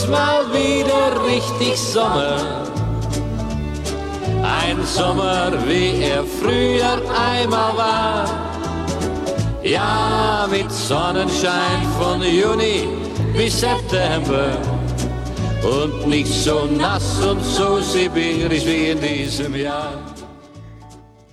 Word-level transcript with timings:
ist 0.00 0.08
mal 0.08 0.46
wieder 0.52 1.24
richtig 1.26 1.76
Sommer. 1.78 2.64
Ein 4.42 4.82
Sommer, 4.84 5.52
wie 5.66 6.02
er 6.02 6.24
früher 6.24 6.94
einmal 7.30 7.76
war. 7.76 8.24
Ja, 9.62 10.48
mit 10.50 10.70
Sonnenschein 10.70 11.82
von 11.98 12.22
Juni 12.22 12.88
bis 13.34 13.60
September. 13.60 14.56
Und 15.62 16.06
nicht 16.08 16.32
so 16.32 16.64
nass 16.64 17.22
und 17.22 17.42
so 17.42 17.80
sibirisch 17.80 18.64
wie 18.64 18.90
in 18.92 19.00
diesem 19.00 19.54
Jahr. 19.54 19.92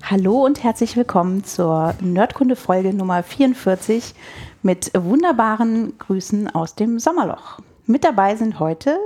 Hallo 0.03 0.45
und 0.45 0.61
herzlich 0.61 0.97
willkommen 0.97 1.45
zur 1.45 1.93
Nerdkunde-Folge 2.01 2.93
Nummer 2.93 3.23
44 3.23 4.13
mit 4.61 4.91
wunderbaren 4.93 5.97
Grüßen 5.99 6.53
aus 6.53 6.75
dem 6.75 6.99
Sommerloch. 6.99 7.59
Mit 7.89 8.03
dabei 8.03 8.35
sind 8.35 8.59
heute 8.59 8.99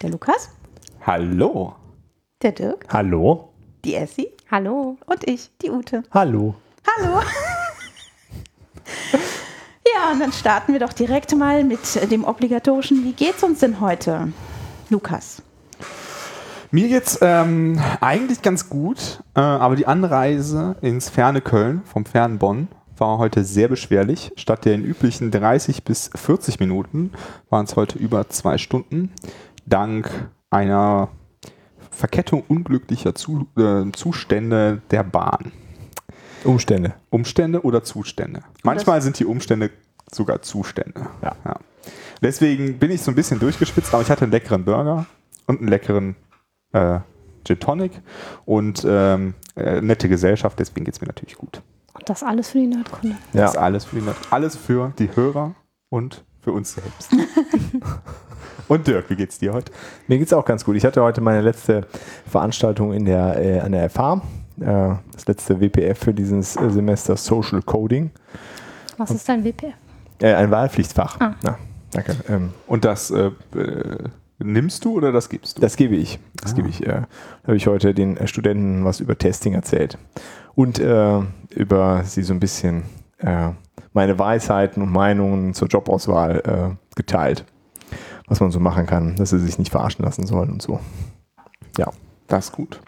der 0.00 0.08
Lukas, 0.08 0.48
Hallo. 1.06 1.74
der 2.40 2.52
Dirk, 2.52 2.86
Hallo. 2.90 3.50
die 3.84 3.94
Essie 3.94 4.28
Hallo. 4.50 4.96
und 5.04 5.28
ich, 5.28 5.50
die 5.60 5.70
Ute. 5.70 6.02
Hallo. 6.12 6.54
Hallo! 6.96 7.20
ja, 9.94 10.12
und 10.12 10.20
dann 10.20 10.32
starten 10.32 10.72
wir 10.72 10.80
doch 10.80 10.94
direkt 10.94 11.36
mal 11.36 11.62
mit 11.62 12.10
dem 12.10 12.24
obligatorischen 12.24 13.04
Wie 13.04 13.12
geht's 13.12 13.42
uns 13.42 13.58
denn 13.58 13.80
heute? 13.80 14.32
Lukas. 14.88 15.42
Mir 16.70 16.88
geht's 16.88 17.18
ähm, 17.20 17.78
eigentlich 18.00 18.40
ganz 18.40 18.70
gut, 18.70 19.22
äh, 19.34 19.40
aber 19.40 19.76
die 19.76 19.86
Anreise 19.86 20.76
ins 20.80 21.10
ferne 21.10 21.42
Köln 21.42 21.82
vom 21.84 22.06
fernen 22.06 22.38
Bonn 22.38 22.68
war 23.02 23.18
heute 23.18 23.42
sehr 23.42 23.66
beschwerlich. 23.66 24.30
Statt 24.36 24.64
den 24.64 24.84
üblichen 24.84 25.32
30 25.32 25.82
bis 25.82 26.08
40 26.14 26.60
Minuten 26.60 27.10
waren 27.50 27.64
es 27.64 27.74
heute 27.74 27.98
über 27.98 28.28
zwei 28.28 28.58
Stunden. 28.58 29.10
Dank 29.66 30.30
einer 30.50 31.08
Verkettung 31.90 32.44
unglücklicher 32.46 33.16
Zu 33.16 33.48
äh, 33.58 33.90
Zustände 33.90 34.82
der 34.92 35.02
Bahn. 35.02 35.50
Umstände. 36.44 36.94
Umstände 37.10 37.64
oder 37.64 37.82
Zustände. 37.82 38.44
Manchmal 38.62 39.02
sind 39.02 39.18
die 39.18 39.24
Umstände 39.24 39.70
sogar 40.08 40.42
Zustände. 40.42 41.08
Ja. 41.22 41.34
Deswegen 42.22 42.78
bin 42.78 42.92
ich 42.92 43.02
so 43.02 43.10
ein 43.10 43.16
bisschen 43.16 43.40
durchgespitzt, 43.40 43.92
aber 43.92 44.04
ich 44.04 44.10
hatte 44.10 44.22
einen 44.22 44.32
leckeren 44.32 44.64
Burger 44.64 45.06
und 45.48 45.58
einen 45.58 45.68
leckeren 45.68 46.14
äh, 46.72 47.00
Gin 47.44 47.58
Tonic 47.58 48.00
und 48.44 48.86
ähm, 48.88 49.34
äh, 49.56 49.80
nette 49.80 50.08
Gesellschaft, 50.08 50.56
deswegen 50.60 50.84
geht 50.84 50.94
es 50.94 51.00
mir 51.00 51.08
natürlich 51.08 51.36
gut. 51.36 51.62
Und 51.94 52.08
das 52.08 52.22
alles 52.22 52.50
für 52.50 52.58
die 52.58 52.66
Nerdkunde. 52.66 53.16
Ja. 53.32 53.42
Das 53.42 53.50
ist 53.52 53.58
alles 53.58 53.84
für, 53.84 54.00
die, 54.00 54.08
alles 54.30 54.56
für 54.56 54.92
die 54.98 55.14
Hörer 55.14 55.54
und 55.90 56.24
für 56.40 56.52
uns 56.52 56.74
selbst. 56.74 57.10
und 58.68 58.86
Dirk, 58.86 59.10
wie 59.10 59.16
geht's 59.16 59.38
dir 59.38 59.52
heute? 59.52 59.72
Mir 60.08 60.18
geht's 60.18 60.32
auch 60.32 60.44
ganz 60.44 60.64
gut. 60.64 60.76
Ich 60.76 60.84
hatte 60.84 61.02
heute 61.02 61.20
meine 61.20 61.40
letzte 61.40 61.86
Veranstaltung 62.26 62.92
in 62.92 63.04
der, 63.04 63.38
äh, 63.40 63.60
an 63.60 63.72
der 63.72 63.88
FH. 63.90 64.22
Äh, 64.60 64.94
das 65.12 65.26
letzte 65.26 65.60
WPF 65.60 65.98
für 65.98 66.14
dieses 66.14 66.56
äh, 66.56 66.70
Semester 66.70 67.16
Social 67.16 67.62
Coding. 67.62 68.10
Was 68.96 69.10
ist 69.10 69.28
dein 69.28 69.44
WPF? 69.44 69.74
Äh, 70.20 70.34
ein 70.34 70.50
Wahlpflichtfach. 70.50 71.20
Ah. 71.20 71.34
Ja, 71.44 71.58
danke. 71.90 72.16
Ähm, 72.28 72.52
Und 72.66 72.84
das 72.84 73.10
äh, 73.10 73.30
äh, 73.54 74.08
nimmst 74.38 74.84
du 74.84 74.94
oder 74.96 75.12
das 75.12 75.28
gibst 75.28 75.56
du? 75.56 75.60
das 75.60 75.76
gebe 75.76 75.96
ich. 75.96 76.18
Das 76.42 76.54
gebe 76.54 76.68
ich. 76.68 76.82
Äh, 76.82 76.86
da 76.86 77.06
habe 77.44 77.56
ich 77.56 77.66
heute 77.66 77.94
den 77.94 78.16
äh, 78.16 78.26
Studenten 78.26 78.84
was 78.84 79.00
über 79.00 79.16
Testing 79.16 79.54
erzählt. 79.54 79.98
Und 80.54 80.78
äh, 80.78 81.20
über 81.50 82.04
sie 82.04 82.22
so 82.22 82.32
ein 82.34 82.40
bisschen 82.40 82.82
äh, 83.18 83.50
meine 83.92 84.18
Weisheiten 84.18 84.82
und 84.82 84.90
Meinungen 84.90 85.54
zur 85.54 85.68
Jobauswahl 85.68 86.42
äh, 86.44 86.96
geteilt. 86.96 87.44
Was 88.26 88.40
man 88.40 88.50
so 88.50 88.60
machen 88.60 88.86
kann, 88.86 89.16
dass 89.16 89.30
sie 89.30 89.38
sich 89.38 89.58
nicht 89.58 89.70
verarschen 89.70 90.04
lassen 90.04 90.26
sollen 90.26 90.50
und 90.50 90.62
so. 90.62 90.80
Ja. 91.78 91.90
das 92.28 92.46
ist 92.46 92.52
gut. 92.52 92.80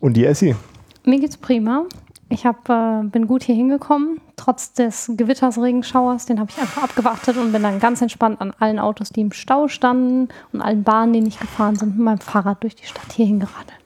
Und 0.00 0.14
die 0.14 0.24
Essie? 0.24 0.54
Mir 1.04 1.20
geht's 1.20 1.36
prima. 1.36 1.84
Ich 2.30 2.44
hab, 2.44 2.68
äh, 2.68 3.02
bin 3.04 3.26
gut 3.26 3.42
hier 3.42 3.54
hingekommen, 3.54 4.20
trotz 4.36 4.74
des 4.74 5.10
Gewitters, 5.16 5.58
Regenschauers. 5.58 6.26
Den 6.26 6.38
habe 6.38 6.50
ich 6.50 6.58
einfach 6.58 6.82
abgewartet 6.82 7.38
und 7.38 7.52
bin 7.52 7.62
dann 7.62 7.80
ganz 7.80 8.02
entspannt 8.02 8.40
an 8.42 8.52
allen 8.58 8.78
Autos, 8.78 9.08
die 9.08 9.22
im 9.22 9.32
Stau 9.32 9.68
standen 9.68 10.28
und 10.52 10.60
allen 10.60 10.82
Bahnen, 10.82 11.14
die 11.14 11.22
nicht 11.22 11.40
gefahren 11.40 11.76
sind, 11.76 11.96
mit 11.96 12.04
meinem 12.04 12.18
Fahrrad 12.18 12.62
durch 12.62 12.76
die 12.76 12.84
Stadt 12.84 13.12
hierhin 13.12 13.40
geradelt. 13.40 13.80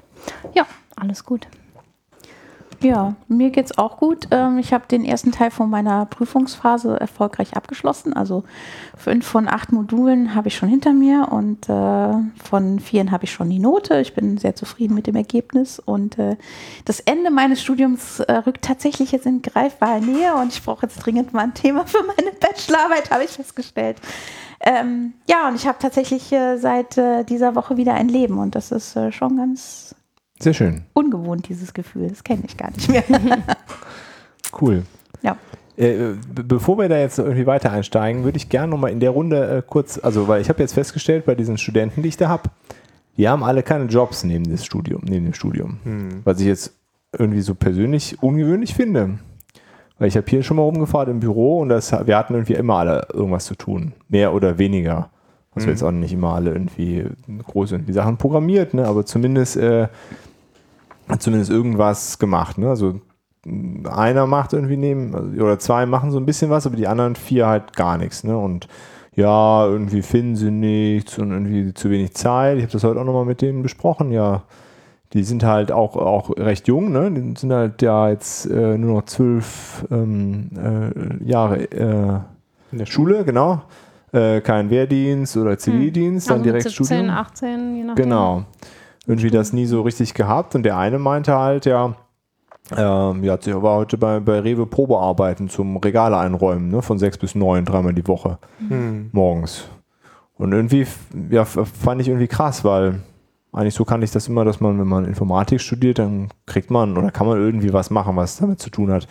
Ja, 0.55 0.67
alles 0.97 1.25
gut. 1.25 1.47
Ja, 2.83 3.15
mir 3.29 3.51
geht's 3.51 3.79
auch 3.79 3.97
gut. 3.97 4.27
Ähm, 4.33 4.59
ich 4.59 4.73
habe 4.73 4.89
den 4.89 5.05
ersten 5.05 5.31
Teil 5.31 5.53
von 5.53 5.71
meiner 5.71 6.05
Prüfungsphase 6.07 6.99
erfolgreich 6.99 7.57
abgeschlossen. 7.57 8.13
Also 8.13 8.43
fünf 8.97 9.25
von 9.25 9.47
acht 9.47 9.71
Modulen 9.71 10.35
habe 10.35 10.49
ich 10.49 10.57
schon 10.57 10.69
hinter 10.69 10.93
mir 10.93 11.29
und 11.31 11.69
äh, 11.69 12.13
von 12.43 12.81
vieren 12.81 13.13
habe 13.13 13.25
ich 13.25 13.33
schon 13.33 13.51
die 13.51 13.61
Note. 13.61 14.01
Ich 14.01 14.15
bin 14.15 14.37
sehr 14.37 14.57
zufrieden 14.57 14.95
mit 14.95 15.07
dem 15.07 15.15
Ergebnis 15.15 15.79
und 15.79 16.19
äh, 16.19 16.37
das 16.85 16.99
Ende 16.99 17.31
meines 17.31 17.63
Studiums 17.63 18.19
äh, 18.19 18.33
rückt 18.33 18.65
tatsächlich 18.65 19.13
jetzt 19.13 19.27
in 19.27 19.43
greifbare 19.43 20.01
Nähe 20.01 20.35
und 20.35 20.53
ich 20.53 20.63
brauche 20.63 20.87
jetzt 20.87 20.99
dringend 20.99 21.33
mal 21.33 21.45
ein 21.45 21.55
Thema 21.55 21.87
für 21.87 22.03
meine 22.03 22.33
Bachelorarbeit, 22.33 23.13
habe 23.13 23.23
ich 23.23 23.31
festgestellt. 23.31 23.99
Ähm, 24.59 25.15
ja, 25.29 25.49
und 25.49 25.55
ich 25.55 25.69
habe 25.69 25.79
tatsächlich 25.81 26.33
äh, 26.33 26.57
seit 26.57 26.99
äh, 26.99 27.23
dieser 27.23 27.55
Woche 27.55 27.77
wieder 27.77 27.95
ein 27.95 28.09
Leben 28.09 28.39
und 28.39 28.57
das 28.57 28.73
ist 28.73 28.97
äh, 28.97 29.13
schon 29.13 29.37
ganz 29.37 29.95
Sehr 30.43 30.55
schön. 30.55 30.83
ungewohnt, 30.95 31.49
dieses 31.49 31.73
Gefühl. 31.73 32.09
Das 32.09 32.23
kenne 32.25 32.43
ich 32.47 32.57
gar 32.57 32.71
nicht 32.73 32.89
mehr. 32.89 33.05
Cool. 34.61 34.83
ja. 35.23 35.37
Äh, 35.79 36.15
be- 36.35 36.45
bevor 36.45 36.77
wir 36.79 36.89
da 36.89 36.99
jetzt 36.99 37.19
irgendwie 37.19 37.47
weiter 37.47 37.73
einsteigen, 37.73 38.25
würde 38.25 38.37
ich 38.37 38.51
gerne 38.51 38.71
nochmal 38.71 38.91
in 38.93 39.01
der 39.01 39.11
Runde 39.11 39.49
äh, 39.59 39.63
kurz, 39.67 39.99
also 40.03 40.29
weil 40.29 40.43
ich 40.43 40.49
habe 40.51 40.61
jetzt 40.61 40.75
festgestellt, 40.75 41.25
bei 41.25 41.35
diesen 41.35 41.57
Studenten, 41.57 42.03
die 42.03 42.09
ich 42.11 42.19
da 42.19 42.29
habe, 42.29 42.51
die 43.17 43.27
haben 43.29 43.43
alle 43.43 43.63
keine 43.63 43.85
Jobs 43.87 44.25
neben, 44.25 44.45
des 44.45 44.65
Studium, 44.65 45.01
neben 45.05 45.25
dem 45.25 45.35
Studium. 45.35 45.79
Was 46.25 46.41
ich 46.41 46.47
jetzt 46.47 46.75
irgendwie 47.17 47.41
so 47.41 47.55
persönlich 47.55 48.23
ungewöhnlich 48.23 48.75
finde. 48.75 49.19
Weil 49.99 50.09
ich 50.09 50.17
habe 50.17 50.27
hier 50.29 50.43
schon 50.43 50.57
mal 50.59 50.63
rumgefahren 50.65 51.11
im 51.11 51.21
Büro 51.21 51.61
und 51.61 51.69
das, 51.71 51.93
wir 51.93 52.17
hatten 52.17 52.35
irgendwie 52.35 52.55
immer 52.55 52.77
alle 52.77 53.07
irgendwas 53.13 53.45
zu 53.47 53.55
tun. 53.55 53.93
Mehr 54.09 54.35
oder 54.35 54.59
weniger. 54.59 55.11
Also 55.55 55.69
jetzt 55.69 55.83
auch 55.83 55.91
nicht 55.91 56.13
immer 56.15 56.35
alle 56.35 56.51
irgendwie 56.53 57.05
große 57.47 57.75
irgendwie 57.75 57.93
Sachen 57.93 58.17
programmiert, 58.17 58.73
ne? 58.73 58.87
aber 58.87 59.05
zumindest, 59.05 59.57
äh, 59.59 59.89
zumindest 61.19 61.51
irgendwas 61.51 62.19
gemacht. 62.19 62.59
Ne? 62.59 62.69
Also 62.69 63.01
einer 63.91 64.27
macht 64.27 64.53
irgendwie 64.53 64.77
neben, 64.77 65.37
oder 65.41 65.59
zwei 65.59 65.87
machen 65.87 66.11
so 66.11 66.19
ein 66.19 66.27
bisschen 66.27 66.51
was, 66.51 66.67
aber 66.67 66.77
die 66.77 66.87
anderen 66.87 67.17
vier 67.17 67.47
halt 67.47 67.75
gar 67.75 67.99
nichts. 67.99 68.25
Ne? 68.25 68.37
Und 68.37 68.69
ja, 69.15 69.67
irgendwie 69.67 70.03
finden 70.03 70.37
sie 70.37 70.51
nichts 70.51 71.19
und 71.19 71.33
irgendwie 71.33 71.75
zu 71.75 71.91
wenig 71.91 72.15
Zeit. 72.15 72.57
Ich 72.59 72.63
habe 72.63 72.73
das 72.73 72.85
heute 72.85 73.01
auch 73.01 73.05
nochmal 73.05 73.25
mit 73.25 73.43
denen 73.43 73.63
besprochen. 73.63 74.11
Ja, 74.11 74.45
die 75.13 75.25
sind 75.25 75.45
halt 75.45 75.71
auch, 75.71 75.97
auch 75.97 76.31
recht 76.39 76.69
jung, 76.69 76.91
ne? 76.91 77.11
Die 77.11 77.39
sind 77.39 77.53
halt 77.53 77.83
ja 77.83 78.09
jetzt 78.09 78.47
äh, 78.47 78.79
nur 78.79 78.95
noch 78.95 79.05
zwölf 79.05 79.87
ähm, 79.91 80.49
äh, 80.57 81.25
Jahre 81.29 81.71
äh, 81.71 82.21
in 82.73 82.79
der 82.79 82.87
Schule, 82.87 83.25
genau. 83.25 83.63
Äh, 84.13 84.41
kein 84.41 84.71
Wehrdienst 84.71 85.37
oder 85.37 85.59
Zivildienst, 85.59 86.31
dann 86.31 86.39
Also 86.39 86.45
direkt 86.45 86.65
mit 86.65 86.75
17, 86.75 86.87
Studium. 86.97 87.17
18, 87.17 87.77
je 87.77 87.85
nachdem. 87.85 88.05
Genau. 88.05 88.45
Irgendwie 89.07 89.31
das 89.31 89.53
nie 89.53 89.67
so 89.67 89.83
richtig 89.83 90.15
gehabt. 90.15 90.55
Und 90.55 90.63
der 90.63 90.79
eine 90.79 90.99
meinte 90.99 91.37
halt, 91.37 91.67
ja, 91.67 91.95
ähm, 92.77 93.25
ja, 93.25 93.37
sie 93.41 93.61
war 93.61 93.77
heute 93.77 93.99
bei, 93.99 94.21
bei 94.21 94.41
Rewe 94.41 94.67
Probearbeiten 94.67 95.49
zum 95.49 95.77
Regale 95.79 96.17
einräumen, 96.17 96.69
ne, 96.69 96.83
von 96.83 96.99
sechs 96.99 97.19
bis 97.19 97.35
neun, 97.35 97.65
dreimal 97.65 97.93
die 97.93 98.07
Woche 98.07 98.39
morgens. 99.13 99.65
Und 100.37 100.53
irgendwie, 100.53 100.87
ja, 101.31 101.45
fand 101.45 102.01
ich 102.01 102.09
irgendwie 102.09 102.29
krass, 102.29 102.65
weil 102.65 103.01
eigentlich 103.53 103.75
so 103.75 103.85
kannte 103.85 104.05
ich 104.05 104.13
das 104.13 104.29
immer, 104.29 104.45
dass 104.45 104.61
man, 104.61 104.79
wenn 104.79 104.87
man 104.87 105.05
Informatik 105.05 105.61
studiert, 105.61 105.99
dann 105.99 106.29
kriegt 106.47 106.71
man 106.71 106.97
oder 106.97 107.11
kann 107.11 107.27
man 107.27 107.39
irgendwie 107.39 107.73
was 107.73 107.91
machen, 107.91 108.17
was 108.17 108.39
damit 108.39 108.61
zu 108.61 108.71
tun 108.71 108.91
hat. 108.91 109.07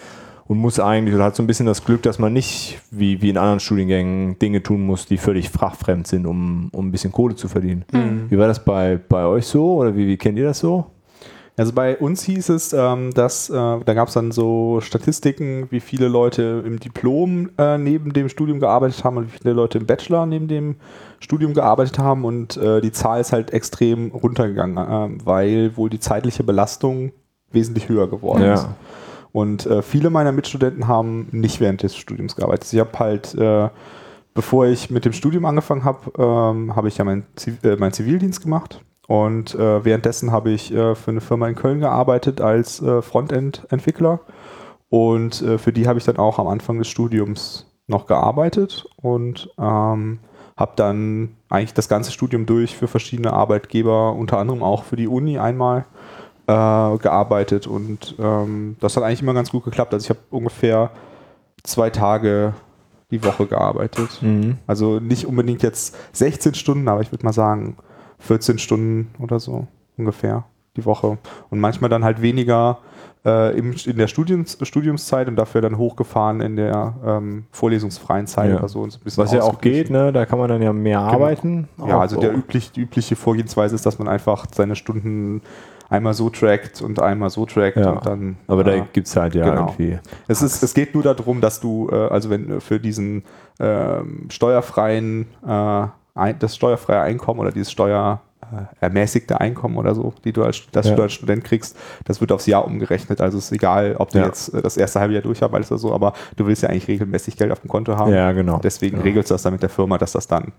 Und 0.52 0.58
muss 0.58 0.82
eigentlich, 0.82 1.16
oder 1.16 1.24
hat 1.24 1.36
so 1.38 1.42
ein 1.42 1.48
bisschen 1.48 1.66
das 1.66 1.86
Glück, 1.86 2.02
dass 2.02 2.20
man 2.20 2.34
nicht 2.34 2.78
wie, 2.92 3.22
wie 3.22 3.30
in 3.30 3.38
anderen 3.38 3.62
Studiengängen 3.62 4.38
Dinge 4.38 4.62
tun 4.62 4.86
muss, 4.86 5.06
die 5.06 5.16
völlig 5.16 5.50
fachfremd 5.50 6.08
sind, 6.08 6.26
um, 6.26 6.68
um 6.74 6.90
ein 6.90 6.92
bisschen 6.92 7.14
Kohle 7.14 7.36
zu 7.38 7.48
verdienen. 7.48 7.86
Wie 8.30 8.38
war 8.38 8.50
das 8.50 8.66
bei, 8.66 9.00
bei 9.08 9.24
euch 9.24 9.46
so 9.46 9.76
oder 9.76 9.96
wie, 9.96 10.06
wie 10.08 10.18
kennt 10.18 10.38
ihr 10.38 10.44
das 10.44 10.60
so? 10.60 10.88
Also 11.56 11.72
bei 11.72 11.98
uns 11.98 12.24
hieß 12.24 12.50
es, 12.50 12.74
ähm, 12.74 13.14
dass 13.14 13.50
äh, 13.50 13.54
da 13.54 13.94
gab 13.94 14.10
es 14.10 14.14
dann 14.14 14.34
so 14.34 14.82
Statistiken, 14.82 15.68
wie 15.70 15.80
viele 15.80 16.10
Leute 16.10 16.62
im 16.66 16.82
Diplom 16.82 17.52
äh, 17.58 17.78
neben 17.78 18.12
dem 18.12 18.28
Studium 18.28 18.60
gearbeitet 18.60 19.06
haben 19.06 19.16
und 19.16 19.28
wie 19.28 19.38
viele 19.42 19.54
Leute 19.54 19.78
im 19.78 19.86
Bachelor 19.86 20.26
neben 20.26 20.50
dem 20.50 20.76
Studium 21.22 21.54
gearbeitet 21.54 21.98
haben 21.98 22.26
und 22.26 22.58
äh, 22.58 22.82
die 22.82 22.92
Zahl 22.92 23.22
ist 23.22 23.32
halt 23.32 23.52
extrem 23.52 24.12
runtergegangen, 24.12 24.76
äh, 24.76 25.26
weil 25.26 25.78
wohl 25.78 25.90
die 25.90 26.02
zeitliche 26.02 26.44
Belastung 26.44 27.14
wesentlich 27.54 27.88
höher 27.88 28.10
geworden 28.10 28.44
ist. 28.44 28.68
Und 29.32 29.66
äh, 29.66 29.82
viele 29.82 30.10
meiner 30.10 30.32
Mitstudenten 30.32 30.88
haben 30.88 31.28
nicht 31.32 31.60
während 31.60 31.84
des 31.84 31.96
Studiums 31.96 32.36
gearbeitet. 32.36 32.72
Ich 32.74 32.80
habe 32.80 33.00
halt, 33.00 33.34
äh, 33.36 33.70
bevor 34.34 34.66
ich 34.66 34.90
mit 34.90 35.06
dem 35.06 35.14
Studium 35.14 35.46
angefangen 35.46 35.86
habe, 35.86 36.12
ähm, 36.18 36.76
habe 36.76 36.88
ich 36.88 36.98
ja 36.98 37.06
meinen 37.06 37.26
Ziv 37.36 37.64
äh, 37.64 37.78
meinen 37.78 37.94
Zivildienst 37.94 38.42
gemacht. 38.42 38.84
Und 39.08 39.56
äh, 39.56 39.84
währenddessen 39.84 40.32
habe 40.32 40.52
ich 40.52 40.74
äh, 40.74 40.96
für 40.96 41.12
eine 41.12 41.22
Firma 41.22 41.48
in 41.48 41.56
Köln 41.56 41.80
gearbeitet 41.80 42.42
als 42.42 42.82
äh, 42.82 43.02
Frontend-Entwickler. 43.02 44.22
Und 44.90 45.36
für 45.36 45.72
die 45.72 45.88
habe 45.88 46.00
ich 46.00 46.04
dann 46.04 46.18
auch 46.18 46.38
am 46.38 46.48
Anfang 46.48 46.78
des 46.78 46.90
Studiums 46.90 47.72
noch 47.88 48.08
gearbeitet 48.08 48.86
und 48.98 49.50
ähm, 49.58 50.20
habe 50.58 50.74
dann 50.76 51.38
eigentlich 51.50 51.74
das 51.74 51.88
ganze 51.88 52.12
Studium 52.12 52.46
durch 52.46 52.76
für 52.76 52.88
verschiedene 52.88 53.32
Arbeitgeber, 53.32 54.14
unter 54.14 54.38
anderem 54.38 54.64
auch 54.64 54.84
für 54.84 54.96
die 54.96 55.08
Uni 55.08 55.38
einmal 55.38 55.86
äh, 56.52 56.98
gearbeitet 56.98 57.68
und 57.68 58.16
ähm, 58.20 58.76
das 58.80 58.98
hat 58.98 59.04
eigentlich 59.04 59.22
immer 59.22 59.34
ganz 59.34 59.52
gut 59.52 59.64
geklappt. 59.64 59.94
Also 59.94 60.04
ich 60.06 60.10
habe 60.10 60.20
ungefähr 60.30 60.92
zwei 61.64 61.90
Tage 61.90 62.54
die 63.12 63.24
Woche 63.24 63.46
gearbeitet. 63.46 64.22
Mhm. 64.22 64.58
Also 64.68 65.00
nicht 65.00 65.26
unbedingt 65.26 65.64
jetzt 65.64 65.96
16 66.14 66.54
Stunden, 66.56 66.88
aber 66.88 67.02
ich 67.02 67.12
würde 67.12 67.26
mal 67.26 67.34
sagen 67.34 67.78
14 68.20 68.58
Stunden 68.58 69.14
oder 69.20 69.40
so 69.40 69.68
ungefähr 69.98 70.46
die 70.78 70.86
Woche. 70.86 71.18
Und 71.50 71.60
manchmal 71.60 71.90
dann 71.90 72.04
halt 72.04 72.22
weniger 72.22 72.80
äh, 73.26 73.58
im, 73.58 73.76
in 73.86 73.98
der 73.98 74.08
Studiums, 74.08 74.58
Studiumszeit 74.62 75.28
und 75.28 75.36
dafür 75.36 75.62
dann 75.62 75.78
hochgefahren 75.78 76.42
in 76.42 76.56
der 76.56 76.96
ähm, 77.06 77.46
vorlesungsfreien 77.52 78.28
Zeit 78.28 78.52
Ja. 78.52 78.58
oder 78.58 78.70
so. 78.70 78.80
Und 78.82 78.92
so 78.92 79.00
ein 79.00 79.04
bisschen 79.04 79.24
Was 79.24 79.32
ja 79.34 79.44
auch 79.44 79.60
geht, 79.60 79.90
ne? 79.90 80.14
Da 80.14 80.26
kann 80.26 80.40
man 80.40 80.50
dann 80.50 80.62
ja 80.62 80.72
mehr 80.74 81.00
arbeiten. 81.00 81.68
Ja, 81.86 82.00
also 82.00 82.20
der 82.20 82.34
üblich, 82.34 82.72
die 82.72 82.82
übliche 82.82 83.16
Vorgehensweise 83.16 83.76
ist, 83.76 83.86
dass 83.86 84.00
man 84.00 84.08
einfach 84.08 84.48
seine 84.54 84.76
Stunden 84.76 85.42
einmal 85.92 86.14
so 86.16 86.30
trackt 86.30 86.82
und 86.82 87.00
einmal 87.02 87.30
so 87.30 87.46
trackt 87.46 87.78
Ja. 87.78 87.92
und 87.92 88.06
dann. 88.06 88.38
Aber 88.48 88.64
da 88.64 88.72
äh, 88.72 88.84
gibt 88.94 89.08
es 89.08 89.16
halt 89.16 89.36
ja 89.36 89.44
genau. 89.46 89.68
irgendwie. 89.78 90.00
es, 90.28 90.42
ist, 90.42 90.64
es 90.64 90.74
geht 90.74 90.94
nur 90.96 91.04
darum, 91.04 91.42
dass 91.42 91.60
du, 91.60 91.90
äh, 91.92 91.96
also 92.08 92.30
wenn 92.32 92.60
für 92.62 92.80
diesen 92.80 93.24
ähm, 93.60 94.28
steuerfreien, 94.30 95.28
äh, 95.46 95.88
ein, 96.16 96.40
das 96.40 96.56
steuerfreie 96.56 97.02
Einkommen 97.02 97.40
oder 97.42 97.52
dieses 97.52 97.72
steuer 97.72 98.22
äh, 98.42 98.64
ermäßigte 98.84 99.40
Einkommen 99.40 99.78
oder 99.78 99.94
so, 99.94 100.14
die 100.26 100.32
du 100.34 100.44
als, 100.44 100.64
das 100.72 100.88
Ja. 100.90 100.96
du 100.96 101.04
als 101.04 101.14
Student 101.14 101.44
kriegst, 101.44 101.78
das 102.06 102.20
wird 102.22 102.32
aufs 102.32 102.46
Jahr 102.48 102.66
umgerechnet. 102.66 103.22
Also 103.22 103.38
es 103.38 103.46
ist 103.46 103.52
egal, 103.52 103.96
ob 103.98 104.10
du 104.12 104.20
Ja. 104.20 104.26
jetzt 104.26 104.54
äh, 104.54 104.62
das 104.62 104.78
erste 104.78 105.00
halbe 105.00 105.14
Jahr 105.14 105.24
durcharbeitest 105.24 105.72
oder 105.74 105.80
so, 105.80 105.94
aber 105.94 106.14
du 106.38 106.48
willst 106.48 106.64
ja 106.64 106.70
eigentlich 106.70 106.88
regelmäßig 106.88 107.38
Geld 107.38 107.52
auf 107.52 107.60
dem 107.60 107.70
Konto 107.70 107.98
haben. 107.98 108.14
Ja, 108.14 108.32
genau. 108.32 108.60
Deswegen 108.64 108.98
Ja. 108.98 109.04
regelst 109.04 109.30
du 109.30 109.34
das 109.36 109.44
dann 109.44 109.54
mit 109.54 109.62
der 109.62 109.70
Firma, 109.70 109.98
dass 109.98 110.14
das 110.14 110.28
dann 110.28 110.54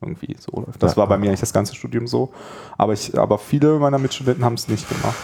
irgendwie 0.00 0.36
so 0.38 0.60
läuft. 0.60 0.82
Das 0.82 0.92
Ja. 0.92 0.98
war 0.98 1.08
bei 1.08 1.18
mir 1.18 1.28
eigentlich 1.28 1.40
das 1.40 1.52
ganze 1.52 1.74
Studium 1.74 2.06
so. 2.06 2.30
Aber, 2.78 2.92
ich, 2.92 3.16
aber 3.18 3.38
viele 3.38 3.78
meiner 3.78 3.98
Mitstudenten 3.98 4.44
haben 4.44 4.54
es 4.54 4.68
nicht 4.68 4.88
gemacht. 4.88 5.16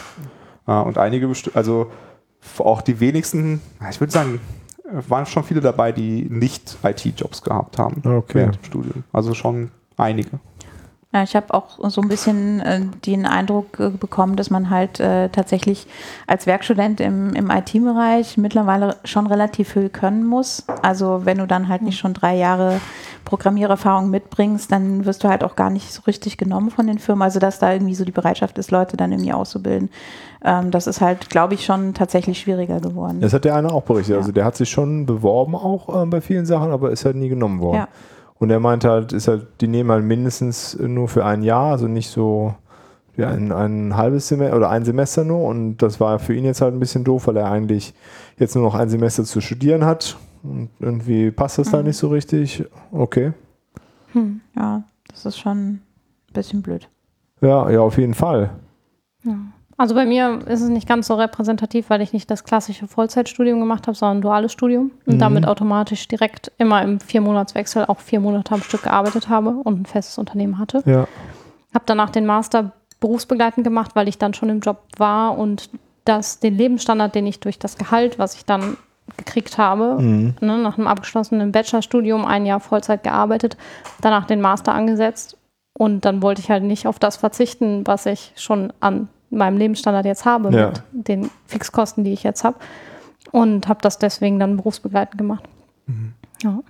Und 0.67 0.99
einige, 0.99 1.31
also 1.55 1.91
auch 2.59 2.83
die 2.83 3.01
wenigsten, 3.01 3.61
ich 3.91 4.01
würde 4.01 4.13
sagen, 4.13 4.41
waren 5.09 5.27
schon 5.27 5.45
viele 5.45 5.61
dabei, 5.61 5.93
die 5.93 6.27
nicht 6.29 6.77
IT-Jobs 6.83 7.43
gehabt 7.43 7.79
haben 7.79 8.03
Okay. 8.05 8.35
während 8.35 8.57
dem 8.57 8.65
Studium. 8.65 9.05
Also 9.13 9.35
schon 9.35 9.71
einige. 9.97 10.39
Ja, 11.13 11.23
ich 11.23 11.37
habe 11.37 11.55
auch 11.55 11.79
so 11.89 12.01
ein 12.01 12.09
bisschen 12.09 12.61
äh, 12.61 12.81
den 13.07 13.27
Eindruck 13.27 13.79
äh, 13.79 13.91
bekommen, 13.91 14.37
dass 14.37 14.51
man 14.51 14.71
halt 14.71 14.99
äh, 14.99 15.29
tatsächlich 15.29 15.87
als 16.27 16.47
Werkstudent 16.47 17.01
im, 17.01 17.33
im 17.35 17.49
IT-Bereich 17.49 18.37
mittlerweile 18.37 18.97
schon 19.05 19.27
relativ 19.27 19.73
viel 19.73 19.89
können 19.89 20.27
muss. 20.27 20.65
Also 20.83 21.23
wenn 21.25 21.39
du 21.39 21.47
dann 21.47 21.69
halt 21.69 21.83
nicht 21.83 21.99
schon 21.99 22.13
drei 22.13 22.37
Jahre 22.37 22.81
Programmiererfahrung 23.25 24.11
mitbringst, 24.11 24.71
dann 24.73 25.05
wirst 25.05 25.23
du 25.23 25.29
halt 25.29 25.45
auch 25.45 25.55
gar 25.55 25.71
nicht 25.71 25.93
so 25.93 26.03
richtig 26.07 26.39
genommen 26.39 26.71
von 26.71 26.87
den 26.87 26.99
Firmen. 26.99 27.23
Also 27.23 27.39
dass 27.39 27.61
da 27.61 27.73
irgendwie 27.73 27.95
so 27.95 28.05
die 28.05 28.13
Bereitschaft 28.13 28.59
ist, 28.59 28.71
Leute 28.71 28.97
dann 28.97 29.13
irgendwie 29.13 29.33
auszubilden. 29.33 29.91
Ähm, 30.45 30.71
das 30.71 30.87
ist 30.87 31.01
halt, 31.01 31.31
glaube 31.31 31.55
ich, 31.55 31.65
schon 31.65 31.95
tatsächlich 31.95 32.41
schwieriger 32.41 32.81
geworden. 32.81 33.21
Das 33.21 33.33
hat 33.33 33.45
der 33.45 33.55
eine 33.55 33.73
auch 33.73 33.85
berichtet. 33.85 34.15
Ja. 34.15 34.19
Also 34.19 34.33
der 34.33 34.45
hat 34.45 34.57
sich 34.57 34.71
schon 34.71 35.07
beworben 35.07 35.55
auch 35.55 36.03
ähm, 36.03 36.11
bei 36.11 36.21
vielen 36.21 36.47
Sachen, 36.47 36.73
aber 36.73 36.91
ist 36.91 37.05
halt 37.05 37.17
nie 37.17 37.29
genommen 37.29 37.61
worden. 37.61 37.77
Ja. 37.77 37.89
Und 38.39 38.51
er 38.51 38.61
meinte 38.61 38.91
halt, 38.91 39.13
ist 39.13 39.29
halt, 39.29 39.47
die 39.61 39.69
nehmen 39.69 39.91
halt 39.91 40.05
mindestens 40.05 40.79
nur 40.79 41.09
für 41.09 41.25
ein 41.25 41.43
Jahr, 41.43 41.73
also 41.73 41.89
nicht 41.89 42.11
so 42.11 42.55
wie 43.15 43.25
ein, 43.25 43.51
ein 43.51 43.97
halbes 43.97 44.29
Semester 44.29 44.57
oder 44.57 44.71
ein 44.71 44.85
Semester 44.85 45.25
nur. 45.25 45.45
Und 45.45 45.79
das 45.79 46.01
war 46.01 46.19
für 46.19 46.35
ihn 46.35 46.45
jetzt 46.45 46.61
halt 46.61 46.75
ein 46.75 46.81
bisschen 46.81 47.05
doof, 47.05 47.27
weil 47.27 47.37
er 47.39 47.51
eigentlich 47.51 47.95
jetzt 48.39 48.55
nur 48.55 48.65
noch 48.65 48.75
ein 48.75 48.91
Semester 48.91 49.25
zu 49.25 49.41
studieren 49.41 49.85
hat. 49.85 50.17
Und 50.43 50.69
irgendwie 50.81 51.31
passt 51.31 51.59
das 51.59 51.71
da 51.71 51.83
nicht 51.83 51.97
so 51.97 52.09
richtig. 52.09 52.65
Okay. 52.93 53.33
Hm, 54.13 54.41
ja, 54.55 54.85
das 55.09 55.25
ist 55.25 55.39
schon 55.39 55.59
ein 55.59 55.83
bisschen 56.33 56.63
blöd. 56.63 56.89
Ja, 57.41 57.71
ja, 57.71 57.81
auf 57.81 57.99
jeden 57.99 58.15
Fall. 58.15 58.51
Also 59.79 59.95
bei 59.95 60.07
mir 60.07 60.39
ist 60.47 60.63
es 60.63 60.69
nicht 60.71 60.89
ganz 60.89 61.07
so 61.07 61.15
repräsentativ, 61.15 61.91
weil 61.91 62.01
ich 62.01 62.13
nicht 62.15 62.31
das 62.31 62.45
klassische 62.45 62.89
Vollzeitstudium 62.89 63.61
gemacht 63.61 63.87
habe, 63.87 63.97
sondern 63.97 64.19
ein 64.19 64.23
duales 64.23 64.53
Studium 64.53 64.91
und 65.05 65.15
Mhm. 65.17 65.19
damit 65.19 65.47
automatisch 65.47 66.09
direkt 66.09 66.51
immer 66.57 66.81
im 66.83 66.99
Viermonatswechsel 66.99 67.85
auch 67.87 68.01
vier 68.01 68.21
Monate 68.21 68.55
am 68.55 68.63
Stück 68.63 68.85
gearbeitet 68.85 69.29
habe 69.29 69.51
und 69.51 69.81
ein 69.83 69.87
festes 69.87 70.17
Unternehmen 70.17 70.59
hatte. 70.59 70.83
Ja. 70.87 71.07
Habe 71.75 71.85
danach 71.85 72.09
den 72.11 72.25
Master 72.25 72.73
berufsbegleitend 73.01 73.65
gemacht, 73.65 73.91
weil 73.95 74.09
ich 74.09 74.17
dann 74.17 74.33
schon 74.33 74.49
im 74.49 74.61
Job 74.61 74.79
war 74.97 75.37
und 75.37 75.69
das, 76.07 76.41
den 76.41 76.57
Lebensstandard, 76.57 77.15
den 77.15 77.27
ich 77.27 77.41
durch 77.41 77.59
das 77.59 77.77
Gehalt, 77.77 78.19
was 78.19 78.35
ich 78.37 78.47
dann 78.47 78.79
gekriegt 79.19 79.59
habe, 79.59 79.99
Mhm. 80.01 80.35
ne, 80.41 80.57
nach 80.59 80.79
einem 80.79 80.87
abgeschlossenen 80.87 81.53
Bachelorstudium 81.53 82.25
ein 82.25 82.47
Jahr 82.47 82.61
Vollzeit 82.61 83.03
gearbeitet, 83.05 83.57
danach 84.01 84.27
den 84.27 84.41
Master 84.41 84.73
angesetzt 84.73 85.37
und 85.79 86.05
dann 86.07 86.23
wollte 86.23 86.41
ich 86.41 86.51
halt 86.51 86.63
nicht 86.63 86.87
auf 86.87 86.99
das 86.99 87.17
verzichten, 87.17 87.87
was 87.87 88.07
ich 88.07 88.33
schon 88.37 88.73
an 88.81 89.09
meinem 89.31 89.59
Lebensstandard 89.59 90.07
jetzt 90.07 90.25
habe, 90.25 90.51
Ja. 90.57 90.73
mit 90.93 91.09
den 91.09 91.31
Fixkosten, 91.47 92.05
die 92.05 92.13
ich 92.13 92.23
jetzt 92.23 92.45
habe 92.45 92.57
und 93.33 93.69
habe 93.69 93.81
das 93.83 93.99
deswegen 93.99 94.39
dann 94.39 94.57
berufsbegleitend 94.57 95.19
gemacht. 95.19 95.45
Ja. 96.43 96.61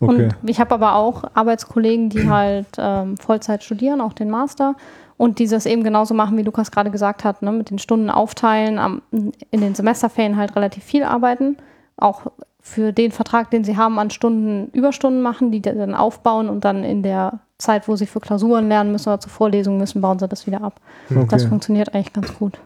Okay. 0.00 0.28
Und 0.42 0.50
ich 0.50 0.60
habe 0.60 0.74
aber 0.74 0.94
auch 0.94 1.24
Arbeitskollegen, 1.34 2.10
die 2.10 2.28
halt 2.28 2.66
ähm, 2.78 3.16
Vollzeit 3.16 3.64
studieren, 3.64 4.00
auch 4.00 4.12
den 4.12 4.30
Master. 4.30 4.74
Und 5.18 5.38
die 5.38 5.46
das 5.46 5.64
eben 5.64 5.82
genauso 5.82 6.12
machen, 6.12 6.36
wie 6.36 6.42
Lukas 6.42 6.70
gerade 6.70 6.90
gesagt 6.90 7.24
hat, 7.24 7.40
ne? 7.40 7.50
mit 7.50 7.70
den 7.70 7.78
Stunden 7.78 8.10
aufteilen, 8.10 8.78
am, 8.78 9.00
in 9.10 9.60
den 9.62 9.74
Semesterferien 9.74 10.36
halt 10.36 10.54
relativ 10.54 10.84
viel 10.84 11.04
arbeiten. 11.04 11.56
Auch 11.96 12.26
für 12.60 12.92
den 12.92 13.12
Vertrag, 13.12 13.50
den 13.50 13.64
sie 13.64 13.78
haben, 13.78 13.98
an 13.98 14.10
Stunden 14.10 14.68
Überstunden 14.72 15.22
machen, 15.22 15.50
die 15.52 15.62
dann 15.62 15.94
aufbauen 15.94 16.50
und 16.50 16.66
dann 16.66 16.84
in 16.84 17.02
der 17.02 17.38
Zeit, 17.58 17.88
wo 17.88 17.96
sie 17.96 18.06
für 18.06 18.20
Klausuren 18.20 18.68
lernen 18.68 18.92
müssen 18.92 19.08
oder 19.08 19.20
zur 19.20 19.30
Vorlesung 19.32 19.78
müssen, 19.78 20.00
bauen 20.00 20.18
sie 20.18 20.28
das 20.28 20.46
wieder 20.46 20.62
ab. 20.62 20.80
Das 21.08 21.18
Okay. 21.18 21.48
funktioniert 21.48 21.94
eigentlich 21.94 22.12
ganz 22.12 22.34
gut. 22.38 22.58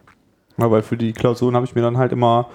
Ja, 0.57 0.69
weil 0.69 0.81
für 0.81 0.97
die 0.97 1.13
Klausuren 1.13 1.55
habe 1.55 1.65
ich 1.65 1.75
mir 1.75 1.81
dann 1.81 1.97
halt 1.97 2.11
immer 2.11 2.47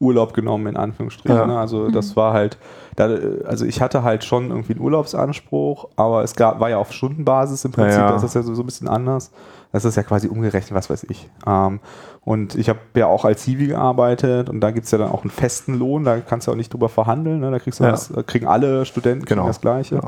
Urlaub 0.00 0.34
genommen, 0.34 0.66
in 0.66 0.76
Anführungsstrichen. 0.76 1.36
Ja. 1.36 1.46
Ne? 1.46 1.58
Also 1.58 1.88
das 1.88 2.16
war 2.16 2.32
halt, 2.32 2.58
da, 2.96 3.04
also 3.46 3.64
ich 3.64 3.80
hatte 3.80 4.02
halt 4.02 4.24
schon 4.24 4.50
irgendwie 4.50 4.72
einen 4.72 4.82
Urlaubsanspruch, 4.82 5.88
aber 5.96 6.22
es 6.24 6.34
gab, 6.34 6.58
war 6.60 6.68
ja 6.68 6.78
auf 6.78 6.92
Stundenbasis 6.92 7.64
im 7.64 7.72
Prinzip, 7.72 8.00
Ja, 8.00 8.06
ja. 8.06 8.12
das 8.12 8.22
ist 8.22 8.34
ja 8.34 8.42
so, 8.42 8.54
so 8.54 8.62
ein 8.62 8.66
bisschen 8.66 8.88
anders. 8.88 9.30
Das 9.72 9.84
ist 9.84 9.96
ja 9.96 10.02
quasi 10.02 10.28
umgerechnet, 10.28 10.74
was 10.74 10.90
weiß 10.90 11.04
ich. 11.10 11.28
Ähm, 11.46 11.80
und 12.22 12.54
ich 12.54 12.68
habe 12.68 12.78
ja 12.96 13.06
auch 13.06 13.24
als 13.24 13.42
Hiwi 13.44 13.68
gearbeitet 13.68 14.48
und 14.48 14.60
da 14.60 14.70
gibt 14.72 14.86
es 14.86 14.90
ja 14.92 14.98
dann 14.98 15.10
auch 15.10 15.22
einen 15.22 15.30
festen 15.30 15.74
Lohn, 15.74 16.04
da 16.04 16.18
kannst 16.20 16.46
du 16.48 16.52
auch 16.52 16.56
nicht 16.56 16.72
drüber 16.72 16.88
verhandeln. 16.88 17.40
Ne? 17.40 17.50
Da 17.50 17.58
kriegst 17.58 17.80
du 17.80 17.84
Ja. 17.84 17.90
das, 17.90 18.12
kriegen 18.26 18.46
alle 18.46 18.84
Studenten 18.86 19.26
Genau. 19.26 19.46
das 19.46 19.60
Gleiche. 19.60 20.00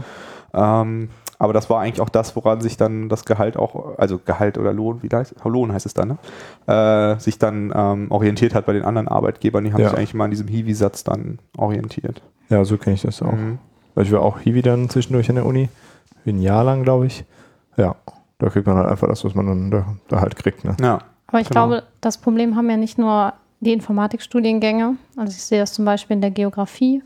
Ähm, 0.55 1.11
aber 1.39 1.53
das 1.53 1.69
war 1.71 1.81
eigentlich 1.81 2.01
auch 2.01 2.09
das, 2.09 2.35
woran 2.37 2.61
sich 2.61 2.77
dann 2.77 3.09
das 3.09 3.25
Gehalt 3.25 3.57
auch, 3.57 3.99
also 3.99 4.19
Gehalt 4.25 4.59
oder 4.59 4.73
Lohn, 4.73 5.03
wie 5.03 5.09
heißt, 5.15 5.35
Lohn 5.45 5.73
heißt 5.73 5.87
es 5.87 5.95
dann, 5.95 6.17
ne? 6.67 7.15
äh, 7.17 7.21
sich 7.21 7.39
dann 7.39 7.73
ähm, 7.75 8.07
orientiert 8.11 8.55
hat 8.55 8.67
bei 8.67 8.73
den 8.73 8.85
anderen 8.85 9.09
Arbeitgebern. 9.09 9.65
Die 9.65 9.73
haben 9.73 9.81
Ja. 9.81 9.89
sich 9.91 9.99
eigentlich 9.99 10.15
immer 10.15 10.25
an 10.25 10.31
diesem 10.31 10.49
Hiwi-Satz 10.49 11.05
dann 11.05 11.39
orientiert. 11.57 12.23
Ja, 12.49 12.65
so 12.65 12.79
kenne 12.79 12.95
ich 12.95 13.03
das 13.03 13.21
auch. 13.23 13.33
Mhm. 13.33 13.59
Weil 13.95 14.05
ich 14.05 14.13
war 14.13 14.21
auch 14.23 14.41
Hiwi 14.41 14.63
dann 14.63 14.89
zwischendurch 14.89 15.29
an 15.29 15.37
der 15.37 15.47
Uni. 15.47 15.69
Ein 16.27 16.41
Jahr 16.41 16.65
lang, 16.65 16.83
glaube 16.83 17.07
ich. 17.07 17.25
Ja, 17.77 17.97
da 18.39 18.49
kriegt 18.51 18.67
man 18.67 18.77
halt 18.77 18.89
einfach 18.89 19.09
das, 19.09 19.25
was 19.25 19.35
man 19.35 19.47
dann 19.47 19.71
da, 19.71 19.87
da 20.09 20.21
halt 20.21 20.37
kriegt. 20.37 20.65
Ne? 20.65 20.77
Ja. 20.81 20.99
Aber 21.29 21.41
ich 21.41 21.49
Genau. 21.49 21.67
glaube, 21.67 21.83
das 22.01 22.19
Problem 22.19 22.57
haben 22.57 22.69
ja 22.71 22.77
nicht 22.77 22.99
nur 22.99 23.33
die 23.61 23.73
Informatikstudiengänge. 23.73 24.97
Also 25.17 25.31
ich 25.33 25.43
sehe 25.43 25.61
das 25.61 25.73
zum 25.73 25.85
Beispiel 25.85 26.15
in 26.15 26.21
der 26.21 26.31
Geografie. 26.31 27.03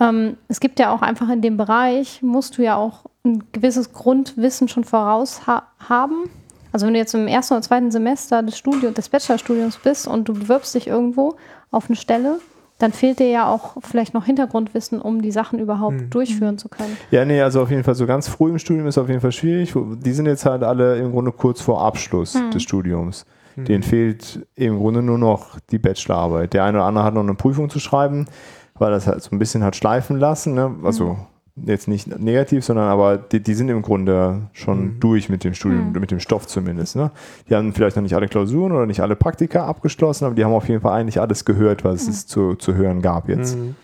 Ähm, 0.00 0.36
es 0.48 0.60
gibt 0.60 0.78
ja 0.80 0.92
auch 0.92 1.02
einfach 1.02 1.28
in 1.28 1.42
dem 1.42 1.56
Bereich, 1.56 2.22
musst 2.22 2.58
du 2.58 2.62
ja 2.62 2.76
auch 2.76 3.04
ein 3.24 3.44
gewisses 3.52 3.92
Grundwissen 3.92 4.68
schon 4.68 4.84
voraus 4.84 5.46
ha 5.46 5.64
haben. 5.88 6.30
Also 6.72 6.86
wenn 6.86 6.94
du 6.94 7.00
jetzt 7.00 7.14
im 7.14 7.26
ersten 7.26 7.54
oder 7.54 7.62
zweiten 7.62 7.90
Semester 7.90 8.42
des, 8.42 8.56
Studium, 8.56 8.94
des 8.94 9.08
Bachelorstudiums 9.08 9.78
bist 9.78 10.06
und 10.06 10.28
du 10.28 10.34
bewirbst 10.34 10.74
dich 10.74 10.86
irgendwo 10.86 11.36
auf 11.70 11.88
eine 11.88 11.96
Stelle, 11.96 12.38
dann 12.78 12.92
fehlt 12.92 13.18
dir 13.18 13.28
ja 13.28 13.48
auch 13.48 13.76
vielleicht 13.82 14.14
noch 14.14 14.24
Hintergrundwissen, 14.24 15.02
um 15.02 15.20
die 15.20 15.32
Sachen 15.32 15.58
überhaupt 15.58 16.14
durchführen 16.14 16.56
zu 16.56 16.68
können. 16.68 16.96
Ja, 17.10 17.24
nee, 17.24 17.40
also 17.42 17.60
auf 17.60 17.70
jeden 17.70 17.84
Fall 17.84 17.94
so 17.94 18.06
ganz 18.06 18.26
früh 18.26 18.48
im 18.48 18.58
Studium 18.58 18.86
ist 18.86 18.96
auf 18.96 19.08
jeden 19.08 19.20
Fall 19.20 19.32
schwierig. 19.32 19.74
Die 19.76 20.12
sind 20.12 20.26
jetzt 20.26 20.46
halt 20.46 20.62
alle 20.62 20.96
im 20.96 21.12
Grunde 21.12 21.32
kurz 21.32 21.60
vor 21.60 21.82
Abschluss 21.82 22.38
des 22.54 22.62
Studiums. 22.62 23.26
Denen 23.56 23.82
fehlt 23.82 24.46
im 24.54 24.78
Grunde 24.78 25.02
nur 25.02 25.18
noch 25.18 25.58
die 25.70 25.78
Bachelorarbeit. 25.78 26.54
Der 26.54 26.64
eine 26.64 26.78
oder 26.78 26.86
andere 26.86 27.04
hat 27.04 27.14
noch 27.14 27.22
eine 27.22 27.34
Prüfung 27.34 27.68
zu 27.68 27.80
schreiben, 27.80 28.26
weil 28.74 28.90
das 28.90 29.06
halt 29.06 29.22
so 29.22 29.30
ein 29.32 29.38
bisschen 29.38 29.62
hat 29.62 29.76
schleifen 29.76 30.18
lassen. 30.18 30.54
Ne? 30.54 30.74
Also 30.82 31.18
jetzt 31.56 31.88
nicht 31.88 32.18
negativ, 32.18 32.64
sondern 32.64 32.88
aber 32.88 33.16
die, 33.16 33.42
die 33.42 33.54
sind 33.54 33.68
im 33.68 33.82
Grunde 33.82 34.48
schon 34.52 34.98
durch 35.00 35.28
mit 35.28 35.44
dem 35.44 35.54
Studium, 35.54 35.92
mit 35.92 36.10
dem 36.10 36.20
Stoff 36.20 36.46
zumindest. 36.46 36.96
Ne? 36.96 37.10
Die 37.48 37.54
haben 37.54 37.72
vielleicht 37.72 37.96
noch 37.96 38.02
nicht 38.02 38.14
alle 38.14 38.28
Klausuren 38.28 38.72
oder 38.72 38.86
nicht 38.86 39.00
alle 39.00 39.16
Praktika 39.16 39.66
abgeschlossen, 39.66 40.24
aber 40.24 40.34
die 40.34 40.44
haben 40.44 40.52
auf 40.52 40.68
jeden 40.68 40.80
Fall 40.80 41.00
eigentlich 41.00 41.20
alles 41.20 41.44
gehört, 41.44 41.84
was 41.84 42.08
es 42.08 42.26
zu, 42.26 42.54
zu 42.54 42.74
hören 42.74 43.02
gab 43.02 43.28
jetzt. 43.28 43.56
Mhm. 43.56 43.74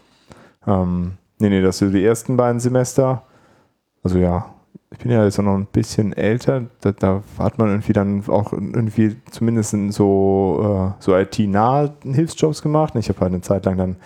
Ähm, 0.66 1.12
nee, 1.38 1.48
nee, 1.48 1.62
das 1.62 1.78
sind 1.78 1.92
die 1.92 2.04
ersten 2.04 2.36
beiden 2.36 2.60
Semester. 2.60 3.22
Also 4.02 4.18
ja, 4.18 4.46
ich 4.92 4.98
bin 4.98 5.10
ja 5.10 5.24
jetzt 5.24 5.38
auch 5.38 5.44
noch 5.44 5.56
ein 5.56 5.66
bisschen 5.66 6.12
älter. 6.12 6.64
Da, 6.80 6.92
da 6.92 7.22
hat 7.38 7.58
man 7.58 7.68
irgendwie 7.68 7.92
dann 7.92 8.22
auch 8.28 8.52
irgendwie 8.52 9.16
zumindest 9.30 9.74
in 9.74 9.90
so, 9.90 10.94
äh, 10.98 11.02
so 11.02 11.16
IT-nahe 11.16 11.92
Hilfsjobs 12.02 12.62
gemacht. 12.62 12.94
Ich 12.96 13.08
habe 13.08 13.20
halt 13.20 13.32
eine 13.32 13.42
Zeit 13.42 13.64
lang 13.64 13.76
dann 13.76 13.96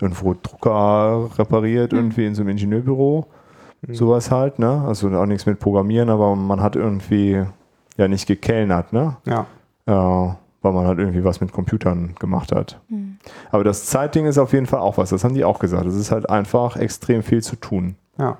irgendwo 0.00 0.34
Drucker 0.34 1.30
repariert, 1.38 1.92
irgendwie 1.92 2.26
in 2.26 2.34
so 2.34 2.42
einem 2.42 2.50
Ingenieurbüro. 2.50 3.26
Sowas 3.90 4.30
halt, 4.30 4.58
ne? 4.58 4.84
Also 4.86 5.08
auch 5.10 5.26
nichts 5.26 5.46
mit 5.46 5.60
Programmieren, 5.60 6.10
aber 6.10 6.34
man 6.34 6.60
hat 6.60 6.74
irgendwie 6.74 7.44
ja 7.96 8.08
nicht 8.08 8.26
gekellnert, 8.26 8.92
ne? 8.92 9.16
Ja. 9.24 9.46
Äh, 9.86 10.34
weil 10.62 10.72
man 10.72 10.86
halt 10.86 10.98
irgendwie 10.98 11.22
was 11.22 11.40
mit 11.40 11.52
Computern 11.52 12.14
gemacht 12.18 12.50
hat. 12.50 12.80
Aber 13.50 13.62
das 13.64 13.86
Zeitding 13.86 14.26
ist 14.26 14.38
auf 14.38 14.52
jeden 14.52 14.66
Fall 14.66 14.80
auch 14.80 14.98
was, 14.98 15.10
das 15.10 15.22
haben 15.22 15.34
die 15.34 15.44
auch 15.44 15.60
gesagt. 15.60 15.86
Es 15.86 15.94
ist 15.94 16.10
halt 16.10 16.28
einfach 16.28 16.76
extrem 16.76 17.22
viel 17.22 17.42
zu 17.42 17.56
tun. 17.56 17.94
Ja. 18.18 18.38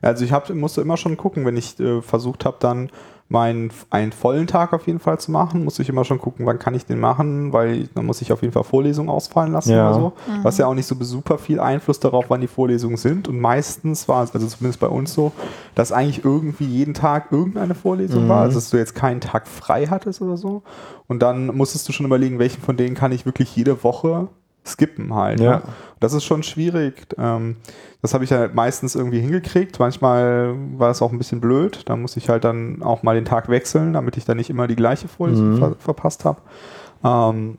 Also 0.00 0.24
ich 0.24 0.32
hab, 0.32 0.48
musste 0.54 0.80
immer 0.80 0.96
schon 0.96 1.16
gucken, 1.16 1.44
wenn 1.44 1.56
ich 1.56 1.78
äh, 1.80 2.00
versucht 2.00 2.44
habe, 2.44 2.56
dann 2.60 2.90
meinen 3.30 3.70
einen 3.90 4.12
vollen 4.12 4.46
Tag 4.46 4.72
auf 4.72 4.86
jeden 4.86 5.00
Fall 5.00 5.18
zu 5.20 5.30
machen, 5.30 5.62
musste 5.64 5.82
ich 5.82 5.88
immer 5.90 6.04
schon 6.04 6.18
gucken, 6.18 6.46
wann 6.46 6.58
kann 6.58 6.74
ich 6.74 6.86
den 6.86 6.98
machen, 6.98 7.52
weil 7.52 7.88
dann 7.94 8.06
muss 8.06 8.22
ich 8.22 8.32
auf 8.32 8.40
jeden 8.40 8.54
Fall 8.54 8.64
Vorlesungen 8.64 9.10
ausfallen 9.10 9.52
lassen 9.52 9.72
Ja. 9.72 9.90
oder 9.90 9.94
so. 10.00 10.12
Was 10.42 10.56
ja 10.56 10.66
auch 10.66 10.74
nicht 10.74 10.86
so 10.86 10.96
super 11.00 11.36
viel 11.36 11.60
Einfluss 11.60 12.00
darauf, 12.00 12.26
wann 12.28 12.40
die 12.40 12.46
Vorlesungen 12.46 12.96
sind. 12.96 13.28
Und 13.28 13.38
meistens 13.38 14.08
war 14.08 14.22
es, 14.24 14.32
also 14.34 14.46
zumindest 14.46 14.80
bei 14.80 14.86
uns 14.88 15.12
so, 15.12 15.32
dass 15.74 15.92
eigentlich 15.92 16.24
irgendwie 16.24 16.64
jeden 16.64 16.94
Tag 16.94 17.30
irgendeine 17.30 17.74
Vorlesung 17.74 18.28
war, 18.30 18.40
also 18.42 18.54
dass 18.54 18.70
du 18.70 18.78
jetzt 18.78 18.94
keinen 18.94 19.20
Tag 19.20 19.46
frei 19.46 19.86
hattest 19.86 20.22
oder 20.22 20.38
so. 20.38 20.62
Und 21.06 21.20
dann 21.22 21.48
musstest 21.54 21.86
du 21.88 21.92
schon 21.92 22.06
überlegen, 22.06 22.38
welchen 22.38 22.62
von 22.62 22.76
denen 22.78 22.94
kann 22.94 23.12
ich 23.12 23.26
wirklich 23.26 23.54
jede 23.54 23.84
Woche 23.84 24.28
skippen 24.68 25.14
halt. 25.14 25.40
Ja. 25.40 25.56
Ne? 25.56 25.62
Das 26.00 26.12
ist 26.12 26.24
schon 26.24 26.42
schwierig. 26.42 27.06
Ähm, 27.18 27.56
das 28.02 28.14
habe 28.14 28.22
ich 28.22 28.30
ja 28.30 28.48
meistens 28.52 28.94
irgendwie 28.94 29.20
hingekriegt. 29.20 29.80
Manchmal 29.80 30.54
war 30.76 30.90
es 30.90 31.02
auch 31.02 31.10
ein 31.10 31.18
bisschen 31.18 31.40
blöd. 31.40 31.82
Da 31.86 31.96
muss 31.96 32.16
ich 32.16 32.28
halt 32.28 32.44
dann 32.44 32.82
auch 32.82 33.02
mal 33.02 33.16
den 33.16 33.24
Tag 33.24 33.48
wechseln, 33.48 33.92
damit 33.92 34.16
ich 34.16 34.24
dann 34.24 34.36
nicht 34.36 34.50
immer 34.50 34.68
die 34.68 34.76
gleiche 34.76 35.08
Vorlesung 35.08 35.56
ver 35.56 35.74
verpasst 35.78 36.24
habe. 36.24 36.40
Ähm, 37.02 37.58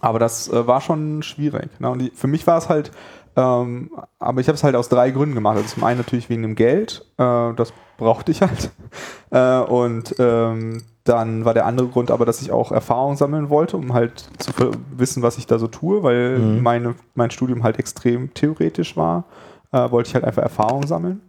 aber 0.00 0.18
das 0.18 0.48
äh, 0.48 0.66
war 0.66 0.80
schon 0.80 1.22
schwierig. 1.22 1.68
Ne? 1.80 1.88
Und 1.90 2.00
die, 2.00 2.10
für 2.10 2.26
mich 2.26 2.46
war 2.46 2.58
es 2.58 2.68
halt, 2.68 2.90
ähm, 3.36 3.90
aber 4.18 4.40
ich 4.40 4.48
habe 4.48 4.56
es 4.56 4.64
halt 4.64 4.76
aus 4.76 4.88
drei 4.88 5.10
Gründen 5.10 5.34
gemacht. 5.34 5.56
Also 5.56 5.68
zum 5.68 5.84
einen 5.84 5.98
natürlich 5.98 6.28
wegen 6.28 6.42
dem 6.42 6.54
Geld, 6.56 7.06
äh, 7.16 7.52
das 7.54 7.72
brauchte 7.96 8.32
ich 8.32 8.42
halt. 8.42 8.70
Äh, 9.30 9.62
und 9.62 10.14
ähm, 10.20 10.82
dann 11.04 11.44
war 11.44 11.52
der 11.52 11.66
andere 11.66 11.88
Grund 11.88 12.10
aber, 12.10 12.24
dass 12.24 12.40
ich 12.40 12.50
auch 12.50 12.72
Erfahrung 12.72 13.16
sammeln 13.16 13.50
wollte, 13.50 13.76
um 13.76 13.92
halt 13.92 14.26
zu 14.38 14.52
wissen, 14.96 15.22
was 15.22 15.36
ich 15.36 15.46
da 15.46 15.58
so 15.58 15.68
tue, 15.68 16.02
weil 16.02 16.38
meine, 16.38 16.94
mein 17.14 17.30
Studium 17.30 17.62
halt 17.62 17.78
extrem 17.78 18.32
theoretisch 18.32 18.96
war, 18.96 19.24
äh, 19.72 19.90
wollte 19.90 20.08
ich 20.08 20.14
halt 20.14 20.24
einfach 20.24 20.42
Erfahrung 20.42 20.86
sammeln. 20.86 21.20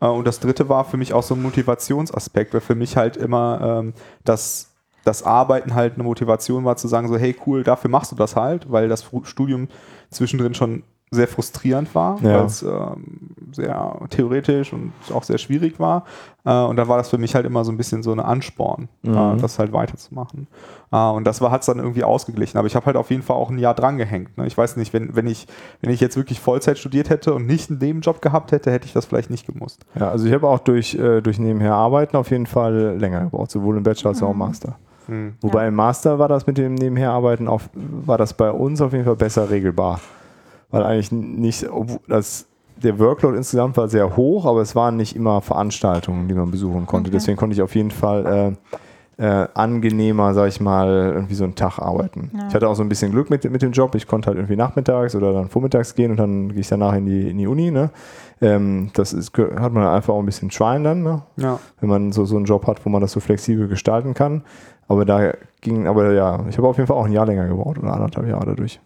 Äh, 0.00 0.06
und 0.06 0.26
das 0.26 0.40
dritte 0.40 0.70
war 0.70 0.84
für 0.86 0.96
mich 0.96 1.12
auch 1.12 1.22
so 1.22 1.34
ein 1.34 1.42
Motivationsaspekt, 1.42 2.54
weil 2.54 2.62
für 2.62 2.74
mich 2.74 2.96
halt 2.96 3.18
immer 3.18 3.60
ähm, 3.80 3.92
das, 4.24 4.70
das 5.04 5.22
Arbeiten 5.22 5.74
halt 5.74 5.94
eine 5.94 6.04
Motivation 6.04 6.64
war, 6.64 6.76
zu 6.76 6.88
sagen, 6.88 7.08
so, 7.08 7.18
hey 7.18 7.36
cool, 7.46 7.64
dafür 7.64 7.90
machst 7.90 8.12
du 8.12 8.16
das 8.16 8.34
halt, 8.34 8.72
weil 8.72 8.88
das 8.88 9.04
Studium 9.24 9.68
zwischendrin 10.10 10.54
schon 10.54 10.84
sehr 11.10 11.28
frustrierend 11.28 11.94
war, 11.94 12.18
Ja. 12.22 12.38
weil 12.40 12.44
es 12.46 12.62
ähm, 12.62 13.04
sehr 13.52 13.96
theoretisch 14.10 14.72
und 14.72 14.92
auch 15.14 15.22
sehr 15.22 15.38
schwierig 15.38 15.80
war. 15.80 16.04
Äh, 16.44 16.52
und 16.64 16.76
da 16.76 16.86
war 16.88 16.98
das 16.98 17.08
für 17.08 17.18
mich 17.18 17.34
halt 17.34 17.46
immer 17.46 17.64
so 17.64 17.72
ein 17.72 17.76
bisschen 17.78 18.02
so 18.02 18.12
eine 18.12 18.24
Ansporn, 18.26 18.88
Mhm. 19.02 19.14
äh, 19.16 19.36
das 19.38 19.58
halt 19.58 19.72
weiterzumachen. 19.72 20.46
Äh, 20.92 20.96
und 21.10 21.24
das 21.26 21.40
hat 21.40 21.60
es 21.60 21.66
dann 21.66 21.78
irgendwie 21.78 22.04
ausgeglichen. 22.04 22.58
Aber 22.58 22.66
ich 22.66 22.76
habe 22.76 22.86
halt 22.86 22.96
auf 22.96 23.10
jeden 23.10 23.22
Fall 23.22 23.36
auch 23.36 23.50
ein 23.50 23.58
Jahr 23.58 23.74
dran 23.74 23.96
gehängt. 23.96 24.36
Ne? 24.36 24.46
Ich 24.46 24.56
weiß 24.58 24.76
nicht, 24.76 24.92
wenn, 24.92 25.16
wenn, 25.16 25.26
ich, 25.26 25.46
wenn 25.80 25.90
ich 25.90 26.00
jetzt 26.00 26.16
wirklich 26.16 26.40
Vollzeit 26.40 26.78
studiert 26.78 27.08
hätte 27.10 27.32
und 27.34 27.46
nicht 27.46 27.70
einen 27.70 27.78
Nebenjob 27.78 28.20
gehabt 28.20 28.52
hätte, 28.52 28.70
hätte 28.70 28.86
ich 28.86 28.92
das 28.92 29.06
vielleicht 29.06 29.30
nicht 29.30 29.46
gemusst. 29.46 29.86
Ja, 29.98 30.10
also 30.10 30.26
ich 30.26 30.32
habe 30.34 30.46
auch 30.46 30.58
durch, 30.58 30.94
äh, 30.94 31.20
durch 31.22 31.38
nebenher 31.38 31.74
Arbeiten 31.74 32.16
auf 32.16 32.30
jeden 32.30 32.46
Fall 32.46 32.96
länger 32.98 33.24
gebraucht, 33.24 33.50
sowohl 33.50 33.76
im 33.76 33.82
Bachelor 33.82 34.10
als 34.10 34.22
auch 34.22 34.30
im 34.32 34.38
Master. 34.38 34.76
Wobei 35.40 35.68
im 35.68 35.74
Master 35.74 36.18
war 36.18 36.28
das 36.28 36.46
mit 36.46 36.58
dem 36.58 36.74
Nebenherarbeiten 36.74 37.48
auf, 37.48 37.70
war 37.72 38.18
das 38.18 38.34
bei 38.34 38.50
uns 38.50 38.82
auf 38.82 38.92
jeden 38.92 39.06
Fall 39.06 39.16
besser 39.16 39.48
regelbar. 39.48 40.00
Weil 40.70 40.82
eigentlich 40.82 41.12
nicht, 41.12 41.68
obwohl 41.68 42.00
das, 42.08 42.46
der 42.76 42.98
Workload 42.98 43.36
insgesamt 43.36 43.76
war 43.76 43.88
sehr 43.88 44.16
hoch, 44.16 44.44
aber 44.44 44.60
es 44.60 44.76
waren 44.76 44.96
nicht 44.96 45.16
immer 45.16 45.40
Veranstaltungen, 45.40 46.28
die 46.28 46.34
man 46.34 46.50
besuchen 46.50 46.86
konnte. 46.86 47.08
Okay. 47.08 47.16
Deswegen 47.16 47.36
konnte 47.36 47.54
ich 47.54 47.62
auf 47.62 47.74
jeden 47.74 47.90
Fall 47.90 48.56
äh, 49.16 49.22
äh, 49.24 49.48
angenehmer, 49.54 50.32
sag 50.32 50.48
ich 50.48 50.60
mal, 50.60 51.12
irgendwie 51.14 51.34
so 51.34 51.44
einen 51.44 51.56
Tag 51.56 51.80
arbeiten. 51.80 52.30
Ja. 52.34 52.48
Ich 52.48 52.54
hatte 52.54 52.68
auch 52.68 52.76
so 52.76 52.82
ein 52.82 52.88
bisschen 52.88 53.10
Glück 53.10 53.30
mit, 53.30 53.50
mit 53.50 53.62
dem 53.62 53.72
Job. 53.72 53.94
Ich 53.96 54.06
konnte 54.06 54.28
halt 54.28 54.38
irgendwie 54.38 54.56
nachmittags 54.56 55.16
oder 55.16 55.32
dann 55.32 55.48
vormittags 55.48 55.94
gehen 55.94 56.12
und 56.12 56.18
dann 56.18 56.50
gehe 56.50 56.60
ich 56.60 56.68
danach 56.68 56.94
in 56.94 57.06
die, 57.06 57.28
in 57.30 57.38
die 57.38 57.48
Uni. 57.48 57.72
Ne? 57.72 57.90
Ähm, 58.40 58.90
das 58.94 59.12
ist, 59.12 59.36
hat 59.36 59.72
man 59.72 59.84
einfach 59.88 60.14
auch 60.14 60.20
ein 60.20 60.26
bisschen 60.26 60.52
Schwein 60.52 60.84
dann, 60.84 61.02
ne? 61.02 61.22
Ja. 61.36 61.58
wenn 61.80 61.88
man 61.88 62.12
so, 62.12 62.24
so 62.26 62.36
einen 62.36 62.44
Job 62.44 62.66
hat, 62.68 62.84
wo 62.86 62.90
man 62.90 63.00
das 63.00 63.10
so 63.10 63.18
flexibel 63.18 63.66
gestalten 63.66 64.14
kann. 64.14 64.42
Aber 64.86 65.04
da 65.04 65.32
ging, 65.60 65.88
aber 65.88 66.12
ja, 66.12 66.44
ich 66.48 66.56
habe 66.56 66.68
auf 66.68 66.76
jeden 66.76 66.86
Fall 66.86 66.96
auch 66.96 67.06
ein 67.06 67.12
Jahr 67.12 67.26
länger 67.26 67.48
gebraucht 67.48 67.78
oder 67.78 67.92
anderthalb 67.92 68.28
Jahre 68.28 68.46
dadurch. 68.46 68.80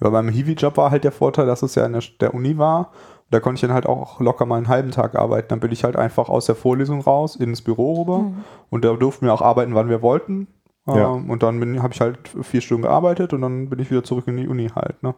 Aber 0.00 0.10
beim 0.10 0.28
Hiwi-Job 0.28 0.76
war 0.76 0.90
halt 0.90 1.04
der 1.04 1.12
Vorteil, 1.12 1.46
dass 1.46 1.62
es 1.62 1.74
ja 1.74 1.86
in 1.86 1.92
der, 1.92 2.02
der 2.20 2.34
Uni 2.34 2.58
war. 2.58 2.92
Da 3.30 3.38
konnte 3.38 3.56
ich 3.56 3.60
dann 3.60 3.72
halt 3.72 3.86
auch 3.86 4.20
locker 4.20 4.44
mal 4.44 4.56
einen 4.56 4.68
halben 4.68 4.90
Tag 4.90 5.14
arbeiten. 5.14 5.48
Dann 5.48 5.60
bin 5.60 5.70
ich 5.70 5.84
halt 5.84 5.96
einfach 5.96 6.28
aus 6.28 6.46
der 6.46 6.56
Vorlesung 6.56 7.00
raus 7.00 7.36
ins 7.36 7.62
Büro 7.62 8.00
rüber. 8.00 8.32
Und 8.70 8.84
da 8.84 8.92
durften 8.94 9.26
wir 9.26 9.32
auch 9.32 9.42
arbeiten, 9.42 9.74
wann 9.74 9.88
wir 9.88 10.02
wollten. 10.02 10.48
Ja. 10.86 11.14
Ähm, 11.14 11.30
und 11.30 11.42
dann 11.42 11.82
habe 11.82 11.94
ich 11.94 12.00
halt 12.00 12.18
vier 12.42 12.60
Stunden 12.60 12.82
gearbeitet 12.82 13.32
und 13.32 13.42
dann 13.42 13.68
bin 13.68 13.78
ich 13.78 13.90
wieder 13.90 14.02
zurück 14.02 14.26
in 14.26 14.36
die 14.36 14.48
Uni 14.48 14.68
halt. 14.74 15.02
Ne? 15.02 15.14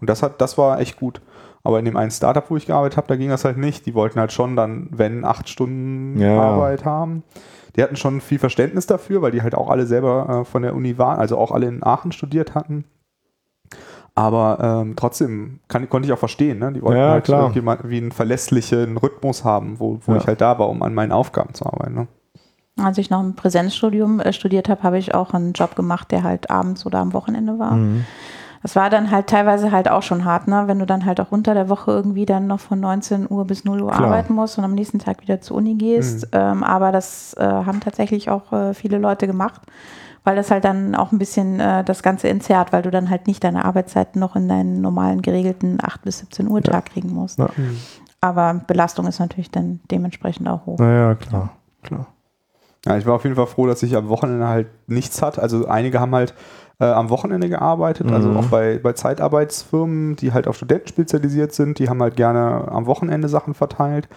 Und 0.00 0.08
das 0.10 0.22
hat, 0.22 0.40
das 0.40 0.58
war 0.58 0.78
echt 0.80 0.98
gut. 0.98 1.20
Aber 1.64 1.80
in 1.80 1.84
dem 1.84 1.96
einen 1.96 2.12
Startup, 2.12 2.48
wo 2.48 2.56
ich 2.56 2.66
gearbeitet 2.66 2.96
habe, 2.96 3.08
da 3.08 3.16
ging 3.16 3.30
das 3.30 3.44
halt 3.44 3.56
nicht. 3.56 3.86
Die 3.86 3.94
wollten 3.94 4.20
halt 4.20 4.32
schon 4.32 4.54
dann, 4.54 4.88
wenn, 4.92 5.24
acht 5.24 5.48
Stunden 5.48 6.20
Ja. 6.20 6.40
Arbeit 6.40 6.84
haben. 6.84 7.24
Die 7.74 7.82
hatten 7.82 7.96
schon 7.96 8.20
viel 8.20 8.38
Verständnis 8.38 8.86
dafür, 8.86 9.20
weil 9.22 9.32
die 9.32 9.42
halt 9.42 9.54
auch 9.54 9.68
alle 9.68 9.86
selber 9.86 10.42
äh, 10.42 10.44
von 10.44 10.62
der 10.62 10.74
Uni 10.74 10.96
waren, 10.98 11.18
also 11.18 11.36
auch 11.36 11.50
alle 11.50 11.66
in 11.66 11.82
Aachen 11.82 12.12
studiert 12.12 12.54
hatten. 12.54 12.84
Aber 14.18 14.80
ähm, 14.82 14.94
trotzdem 14.96 15.60
kann, 15.68 15.88
konnte 15.90 16.06
ich 16.06 16.12
auch 16.12 16.18
verstehen, 16.18 16.58
ne? 16.58 16.72
Die 16.72 16.82
wollten 16.82 16.98
Ja, 17.00 17.10
halt 17.10 17.24
klar. 17.24 17.40
irgendjemand 17.40 17.88
wie 17.88 17.98
einen 17.98 18.12
verlässlichen 18.12 18.96
Rhythmus 18.96 19.44
haben, 19.44 19.78
wo, 19.78 20.00
wo 20.06 20.12
Ja. 20.12 20.18
ich 20.18 20.26
halt 20.26 20.40
da 20.40 20.58
war, 20.58 20.70
um 20.70 20.82
an 20.82 20.94
meinen 20.94 21.12
Aufgaben 21.12 21.52
zu 21.52 21.66
arbeiten. 21.66 21.94
Ne? 21.94 22.06
Als 22.82 22.96
ich 22.96 23.10
noch 23.10 23.20
im 23.20 23.34
Präsenzstudium 23.34 24.20
äh, 24.20 24.32
studiert 24.32 24.70
habe, 24.70 24.82
habe 24.82 24.96
ich 24.98 25.14
auch 25.14 25.34
einen 25.34 25.52
Job 25.52 25.76
gemacht, 25.76 26.10
der 26.12 26.22
halt 26.22 26.50
abends 26.50 26.86
oder 26.86 26.98
am 26.98 27.12
Wochenende 27.12 27.58
war. 27.58 27.78
Das 28.62 28.74
war 28.74 28.88
dann 28.90 29.10
halt 29.10 29.28
teilweise 29.28 29.70
halt 29.70 29.88
auch 29.88 30.02
schon 30.02 30.24
hart, 30.24 30.48
ne? 30.48 30.64
wenn 30.66 30.78
du 30.78 30.86
dann 30.86 31.04
halt 31.04 31.20
auch 31.20 31.30
unter 31.30 31.52
der 31.54 31.68
Woche 31.68 31.90
irgendwie 31.92 32.26
dann 32.26 32.46
noch 32.46 32.58
von 32.58 32.80
19 32.80 33.26
Uhr 33.30 33.44
bis 33.44 33.64
0 33.64 33.82
Uhr 33.82 33.90
Klar. 33.92 34.06
arbeiten 34.06 34.32
musst 34.34 34.56
und 34.58 34.64
am 34.64 34.72
nächsten 34.74 34.98
Tag 34.98 35.20
wieder 35.20 35.40
zur 35.42 35.58
Uni 35.58 35.74
gehst. 35.74 36.28
Ähm, 36.32 36.64
aber 36.64 36.90
das 36.90 37.34
äh, 37.38 37.44
haben 37.44 37.80
tatsächlich 37.80 38.28
auch 38.30 38.52
äh, 38.52 38.74
viele 38.74 38.98
Leute 38.98 39.26
gemacht, 39.26 39.60
weil 40.26 40.34
das 40.34 40.50
halt 40.50 40.64
dann 40.64 40.96
auch 40.96 41.12
ein 41.12 41.18
bisschen 41.18 41.60
äh, 41.60 41.84
das 41.84 42.02
Ganze 42.02 42.28
entzerrt, 42.28 42.72
weil 42.72 42.82
du 42.82 42.90
dann 42.90 43.08
halt 43.10 43.28
nicht 43.28 43.44
deine 43.44 43.64
Arbeitszeiten 43.64 44.18
noch 44.20 44.34
in 44.34 44.48
deinen 44.48 44.80
normalen 44.80 45.22
geregelten 45.22 45.78
8 45.80 46.02
bis 46.02 46.18
17 46.18 46.48
Uhr 46.48 46.62
Tag 46.62 46.86
kriegen 46.86 47.12
musst. 47.14 47.38
Ja. 47.38 47.48
Aber 48.20 48.60
Belastung 48.66 49.06
ist 49.06 49.20
natürlich 49.20 49.52
dann 49.52 49.78
dementsprechend 49.90 50.48
auch 50.48 50.66
hoch. 50.66 50.78
Naja, 50.80 51.14
klar, 51.14 51.50
klar. 51.82 52.08
Ja, 52.84 52.96
ich 52.96 53.06
war 53.06 53.14
auf 53.14 53.22
jeden 53.24 53.36
Fall 53.36 53.46
froh, 53.46 53.66
dass 53.66 53.82
ich 53.84 53.96
am 53.96 54.08
Wochenende 54.08 54.48
halt 54.48 54.66
nichts 54.88 55.22
hatte. 55.22 55.40
Also 55.42 55.66
einige 55.66 56.00
haben 56.00 56.14
halt 56.14 56.34
äh, 56.80 56.84
am 56.86 57.08
Wochenende 57.08 57.48
gearbeitet, 57.48 58.10
also 58.12 58.30
Mhm. 58.30 58.36
auch 58.36 58.46
bei, 58.46 58.78
bei 58.78 58.92
Zeitarbeitsfirmen, 58.92 60.16
die 60.16 60.32
halt 60.32 60.46
auf 60.46 60.56
Studenten 60.56 60.88
spezialisiert 60.88 61.52
sind, 61.52 61.78
die 61.78 61.88
haben 61.88 62.02
halt 62.02 62.16
gerne 62.16 62.68
am 62.70 62.86
Wochenende 62.86 63.28
Sachen 63.28 63.54
verteilt. 63.54 64.08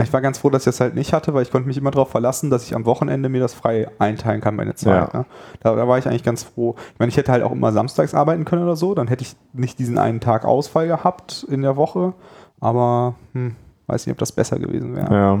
Ich 0.00 0.12
war 0.12 0.22
ganz 0.22 0.38
froh, 0.38 0.48
dass 0.48 0.62
ich 0.62 0.66
das 0.66 0.80
halt 0.80 0.94
nicht 0.94 1.12
hatte, 1.12 1.34
weil 1.34 1.42
ich 1.42 1.50
konnte 1.50 1.68
mich 1.68 1.76
immer 1.76 1.90
darauf 1.90 2.08
verlassen, 2.08 2.48
dass 2.48 2.64
ich 2.64 2.74
am 2.74 2.86
Wochenende 2.86 3.28
mir 3.28 3.40
das 3.42 3.52
frei 3.52 3.88
einteilen 3.98 4.40
kann, 4.40 4.56
meine 4.56 4.74
Zeit. 4.74 5.12
Ja. 5.12 5.18
Ne? 5.20 5.26
Da, 5.60 5.74
da 5.76 5.86
war 5.86 5.98
ich 5.98 6.06
eigentlich 6.08 6.22
ganz 6.22 6.42
froh. 6.44 6.76
Ich 6.94 6.98
meine, 6.98 7.10
ich 7.10 7.16
hätte 7.18 7.30
halt 7.30 7.42
auch 7.42 7.52
immer 7.52 7.72
samstags 7.72 8.14
arbeiten 8.14 8.46
können 8.46 8.62
oder 8.64 8.74
so, 8.76 8.94
dann 8.94 9.08
hätte 9.08 9.22
ich 9.22 9.36
nicht 9.52 9.78
diesen 9.78 9.98
einen 9.98 10.20
Tag 10.20 10.46
Ausfall 10.46 10.86
gehabt 10.88 11.44
in 11.50 11.60
der 11.60 11.76
Woche. 11.76 12.14
Aber 12.58 13.16
hm, 13.34 13.54
weiß 13.86 14.06
nicht, 14.06 14.12
ob 14.12 14.18
das 14.18 14.32
besser 14.32 14.58
gewesen 14.58 14.96
wäre. 14.96 15.14
Ja. 15.14 15.40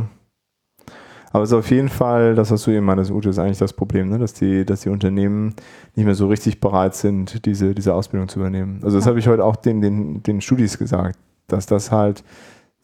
Aber 1.32 1.44
es 1.44 1.50
ist 1.50 1.56
auf 1.56 1.70
jeden 1.70 1.88
Fall, 1.88 2.34
das, 2.34 2.50
was 2.50 2.62
du 2.64 2.72
eben 2.72 2.84
meintest, 2.84 3.10
Ute, 3.10 3.30
ist 3.30 3.38
eigentlich 3.38 3.56
das 3.56 3.72
Problem, 3.72 4.10
ne? 4.10 4.18
dass, 4.18 4.34
die, 4.34 4.66
dass 4.66 4.82
die 4.82 4.90
Unternehmen 4.90 5.54
nicht 5.94 6.04
mehr 6.04 6.14
so 6.14 6.26
richtig 6.28 6.60
bereit 6.60 6.94
sind, 6.94 7.46
diese, 7.46 7.74
diese 7.74 7.94
Ausbildung 7.94 8.28
zu 8.28 8.38
übernehmen. 8.38 8.80
Also 8.82 8.98
das 8.98 9.06
Ja. 9.06 9.10
habe 9.10 9.18
ich 9.18 9.28
heute 9.28 9.42
auch 9.42 9.56
den, 9.56 9.80
den, 9.80 10.22
den 10.22 10.42
Studis 10.42 10.76
gesagt, 10.76 11.18
dass 11.46 11.64
das 11.64 11.90
halt, 11.90 12.22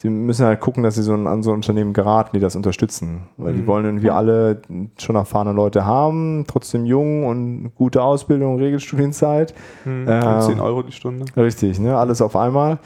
sie 0.00 0.10
müssen 0.10 0.46
halt 0.46 0.60
gucken, 0.60 0.82
dass 0.84 0.94
sie 0.94 1.02
so 1.02 1.12
an 1.14 1.42
so 1.42 1.50
ein 1.50 1.56
Unternehmen 1.56 1.92
geraten, 1.92 2.30
die 2.34 2.40
das 2.40 2.54
unterstützen. 2.56 3.22
Weil 3.36 3.54
die 3.54 3.62
Mhm. 3.62 3.66
wollen 3.66 3.84
irgendwie 3.84 4.10
alle 4.10 4.62
schon 4.96 5.16
erfahrene 5.16 5.52
Leute 5.52 5.84
haben, 5.84 6.44
trotzdem 6.46 6.84
jung 6.86 7.26
und 7.26 7.72
gute 7.74 8.02
Ausbildung, 8.02 8.58
Regelstudienzeit. 8.58 9.54
Hm, 9.84 10.06
Ähm, 10.08 10.34
und 10.36 10.42
10 10.42 10.60
Euro 10.60 10.82
die 10.82 10.92
Stunde. 10.92 11.24
Richtig, 11.36 11.78
ne? 11.80 11.96
alles 11.96 12.22
auf 12.22 12.36
einmal. 12.36 12.78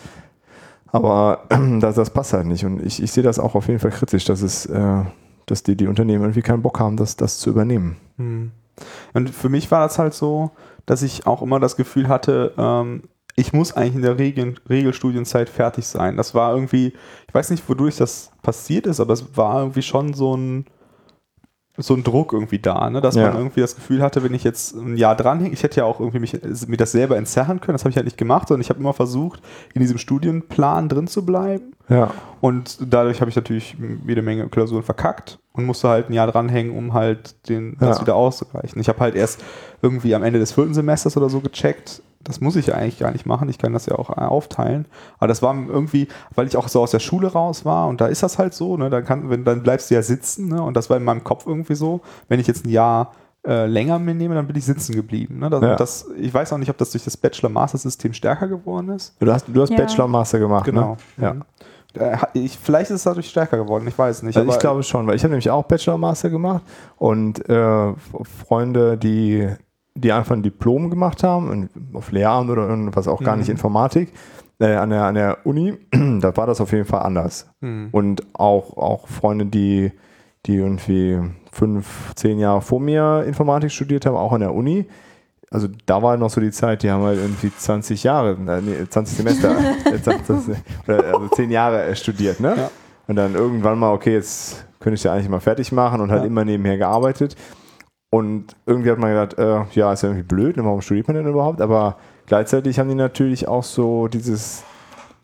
Aber 0.91 1.45
das, 1.81 1.95
das 1.97 2.11
passt 2.11 2.33
halt 2.33 2.47
nicht. 2.47 2.65
Und 2.65 2.85
ich, 2.85 3.03
ich 3.03 3.13
sehe 3.13 3.23
das 3.23 3.39
auch 3.39 3.55
auf 3.55 3.67
jeden 3.69 3.79
Fall 3.81 3.91
kritisch, 3.91 4.25
dass 4.25 4.43
es, 4.43 4.67
äh, 4.67 5.03
dass 5.47 5.63
die, 5.63 5.77
die 5.77 5.87
Unternehmen 5.89 6.23
irgendwie 6.25 6.43
keinen 6.43 6.63
Bock 6.63 6.81
haben, 6.81 6.97
das, 6.97 7.17
das 7.17 7.39
zu 7.39 7.51
übernehmen. 7.51 7.97
Hm. 8.17 8.51
Und 9.13 9.31
für 9.31 9.49
mich 9.51 9.71
war 9.71 9.81
das 9.87 9.99
halt 9.99 10.15
so, 10.15 10.51
dass 10.87 11.03
ich 11.03 11.27
auch 11.27 11.43
immer 11.43 11.61
das 11.61 11.77
Gefühl 11.77 12.09
hatte, 12.09 12.53
ähm, 12.57 13.03
ich 13.35 13.53
muss 13.53 13.73
eigentlich 13.75 13.95
in 13.97 14.03
der 14.03 14.19
Regel, 14.19 14.55
Regelstudienzeit 14.69 15.49
fertig 15.49 15.87
sein. 15.87 16.17
Das 16.17 16.35
war 16.35 16.55
irgendwie, 16.55 16.93
ich 17.29 17.35
weiß 17.35 17.51
nicht, 17.51 17.67
wodurch 17.69 17.97
das 17.97 18.31
passiert 18.43 18.87
ist, 18.87 19.01
aber 19.01 19.15
es 19.15 19.37
war 19.37 19.61
irgendwie 19.61 19.83
schon 19.83 20.13
so 20.15 20.37
ein, 20.37 20.67
so 21.79 21.95
ein 21.95 22.05
Druck 22.05 22.35
irgendwie 22.35 22.59
da, 22.59 22.91
ne? 22.91 23.01
dass 23.01 23.15
Ja. 23.15 23.29
man 23.29 23.39
irgendwie 23.39 23.63
das 23.63 23.75
Gefühl 23.75 24.03
hatte, 24.03 24.23
wenn 24.23 24.35
ich 24.35 24.45
jetzt 24.45 24.75
ein 24.75 24.97
Jahr 24.99 25.17
dranhänge, 25.17 25.55
ich 25.55 25.63
hätte 25.63 25.81
ja 25.81 25.85
auch 25.87 26.01
irgendwie 26.01 26.19
mich, 26.19 26.35
mir 26.67 26.77
das 26.77 26.93
selber 26.93 27.17
entzerren 27.17 27.63
können, 27.63 27.75
das 27.75 27.83
habe 27.85 27.91
ich 27.91 27.97
halt 27.97 28.05
nicht 28.05 28.19
gemacht, 28.19 28.49
sondern 28.49 28.61
ich 28.61 28.69
habe 28.69 28.79
immer 28.81 28.93
versucht, 28.93 29.41
in 29.73 29.81
diesem 29.81 29.97
Studienplan 29.97 30.91
drin 30.91 31.07
zu 31.07 31.25
bleiben. 31.25 31.73
Ja. 31.89 32.11
Und 32.43 32.77
dadurch 32.93 33.23
habe 33.23 33.31
ich 33.31 33.37
natürlich 33.37 33.75
jede 34.07 34.21
Menge 34.21 34.49
Klausuren 34.51 34.83
verkackt 34.83 35.39
und 35.53 35.65
musste 35.67 35.89
halt 35.89 36.09
ein 36.11 36.13
Jahr 36.15 36.27
dranhängen, 36.27 36.77
um 36.77 36.95
halt 36.95 37.49
den, 37.49 37.77
das 37.79 37.97
Ja. 37.99 38.03
wieder 38.03 38.15
auszugleichen. 38.17 38.81
Ich 38.81 38.89
habe 38.89 39.01
halt 39.01 39.15
erst 39.15 39.41
irgendwie 39.83 40.15
am 40.15 40.23
Ende 40.23 40.39
des 40.39 40.53
vierten 40.53 40.75
Semesters 40.75 41.17
oder 41.17 41.29
so 41.29 41.41
gecheckt, 41.41 42.03
das 42.25 42.41
muss 42.41 42.55
ich 42.55 42.69
ja 42.69 42.75
eigentlich 42.75 43.01
gar 43.01 43.11
nicht 43.11 43.27
machen, 43.27 43.49
ich 43.49 43.59
kann 43.59 43.73
das 43.73 43.87
ja 43.87 43.97
auch 43.99 44.09
aufteilen. 44.11 44.87
Aber 45.19 45.27
das 45.27 45.43
war 45.43 45.55
irgendwie, 45.55 46.07
weil 46.37 46.47
ich 46.47 46.57
auch 46.57 46.69
so 46.69 46.81
aus 46.81 46.93
der 46.93 47.01
Schule 47.01 47.27
raus 47.33 47.65
war 47.65 47.89
und 47.89 48.01
da 48.01 48.07
ist 48.07 48.23
das 48.23 48.39
halt 48.39 48.55
so, 48.55 48.77
ne, 48.77 48.91
dann, 48.91 49.05
kann, 49.05 49.29
wenn, 49.29 49.45
dann 49.45 49.63
bleibst 49.65 49.91
du 49.91 49.95
ja 49.97 50.03
sitzen 50.03 50.49
ne, 50.49 50.63
und 50.63 50.77
das 50.77 50.89
war 50.89 50.97
in 50.97 51.05
meinem 51.05 51.25
Kopf 51.25 51.47
irgendwie 51.47 51.75
so, 51.75 52.01
wenn 52.29 52.39
ich 52.39 52.47
jetzt 52.47 52.65
ein 52.65 52.71
Jahr 52.71 53.13
äh, 53.45 53.67
länger 53.67 53.99
mitnehme, 53.99 54.37
dann 54.37 54.47
bin 54.47 54.55
ich 54.55 54.65
sitzen 54.65 54.95
geblieben. 54.95 55.41
Ne? 55.41 55.51
Das, 55.51 55.61
Ja. 55.63 55.75
das, 55.75 56.07
ich 56.17 56.33
weiß 56.33 56.53
auch 56.53 56.59
nicht, 56.59 56.71
ob 56.71 56.79
das 56.79 56.93
durch 56.93 57.03
das 57.03 57.17
Bachelor-Master-System 57.17 58.13
stärker 58.13 58.47
geworden 58.47 58.91
ist. 58.91 59.17
Du 59.19 59.33
hast, 59.33 59.47
du 59.49 59.61
hast 59.61 59.71
Ja. 59.71 59.79
Bachelor 59.79 60.05
und 60.05 60.13
Master 60.13 60.39
gemacht, 60.39 60.65
Genau. 60.65 60.97
ne? 61.17 61.25
Ja. 61.25 61.35
Mhm. 61.35 61.43
Äh, 61.95 62.17
ich, 62.35 62.59
vielleicht 62.59 62.91
ist 62.91 62.97
es 62.97 63.03
dadurch 63.05 63.29
stärker 63.29 63.57
geworden, 63.59 63.87
ich 63.87 63.99
weiß 63.99 64.23
nicht. 64.23 64.37
Also 64.37 64.51
ich 64.51 64.59
glaube 64.59 64.83
schon, 64.83 65.07
weil 65.07 65.17
ich 65.17 65.23
habe 65.25 65.33
nämlich 65.33 65.51
auch 65.51 65.65
Bachelor 65.65 65.99
Master 65.99 66.31
gemacht 66.31 66.63
und 66.97 67.49
äh, 67.49 67.93
Freunde, 68.47 68.97
die, 68.97 69.49
die 69.95 70.13
einfach 70.13 70.35
ein 70.35 70.43
Diplom 70.43 70.91
gemacht 70.91 71.23
haben, 71.23 71.69
auf 71.93 72.13
Lehramt 72.13 72.51
oder 72.51 72.69
irgendwas 72.69 73.09
auch 73.09 73.23
gar 73.23 73.35
Mhm. 73.35 73.41
nicht 73.41 73.49
Informatik, 73.51 74.13
äh, 74.59 74.75
an, 74.75 74.91
der, 74.91 75.05
an 75.05 75.15
der 75.15 75.39
Uni, 75.45 75.75
da 76.21 76.37
war 76.37 76.47
das 76.47 76.61
auf 76.61 76.73
jeden 76.73 76.85
Fall 76.87 77.03
anders. 77.03 77.49
Mhm. 77.61 77.89
Und 77.93 78.23
auch, 78.35 78.77
auch 78.77 79.09
Freunde, 79.09 79.47
die, 79.47 79.93
die 80.47 80.57
irgendwie 80.57 81.19
fünf, 81.53 82.15
zehn 82.15 82.39
Jahre 82.39 82.63
vor 82.63 82.81
mir 82.81 83.25
Informatik 83.27 83.71
studiert 83.71 84.07
haben, 84.07 84.17
auch 84.17 84.33
an 84.33 84.41
der 84.41 84.55
Uni. 84.55 84.87
Also 85.53 85.69
da 85.87 86.03
war 86.03 86.17
noch 86.17 86.31
so 86.31 86.41
die 86.41 86.51
Zeit, 86.51 86.83
die 86.83 86.91
haben 86.91 87.03
halt 87.03 87.19
irgendwie 87.19 87.53
20 87.55 88.03
Jahre, 88.05 88.37
nee, 88.63 88.89
20 88.89 89.17
Semester, 89.19 89.55
äh, 89.85 90.01
20, 90.01 90.57
oder, 90.89 91.05
also 91.15 91.29
10 91.29 91.51
Jahre 91.51 91.83
äh, 91.85 91.95
studiert, 91.95 92.41
ne? 92.41 92.55
Ja. 92.57 92.71
Und 93.07 93.17
dann 93.17 93.35
irgendwann 93.35 93.79
mal, 93.79 93.93
okay, 93.93 94.15
jetzt 94.15 94.65
könnte 94.81 94.95
ich 94.95 95.05
ja 95.05 95.13
eigentlich 95.13 95.29
mal 95.29 95.41
fertig 95.41 95.71
machen 95.73 96.01
und 96.01 96.11
halt 96.11 96.23
Ja. 96.23 96.27
immer 96.27 96.45
nebenher 96.45 96.79
gearbeitet. 96.79 97.37
Und 98.11 98.55
irgendwie 98.67 98.91
hat 98.91 98.99
man 98.99 99.11
gedacht, 99.11 99.39
äh, 99.39 99.65
ja, 99.79 99.93
ist 99.93 100.03
ja 100.03 100.09
irgendwie 100.11 100.27
blöd, 100.27 100.57
ne, 100.57 100.65
warum 100.65 100.81
studiert 100.83 101.09
man 101.09 101.17
denn 101.17 101.27
überhaupt? 101.27 101.61
Aber 101.61 101.97
gleichzeitig 102.27 102.79
haben 102.79 102.89
die 102.89 102.95
natürlich 102.95 103.49
auch 103.49 103.65
so 103.65 104.07
dieses, 104.09 104.63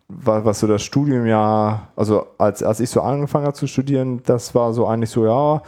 wa- 0.08 0.44
was 0.44 0.60
so 0.60 0.66
das 0.66 0.82
Studium 0.82 1.26
ja, 1.26 1.88
also 1.96 2.26
als, 2.38 2.62
als 2.62 2.80
ich 2.80 2.88
so 2.90 3.00
angefangen 3.02 3.44
habe 3.46 3.54
zu 3.56 3.66
studieren, 3.66 4.22
das 4.24 4.54
war 4.54 4.72
so 4.72 4.86
eigentlich 4.86 5.10
so, 5.10 5.24
ja, 5.26 5.62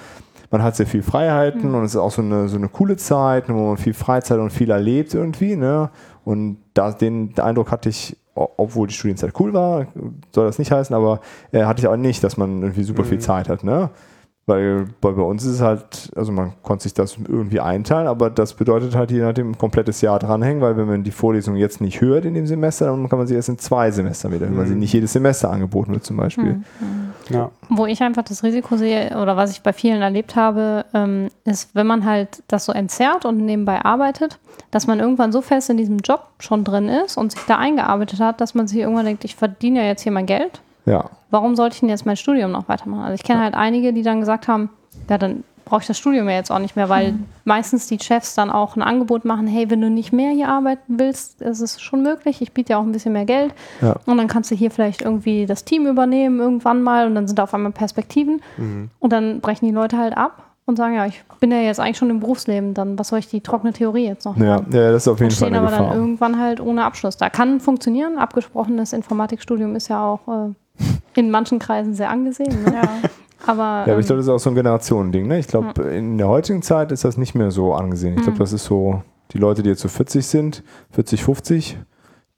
man 0.50 0.62
hat 0.62 0.76
sehr 0.76 0.86
viel 0.86 1.02
Freiheiten 1.02 1.74
und 1.74 1.84
es 1.84 1.92
ist 1.94 2.00
auch 2.00 2.10
so 2.10 2.22
eine, 2.22 2.48
so 2.48 2.56
eine 2.56 2.68
coole 2.68 2.96
Zeit, 2.96 3.48
wo 3.48 3.68
man 3.68 3.76
viel 3.76 3.94
Freizeit 3.94 4.38
und 4.38 4.50
viel 4.50 4.70
erlebt 4.70 5.14
irgendwie, 5.14 5.56
ne? 5.56 5.90
Und 6.24 6.58
da, 6.74 6.90
den 6.92 7.32
Eindruck 7.38 7.70
hatte 7.70 7.88
ich, 7.88 8.16
obwohl 8.34 8.88
die 8.88 8.94
Studienzeit 8.94 9.32
cool 9.38 9.52
war, 9.52 9.86
soll 10.32 10.46
das 10.46 10.58
nicht 10.58 10.72
heißen, 10.72 10.94
aber 10.94 11.20
äh, 11.52 11.64
hatte 11.64 11.80
ich 11.80 11.88
auch 11.88 11.96
nicht, 11.96 12.22
dass 12.24 12.36
man 12.36 12.62
irgendwie 12.62 12.82
super 12.82 13.04
viel 13.04 13.18
Zeit 13.20 13.48
hat, 13.48 13.64
ne? 13.64 13.90
Weil 14.46 14.86
bei, 15.00 15.12
bei 15.12 15.22
uns 15.22 15.44
ist 15.44 15.56
es 15.56 15.60
halt, 15.60 16.10
also 16.16 16.32
man 16.32 16.54
konnte 16.62 16.84
sich 16.84 16.94
das 16.94 17.16
irgendwie 17.16 17.60
einteilen, 17.60 18.08
aber 18.08 18.30
das 18.30 18.54
bedeutet 18.54 18.96
halt 18.96 19.10
je 19.10 19.20
nachdem 19.20 19.50
ein 19.50 19.58
komplettes 19.58 20.00
Jahr 20.00 20.18
dranhängen, 20.18 20.60
weil 20.60 20.76
wenn 20.76 20.88
man 20.88 21.04
die 21.04 21.12
Vorlesung 21.12 21.56
jetzt 21.56 21.80
nicht 21.80 22.00
hört 22.00 22.24
in 22.24 22.34
dem 22.34 22.46
Semester, 22.46 22.86
dann 22.86 23.08
kann 23.08 23.18
man 23.18 23.28
sie 23.28 23.34
erst 23.34 23.48
in 23.48 23.58
zwei 23.58 23.90
Semestern 23.90 24.32
wieder, 24.32 24.46
hören, 24.46 24.56
weil 24.56 24.66
sie 24.66 24.74
nicht 24.74 24.92
jedes 24.92 25.12
Semester 25.12 25.50
angeboten 25.50 25.92
wird 25.92 26.04
zum 26.04 26.16
Beispiel. 26.16 26.62
Ja. 27.28 27.50
Wo 27.68 27.86
ich 27.86 28.02
einfach 28.02 28.24
das 28.24 28.42
Risiko 28.42 28.76
sehe 28.76 29.16
oder 29.20 29.36
was 29.36 29.52
ich 29.52 29.62
bei 29.62 29.72
vielen 29.72 30.02
erlebt 30.02 30.34
habe, 30.34 30.84
ähm, 30.94 31.28
ist, 31.44 31.74
wenn 31.74 31.86
man 31.86 32.04
halt 32.04 32.42
das 32.48 32.64
so 32.64 32.72
entzerrt 32.72 33.24
und 33.24 33.36
nebenbei 33.44 33.84
arbeitet, 33.84 34.40
dass 34.70 34.86
man 34.86 34.98
irgendwann 34.98 35.30
so 35.30 35.40
fest 35.40 35.70
in 35.70 35.76
diesem 35.76 35.98
Job 35.98 36.26
schon 36.40 36.64
drin 36.64 36.88
ist 36.88 37.16
und 37.16 37.32
sich 37.32 37.42
da 37.46 37.56
eingearbeitet 37.56 38.20
hat, 38.20 38.40
dass 38.40 38.54
man 38.54 38.66
sich 38.66 38.78
irgendwann 38.78 39.04
denkt, 39.04 39.24
ich 39.24 39.36
verdiene 39.36 39.80
ja 39.80 39.86
jetzt 39.86 40.02
hier 40.02 40.12
mein 40.12 40.26
Geld. 40.26 40.60
Ja. 40.86 41.10
Warum 41.30 41.56
sollte 41.56 41.74
ich 41.74 41.80
denn 41.80 41.88
jetzt 41.88 42.06
mein 42.06 42.16
Studium 42.16 42.50
noch 42.52 42.68
weitermachen? 42.68 43.02
Also 43.02 43.14
ich 43.14 43.22
kenne 43.22 43.40
halt 43.42 43.54
einige, 43.54 43.92
die 43.92 44.02
dann 44.02 44.20
gesagt 44.20 44.48
haben, 44.48 44.70
ja, 45.08 45.18
dann 45.18 45.44
brauche 45.64 45.82
ich 45.82 45.86
das 45.86 45.98
Studium 45.98 46.28
ja 46.28 46.34
jetzt 46.34 46.50
auch 46.50 46.58
nicht 46.58 46.74
mehr, 46.74 46.88
weil 46.88 47.14
meistens 47.44 47.86
die 47.86 47.98
Chefs 48.00 48.34
dann 48.34 48.50
auch 48.50 48.74
ein 48.74 48.82
Angebot 48.82 49.24
machen, 49.24 49.46
hey, 49.46 49.70
wenn 49.70 49.80
du 49.80 49.88
nicht 49.88 50.12
mehr 50.12 50.30
hier 50.32 50.48
arbeiten 50.48 50.98
willst, 50.98 51.40
ist 51.42 51.60
es 51.60 51.80
schon 51.80 52.02
möglich, 52.02 52.42
ich 52.42 52.52
biete 52.52 52.72
ja 52.72 52.78
auch 52.78 52.82
ein 52.82 52.90
bisschen 52.90 53.12
mehr 53.12 53.24
Geld 53.24 53.54
Ja. 53.80 53.94
und 54.06 54.16
dann 54.16 54.26
kannst 54.26 54.50
du 54.50 54.56
hier 54.56 54.72
vielleicht 54.72 55.02
irgendwie 55.02 55.46
das 55.46 55.64
Team 55.64 55.86
übernehmen 55.86 56.40
irgendwann 56.40 56.82
mal 56.82 57.06
und 57.06 57.14
dann 57.14 57.28
sind 57.28 57.38
da 57.38 57.44
auf 57.44 57.54
einmal 57.54 57.70
Perspektiven 57.70 58.42
und 58.98 59.12
dann 59.12 59.40
brechen 59.40 59.64
die 59.66 59.70
Leute 59.72 59.96
halt 59.96 60.16
ab 60.16 60.42
und 60.66 60.74
sagen, 60.76 60.94
ja, 60.96 61.06
ich 61.06 61.22
bin 61.38 61.52
ja 61.52 61.58
jetzt 61.58 61.78
eigentlich 61.78 61.98
schon 61.98 62.10
im 62.10 62.18
Berufsleben, 62.18 62.74
dann 62.74 62.98
was 62.98 63.08
soll 63.08 63.20
ich 63.20 63.28
die 63.28 63.40
trockene 63.40 63.72
Theorie 63.72 64.06
jetzt 64.08 64.24
noch 64.24 64.36
Ja, 64.38 64.56
machen? 64.56 64.72
ja, 64.72 64.90
das 64.90 65.02
ist 65.04 65.08
auf 65.08 65.20
jeden 65.20 65.30
Und 65.30 65.38
Fall 65.38 65.48
stehen 65.50 65.56
eine 65.56 65.58
aber 65.66 65.70
dann 65.76 65.84
Gefahr. 65.84 65.96
irgendwann 65.96 66.38
halt 66.40 66.60
ohne 66.60 66.84
Abschluss. 66.84 67.16
Da 67.16 67.30
kann 67.30 67.60
funktionieren. 67.60 68.18
Abgesprochenes 68.18 68.92
Informatikstudium 68.92 69.76
ist 69.76 69.86
ja 69.88 70.02
auch 70.04 70.20
äh, 70.28 70.52
in 71.14 71.30
manchen 71.30 71.58
Kreisen 71.58 71.94
sehr 71.94 72.10
angesehen. 72.10 72.62
Ne? 72.64 72.74
Ja. 72.74 72.82
Aber, 73.46 73.62
Ja, 73.86 73.92
aber 73.92 73.98
ich 73.98 74.04
ähm, 74.04 74.06
glaube, 74.06 74.16
das 74.18 74.26
ist 74.26 74.28
auch 74.28 74.38
so 74.38 74.50
ein 74.50 74.54
Generationending. 74.54 75.26
Ne? 75.26 75.38
Ich 75.38 75.46
glaube, 75.48 75.82
in 75.82 76.18
der 76.18 76.28
heutigen 76.28 76.62
Zeit 76.62 76.92
ist 76.92 77.04
das 77.04 77.16
nicht 77.16 77.34
mehr 77.34 77.50
so 77.50 77.72
angesehen. 77.74 78.14
Ich 78.16 78.22
glaube, 78.22 78.38
das 78.38 78.52
ist 78.52 78.64
so, 78.64 79.02
die 79.32 79.38
Leute, 79.38 79.62
die 79.62 79.70
jetzt 79.70 79.80
so 79.80 79.88
40 79.88 80.26
sind, 80.26 80.62
40, 80.92 81.24
50, 81.24 81.78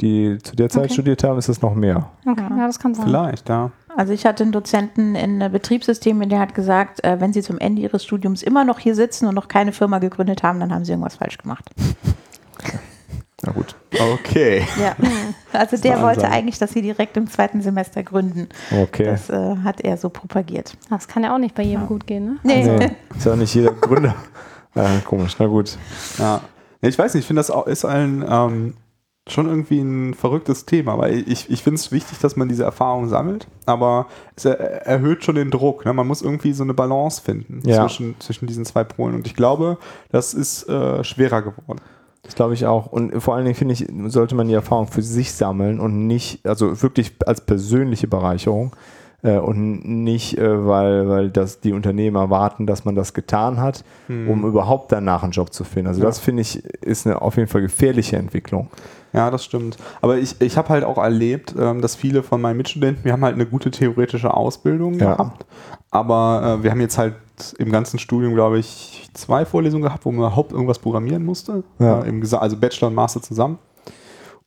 die 0.00 0.38
zu 0.42 0.56
der 0.56 0.68
Zeit 0.68 0.84
Okay. 0.84 0.94
studiert 0.94 1.24
haben, 1.24 1.38
ist 1.38 1.48
das 1.48 1.60
noch 1.62 1.74
mehr. 1.74 2.08
okay, 2.26 2.42
ja, 2.56 2.66
das 2.66 2.78
kann 2.78 2.94
sein. 2.94 3.06
Vielleicht, 3.06 3.48
ja. 3.48 3.70
Also 3.96 4.12
ich 4.12 4.24
hatte 4.24 4.42
einen 4.42 4.52
Dozenten 4.52 5.14
in 5.14 5.40
äh, 5.40 5.48
Betriebssystemen, 5.52 6.28
der 6.28 6.38
hat 6.40 6.54
gesagt, 6.54 7.04
äh, 7.04 7.20
wenn 7.20 7.32
Sie 7.32 7.42
zum 7.42 7.58
Ende 7.58 7.82
Ihres 7.82 8.04
Studiums 8.04 8.42
immer 8.42 8.64
noch 8.64 8.78
hier 8.78 8.94
sitzen 8.94 9.26
und 9.26 9.34
noch 9.34 9.48
keine 9.48 9.72
Firma 9.72 9.98
gegründet 9.98 10.42
haben, 10.42 10.60
dann 10.60 10.72
haben 10.72 10.84
Sie 10.84 10.92
irgendwas 10.92 11.16
falsch 11.16 11.36
gemacht. 11.38 11.68
Na 13.44 13.52
gut. 13.52 13.74
Okay. 14.14 14.64
Ja. 14.80 14.94
Also 15.52 15.76
der 15.76 16.00
wollte 16.00 16.20
Ansage. 16.20 16.32
eigentlich, 16.32 16.58
dass 16.58 16.72
Sie 16.72 16.82
direkt 16.82 17.16
im 17.16 17.28
zweiten 17.28 17.60
Semester 17.60 18.02
gründen. 18.02 18.48
Okay. 18.70 19.04
Das 19.04 19.28
äh, 19.30 19.56
hat 19.64 19.80
er 19.80 19.96
so 19.96 20.08
propagiert. 20.10 20.76
Das 20.90 21.08
kann 21.08 21.24
ja 21.24 21.34
auch 21.34 21.38
nicht 21.38 21.54
bei 21.54 21.62
jedem 21.64 21.86
gut 21.88 22.06
gehen. 22.06 22.38
Ne? 22.44 22.64
Nee. 22.64 22.78
Nee, 22.78 22.90
ist 23.16 23.26
ja 23.26 23.34
nicht 23.36 23.54
jeder 23.54 23.72
Gründer. 23.72 24.14
Ja, 24.74 24.88
komisch, 25.04 25.34
na 25.38 25.46
gut. 25.46 25.76
Ja. 26.18 26.40
Nee, 26.80 26.88
Ich 26.88 26.98
weiß 26.98 27.14
nicht, 27.14 27.22
ich 27.22 27.26
finde 27.26 27.40
das 27.40 27.50
auch, 27.50 27.66
ist 27.66 27.84
ein 27.84 28.24
ähm, 28.28 28.74
schon 29.28 29.46
irgendwie 29.48 29.80
ein 29.80 30.14
verrücktes 30.14 30.64
Thema, 30.66 30.98
weil 30.98 31.28
ich, 31.28 31.50
ich 31.50 31.62
finde 31.62 31.76
es 31.80 31.92
wichtig, 31.92 32.18
dass 32.18 32.34
man 32.36 32.48
diese 32.48 32.64
Erfahrung 32.64 33.08
sammelt, 33.08 33.46
aber 33.66 34.06
es 34.36 34.44
er, 34.44 34.58
erhöht 34.86 35.24
schon 35.24 35.34
den 35.36 35.50
Druck. 35.50 35.84
Ne? 35.84 35.92
Man 35.92 36.06
muss 36.08 36.22
irgendwie 36.22 36.52
so 36.52 36.62
eine 36.64 36.74
Balance 36.74 37.20
finden 37.22 37.60
Ja. 37.68 37.80
zwischen, 37.86 38.18
zwischen 38.20 38.46
diesen 38.46 38.64
zwei 38.64 38.82
Polen. 38.84 39.14
Und 39.14 39.26
ich 39.26 39.34
glaube, 39.36 39.78
das 40.10 40.32
ist 40.34 40.68
äh, 40.68 41.04
schwerer 41.04 41.42
geworden. 41.42 41.80
Das 42.22 42.34
glaube 42.36 42.54
ich 42.54 42.66
auch. 42.66 42.86
Und 42.86 43.20
vor 43.20 43.34
allen 43.34 43.44
Dingen 43.44 43.56
finde 43.56 43.74
ich, 43.74 43.86
sollte 44.06 44.34
man 44.34 44.46
die 44.48 44.54
Erfahrung 44.54 44.86
für 44.86 45.02
sich 45.02 45.32
sammeln 45.32 45.80
und 45.80 46.06
nicht, 46.06 46.46
also 46.46 46.80
wirklich 46.82 47.12
als 47.26 47.40
persönliche 47.40 48.06
Bereicherung 48.06 48.76
äh, 49.22 49.38
und 49.38 49.84
nicht, 50.04 50.38
äh, 50.38 50.66
weil, 50.66 51.08
weil 51.08 51.30
das 51.30 51.60
die 51.60 51.72
Unternehmen 51.72 52.16
erwarten, 52.16 52.66
dass 52.66 52.84
man 52.84 52.94
das 52.94 53.12
getan 53.12 53.60
hat, 53.60 53.84
um 54.08 54.44
überhaupt 54.44 54.92
danach 54.92 55.24
einen 55.24 55.32
Job 55.32 55.52
zu 55.52 55.64
finden. 55.64 55.88
Also 55.88 56.00
Ja. 56.00 56.06
das 56.06 56.20
finde 56.20 56.42
ich, 56.42 56.64
ist 56.64 57.06
eine 57.06 57.20
auf 57.22 57.36
jeden 57.36 57.48
Fall 57.48 57.62
gefährliche 57.62 58.16
Entwicklung. 58.16 58.68
Ja, 59.12 59.30
das 59.30 59.44
stimmt. 59.44 59.76
Aber 60.00 60.16
ich, 60.18 60.40
ich 60.40 60.56
habe 60.56 60.68
halt 60.70 60.84
auch 60.84 60.98
erlebt, 60.98 61.54
ähm, 61.58 61.80
dass 61.80 61.94
viele 61.96 62.22
von 62.22 62.40
meinen 62.40 62.56
Mitstudenten, 62.56 63.04
wir 63.04 63.12
haben 63.12 63.24
halt 63.24 63.34
eine 63.34 63.46
gute 63.46 63.70
theoretische 63.70 64.32
Ausbildung 64.34 64.94
Ja. 64.98 65.12
gehabt, 65.14 65.46
aber 65.90 66.58
äh, 66.60 66.62
wir 66.62 66.70
haben 66.70 66.80
jetzt 66.80 66.98
halt 66.98 67.14
im 67.58 67.70
ganzen 67.70 67.98
Studium, 67.98 68.34
glaube 68.34 68.58
ich, 68.58 69.10
zwei 69.14 69.44
Vorlesungen 69.44 69.82
gehabt, 69.84 70.04
wo 70.04 70.10
man 70.10 70.20
überhaupt 70.20 70.52
irgendwas 70.52 70.78
programmieren 70.78 71.24
musste. 71.24 71.64
Ja. 71.78 72.04
Äh, 72.04 72.36
also 72.36 72.56
Bachelor 72.56 72.88
und 72.88 72.94
Master 72.94 73.20
zusammen. 73.20 73.58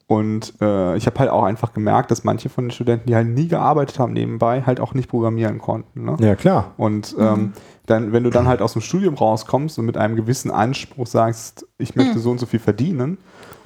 Und 0.08 0.54
äh, 0.62 0.96
ich 0.98 1.08
habe 1.08 1.18
halt 1.18 1.32
auch 1.32 1.44
einfach 1.44 1.74
gemerkt, 1.74 2.12
dass 2.12 2.24
manche 2.24 2.48
von 2.50 2.66
den 2.66 2.72
Studenten, 2.72 3.08
die 3.08 3.16
halt 3.16 3.28
nie 3.28 3.48
gearbeitet 3.48 3.98
haben 3.98 4.14
nebenbei, 4.14 4.62
halt 4.62 4.80
auch 4.80 4.94
nicht 4.94 5.10
programmieren 5.10 5.58
konnten. 5.58 6.06
Ne? 6.06 6.16
Ja, 6.20 6.36
klar. 6.36 6.74
Und 6.78 7.16
ähm, 7.20 7.54
dann, 7.88 8.14
wenn 8.14 8.24
du 8.24 8.30
dann 8.30 8.48
halt 8.48 8.62
aus 8.62 8.74
dem 8.74 8.84
Studium 8.84 9.16
rauskommst 9.16 9.80
und 9.80 9.86
mit 9.86 9.98
einem 9.98 10.16
gewissen 10.16 10.52
Anspruch 10.52 11.08
sagst, 11.08 11.66
ich 11.80 11.96
möchte 11.96 12.20
so 12.20 12.30
und 12.30 12.40
so 12.40 12.46
viel 12.46 12.60
verdienen 12.60 13.18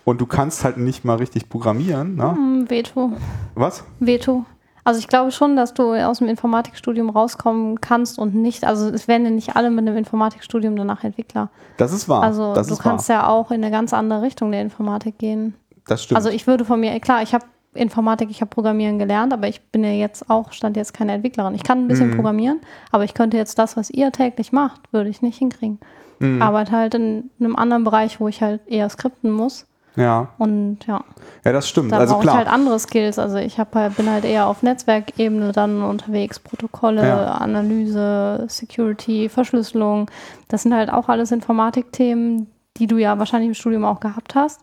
und 0.10 0.20
du 0.20 0.26
kannst 0.26 0.64
halt 0.64 0.78
nicht 0.78 1.06
mal 1.06 1.16
richtig 1.18 1.50
programmieren, 1.50 2.16
ne? 2.16 2.32
Hm, 2.34 2.70
Veto. 2.70 3.12
Was? 3.56 3.84
Veto. 4.00 4.46
Also 4.84 5.00
ich 5.00 5.08
glaube 5.08 5.32
schon, 5.32 5.56
dass 5.56 5.74
du 5.76 5.94
aus 5.94 6.18
dem 6.18 6.28
Informatikstudium 6.28 7.10
rauskommen 7.12 7.80
kannst 7.80 8.18
und 8.18 8.34
nicht, 8.34 8.64
also 8.66 8.90
es 8.90 9.08
werden 9.08 9.26
ja 9.26 9.30
nicht 9.32 9.56
alle 9.56 9.70
mit 9.70 9.88
einem 9.88 9.98
Informatikstudium 9.98 10.76
danach 10.76 11.04
Entwickler. 11.04 11.50
Das 11.78 11.94
ist 11.94 12.10
wahr. 12.10 12.24
Also 12.24 12.54
das 12.56 12.68
du 12.68 12.76
kannst 12.78 13.08
wahr. 13.10 13.16
ja 13.18 13.28
auch 13.28 13.52
in 13.52 13.64
eine 13.64 13.70
ganz 13.72 13.94
andere 13.94 14.24
Richtung 14.24 14.52
der 14.52 14.62
Informatik 14.62 15.20
gehen. 15.20 15.54
Das 15.86 16.04
stimmt. 16.04 16.16
Also 16.16 16.30
ich 16.30 16.48
würde 16.48 16.66
von 16.66 16.80
mir, 16.80 17.00
klar, 17.00 17.22
ich 17.22 17.34
habe 17.36 17.46
Informatik, 17.76 18.32
ich 18.32 18.42
habe 18.42 18.50
Programmieren 18.50 18.98
gelernt, 18.98 19.32
aber 19.32 19.48
ich 19.48 19.62
bin 19.72 19.84
ja 19.84 19.92
jetzt 19.92 20.28
auch, 20.28 20.54
stand 20.54 20.76
jetzt 20.76 20.96
keine 20.96 21.12
Entwicklerin. 21.14 21.54
Ich 21.54 21.62
kann 21.64 21.84
ein 21.84 21.88
bisschen 21.88 22.10
Mhm. 22.10 22.16
programmieren, 22.16 22.60
aber 22.92 23.04
ich 23.04 23.14
könnte 23.14 23.38
jetzt 23.38 23.60
das, 23.60 23.78
was 23.78 23.92
ihr 23.92 24.12
täglich 24.12 24.52
macht, 24.52 24.82
würde 24.92 25.10
ich 25.12 25.22
nicht 25.22 25.38
hinkriegen. 25.38 25.78
Mhm. 26.18 26.42
Arbeite 26.42 26.72
halt 26.72 26.96
in 26.96 27.30
einem 27.40 27.56
anderen 27.56 27.84
Bereich, 27.84 28.20
wo 28.20 28.28
ich 28.28 28.42
halt 28.42 28.62
eher 28.68 28.90
skripten 28.90 29.30
muss. 29.30 29.68
Ja, 30.00 30.30
Und 30.38 30.80
ja, 30.88 31.04
ja 31.44 31.52
das 31.52 31.68
stimmt. 31.68 31.92
da 31.92 31.98
also 31.98 32.16
brauche 32.16 32.26
ich 32.26 32.32
halt 32.32 32.48
andere 32.48 32.80
Skills. 32.80 33.20
Also 33.20 33.38
ich 33.38 33.60
hab 33.60 33.76
halt, 33.76 33.98
bin 33.98 34.10
halt 34.10 34.24
eher 34.24 34.48
auf 34.48 34.64
Netzwerkebene 34.64 35.52
dann 35.52 35.82
unterwegs, 35.82 36.40
Protokolle, 36.40 37.06
Ja. 37.06 37.32
Analyse, 37.34 38.46
Security, 38.48 39.28
Verschlüsselung. 39.28 40.10
Das 40.48 40.64
sind 40.64 40.74
halt 40.74 40.92
auch 40.92 41.10
alles 41.10 41.32
Informatikthemen, 41.32 42.48
die 42.78 42.88
du 42.88 42.98
ja 42.98 43.20
wahrscheinlich 43.20 43.50
im 43.50 43.56
Studium 43.56 43.84
auch 43.84 44.00
gehabt 44.00 44.36
hast. 44.36 44.62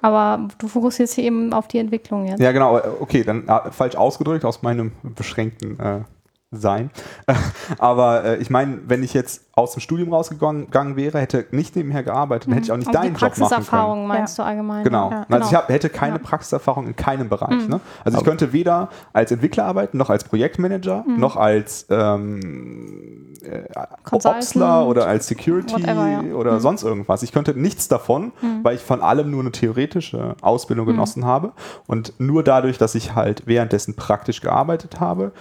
Aber 0.00 0.48
du 0.58 0.66
fokussierst 0.66 1.14
hier 1.14 1.24
eben 1.24 1.52
auf 1.52 1.68
die 1.68 1.78
Entwicklung 1.78 2.26
jetzt. 2.26 2.40
Ja, 2.40 2.50
genau. 2.50 2.80
Okay, 3.00 3.22
dann 3.22 3.46
äh, 3.46 3.70
falsch 3.70 3.94
ausgedrückt 3.94 4.44
aus 4.44 4.62
meinem 4.62 4.92
beschränkten 5.02 5.78
äh, 5.78 6.00
Sein. 6.52 6.90
Aber 7.78 8.24
äh, 8.24 8.36
ich 8.36 8.50
meine, 8.50 8.80
wenn 8.86 9.02
ich 9.02 9.14
jetzt 9.14 9.42
aus 9.54 9.72
dem 9.72 9.80
Studium 9.80 10.12
rausgegangen 10.12 10.66
gegangen 10.66 10.96
wäre, 10.96 11.18
hätte 11.18 11.46
nicht 11.50 11.76
nebenher 11.76 12.02
gearbeitet, 12.02 12.48
dann 12.48 12.54
hätte 12.54 12.66
ich 12.66 12.72
auch 12.72 12.76
nicht 12.76 12.88
Also 12.88 12.98
deinen 13.00 13.14
die 13.14 13.20
Job 13.20 13.30
machen 13.30 13.34
können. 13.34 13.48
Praxiserfahrung 13.50 14.06
meinst 14.06 14.38
du 14.38 14.42
allgemein? 14.42 14.84
Genau. 14.84 15.10
Ja. 15.10 15.26
Also 15.28 15.44
ich 15.44 15.50
Genau. 15.50 15.62
hab, 15.62 15.68
hätte 15.68 15.88
keine 15.88 16.16
Ja. 16.16 16.22
Praxiserfahrung 16.22 16.86
in 16.86 16.96
keinem 16.96 17.28
Bereich. 17.28 17.68
Ne? 17.68 17.80
Also 18.04 18.18
ich 18.18 18.24
könnte 18.24 18.52
weder 18.52 18.88
als 19.12 19.30
Entwickler 19.30 19.64
arbeiten, 19.64 19.98
noch 19.98 20.10
als 20.10 20.24
Projektmanager, 20.24 21.04
noch 21.06 21.36
als 21.36 21.86
ähm, 21.90 23.32
äh, 23.42 23.62
Opsler 24.10 24.86
oder 24.86 25.06
als 25.06 25.26
Security 25.26 25.74
whatever, 25.74 26.08
ja. 26.08 26.34
oder 26.34 26.60
sonst 26.60 26.82
irgendwas. 26.82 27.22
Ich 27.22 27.32
könnte 27.32 27.58
nichts 27.58 27.88
davon, 27.88 28.32
weil 28.62 28.76
ich 28.76 28.82
von 28.82 29.00
allem 29.00 29.30
nur 29.30 29.40
eine 29.40 29.52
theoretische 29.52 30.36
Ausbildung 30.40 30.86
genossen 30.86 31.24
habe. 31.24 31.52
Und 31.86 32.14
nur 32.18 32.42
dadurch, 32.42 32.78
dass 32.78 32.94
ich 32.94 33.14
halt 33.14 33.46
währenddessen 33.46 33.94
praktisch 33.96 34.40
gearbeitet 34.40 35.00
habe, 35.00 35.32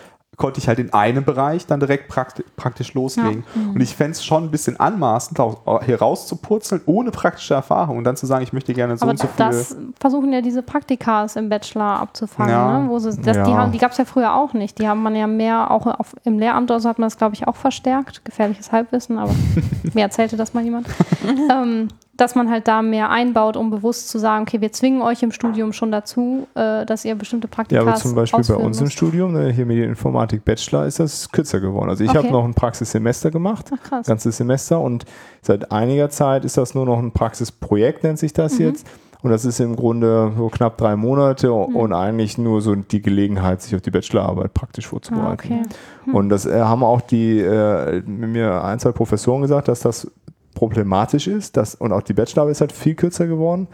konnte 0.41 0.60
ich 0.60 0.67
halt 0.67 0.80
in 0.80 0.91
einem 0.91 1.23
Bereich 1.23 1.67
dann 1.67 1.80
direkt 1.80 2.08
prakti 2.08 2.43
praktisch 2.58 2.95
loslegen. 2.95 3.43
Und 3.75 3.80
ich 3.80 3.95
fände 3.95 4.13
es 4.13 4.25
schon 4.25 4.45
ein 4.45 4.49
bisschen 4.49 4.80
anmaßend, 4.80 5.39
hier 5.86 5.99
rauszupurzeln, 5.99 6.82
ohne 6.88 7.12
praktische 7.12 7.54
Erfahrung 7.54 7.97
und 7.99 8.06
dann 8.06 8.15
zu 8.15 8.25
sagen, 8.25 8.41
ich 8.41 8.51
möchte 8.51 8.73
gerne 8.73 8.97
so 8.97 9.04
Aber 9.04 9.12
und 9.12 9.19
so 9.19 9.27
viel. 9.27 9.36
das 9.38 9.77
versuchen 9.99 10.34
ja 10.34 10.41
diese 10.41 10.63
Praktikas 10.63 11.36
im 11.36 11.47
Bachelor 11.49 11.99
abzufangen. 11.99 12.51
Ja. 12.51 12.80
Ne? 12.80 12.89
Wo 12.89 12.97
sie, 12.97 13.15
das, 13.21 13.38
Ja. 13.38 13.43
Die, 13.43 13.54
haben- 13.54 13.71
die 13.71 13.77
gab 13.77 13.91
es 13.91 13.97
ja 13.99 14.06
früher 14.06 14.34
auch 14.34 14.54
nicht. 14.54 14.80
Die 14.80 14.88
haben 14.88 15.04
man 15.04 15.15
ja 15.15 15.27
mehr, 15.27 15.69
auch 15.69 15.86
auf, 15.86 16.15
im 16.23 16.39
Lehramt 16.39 16.71
oder 16.71 16.80
so 16.80 16.89
hat 16.89 16.97
man 16.97 17.06
das, 17.06 17.17
glaube 17.19 17.36
ich, 17.36 17.47
auch 17.47 17.56
verstärkt. 17.56 18.25
Gefährliches 18.25 18.71
Halbwissen, 18.71 19.19
aber 19.19 19.36
mir 19.93 20.01
erzählte 20.01 20.38
das 20.38 20.56
mal 20.56 20.63
jemand. 20.63 20.88
ähm, 21.51 21.88
dass 22.21 22.36
man 22.36 22.49
halt 22.51 22.67
da 22.67 22.81
mehr 22.84 23.10
einbaut, 23.10 23.57
um 23.57 23.71
bewusst 23.71 24.10
zu 24.10 24.19
sagen, 24.19 24.43
okay, 24.43 24.62
wir 24.62 24.71
zwingen 24.71 25.01
euch 25.01 25.23
im 25.23 25.31
Studium 25.31 25.73
schon 25.73 25.91
dazu, 25.91 26.47
äh, 26.55 26.86
dass 26.86 27.03
ihr 27.03 27.15
bestimmte 27.15 27.47
Ja, 27.47 27.51
Praktikas 27.55 27.84
aber 27.88 27.95
zum 27.95 28.15
Beispiel 28.15 28.43
bei 28.47 28.55
uns 28.55 28.79
im. 28.79 28.89
Studium, 28.91 29.34
ne, 29.34 29.51
hier 29.51 29.65
Medieninformatik 29.65 30.45
Bachelor, 30.45 30.86
ist 30.86 30.99
das 30.99 31.31
kürzer 31.31 31.60
geworden. 31.60 31.89
Also 31.89 32.03
ich 32.03 32.10
Okay. 32.12 32.19
habe 32.19 32.31
noch 32.31 32.43
ein 32.45 32.53
Praxissemester 32.53 33.31
gemacht, 33.31 33.71
Ach, 33.73 33.81
krass. 33.84 34.05
ganzes 34.07 34.38
Semester 34.38 34.79
und 34.79 35.05
seit 35.41 35.71
einiger 35.71 36.10
Zeit 36.10 36.45
ist 36.45 36.57
das 36.57 36.75
nur 36.75 36.86
noch 36.86 36.99
ein 36.99 37.12
Praxisprojekt, 37.12 38.03
nennt 38.03 38.19
sich 38.19 38.31
Mhm. 38.31 38.36
das 38.36 38.57
jetzt. 38.60 38.88
Und 39.23 39.29
das 39.31 39.45
ist 39.45 39.60
im 39.60 39.75
Grunde 39.75 40.31
so 40.38 40.49
knapp 40.49 40.77
drei 40.77 40.95
Monate 40.95 41.47
Mhm. 41.47 41.75
und 41.75 41.93
eigentlich 41.93 42.38
nur 42.38 42.62
so 42.62 42.75
die 42.75 43.01
Gelegenheit, 43.01 43.62
sich 43.62 43.75
auf 43.75 43.81
die 43.81 43.91
Bachelorarbeit 43.91 44.53
praktisch 44.53 44.86
Ah, 44.88 44.89
vorzubereiten. 44.89 45.34
okay. 45.34 46.12
Und 46.12 46.29
das 46.29 46.45
äh, 46.45 46.60
haben 46.62 46.84
auch 46.84 47.01
die 47.01 47.39
äh, 47.39 48.01
mir 48.05 48.63
ein, 48.63 48.79
zwei 48.79 48.91
Professoren 48.91 49.41
gesagt, 49.41 49.67
dass 49.67 49.79
das 49.81 50.10
problematisch 50.53 51.27
ist. 51.27 51.57
Dass, 51.57 51.75
und 51.75 51.91
auch 51.91 52.01
die 52.01 52.13
Bachelorarbeit 52.13 52.51
ist 52.51 52.61
halt 52.61 52.71
viel 52.71 52.95
kürzer 52.95 53.27
geworden, 53.27 53.67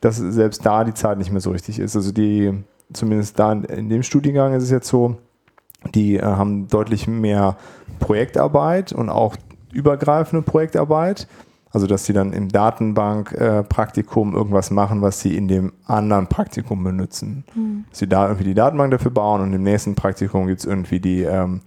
dass 0.00 0.16
selbst 0.16 0.64
da 0.66 0.84
die 0.84 0.94
Zeit 0.94 1.18
nicht 1.18 1.30
mehr 1.30 1.40
so 1.40 1.50
richtig 1.50 1.78
ist. 1.78 1.96
Also 1.96 2.12
die, 2.12 2.52
zumindest 2.92 3.38
da 3.38 3.52
in, 3.52 3.64
in 3.64 3.88
dem 3.88 4.02
Studiengang 4.02 4.54
ist 4.54 4.64
es 4.64 4.70
jetzt 4.70 4.88
so, 4.88 5.16
die 5.94 6.16
äh, 6.16 6.22
haben 6.22 6.68
deutlich 6.68 7.06
mehr 7.08 7.56
Projektarbeit 7.98 8.92
und 8.92 9.08
auch 9.08 9.36
übergreifende 9.72 10.42
Projektarbeit. 10.42 11.26
Also 11.70 11.86
dass 11.86 12.04
sie 12.04 12.12
dann 12.12 12.34
im 12.34 12.50
Datenbank-Praktikum 12.50 14.34
irgendwas 14.34 14.70
machen, 14.70 15.00
was 15.00 15.20
sie 15.20 15.36
in 15.36 15.48
dem 15.48 15.72
anderen 15.86 16.26
Praktikum 16.26 16.84
benutzen. 16.84 17.44
Dass 17.88 18.00
sie 18.00 18.08
da 18.08 18.26
irgendwie 18.26 18.44
die 18.44 18.54
Datenbank 18.54 18.90
dafür 18.90 19.10
bauen 19.10 19.40
und 19.40 19.54
im 19.54 19.62
nächsten 19.62 19.94
Praktikum 19.94 20.46
gibt 20.48 20.60
es 20.60 20.66
irgendwie 20.66 21.00
die, 21.00 21.22
ähm, 21.22 21.62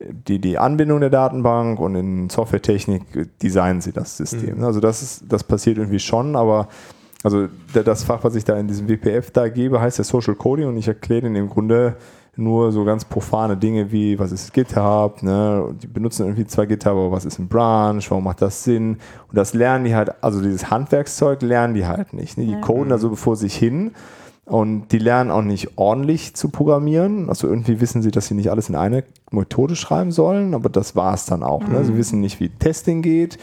die, 0.00 0.38
die 0.40 0.58
Anbindung 0.58 1.00
der 1.00 1.10
Datenbank 1.10 1.78
und 1.80 1.94
in 1.94 2.28
Softwaretechnik 2.30 3.02
designen 3.42 3.80
sie 3.80 3.92
das 3.92 4.16
System. 4.16 4.62
Also 4.64 4.80
das, 4.80 5.02
ist, 5.02 5.24
das 5.28 5.44
passiert 5.44 5.78
irgendwie 5.78 5.98
schon, 6.00 6.36
aber 6.36 6.68
also 7.22 7.48
da- 7.72 7.82
das 7.82 8.04
Fach, 8.04 8.22
was 8.22 8.34
ich 8.34 8.44
da 8.44 8.56
in 8.58 8.68
diesem 8.68 8.88
WPF 8.88 9.30
da 9.30 9.48
gebe, 9.48 9.80
heißt 9.80 9.98
ja 9.98 10.04
Social 10.04 10.34
Coding 10.34 10.68
und 10.68 10.76
ich 10.76 10.86
erkläre 10.88 11.26
ihnen 11.26 11.36
im 11.36 11.48
Grunde 11.48 11.96
nur 12.38 12.70
so 12.70 12.84
ganz 12.84 13.06
profane 13.06 13.56
Dinge 13.56 13.90
wie, 13.90 14.18
was 14.18 14.30
ist 14.30 14.52
GitHub, 14.52 15.22
ne? 15.22 15.74
Die 15.82 15.86
benutzen 15.86 16.24
irgendwie 16.26 16.44
zwar 16.46 16.66
GitHub, 16.66 16.92
aber 16.92 17.10
was 17.10 17.24
ist 17.24 17.38
ein 17.38 17.48
Branch, 17.48 18.02
warum 18.10 18.24
macht 18.24 18.42
das 18.42 18.62
Sinn? 18.62 18.98
Und 19.28 19.36
das 19.38 19.54
lernen 19.54 19.86
die 19.86 19.94
halt, 19.94 20.22
also 20.22 20.42
dieses 20.42 20.70
Handwerkszeug 20.70 21.40
lernen 21.40 21.72
die 21.72 21.86
halt 21.86 22.12
nicht. 22.12 22.36
Ne? 22.36 22.44
Die 22.44 22.60
coden 22.60 22.90
da 22.90 22.98
so 22.98 23.14
vor 23.16 23.36
sich 23.36 23.56
hin 23.56 23.92
und 24.46 24.88
die 24.92 24.98
lernen 24.98 25.30
auch 25.30 25.42
nicht 25.42 25.76
ordentlich 25.76 26.34
zu 26.34 26.48
programmieren. 26.48 27.28
Also 27.28 27.48
irgendwie 27.48 27.80
wissen 27.80 28.00
sie, 28.00 28.10
dass 28.12 28.26
sie 28.28 28.34
nicht 28.34 28.50
alles 28.50 28.68
in 28.68 28.76
eine 28.76 29.04
Methode 29.30 29.76
schreiben 29.76 30.12
sollen, 30.12 30.54
aber 30.54 30.68
das 30.68 30.94
war 30.96 31.12
es 31.14 31.26
dann 31.26 31.42
auch. 31.42 31.66
Ne? 31.66 31.84
Sie 31.84 31.96
wissen 31.96 32.20
nicht, 32.20 32.38
wie 32.40 32.48
Testing 32.48 33.02
geht. 33.02 33.38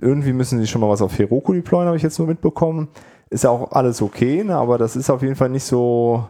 Irgendwie 0.00 0.32
müssen 0.32 0.58
sie 0.58 0.66
schon 0.66 0.80
mal 0.80 0.88
was 0.88 1.02
auf 1.02 1.18
Heroku 1.18 1.52
deployen, 1.52 1.86
habe 1.86 1.96
ich 1.96 2.02
jetzt 2.02 2.18
nur 2.18 2.26
mitbekommen. 2.28 2.88
Ist 3.30 3.44
ja 3.44 3.50
auch 3.50 3.72
alles 3.72 4.02
okay, 4.02 4.42
ne? 4.44 4.56
aber 4.56 4.78
das 4.78 4.96
ist 4.96 5.10
auf 5.10 5.22
jeden 5.22 5.36
Fall 5.36 5.48
nicht 5.50 5.64
so. 5.64 6.26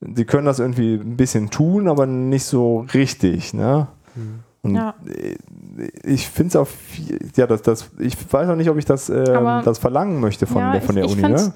Sie 0.00 0.24
können 0.24 0.44
das 0.46 0.58
irgendwie 0.58 0.94
ein 0.94 1.16
bisschen 1.16 1.50
tun, 1.50 1.88
aber 1.88 2.06
nicht 2.06 2.44
so 2.44 2.84
richtig. 2.94 3.54
Ne? 3.54 3.86
Und 4.62 4.74
Ja. 4.74 4.94
äh, 5.06 5.36
ich 6.02 6.28
finde 6.28 6.48
es 6.48 6.56
auch, 6.56 6.68
ja, 7.36 7.46
das, 7.46 7.62
das, 7.62 7.90
ich 7.98 8.16
weiß 8.32 8.48
auch 8.48 8.56
nicht, 8.56 8.70
ob 8.70 8.76
ich 8.76 8.84
das, 8.84 9.10
Aber- 9.10 9.62
das 9.64 9.78
verlangen 9.78 10.20
möchte 10.20 10.46
von, 10.46 10.58
Ja, 10.62 10.72
der, 10.72 10.82
von 10.82 10.96
ich- 10.96 11.02
der 11.06 11.10
ich 11.16 11.24
Uni. 11.24 11.32
Ne? 11.34 11.52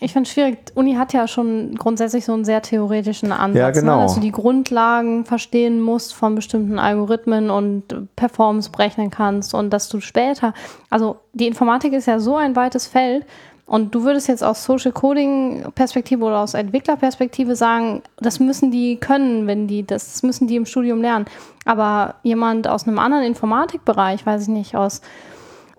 Ich 0.00 0.12
finde 0.12 0.26
es 0.26 0.32
schwierig. 0.32 0.58
Uni 0.74 0.94
hat 0.94 1.12
ja 1.12 1.26
schon 1.26 1.74
grundsätzlich 1.76 2.24
so 2.24 2.32
einen 2.32 2.44
sehr 2.44 2.62
theoretischen 2.62 3.32
Ansatz, 3.32 3.58
Ja, 3.58 3.70
genau. 3.70 3.96
ne? 3.96 4.02
dass 4.02 4.14
du 4.14 4.20
die 4.20 4.32
Grundlagen 4.32 5.24
verstehen 5.24 5.80
musst 5.80 6.14
von 6.14 6.34
bestimmten 6.34 6.78
Algorithmen 6.78 7.50
und 7.50 7.84
Performance 8.16 8.70
berechnen 8.70 9.10
kannst 9.10 9.54
und 9.54 9.70
dass 9.70 9.88
du 9.88 10.00
später, 10.00 10.54
also 10.88 11.16
die 11.32 11.46
Informatik 11.46 11.92
ist 11.92 12.06
ja 12.06 12.20
so 12.20 12.36
ein 12.36 12.56
weites 12.56 12.86
Feld 12.86 13.26
und 13.70 13.94
du 13.94 14.02
würdest 14.02 14.26
jetzt 14.26 14.42
aus 14.42 14.64
Social 14.64 14.90
Coding 14.90 15.64
Perspektive 15.76 16.24
oder 16.24 16.40
aus 16.40 16.54
Entwicklerperspektive 16.54 17.54
sagen, 17.54 18.02
das 18.18 18.40
müssen 18.40 18.72
die 18.72 18.96
können, 18.96 19.46
wenn 19.46 19.68
die, 19.68 19.86
das 19.86 20.24
müssen 20.24 20.48
die 20.48 20.56
im 20.56 20.66
Studium 20.66 21.00
lernen. 21.00 21.26
Aber 21.64 22.16
jemand 22.24 22.66
aus 22.66 22.88
einem 22.88 22.98
anderen 22.98 23.22
Informatikbereich, 23.22 24.26
weiß 24.26 24.42
ich 24.42 24.48
nicht, 24.48 24.74
aus, 24.74 25.02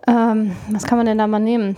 ähm, 0.08 0.56
was 0.70 0.86
kann 0.86 1.00
man 1.00 1.06
denn 1.06 1.18
da 1.18 1.28
mal 1.28 1.40
nehmen? 1.40 1.76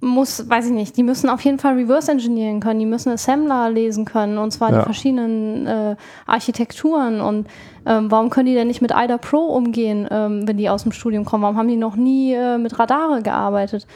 Muss, 0.00 0.48
weiß 0.48 0.66
ich 0.66 0.72
nicht, 0.72 0.96
die 0.96 1.02
müssen 1.02 1.28
auf 1.28 1.40
jeden 1.40 1.58
Fall 1.58 1.74
Reverse 1.74 2.10
Engineering 2.12 2.60
können, 2.60 2.78
die 2.80 2.86
müssen 2.86 3.10
Assembler 3.12 3.68
lesen 3.70 4.04
können 4.04 4.38
und 4.38 4.52
zwar 4.52 4.70
Ja. 4.72 4.78
die 4.78 4.84
verschiedenen 4.84 5.66
äh, 5.66 5.96
Architekturen 6.26 7.20
und 7.20 7.48
ähm, 7.84 8.10
warum 8.10 8.30
können 8.30 8.46
die 8.46 8.54
denn 8.54 8.68
nicht 8.68 8.80
mit 8.80 8.92
IDA 8.94 9.18
Pro 9.18 9.38
umgehen, 9.38 10.06
ähm, 10.10 10.46
wenn 10.46 10.56
die 10.56 10.68
aus 10.70 10.84
dem 10.84 10.92
Studium 10.92 11.24
kommen? 11.24 11.42
Warum 11.42 11.56
haben 11.58 11.68
die 11.68 11.76
noch 11.76 11.96
nie 11.96 12.32
äh, 12.34 12.58
mit 12.58 12.78
Radare 12.78 13.22
gearbeitet? 13.22 13.86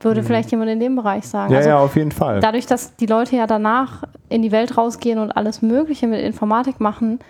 Würde 0.00 0.24
vielleicht 0.24 0.50
jemand 0.50 0.70
in 0.70 0.80
dem 0.80 0.96
Bereich 0.96 1.24
sagen. 1.28 1.52
Ja, 1.52 1.58
Also 1.58 1.70
ja, 1.70 1.78
auf 1.78 1.94
jeden 1.94 2.10
Fall. 2.10 2.40
dadurch, 2.40 2.66
dass 2.66 2.96
die 2.96 3.06
Leute 3.06 3.36
ja 3.36 3.46
danach 3.46 4.02
in 4.28 4.42
die 4.42 4.50
Welt 4.50 4.76
rausgehen 4.76 5.20
und 5.20 5.30
alles 5.30 5.62
Mögliche 5.62 6.08
mit 6.08 6.20
Informatik 6.20 6.80
machen, 6.80 7.20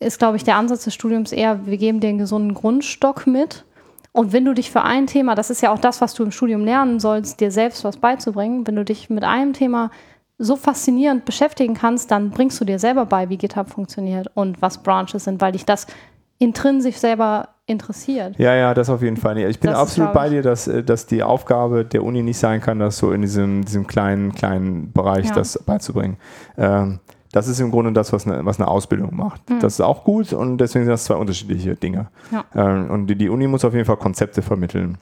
ist, 0.00 0.18
glaube 0.18 0.36
ich, 0.36 0.42
der 0.42 0.56
Ansatz 0.56 0.82
des 0.82 0.94
Studiums 0.94 1.30
eher, 1.30 1.64
wir 1.64 1.76
geben 1.76 2.00
dir 2.00 2.08
einen 2.08 2.18
gesunden 2.18 2.54
Grundstock 2.54 3.28
mit. 3.28 3.64
Und 4.12 4.32
wenn 4.32 4.44
du 4.44 4.52
dich 4.52 4.70
für 4.70 4.82
ein 4.82 5.06
Thema, 5.06 5.34
das 5.34 5.48
ist 5.50 5.62
ja 5.62 5.72
auch 5.72 5.78
das, 5.78 6.00
was 6.00 6.14
du 6.14 6.22
im 6.22 6.30
Studium 6.30 6.64
lernen 6.64 7.00
sollst, 7.00 7.40
dir 7.40 7.50
selbst 7.50 7.82
was 7.82 7.96
beizubringen, 7.96 8.66
wenn 8.66 8.76
du 8.76 8.84
dich 8.84 9.08
mit 9.08 9.24
einem 9.24 9.54
Thema 9.54 9.90
so 10.38 10.56
faszinierend 10.56 11.24
beschäftigen 11.24 11.74
kannst, 11.74 12.10
dann 12.10 12.30
bringst 12.30 12.60
du 12.60 12.64
dir 12.64 12.78
selber 12.78 13.06
bei, 13.06 13.28
wie 13.28 13.38
GitHub 13.38 13.70
funktioniert 13.70 14.28
und 14.34 14.60
was 14.60 14.82
Branches 14.82 15.24
sind, 15.24 15.40
weil 15.40 15.52
dich 15.52 15.64
das 15.64 15.86
intrinsisch 16.38 16.96
selber 16.96 17.48
interessiert. 17.66 18.36
Ja, 18.38 18.54
ja, 18.54 18.74
das 18.74 18.90
auf 18.90 19.02
jeden 19.02 19.16
Fall. 19.16 19.38
Ich 19.38 19.60
bin 19.60 19.70
Das 19.70 19.78
ist, 19.78 19.82
absolut 19.82 20.12
glaub 20.12 20.22
bei 20.22 20.28
dir, 20.28 20.42
dass, 20.42 20.66
äh, 20.66 20.82
dass 20.82 21.06
die 21.06 21.22
Aufgabe 21.22 21.84
der 21.84 22.02
Uni 22.02 22.22
nicht 22.22 22.38
sein 22.38 22.60
kann, 22.60 22.80
das 22.80 22.98
so 22.98 23.12
in 23.12 23.22
diesem, 23.22 23.64
diesem 23.64 23.86
kleinen, 23.86 24.32
kleinen 24.32 24.92
Bereich 24.92 25.26
Ja. 25.26 25.34
das 25.34 25.58
beizubringen. 25.64 26.16
Ähm, 26.58 26.98
das 27.32 27.48
ist 27.48 27.60
im 27.60 27.70
Grunde 27.70 27.92
das, 27.92 28.12
was 28.12 28.26
eine, 28.26 28.44
was 28.44 28.60
eine 28.60 28.68
Ausbildung 28.68 29.16
macht. 29.16 29.48
Hm. 29.48 29.60
Das 29.60 29.74
ist 29.74 29.80
auch 29.80 30.04
gut 30.04 30.32
und 30.32 30.58
deswegen 30.58 30.84
sind 30.84 30.92
das 30.92 31.04
zwei 31.04 31.16
unterschiedliche 31.16 31.74
Dinge. 31.74 32.08
Ja. 32.30 32.44
Ähm, 32.54 32.90
und 32.90 33.06
die, 33.06 33.16
die 33.16 33.30
Uni 33.30 33.46
muss 33.46 33.64
auf 33.64 33.72
jeden 33.72 33.86
Fall 33.86 33.96
Konzepte 33.96 34.42
vermitteln. 34.42 34.98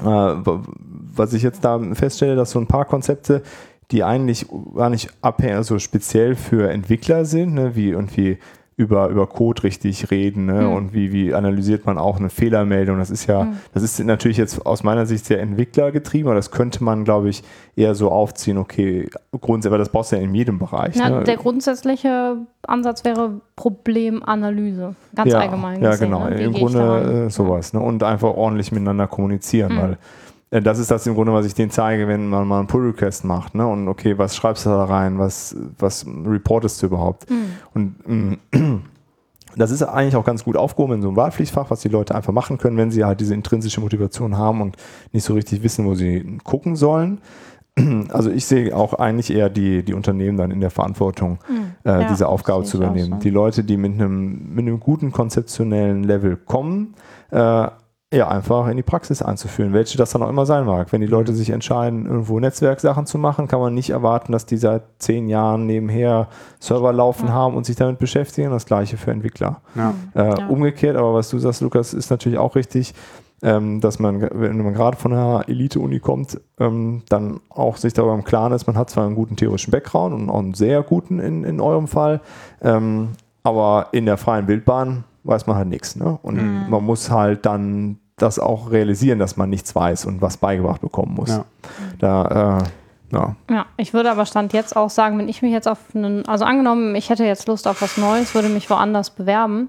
Äh, 0.00 0.04
was 0.04 1.32
ich 1.32 1.42
jetzt 1.42 1.64
da 1.64 1.80
feststelle, 1.94 2.36
dass 2.36 2.50
so 2.50 2.60
ein 2.60 2.66
paar 2.66 2.84
Konzepte, 2.84 3.42
die 3.90 4.04
eigentlich 4.04 4.46
gar 4.74 4.90
nicht 4.90 5.10
abhängig, 5.22 5.56
also 5.56 5.78
speziell 5.78 6.34
für 6.34 6.70
Entwickler 6.70 7.24
sind, 7.24 7.54
ne, 7.54 7.74
wie 7.74 7.88
irgendwie 7.88 8.38
über, 8.78 9.08
über 9.08 9.26
Code 9.26 9.62
richtig 9.62 10.10
reden 10.10 10.46
ne, 10.46 10.60
Hm. 10.60 10.72
und 10.74 10.92
wie, 10.92 11.10
wie 11.10 11.32
analysiert 11.32 11.86
man 11.86 11.96
auch 11.96 12.18
eine 12.18 12.28
Fehlermeldung. 12.28 12.98
Das 12.98 13.08
ist 13.10 13.26
ja, 13.26 13.48
das 13.72 13.82
ist 13.82 13.98
natürlich 14.04 14.36
jetzt 14.36 14.66
aus 14.66 14.82
meiner 14.82 15.06
Sicht 15.06 15.24
sehr 15.24 15.40
entwicklergetrieben, 15.40 16.28
aber 16.28 16.34
das 16.36 16.50
könnte 16.50 16.84
man, 16.84 17.04
glaube 17.04 17.30
ich, 17.30 17.42
eher 17.74 17.94
so 17.94 18.10
aufziehen, 18.10 18.58
okay, 18.58 19.08
grundsätzlich, 19.40 19.70
aber 19.72 19.78
das 19.78 19.88
brauchst 19.88 20.12
du 20.12 20.16
ja 20.16 20.22
in 20.22 20.34
jedem 20.34 20.58
Bereich. 20.58 20.94
Ja, 20.96 21.08
ne? 21.08 21.24
der 21.24 21.36
grundsätzliche 21.36 22.36
Ansatz 22.66 23.02
wäre 23.04 23.40
Problemanalyse, 23.56 24.94
ganz 25.14 25.32
ja, 25.32 25.38
allgemein 25.40 25.82
Ja, 25.82 25.90
gesehen. 25.92 26.10
genau. 26.10 26.28
ne? 26.28 26.36
Im? 26.42 26.52
Grunde 26.52 27.26
äh, 27.26 27.30
sowas. 27.30 27.72
Ne? 27.72 27.80
Und 27.80 28.02
einfach 28.02 28.34
ordentlich 28.34 28.72
miteinander 28.72 29.06
kommunizieren, 29.06 29.72
Mhm. 29.74 29.80
weil 29.80 29.98
das 30.60 30.78
ist 30.78 30.90
das 30.90 31.06
im 31.06 31.14
Grunde, 31.14 31.32
was 31.32 31.46
ich 31.46 31.54
denen 31.54 31.70
zeige, 31.70 32.08
wenn 32.08 32.28
man 32.28 32.46
mal 32.46 32.58
einen 32.58 32.68
Pull-Request 32.68 33.24
macht. 33.24 33.54
Ne? 33.54 33.66
Und 33.66 33.88
okay, 33.88 34.16
was 34.18 34.36
schreibst 34.36 34.66
du 34.66 34.70
da 34.70 34.84
rein? 34.84 35.18
Was, 35.18 35.56
was 35.78 36.06
reportest 36.06 36.82
du 36.82 36.86
überhaupt? 36.86 37.26
Und 37.74 38.08
mm, 38.08 38.34
das 39.56 39.70
ist 39.70 39.82
eigentlich 39.82 40.16
auch 40.16 40.24
ganz 40.24 40.44
gut 40.44 40.56
aufgehoben 40.56 40.94
in 40.94 41.02
so 41.02 41.08
einem 41.08 41.16
Wahlpflichtfach, 41.16 41.70
was 41.70 41.80
die 41.80 41.88
Leute 41.88 42.14
einfach 42.14 42.32
machen 42.32 42.58
können, 42.58 42.76
wenn 42.76 42.90
sie 42.90 43.04
halt 43.04 43.20
diese 43.20 43.34
intrinsische 43.34 43.80
Motivation 43.80 44.36
haben 44.36 44.60
und 44.60 44.76
nicht 45.12 45.24
so 45.24 45.34
richtig 45.34 45.62
wissen, 45.62 45.86
wo 45.86 45.94
sie 45.94 46.38
gucken 46.44 46.76
sollen. 46.76 47.20
Also 48.08 48.30
ich 48.30 48.46
sehe 48.46 48.74
auch 48.74 48.94
eigentlich 48.94 49.30
eher 49.30 49.50
die, 49.50 49.82
die 49.82 49.92
Unternehmen 49.92 50.38
dann 50.38 50.50
in 50.50 50.62
der 50.62 50.70
Verantwortung, 50.70 51.38
äh, 51.84 51.90
Ja, 51.90 52.08
diese 52.08 52.26
Aufgabe 52.26 52.64
zu 52.64 52.78
übernehmen. 52.78 53.20
Die 53.20 53.28
Leute, 53.28 53.64
die 53.64 53.76
mit 53.76 53.92
einem, 53.92 54.54
mit 54.54 54.66
einem 54.66 54.80
guten 54.80 55.12
konzeptionellen 55.12 56.02
Level 56.02 56.38
kommen, 56.38 56.94
äh, 57.30 57.68
ja, 58.14 58.28
einfach 58.28 58.68
in 58.68 58.76
die 58.76 58.84
Praxis 58.84 59.20
einzuführen, 59.20 59.72
welche 59.72 59.98
das 59.98 60.12
dann 60.12 60.22
auch 60.22 60.28
immer 60.28 60.46
sein 60.46 60.64
mag. 60.64 60.92
Wenn 60.92 61.00
die 61.00 61.08
Leute 61.08 61.34
sich 61.34 61.50
entscheiden, 61.50 62.06
irgendwo 62.06 62.38
Netzwerksachen 62.38 63.04
zu 63.04 63.18
machen, 63.18 63.48
kann 63.48 63.58
man 63.58 63.74
nicht 63.74 63.90
erwarten, 63.90 64.30
dass 64.30 64.46
die 64.46 64.58
seit 64.58 64.82
zehn 64.98 65.28
Jahren 65.28 65.66
nebenher 65.66 66.28
Server 66.60 66.92
laufen 66.92 67.32
haben 67.32 67.56
und 67.56 67.66
sich 67.66 67.74
damit 67.74 67.98
beschäftigen. 67.98 68.50
Das 68.50 68.64
gleiche 68.64 68.96
für 68.96 69.10
Entwickler. 69.10 69.60
Ja. 69.74 69.94
Äh, 70.14 70.38
Ja. 70.38 70.46
Umgekehrt, 70.46 70.96
aber 70.96 71.14
was 71.14 71.30
du 71.30 71.38
sagst, 71.38 71.60
Lukas, 71.62 71.94
ist 71.94 72.10
natürlich 72.10 72.38
auch 72.38 72.54
richtig, 72.54 72.94
ähm, 73.42 73.80
dass 73.80 73.98
man, 73.98 74.20
wenn 74.20 74.62
man 74.62 74.72
gerade 74.72 74.96
von 74.96 75.12
einer 75.12 75.48
Elite-Uni 75.48 75.98
kommt, 75.98 76.40
ähm, 76.60 77.02
dann 77.08 77.40
auch 77.48 77.76
sich 77.76 77.92
darüber 77.92 78.14
im 78.14 78.24
Klaren 78.24 78.52
ist, 78.52 78.68
man 78.68 78.78
hat 78.78 78.88
zwar 78.88 79.04
einen 79.04 79.16
guten 79.16 79.34
theoretischen 79.36 79.72
Background 79.72 80.14
und 80.14 80.30
auch 80.30 80.38
einen 80.38 80.54
sehr 80.54 80.82
guten 80.84 81.18
in, 81.18 81.42
in 81.42 81.60
eurem 81.60 81.88
Fall, 81.88 82.20
ähm, 82.62 83.10
aber 83.42 83.88
in 83.92 84.06
der 84.06 84.16
freien 84.16 84.46
Wildbahn 84.46 85.04
weiß 85.26 85.46
man 85.46 85.56
halt 85.56 85.68
nichts. 85.68 85.96
Ne? 85.96 86.18
Und 86.22 86.68
man 86.70 86.84
muss 86.84 87.10
halt 87.10 87.46
dann 87.46 87.98
das 88.16 88.38
auch 88.38 88.70
realisieren, 88.70 89.18
dass 89.18 89.36
man 89.36 89.50
nichts 89.50 89.74
weiß 89.74 90.06
und 90.06 90.22
was 90.22 90.38
beigebracht 90.38 90.80
bekommen 90.80 91.14
muss. 91.14 91.28
Ja. 91.28 91.44
Da, 91.98 92.58
äh, 92.58 93.14
ja. 93.14 93.36
Ja, 93.50 93.66
ich 93.76 93.92
würde 93.92 94.10
aber 94.10 94.26
Stand 94.26 94.52
jetzt 94.52 94.74
auch 94.74 94.90
sagen, 94.90 95.18
wenn 95.18 95.28
ich 95.28 95.42
mich 95.42 95.52
jetzt 95.52 95.68
auf 95.68 95.78
einen, 95.94 96.26
also 96.26 96.44
angenommen, 96.44 96.94
ich 96.94 97.10
hätte 97.10 97.24
jetzt 97.24 97.46
Lust 97.46 97.68
auf 97.68 97.82
was 97.82 97.96
Neues, 97.96 98.34
würde 98.34 98.48
mich 98.48 98.68
woanders 98.70 99.10
bewerben, 99.10 99.68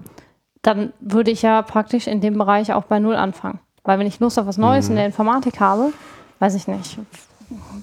dann 0.62 0.92
würde 1.00 1.30
ich 1.30 1.42
ja 1.42 1.62
praktisch 1.62 2.06
in 2.06 2.20
dem 2.20 2.36
Bereich 2.36 2.72
auch 2.72 2.84
bei 2.84 2.98
Null 2.98 3.16
anfangen. 3.16 3.60
Weil 3.84 3.98
wenn 3.98 4.06
ich 4.06 4.18
Lust 4.18 4.38
auf 4.38 4.46
was 4.46 4.58
Neues 4.58 4.88
in 4.88 4.96
der 4.96 5.06
Informatik 5.06 5.60
habe, 5.60 5.92
weiß 6.40 6.54
ich 6.54 6.68
nicht, 6.68 6.98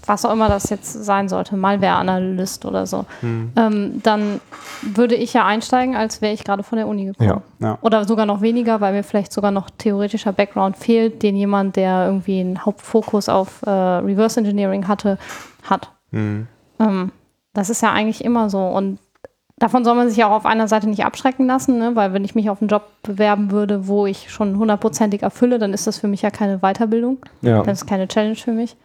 was 0.06 0.25
auch 0.25 0.32
immer 0.32 0.47
das 0.47 0.69
jetzt 0.69 0.91
sein 1.06 1.28
sollte, 1.28 1.56
Malware-Analyst 1.58 2.65
oder 2.65 2.86
so, 2.86 3.06
ähm, 3.23 4.01
dann 4.04 4.39
würde 4.82 5.15
ich 5.15 5.34
ja 5.34 5.45
einsteigen, 5.45 5.95
als 5.95 6.21
wäre 6.21 6.34
ich 6.34 6.43
gerade 6.43 6.63
von 6.63 6.78
der 6.78 6.88
Uni 6.88 7.06
gekommen. 7.06 7.30
Ja. 7.60 7.67
Ja. 7.67 7.78
Oder 7.82 8.06
sogar 8.06 8.25
noch 8.25 8.41
weniger, 8.41 8.82
weil 8.82 8.93
mir 8.93 9.04
vielleicht 9.04 9.34
sogar 9.34 9.51
noch 9.51 9.69
theoretischer 9.69 10.34
Background 10.34 10.78
fehlt, 10.78 11.23
den 11.23 11.36
jemand, 11.36 11.75
der 11.75 12.06
irgendwie 12.06 12.39
einen 12.39 12.65
Hauptfokus 12.65 13.30
auf 13.30 13.62
äh, 13.63 13.69
Reverse 13.69 14.39
Engineering 14.39 14.88
hatte, 14.88 15.17
hat. 15.63 15.89
Mhm. 16.12 16.47
Ähm, 16.80 17.12
das 17.54 17.69
ist 17.69 17.82
ja 17.82 17.91
eigentlich 17.91 18.23
immer 18.23 18.49
so. 18.49 18.60
Und 18.60 18.99
davon 19.58 19.84
soll 19.84 19.95
man 19.95 20.10
sich 20.10 20.17
ja 20.17 20.28
auch 20.28 20.34
auf 20.34 20.45
einer 20.45 20.67
Seite 20.67 20.88
nicht 20.88 21.06
abschrecken 21.06 21.47
lassen, 21.47 21.80
ne? 21.80 21.95
weil 21.95 22.13
wenn 22.13 22.25
ich 22.25 22.36
mich 22.36 22.49
auf 22.49 22.62
einen 22.62 22.67
Job 22.67 22.84
bewerben 23.04 23.51
würde, 23.51 23.88
wo 23.88 24.06
ich 24.06 24.30
schon 24.30 24.58
hundertprozentig 24.58 25.23
erfülle, 25.23 25.58
dann 25.60 25.73
ist 25.73 25.88
das 25.88 25.97
für 25.97 26.08
mich 26.08 26.21
ja 26.21 26.30
keine 26.30 26.60
Weiterbildung. 26.60 27.17
Ja. 27.41 27.63
Das 27.63 27.82
ist 27.82 27.88
keine 27.88 28.08
Challenge 28.08 28.36
für 28.36 28.51
mich. 28.51 28.75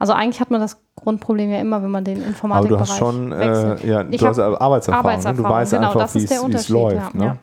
Also 0.00 0.12
eigentlich 0.14 0.40
hat 0.40 0.50
man 0.50 0.60
das 0.60 0.78
Grundproblem 0.96 1.50
ja 1.50 1.60
immer, 1.60 1.82
wenn 1.82 1.90
man 1.90 2.02
den 2.04 2.18
Aber 2.18 2.26
Informatikbereich 2.26 2.88
du 2.88 2.92
hast 2.92 2.98
schon, 2.98 3.30
wechselt. 3.30 3.84
äh, 3.84 3.88
ja, 3.88 4.04
Ich 4.10 4.20
du 4.20 4.26
hast 4.26 4.38
Arbeitserfahrung. 4.40 5.10
Ne? 5.10 5.34
Du 5.36 5.44
Arbeitserfahrung, 5.44 5.50
weißt 5.56 5.72
genau, 5.72 5.92
einfach, 5.92 6.14
wie 6.14 6.54
es 6.56 6.68
läuft. 6.68 6.96
ja, 6.96 7.10
ne? 7.14 7.24
ja. 7.26 7.36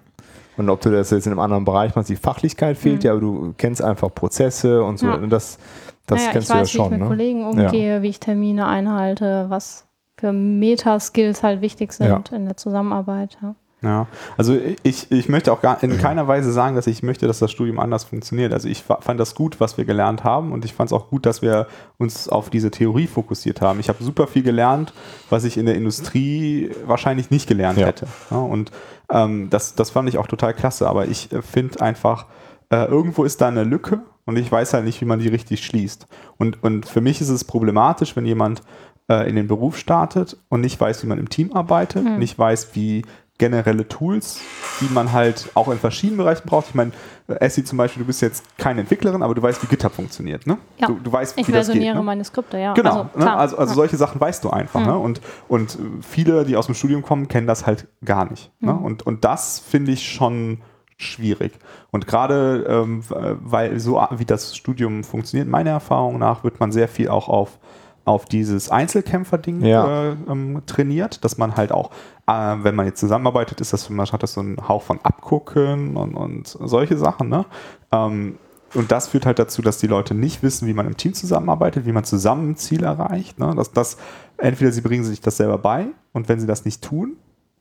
Und 0.57 0.69
ob 0.71 0.81
du 0.81 0.89
das 0.89 1.11
jetzt 1.11 1.27
in 1.27 1.31
einem 1.33 1.39
anderen 1.39 1.65
Bereich 1.65 1.95
machst, 1.95 2.09
die 2.09 2.15
Fachlichkeit 2.15 2.77
fehlt 2.77 3.03
ja, 3.03 3.11
aber 3.11 3.21
du 3.21 3.53
kennst 3.57 3.81
einfach 3.81 4.13
Prozesse 4.13 4.83
und 4.83 4.97
so. 4.97 5.07
Und 5.07 5.29
das 5.29 5.59
das 6.07 6.19
naja, 6.19 6.31
kennst 6.31 6.47
ich 6.47 6.51
du 6.51 6.53
ja 6.55 6.61
weiß, 6.61 6.73
wie 6.73 6.77
schon. 6.77 6.85
ich 6.85 6.91
mit 6.91 6.99
Ne? 7.01 7.07
Kollegen 7.07 7.45
umgehe, 7.45 8.01
wie 8.01 8.07
ich 8.07 8.19
Termine 8.19 8.65
einhalte, 8.65 9.45
was 9.49 9.85
für 10.17 10.33
Meta-Skills 10.33 11.43
halt 11.43 11.61
wichtig 11.61 11.93
sind 11.93 12.31
in 12.31 12.45
der 12.45 12.57
Zusammenarbeit. 12.57 13.37
Ja. 13.41 13.53
Ja, 13.83 14.07
also 14.37 14.57
ich, 14.81 15.11
ich 15.11 15.29
möchte 15.29 15.53
auch 15.53 15.61
gar 15.61 15.83
in 15.83 15.99
keiner 15.99 16.27
Weise 16.27 16.51
sagen, 16.51 16.75
dass 16.75 16.87
ich 16.87 17.03
möchte, 17.03 17.27
dass 17.27 17.37
das 17.37 17.51
Studium 17.51 17.79
anders 17.79 18.05
funktioniert. 18.05 18.51
Also 18.51 18.67
ich 18.67 18.81
fa- 18.81 18.97
fand 19.01 19.19
das 19.19 19.35
gut, 19.35 19.59
was 19.59 19.77
wir 19.77 19.85
gelernt 19.85 20.23
haben 20.23 20.51
und 20.51 20.65
ich 20.65 20.73
fand 20.73 20.89
es 20.89 20.93
auch 20.93 21.09
gut, 21.11 21.27
dass 21.27 21.43
wir 21.43 21.67
uns 21.99 22.27
auf 22.27 22.49
diese 22.49 22.71
Theorie 22.71 23.05
fokussiert 23.05 23.61
haben. 23.61 23.79
Ich 23.79 23.87
habe 23.87 24.03
super 24.03 24.25
viel 24.25 24.41
gelernt, 24.41 24.93
was 25.29 25.43
ich 25.43 25.57
in 25.59 25.67
der 25.67 25.75
Industrie 25.75 26.71
wahrscheinlich 26.87 27.29
nicht 27.29 27.47
gelernt 27.47 27.77
Ja. 27.77 27.85
hätte. 27.85 28.07
Ja, 28.31 28.37
und 28.37 28.71
ähm, 29.11 29.49
das, 29.51 29.75
das 29.75 29.91
fand 29.91 30.09
ich 30.09 30.17
auch 30.17 30.27
total 30.27 30.55
klasse, 30.55 30.89
aber 30.89 31.05
ich 31.07 31.31
äh, 31.31 31.43
finde 31.43 31.79
einfach, 31.79 32.25
äh, 32.71 32.85
irgendwo 32.85 33.25
ist 33.25 33.41
da 33.41 33.47
eine 33.47 33.63
Lücke 33.63 34.01
und 34.25 34.37
ich 34.37 34.51
weiß 34.51 34.73
halt 34.73 34.85
nicht, 34.85 34.99
wie 35.01 35.05
man 35.05 35.19
die 35.19 35.27
richtig 35.29 35.63
schließt. 35.63 36.07
Und, 36.37 36.63
und 36.63 36.87
für 36.87 37.01
mich 37.01 37.21
ist 37.21 37.29
es 37.29 37.43
problematisch, 37.43 38.15
wenn 38.15 38.25
jemand 38.25 38.63
äh, 39.07 39.29
in 39.29 39.35
den 39.35 39.47
Beruf 39.47 39.77
startet 39.77 40.35
und 40.49 40.61
nicht 40.61 40.81
weiß, 40.81 41.03
wie 41.03 41.07
man 41.07 41.19
im 41.19 41.29
Team 41.29 41.53
arbeitet, 41.53 42.03
nicht 42.17 42.37
weiß, 42.39 42.69
wie 42.73 43.03
generelle 43.37 43.87
Tools, 43.87 44.39
die 44.81 44.91
man 44.91 45.11
halt 45.11 45.49
auch 45.53 45.67
in 45.69 45.77
verschiedenen 45.77 46.17
Bereichen 46.17 46.47
braucht. 46.47 46.69
Ich 46.69 46.75
meine, 46.75 46.91
äh, 47.27 47.35
Essie 47.35 47.63
zum 47.63 47.77
Beispiel, 47.77 48.01
du 48.01 48.07
bist 48.07 48.21
jetzt 48.21 48.43
keine 48.57 48.81
Entwicklerin, 48.81 49.21
aber 49.21 49.35
du 49.35 49.41
weißt, 49.41 49.61
wie 49.63 49.67
GitHub 49.67 49.93
funktioniert, 49.93 50.47
ne? 50.47 50.57
Ja. 50.77 50.87
Du, 50.87 50.95
du 50.95 51.11
weißt, 51.11 51.37
Ich 51.37 51.47
wie 51.47 51.51
das 51.51 51.67
geht. 51.67 51.73
versioniere 51.75 51.97
Ne? 51.97 52.03
meine 52.03 52.23
Skripte, 52.23 52.57
ja. 52.57 52.73
Genau, 52.73 53.09
Also, 53.13 53.19
ne? 53.25 53.37
also, 53.37 53.57
also 53.57 53.71
Ja. 53.71 53.75
solche 53.75 53.97
Sachen 53.97 54.19
weißt 54.19 54.43
du 54.43 54.49
einfach. 54.49 54.83
Ne? 54.85 54.97
Und, 54.97 55.21
und 55.47 55.75
äh, 55.75 55.77
viele, 56.01 56.45
die 56.45 56.55
aus 56.55 56.65
dem 56.65 56.75
Studium 56.75 57.03
kommen, 57.03 57.27
kennen 57.27 57.45
das 57.47 57.65
halt 57.67 57.87
gar 58.03 58.29
nicht. 58.29 58.51
Ne? 58.59 58.73
Und, 58.73 59.05
und 59.05 59.23
das 59.23 59.59
finde 59.59 59.91
ich 59.91 60.09
schon 60.11 60.61
schwierig. 60.97 61.53
Und 61.91 62.07
gerade 62.07 62.65
ähm, 62.67 63.03
weil 63.43 63.79
so 63.79 64.01
wie 64.17 64.25
das 64.25 64.57
Studium 64.57 65.03
funktioniert, 65.03 65.47
meiner 65.47 65.69
Erfahrung 65.69 66.17
nach, 66.17 66.43
wird 66.43 66.59
man 66.59 66.71
sehr 66.71 66.87
viel 66.87 67.09
auch 67.09 67.29
auf 67.29 67.59
auf 68.07 68.25
dieses 68.25 68.69
Einzelkämpfer-Ding 68.69 69.61
Ja. 69.63 70.11
äh, 70.11 70.15
ähm, 70.29 70.61
trainiert, 70.65 71.23
dass 71.23 71.37
man 71.37 71.55
halt 71.57 71.71
auch, 71.71 71.91
äh, 72.27 72.55
wenn 72.61 72.75
man 72.75 72.85
jetzt 72.85 72.99
zusammenarbeitet, 72.99 73.59
ist 73.61 73.73
das, 73.73 73.89
man 73.89 74.05
hat 74.07 74.23
das 74.23 74.33
so 74.33 74.41
einen 74.41 74.67
Hauch 74.67 74.81
von 74.83 74.99
Abgucken 75.03 75.97
und, 75.97 76.15
und 76.15 76.47
solche 76.47 76.97
Sachen, 76.97 77.29
ne? 77.29 77.45
Ähm, 77.91 78.37
und 78.73 78.91
das 78.91 79.07
führt 79.07 79.25
halt 79.25 79.39
dazu, 79.39 79.61
dass 79.61 79.77
die 79.77 79.87
Leute 79.87 80.13
nicht 80.13 80.43
wissen, 80.43 80.67
wie 80.67 80.73
man 80.73 80.87
im 80.87 80.97
Team 80.97 81.13
zusammenarbeitet, 81.13 81.85
wie 81.85 81.93
man 81.93 82.03
zusammen 82.03 82.51
ein 82.51 82.55
Ziel 82.57 82.83
erreicht. 82.83 83.39
Ne? 83.39 83.53
Das, 83.55 83.71
das, 83.71 83.97
entweder 84.37 84.73
sie 84.73 84.81
bringen 84.81 85.05
sich 85.05 85.21
das 85.21 85.37
selber 85.37 85.57
bei 85.57 85.87
und 86.11 86.27
wenn 86.27 86.41
sie 86.41 86.47
das 86.47 86.65
nicht 86.65 86.83
tun, 86.83 87.15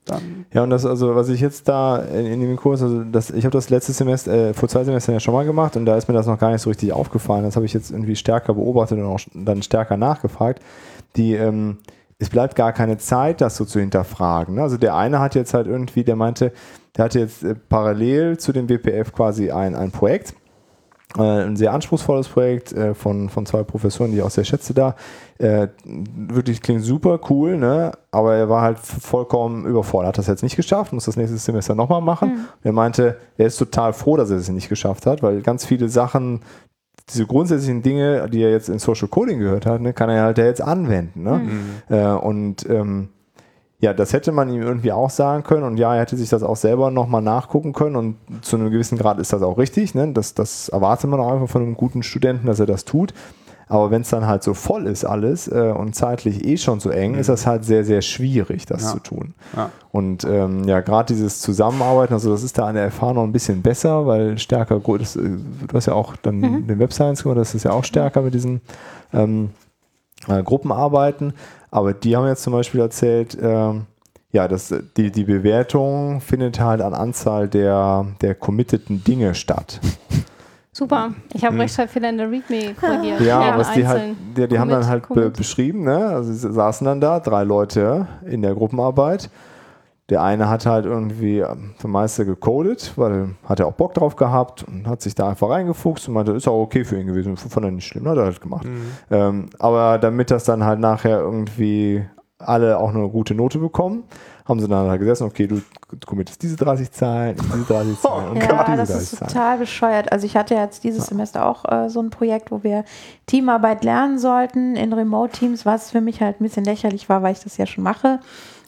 dann. 0.07 0.45
Ja, 0.53 0.63
und 0.63 0.69
das, 0.69 0.85
also, 0.85 1.15
was 1.15 1.29
ich 1.29 1.41
jetzt 1.41 1.67
da 1.67 1.97
in, 1.97 2.25
in 2.25 2.41
dem 2.41 2.55
Kurs, 2.55 2.81
also 2.81 3.03
das, 3.03 3.29
ich 3.29 3.45
habe 3.45 3.53
das 3.53 3.69
letztes 3.69 3.97
Semester, 3.97 4.31
äh, 4.31 4.53
vor 4.53 4.69
zwei 4.69 4.83
Semestern 4.83 5.13
ja 5.13 5.19
schon 5.19 5.33
mal 5.33 5.45
gemacht 5.45 5.75
und 5.75 5.85
da 5.85 5.95
ist 5.95 6.07
mir 6.07 6.13
das 6.13 6.27
noch 6.27 6.39
gar 6.39 6.51
nicht 6.51 6.61
so 6.61 6.69
richtig 6.69 6.93
aufgefallen. 6.93 7.43
Das 7.43 7.55
habe 7.55 7.65
ich 7.65 7.73
jetzt 7.73 7.91
irgendwie 7.91 8.15
stärker 8.15 8.53
beobachtet 8.53 8.97
und 8.97 9.05
auch 9.05 9.19
dann 9.33 9.61
stärker 9.61 9.97
nachgefragt. 9.97 10.61
Die, 11.15 11.33
ähm, 11.33 11.77
es 12.19 12.29
bleibt 12.29 12.55
gar 12.55 12.73
keine 12.73 12.97
Zeit, 12.97 13.41
das 13.41 13.57
so 13.57 13.65
zu 13.65 13.79
hinterfragen. 13.79 14.55
Ne? 14.55 14.63
Also 14.63 14.77
der 14.77 14.95
eine 14.95 15.19
hat 15.19 15.35
jetzt 15.35 15.53
halt 15.53 15.67
irgendwie, 15.67 16.03
der 16.03 16.15
meinte, 16.15 16.51
der 16.95 17.05
hatte 17.05 17.19
jetzt 17.19 17.43
äh, 17.43 17.55
parallel 17.55 18.37
zu 18.37 18.51
dem 18.51 18.69
WPF 18.69 19.13
quasi 19.13 19.51
ein, 19.51 19.75
ein 19.75 19.91
Projekt, 19.91 20.33
ein 21.15 21.55
sehr 21.55 21.73
anspruchsvolles 21.73 22.27
Projekt 22.27 22.73
äh, 22.73 22.93
von, 22.93 23.29
von 23.29 23.45
zwei 23.45 23.63
Professoren, 23.63 24.11
die 24.11 24.17
ich 24.17 24.23
auch 24.23 24.29
sehr 24.29 24.43
schätze 24.43 24.73
da. 24.73 24.95
Äh, 25.37 25.69
wirklich 25.85 26.61
klingt 26.61 26.83
super 26.83 27.19
cool, 27.29 27.57
ne? 27.57 27.93
aber 28.11 28.35
er 28.35 28.49
war 28.49 28.61
halt 28.61 28.79
vollkommen 28.79 29.65
überfordert. 29.65 30.09
Hat 30.09 30.17
das 30.17 30.27
jetzt 30.27 30.43
nicht 30.43 30.57
geschafft, 30.57 30.93
muss 30.93 31.05
das 31.05 31.15
nächste 31.15 31.37
Semester 31.37 31.75
nochmal 31.75 32.01
machen. 32.01 32.47
Er 32.63 32.73
meinte, 32.73 33.17
er 33.37 33.47
ist 33.47 33.57
total 33.57 33.93
froh, 33.93 34.17
dass 34.17 34.29
er 34.29 34.37
es 34.37 34.49
nicht 34.49 34.69
geschafft 34.69 35.05
hat, 35.05 35.23
weil 35.23 35.41
ganz 35.41 35.65
viele 35.65 35.87
Sachen, 35.89 36.41
diese 37.09 37.25
grundsätzlichen 37.25 37.81
Dinge, 37.81 38.29
die 38.29 38.41
er 38.41 38.51
jetzt 38.51 38.67
in 38.67 38.79
Social 38.79 39.07
Coding 39.07 39.39
gehört 39.39 39.65
hat, 39.65 39.81
ne, 39.81 39.93
kann 39.93 40.09
er 40.09 40.23
halt 40.23 40.37
jetzt 40.37 40.61
anwenden. 40.61 41.23
Ne? 41.23 41.41
Äh, 41.89 42.05
und 42.05 42.69
ähm, 42.69 43.09
ja, 43.79 43.93
das 43.93 44.11
hätte 44.13 44.31
man 44.31 44.49
ihm 44.49 44.61
irgendwie 44.61 44.91
auch 44.91 45.09
sagen 45.11 45.43
können 45.43 45.63
und 45.63 45.77
ja, 45.77 45.93
er 45.93 46.01
hätte 46.01 46.17
sich 46.17 46.29
das 46.29 46.41
auch 46.43 46.55
selber 46.55 46.89
nochmal 46.89 47.21
nachgucken 47.21 47.73
können 47.73 47.95
und 47.95 48.15
zu 48.41 48.55
einem 48.55 48.71
gewissen 48.71 48.97
Grad 48.97 49.19
ist 49.19 49.33
das 49.33 49.43
auch 49.43 49.57
richtig. 49.57 49.93
Ne? 49.93 50.11
Das, 50.13 50.33
das 50.33 50.69
erwartet 50.69 51.09
man 51.09 51.19
auch 51.19 51.31
einfach 51.31 51.49
von 51.49 51.61
einem 51.61 51.75
guten 51.77 52.01
Studenten, 52.01 52.47
dass 52.47 52.59
er 52.59 52.65
das 52.65 52.85
tut. 52.85 53.13
Aber 53.69 53.91
wenn 53.91 54.01
es 54.01 54.09
dann 54.09 54.25
halt 54.25 54.43
so 54.43 54.53
voll 54.53 54.87
ist 54.87 55.03
alles 55.03 55.49
äh, 55.49 55.73
und 55.77 55.93
zeitlich 55.93 56.45
eh 56.45 56.55
schon 56.55 56.79
so 56.79 56.89
eng, 56.89 57.15
ist 57.15 57.27
das 57.27 57.45
halt 57.45 57.65
sehr, 57.65 57.83
sehr 57.83 58.01
schwierig, 58.01 58.65
das 58.65 58.83
Ja. 58.83 58.91
zu 58.93 58.99
tun. 58.99 59.33
Ja. 59.57 59.71
Und 59.91 60.23
ähm, 60.23 60.63
ja, 60.63 60.79
gerade 60.79 61.13
dieses 61.13 61.41
Zusammenarbeiten, 61.41 62.13
also 62.13 62.31
das 62.31 62.43
ist 62.43 62.57
da 62.57 62.67
an 62.67 62.75
der 62.75 62.89
FH 62.91 63.11
noch 63.13 63.23
ein 63.23 63.33
bisschen 63.33 63.61
besser, 63.61 64.07
weil 64.07 64.37
stärker, 64.37 64.79
das, 64.97 65.17
äh, 65.17 65.21
du 65.67 65.73
hast 65.73 65.85
ja 65.85 65.93
auch 65.93 66.15
dann 66.15 66.41
den 66.65 66.79
Web 66.79 66.93
Science 66.93 67.23
gemacht, 67.23 67.37
das 67.39 67.55
ist 67.55 67.63
ja 67.63 67.71
auch 67.71 67.83
stärker 67.83 68.21
mit 68.21 68.33
diesen 68.33 68.61
ähm, 69.13 69.49
äh, 70.29 70.41
Gruppenarbeiten. 70.41 71.33
Aber 71.71 71.93
die 71.93 72.15
haben 72.15 72.27
jetzt 72.27 72.43
zum 72.43 72.53
Beispiel 72.53 72.81
erzählt, 72.81 73.37
ähm, 73.41 73.85
ja, 74.31 74.47
dass 74.47 74.73
die, 74.97 75.11
die 75.11 75.23
Bewertung 75.23 76.21
findet 76.21 76.59
halt 76.59 76.81
an 76.81 76.93
Anzahl 76.93 77.47
der, 77.47 78.05
der 78.21 78.35
committeten 78.35 79.03
Dinge 79.03 79.35
statt. 79.35 79.79
Super. 80.71 81.13
Ich 81.33 81.43
habe 81.43 81.57
Rechtschreibfehler 81.57 82.09
in 82.09 82.17
der 82.17 82.29
README 82.29 82.75
korrigiert. 82.79 83.19
Hm. 83.19 83.25
Ja, 83.25 83.57
was 83.57 83.73
die 83.73 83.87
halt, 83.87 84.15
die, 84.37 84.47
die 84.47 84.59
haben 84.59 84.69
dann 84.69 84.85
halt 84.85 85.09
be 85.09 85.31
beschrieben, 85.31 85.83
ne? 85.83 86.05
Also 86.05 86.31
sie 86.31 86.53
saßen 86.53 86.85
dann 86.85 87.01
da, 87.01 87.19
drei 87.19 87.43
Leute 87.43 88.07
in 88.27 88.43
der 88.43 88.53
Gruppenarbeit. 88.53 89.31
Der 90.09 90.23
eine 90.23 90.49
hat 90.49 90.65
halt 90.65 90.85
irgendwie 90.85 91.39
ähm, 91.39 91.73
für 91.77 91.87
Meister 91.89 92.23
gecodet, 92.25 92.93
weil 92.95 93.35
hat 93.43 93.59
er 93.59 93.67
auch 93.67 93.73
Bock 93.73 93.93
drauf 93.93 94.15
gehabt 94.15 94.63
und 94.63 94.87
hat 94.87 95.01
sich 95.01 95.15
da 95.15 95.27
einfach 95.29 95.49
reingefuchst 95.49 96.07
und 96.07 96.13
meinte, 96.13 96.31
ist 96.31 96.47
auch 96.47 96.61
okay 96.61 96.85
für 96.85 96.99
ihn 96.99 97.07
gewesen. 97.07 97.35
Fand 97.35 97.65
er 97.65 97.71
nicht 97.71 97.87
schlimm, 97.87 98.07
hat 98.07 98.17
er 98.17 98.23
halt 98.23 98.39
gemacht. 98.39 98.65
Ähm, 99.11 99.49
aber 99.59 99.97
damit 99.97 100.31
das 100.31 100.45
dann 100.45 100.63
halt 100.63 100.79
nachher 100.79 101.19
irgendwie 101.19 102.05
alle 102.39 102.77
auch 102.77 102.89
eine 102.93 103.09
gute 103.09 103.33
Note 103.33 103.57
bekommen, 103.57 104.03
haben 104.47 104.59
sie 104.61 104.67
dann 104.67 104.87
halt 104.87 104.99
gesessen, 105.01 105.25
okay, 105.25 105.47
du 105.47 105.59
committest 106.05 106.41
diese 106.41 106.55
30 106.55 106.91
Zahlen, 106.91 107.35
diese 107.35 107.65
30 107.65 107.99
Zahlen 108.01 108.29
und 108.29 108.37
Ja, 108.37 108.63
diese 108.63 108.77
das 108.77 108.87
30 108.89 108.95
ist 108.95 109.15
Zahlen. 109.17 109.27
total 109.33 109.57
bescheuert. 109.57 110.11
Also 110.11 110.25
ich 110.25 110.37
hatte 110.37 110.53
jetzt 110.53 110.83
dieses 110.85 111.07
Semester 111.07 111.45
auch 111.45 111.65
äh, 111.65 111.89
so 111.89 111.99
ein 111.99 112.11
Projekt, 112.11 112.51
wo 112.51 112.63
wir 112.63 112.85
Teamarbeit 113.25 113.83
lernen 113.83 114.19
sollten 114.19 114.75
in 114.77 114.93
Remote-Teams, 114.93 115.65
was 115.65 115.91
für 115.91 115.99
mich 115.99 116.21
halt 116.21 116.39
ein 116.39 116.43
bisschen 116.43 116.63
lächerlich 116.63 117.09
war, 117.09 117.23
weil 117.23 117.33
ich 117.33 117.43
das 117.43 117.57
ja 117.57 117.65
schon 117.65 117.83
mache. 117.83 118.19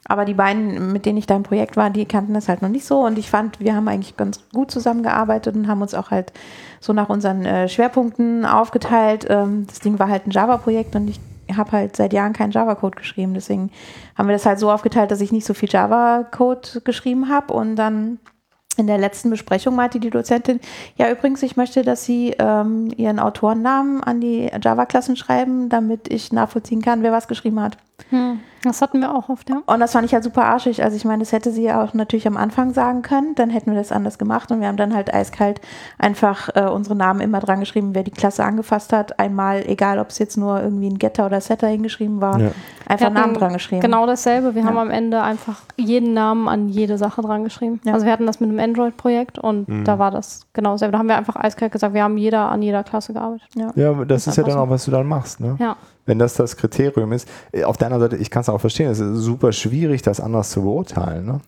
Aber 0.09 0.25
die 0.25 0.33
beiden, 0.33 0.91
mit 0.91 1.05
denen 1.05 1.19
ich 1.19 1.27
da 1.27 1.35
im 1.35 1.43
Projekt 1.43 1.77
war, 1.77 1.91
die 1.91 2.05
kannten 2.05 2.33
das 2.33 2.49
halt 2.49 2.63
noch 2.63 2.69
nicht 2.69 2.85
so. 2.85 3.05
Und 3.05 3.19
ich 3.19 3.29
fand, 3.29 3.59
wir 3.59 3.75
haben 3.75 3.87
eigentlich 3.87 4.17
ganz 4.17 4.41
gut 4.51 4.71
zusammengearbeitet 4.71 5.55
und 5.55 5.67
haben 5.67 5.83
uns 5.83 5.93
auch 5.93 6.09
halt 6.09 6.33
so 6.79 6.93
nach 6.93 7.09
unseren 7.09 7.45
äh, 7.45 7.69
Schwerpunkten 7.69 8.43
aufgeteilt. 8.43 9.27
Ähm, 9.29 9.67
das 9.67 9.79
Ding 9.79 9.99
war 9.99 10.09
halt 10.09 10.25
ein 10.25 10.31
Java-Projekt 10.31 10.95
und 10.95 11.09
ich 11.09 11.19
habe 11.55 11.71
halt 11.73 11.95
seit 11.95 12.11
Jahren 12.11 12.33
keinen 12.33 12.51
Java-Code 12.51 12.97
geschrieben. 12.97 13.35
Deswegen 13.35 13.69
haben 14.17 14.27
wir 14.27 14.33
das 14.33 14.47
halt 14.47 14.57
so 14.57 14.71
aufgeteilt, 14.71 15.11
dass 15.11 15.21
ich 15.21 15.31
nicht 15.31 15.45
so 15.45 15.53
viel 15.53 15.69
Java-Code 15.69 16.81
geschrieben 16.83 17.29
habe 17.29 17.53
und 17.53 17.75
dann 17.75 18.17
in 18.77 18.87
der 18.87 18.97
letzten 18.97 19.29
Besprechung 19.29 19.75
meinte 19.75 19.99
die 19.99 20.09
Dozentin, 20.09 20.59
ja 20.95 21.11
übrigens, 21.11 21.43
ich 21.43 21.55
möchte, 21.55 21.83
dass 21.83 22.05
Sie 22.05 22.33
ähm, 22.39 22.91
Ihren 22.97 23.19
Autorennamen 23.19 24.03
an 24.03 24.21
die 24.21 24.49
Java-Klassen 24.59 25.17
schreiben, 25.17 25.69
damit 25.69 26.11
ich 26.11 26.31
nachvollziehen 26.31 26.81
kann, 26.81 27.03
wer 27.03 27.11
was 27.11 27.27
geschrieben 27.27 27.61
hat. 27.61 27.77
Hm. 28.09 28.39
Das 28.63 28.81
hatten 28.81 28.99
wir 28.99 29.15
auch 29.15 29.29
oft, 29.29 29.49
ja. 29.49 29.61
Und 29.67 29.79
das 29.79 29.93
fand 29.93 30.05
ich 30.05 30.13
halt 30.13 30.25
super 30.25 30.43
arschig. 30.43 30.83
Also 30.83 30.97
ich 30.97 31.05
meine, 31.05 31.19
das 31.19 31.31
hätte 31.31 31.49
sie 31.49 31.63
ja 31.63 31.81
auch 31.81 31.93
natürlich 31.93 32.27
am 32.27 32.35
Anfang 32.35 32.73
sagen 32.73 33.03
können, 33.03 33.33
dann 33.35 33.49
hätten 33.49 33.71
wir 33.71 33.77
das 33.77 33.93
anders 33.93 34.17
gemacht 34.17 34.51
und 34.51 34.59
wir 34.59 34.67
haben 34.67 34.75
dann 34.75 34.93
halt 34.93 35.13
eiskalt 35.13 35.61
einfach 35.97 36.49
äh, 36.55 36.65
unsere 36.67 36.93
Namen 36.93 37.21
immer 37.21 37.39
dran 37.39 37.61
geschrieben, 37.61 37.95
wer 37.95 38.03
die 38.03 38.11
Klasse 38.11 38.43
angefasst 38.43 38.91
hat. 38.91 39.17
Einmal, 39.17 39.63
egal 39.65 39.97
ob 39.99 40.09
es 40.09 40.19
jetzt 40.19 40.35
nur 40.35 40.61
irgendwie 40.61 40.87
ein 40.89 40.99
Getter 40.99 41.25
oder 41.25 41.39
Setter 41.39 41.67
hingeschrieben 41.67 42.19
war, 42.19 42.37
Ja. 42.37 42.51
einfach 42.85 43.09
Namen 43.11 43.33
dran 43.33 43.53
geschrieben. 43.53 43.79
Genau 43.81 44.05
dasselbe. 44.05 44.55
Wir 44.55 44.61
Ja. 44.63 44.67
haben 44.67 44.77
am 44.77 44.89
Ende 44.91 45.21
einfach 45.21 45.61
jeden 45.77 46.13
Namen 46.13 46.49
an 46.49 46.67
jede 46.67 46.97
Sache 46.97 47.21
dran 47.21 47.45
geschrieben. 47.45 47.79
Ja. 47.85 47.93
Also 47.93 48.05
wir 48.05 48.11
hatten 48.11 48.25
das 48.25 48.41
mit 48.41 48.49
einem 48.49 48.59
Android-Projekt 48.59 49.39
und 49.39 49.69
Mhm. 49.69 49.85
da 49.85 49.99
war 49.99 50.11
das 50.11 50.41
genau 50.51 50.71
dasselbe. 50.71 50.91
Da 50.91 50.99
haben 50.99 51.07
wir 51.07 51.15
einfach 51.17 51.37
eiskalt 51.37 51.71
gesagt, 51.71 51.93
wir 51.93 52.03
haben 52.03 52.17
jeder 52.17 52.49
an 52.51 52.61
jeder 52.61 52.83
Klasse 52.83 53.13
gearbeitet. 53.13 53.47
Ja. 53.55 53.71
Das 54.03 54.07
Das 54.25 54.27
ist 54.27 54.35
ja 54.35 54.43
dann 54.43 54.57
auch, 54.57 54.69
was 54.69 54.83
du 54.83 54.91
dann 54.91 55.07
machst. 55.07 55.39
Ne? 55.39 55.55
Ja. 55.59 55.77
Wenn 56.09 56.17
das 56.17 56.33
das 56.33 56.57
Kriterium 56.57 57.11
ist. 57.11 57.29
Auf 57.63 57.77
der 57.77 57.85
anderen 57.87 58.01
Seite, 58.09 58.15
ich 58.17 58.31
kann 58.31 58.41
es 58.41 58.49
auch 58.49 58.59
verstehen, 58.59 58.89
es 58.89 58.99
ist 58.99 59.19
super 59.19 59.51
schwierig, 59.51 60.01
das 60.01 60.19
anders 60.19 60.49
zu 60.49 60.63
beurteilen. 60.63 61.23
Ne? 61.27 61.39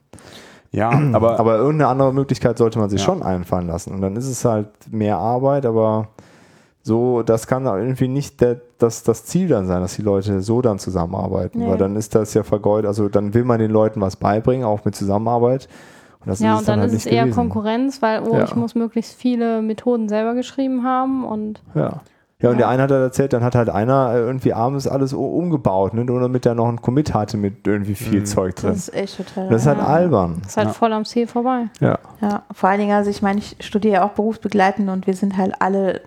Ja, 0.72 0.92
aber, 1.14 1.40
Aber 1.40 1.56
irgendeine 1.58 1.88
andere 1.90 2.14
Möglichkeit 2.14 2.60
sollte 2.60 2.78
man 2.78 2.90
sich 2.92 3.00
Ja. 3.00 3.06
schon 3.08 3.24
einfallen 3.24 3.66
lassen. 3.66 3.92
Und 3.92 4.02
dann 4.02 4.16
ist 4.16 4.28
es 4.28 4.46
halt 4.46 4.68
mehr 4.92 5.18
Arbeit, 5.18 5.66
aber 5.66 6.10
so, 6.84 7.24
das 7.24 7.48
kann 7.48 7.68
auch 7.68 7.76
irgendwie 7.76 8.08
nicht 8.08 8.40
der, 8.40 8.62
das, 8.78 9.02
das 9.04 9.26
Ziel 9.26 9.48
dann 9.48 9.66
sein, 9.66 9.82
dass 9.82 9.96
die 9.96 10.02
Leute 10.04 10.42
so 10.42 10.62
dann 10.62 10.78
zusammenarbeiten. 10.78 11.60
Nee. 11.60 11.68
Weil 11.68 11.78
dann 11.78 11.96
ist 11.96 12.14
das 12.14 12.34
ja 12.36 12.44
vergeudet. 12.44 12.88
Also 12.88 13.10
dann 13.10 13.34
will 13.34 13.44
man 13.44 13.60
den 13.60 13.72
Leuten 13.72 14.00
was 14.00 14.16
beibringen, 14.16 14.64
auch 14.66 14.86
mit 14.86 14.96
Zusammenarbeit. 14.96 15.68
Und 16.22 16.30
das 16.30 16.40
Ja, 16.40 16.54
ist 16.54 16.60
und 16.60 16.68
dann 16.68 16.80
halt 16.82 16.92
ist 16.92 16.98
es 16.98 17.06
eher 17.08 17.24
gewesen. 17.24 17.36
Konkurrenz, 17.36 18.02
weil 18.04 18.22
oh, 18.22 18.36
Ja. 18.36 18.44
ich 18.44 18.56
muss 18.56 18.76
möglichst 18.76 19.14
viele 19.16 19.64
Methoden 19.64 20.08
selber 20.08 20.36
geschrieben 20.36 20.84
haben 20.84 21.24
und 21.26 21.62
Ja. 21.74 22.02
Ja, 22.42 22.50
und 22.50 22.58
der 22.58 22.68
eine 22.68 22.84
hat 22.84 22.92
halt 22.92 23.02
erzählt, 23.02 23.34
dann 23.34 23.44
hat 23.44 23.56
halt 23.56 23.70
einer 23.70 24.14
äh, 24.14 24.20
irgendwie 24.20 24.54
abends 24.54 24.88
alles 24.88 25.14
umgebaut, 25.14 25.94
ne? 25.94 26.06
nur 26.06 26.20
damit 26.20 26.46
er 26.46 26.56
noch 26.56 26.68
einen 26.68 26.82
Commit 26.82 27.14
hatte 27.14 27.38
mit 27.38 27.68
irgendwie 27.68 27.96
viel 27.96 28.24
Zeug 28.24 28.56
drin. 28.56 28.72
Das 28.72 28.88
ist 28.90 28.94
echt 28.96 29.18
total. 29.18 29.50
Das 29.50 29.62
ist 29.62 29.68
halt 29.68 29.80
ja. 29.80 29.86
albern. 29.86 30.42
ist 30.46 30.58
halt 30.58 30.68
Ja. 30.68 30.74
voll 30.74 30.94
am 30.94 31.06
Ziel 31.06 31.28
vorbei. 31.28 31.70
Ja. 31.80 32.00
Ja, 32.22 32.44
vor 32.52 32.70
allen 32.70 32.80
Dingen, 32.80 32.94
also 32.94 33.10
ich 33.10 33.22
meine, 33.22 33.40
ich 33.40 33.58
studiere 33.60 33.94
ja 33.96 34.06
auch 34.06 34.12
berufsbegleitend 34.12 34.90
und 34.90 35.08
wir 35.08 35.14
sind 35.14 35.38
halt 35.38 35.54
alle 35.60 36.02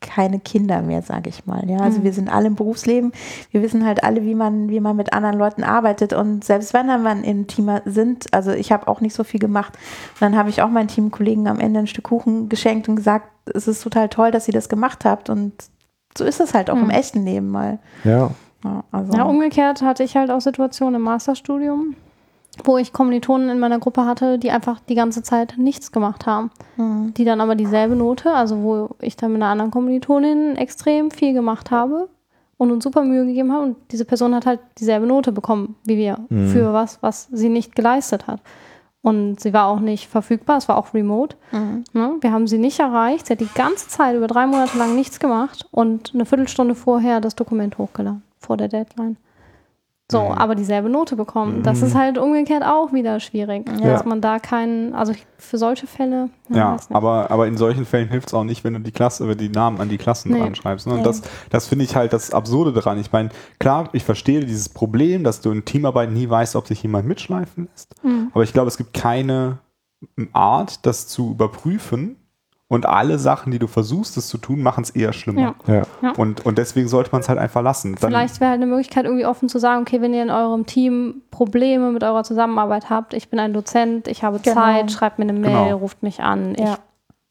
keine 0.00 0.38
Kinder 0.38 0.82
mehr, 0.82 1.02
sage 1.02 1.30
ich 1.30 1.46
mal. 1.46 1.68
Ja, 1.68 1.78
also 1.78 2.02
wir 2.02 2.12
sind 2.12 2.32
alle 2.32 2.48
im 2.48 2.54
Berufsleben. 2.54 3.12
Wir 3.50 3.62
wissen 3.62 3.84
halt 3.84 4.04
alle, 4.04 4.22
wie 4.24 4.34
man, 4.34 4.68
wie 4.68 4.80
man 4.80 4.94
mit 4.96 5.12
anderen 5.12 5.38
Leuten 5.38 5.64
arbeitet. 5.64 6.12
Und 6.12 6.44
selbst 6.44 6.74
wenn 6.74 6.86
dann 6.88 7.02
man 7.02 7.24
im 7.24 7.46
Team 7.46 7.70
sind, 7.86 8.32
also 8.32 8.52
ich 8.52 8.72
habe 8.72 8.88
auch 8.88 9.00
nicht 9.00 9.14
so 9.14 9.24
viel 9.24 9.40
gemacht. 9.40 9.72
Und 10.14 10.22
dann 10.22 10.36
habe 10.36 10.50
ich 10.50 10.62
auch 10.62 10.68
meinen 10.68 10.88
Teamkollegen 10.88 11.48
am 11.48 11.60
Ende 11.60 11.80
ein 11.80 11.86
Stück 11.86 12.04
Kuchen 12.04 12.48
geschenkt 12.48 12.88
und 12.88 12.96
gesagt, 12.96 13.28
es 13.54 13.66
ist 13.68 13.82
total 13.82 14.08
toll, 14.08 14.30
dass 14.30 14.46
ihr 14.48 14.54
das 14.54 14.68
gemacht 14.68 15.04
habt. 15.04 15.30
Und 15.30 15.54
so 16.16 16.24
ist 16.24 16.40
es 16.40 16.54
halt 16.54 16.70
auch 16.70 16.76
im 16.76 16.90
echten 16.90 17.24
Leben 17.24 17.50
mal. 17.50 17.78
Ja. 18.04 18.30
Ja, 18.64 18.84
also, 18.90 19.12
Ja, 19.16 19.24
umgekehrt 19.24 19.82
hatte 19.82 20.02
ich 20.02 20.16
halt 20.16 20.30
auch 20.30 20.40
Situationen 20.40 20.96
im 20.96 21.02
Masterstudium, 21.02 21.94
wo 22.64 22.78
ich 22.78 22.92
Kommilitonen 22.92 23.50
in 23.50 23.58
meiner 23.58 23.78
Gruppe 23.78 24.06
hatte, 24.06 24.38
die 24.38 24.50
einfach 24.50 24.80
die 24.88 24.94
ganze 24.94 25.22
Zeit 25.22 25.54
nichts 25.58 25.92
gemacht 25.92 26.26
haben. 26.26 26.50
hm. 26.76 27.12
Die 27.14 27.24
dann 27.24 27.40
aber 27.40 27.54
dieselbe 27.54 27.94
Note, 27.94 28.32
also 28.32 28.62
wo 28.62 28.90
ich 29.00 29.16
dann 29.16 29.32
mit 29.32 29.42
einer 29.42 29.50
anderen 29.52 29.70
Kommilitonin 29.70 30.56
extrem 30.56 31.10
viel 31.10 31.32
gemacht 31.32 31.70
habe 31.70 32.08
und 32.56 32.72
uns 32.72 32.82
super 32.82 33.04
Mühe 33.04 33.26
gegeben 33.26 33.52
habe 33.52 33.64
und 33.64 33.76
diese 33.90 34.04
Person 34.04 34.34
hat 34.34 34.46
halt 34.46 34.60
dieselbe 34.78 35.06
Note 35.06 35.30
bekommen 35.32 35.76
wie 35.84 35.98
wir 35.98 36.18
für 36.28 36.72
was, 36.72 37.02
was 37.02 37.28
sie 37.30 37.50
nicht 37.50 37.76
geleistet 37.76 38.26
hat. 38.26 38.40
Und 39.02 39.38
sie 39.40 39.52
war 39.52 39.66
auch 39.66 39.78
nicht 39.78 40.08
verfügbar, 40.08 40.56
es 40.56 40.68
war 40.68 40.76
auch 40.76 40.92
remote. 40.92 41.36
Mhm. 41.52 41.84
Ne? 41.92 42.16
Wir 42.20 42.32
haben 42.32 42.48
sie 42.48 42.58
nicht 42.58 42.80
erreicht. 42.80 43.26
Sie 43.26 43.34
hat 43.34 43.40
die 43.40 43.48
ganze 43.54 43.88
Zeit 43.88 44.16
über 44.16 44.26
drei 44.26 44.46
Monate 44.46 44.76
lang 44.76 44.96
nichts 44.96 45.20
gemacht 45.20 45.66
und 45.70 46.12
eine 46.12 46.26
Viertelstunde 46.26 46.74
vorher 46.74 47.20
das 47.20 47.36
Dokument 47.36 47.78
hochgeladen, 47.78 48.22
vor 48.38 48.56
der 48.56 48.68
Deadline. 48.68 49.16
So, 50.08 50.20
aber 50.20 50.54
dieselbe 50.54 50.88
Note 50.88 51.16
bekommen. 51.16 51.64
Das 51.64 51.82
ist 51.82 51.96
halt 51.96 52.16
umgekehrt 52.16 52.62
auch 52.64 52.92
wieder 52.92 53.18
schwierig, 53.18 53.68
Ja. 53.80 53.90
dass 53.90 54.04
man 54.04 54.20
da 54.20 54.38
keinen, 54.38 54.94
also 54.94 55.12
für 55.36 55.58
solche 55.58 55.88
Fälle. 55.88 56.30
Ja, 56.48 56.76
aber, 56.90 57.28
aber 57.32 57.48
in 57.48 57.56
solchen 57.56 57.84
Fällen 57.84 58.08
hilft 58.08 58.28
es 58.28 58.34
auch 58.34 58.44
nicht, 58.44 58.62
wenn 58.62 58.74
du 58.74 58.78
die 58.78 58.92
Klasse, 58.92 59.26
wenn 59.28 59.36
die 59.36 59.48
Namen 59.48 59.80
an 59.80 59.88
die 59.88 59.98
Klassen 59.98 60.30
Nee. 60.32 60.38
dran 60.38 60.54
schreibst. 60.54 60.86
Ne? 60.86 60.92
Und 60.92 61.00
Nee. 61.00 61.04
das, 61.06 61.22
das 61.50 61.66
finde 61.66 61.84
ich 61.84 61.96
halt 61.96 62.12
das 62.12 62.30
Absurde 62.32 62.72
daran. 62.72 63.00
Ich 63.00 63.10
meine, 63.10 63.30
klar, 63.58 63.88
ich 63.94 64.04
verstehe 64.04 64.38
dieses 64.44 64.68
Problem, 64.68 65.24
dass 65.24 65.40
du 65.40 65.50
in 65.50 65.64
Teamarbeit 65.64 66.12
nie 66.12 66.30
weißt, 66.30 66.54
ob 66.54 66.68
sich 66.68 66.80
jemand 66.84 67.08
mitschleifen 67.08 67.68
lässt. 67.72 67.94
Mhm. 68.04 68.30
Aber 68.32 68.44
ich 68.44 68.52
glaube, 68.52 68.68
es 68.68 68.76
gibt 68.76 68.94
keine 68.94 69.58
Art, 70.32 70.86
das 70.86 71.08
zu 71.08 71.32
überprüfen. 71.32 72.14
Und 72.68 72.84
alle 72.84 73.20
Sachen, 73.20 73.52
die 73.52 73.60
du 73.60 73.68
versuchst, 73.68 74.16
es 74.16 74.26
zu 74.26 74.38
tun, 74.38 74.60
machen 74.60 74.82
es 74.82 74.90
eher 74.90 75.12
schlimmer. 75.12 75.54
Ja. 75.68 75.84
Und, 76.16 76.44
und 76.44 76.58
deswegen 76.58 76.88
sollte 76.88 77.10
man 77.12 77.20
es 77.20 77.28
halt 77.28 77.38
einfach 77.38 77.62
lassen. 77.62 77.94
Dann, 78.00 78.10
Vielleicht 78.10 78.40
wäre 78.40 78.50
halt 78.50 78.60
eine 78.60 78.66
Möglichkeit, 78.66 79.04
irgendwie 79.04 79.24
offen 79.24 79.48
zu 79.48 79.58
sagen, 79.60 79.82
okay, 79.82 80.00
wenn 80.00 80.12
ihr 80.12 80.22
in 80.24 80.30
eurem 80.30 80.66
Team 80.66 81.22
Probleme 81.30 81.92
mit 81.92 82.02
eurer 82.02 82.24
Zusammenarbeit 82.24 82.90
habt, 82.90 83.14
ich 83.14 83.28
bin 83.28 83.38
ein 83.38 83.52
Dozent, 83.52 84.08
ich 84.08 84.24
habe 84.24 84.40
Genau. 84.40 84.54
Zeit, 84.56 84.90
schreibt 84.90 85.20
mir 85.20 85.24
eine 85.28 85.32
Mail, 85.34 85.50
Genau. 85.66 85.76
ruft 85.76 86.02
mich 86.02 86.20
an, 86.22 86.56
Ja. 86.58 86.72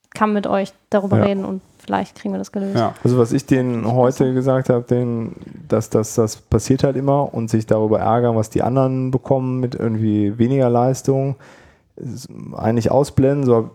ich 0.04 0.10
kann 0.18 0.32
mit 0.32 0.48
euch 0.48 0.72
darüber 0.90 1.18
Ja. 1.18 1.26
reden 1.26 1.44
und 1.44 1.62
vielleicht 1.80 2.16
kriegen 2.16 2.34
wir 2.34 2.40
das 2.40 2.54
gelöst. 2.54 2.78
ja. 2.78 2.94
Also 3.04 3.18
was 3.18 3.34
ich 3.34 3.46
denen 3.46 3.92
heute 3.92 4.34
gesagt 4.34 4.70
habe, 4.70 4.84
denen, 4.84 5.36
dass 5.68 5.90
das, 5.90 6.16
das 6.16 6.38
passiert 6.38 6.86
halt 6.86 6.96
immer 6.96 7.34
und 7.34 7.50
sich 7.50 7.66
darüber 7.66 8.00
ärgern, 8.00 8.38
was 8.38 8.50
die 8.50 8.62
anderen 8.64 9.12
bekommen 9.12 9.60
mit 9.60 9.76
irgendwie 9.76 10.38
weniger 10.40 10.70
Leistung, 10.70 11.36
ist 11.98 12.30
eigentlich 12.56 12.90
ausblenden. 12.90 13.46
So, 13.46 13.70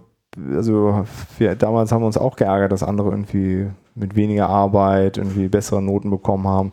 also 0.55 1.05
wir, 1.39 1.55
damals 1.55 1.93
haben 1.93 2.03
wir 2.03 2.07
uns 2.07 2.19
auch 2.19 2.37
geärgert, 2.37 2.73
dass 2.73 2.83
andere 2.83 3.11
irgendwie 3.11 3.67
mit 3.95 4.17
weniger 4.17 4.49
Arbeit 4.49 5.19
irgendwie 5.19 5.49
bessere 5.49 5.83
Noten 5.83 6.11
bekommen 6.11 6.47
haben. 6.49 6.73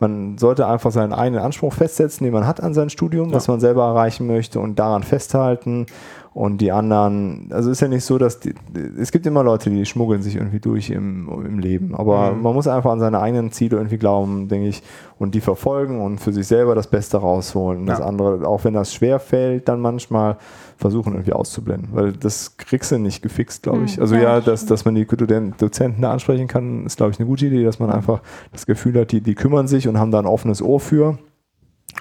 Man 0.00 0.38
sollte 0.38 0.66
einfach 0.68 0.92
seinen 0.92 1.12
eigenen 1.12 1.42
Anspruch 1.42 1.72
festsetzen, 1.72 2.24
den 2.24 2.32
man 2.32 2.46
hat 2.46 2.62
an 2.62 2.72
sein 2.72 2.88
Studium, 2.88 3.32
was 3.32 3.48
man 3.48 3.58
selber 3.58 3.84
erreichen 3.84 4.28
möchte 4.28 4.60
und 4.60 4.78
daran 4.78 5.02
festhalten. 5.02 5.86
Und 6.34 6.58
die 6.60 6.70
anderen, 6.70 7.48
also 7.50 7.68
ist 7.68 7.80
ja 7.80 7.88
nicht 7.88 8.04
so, 8.04 8.16
dass 8.16 8.38
die, 8.38 8.54
es 8.96 9.10
gibt 9.10 9.26
immer 9.26 9.42
Leute, 9.42 9.70
die 9.70 9.84
schmuggeln 9.86 10.22
sich 10.22 10.36
irgendwie 10.36 10.60
durch 10.60 10.90
im, 10.90 11.28
im 11.44 11.58
Leben. 11.58 11.96
Aber 11.96 12.30
Mhm. 12.32 12.42
man 12.42 12.54
muss 12.54 12.68
einfach 12.68 12.92
an 12.92 13.00
seine 13.00 13.18
eigenen 13.20 13.50
Ziele 13.50 13.76
irgendwie 13.76 13.98
glauben, 13.98 14.46
denke 14.46 14.68
ich, 14.68 14.84
und 15.18 15.34
die 15.34 15.40
verfolgen 15.40 16.00
und 16.00 16.20
für 16.20 16.32
sich 16.32 16.46
selber 16.46 16.76
das 16.76 16.86
Beste 16.86 17.16
rausholen. 17.16 17.80
Und 17.80 17.86
das 17.86 17.98
Ja. 17.98 18.04
andere, 18.04 18.46
auch 18.46 18.62
wenn 18.62 18.74
das 18.74 18.94
schwer 18.94 19.18
fällt, 19.18 19.68
dann 19.68 19.80
manchmal 19.80 20.36
versuchen 20.78 21.12
irgendwie 21.12 21.32
auszublenden. 21.32 21.90
Weil 21.92 22.12
das 22.12 22.56
kriegst 22.56 22.90
du 22.92 22.98
nicht 22.98 23.20
gefixt, 23.22 23.64
glaube 23.64 23.84
ich. 23.84 23.96
Mhm. 23.96 24.02
Also 24.02 24.14
Ja, 24.14 24.22
ja, 24.22 24.34
das 24.36 24.44
dass, 24.62 24.66
dass 24.66 24.84
man 24.84 24.94
die 24.94 25.04
Dozen- 25.06 25.54
Dozenten 25.58 26.00
da 26.02 26.12
ansprechen 26.12 26.46
kann, 26.46 26.86
ist, 26.86 26.96
glaube 26.96 27.12
ich, 27.12 27.18
eine 27.18 27.28
gute 27.28 27.46
Idee, 27.46 27.64
dass 27.64 27.78
man 27.78 27.90
einfach 27.90 28.20
das 28.52 28.64
Gefühl 28.64 28.98
hat, 29.00 29.12
die, 29.12 29.20
die 29.20 29.34
kümmern 29.34 29.68
sich 29.68 29.88
und 29.88 29.98
haben 29.98 30.10
da 30.12 30.18
ein 30.20 30.26
offenes 30.26 30.62
Ohr 30.62 30.80
für. 30.80 31.18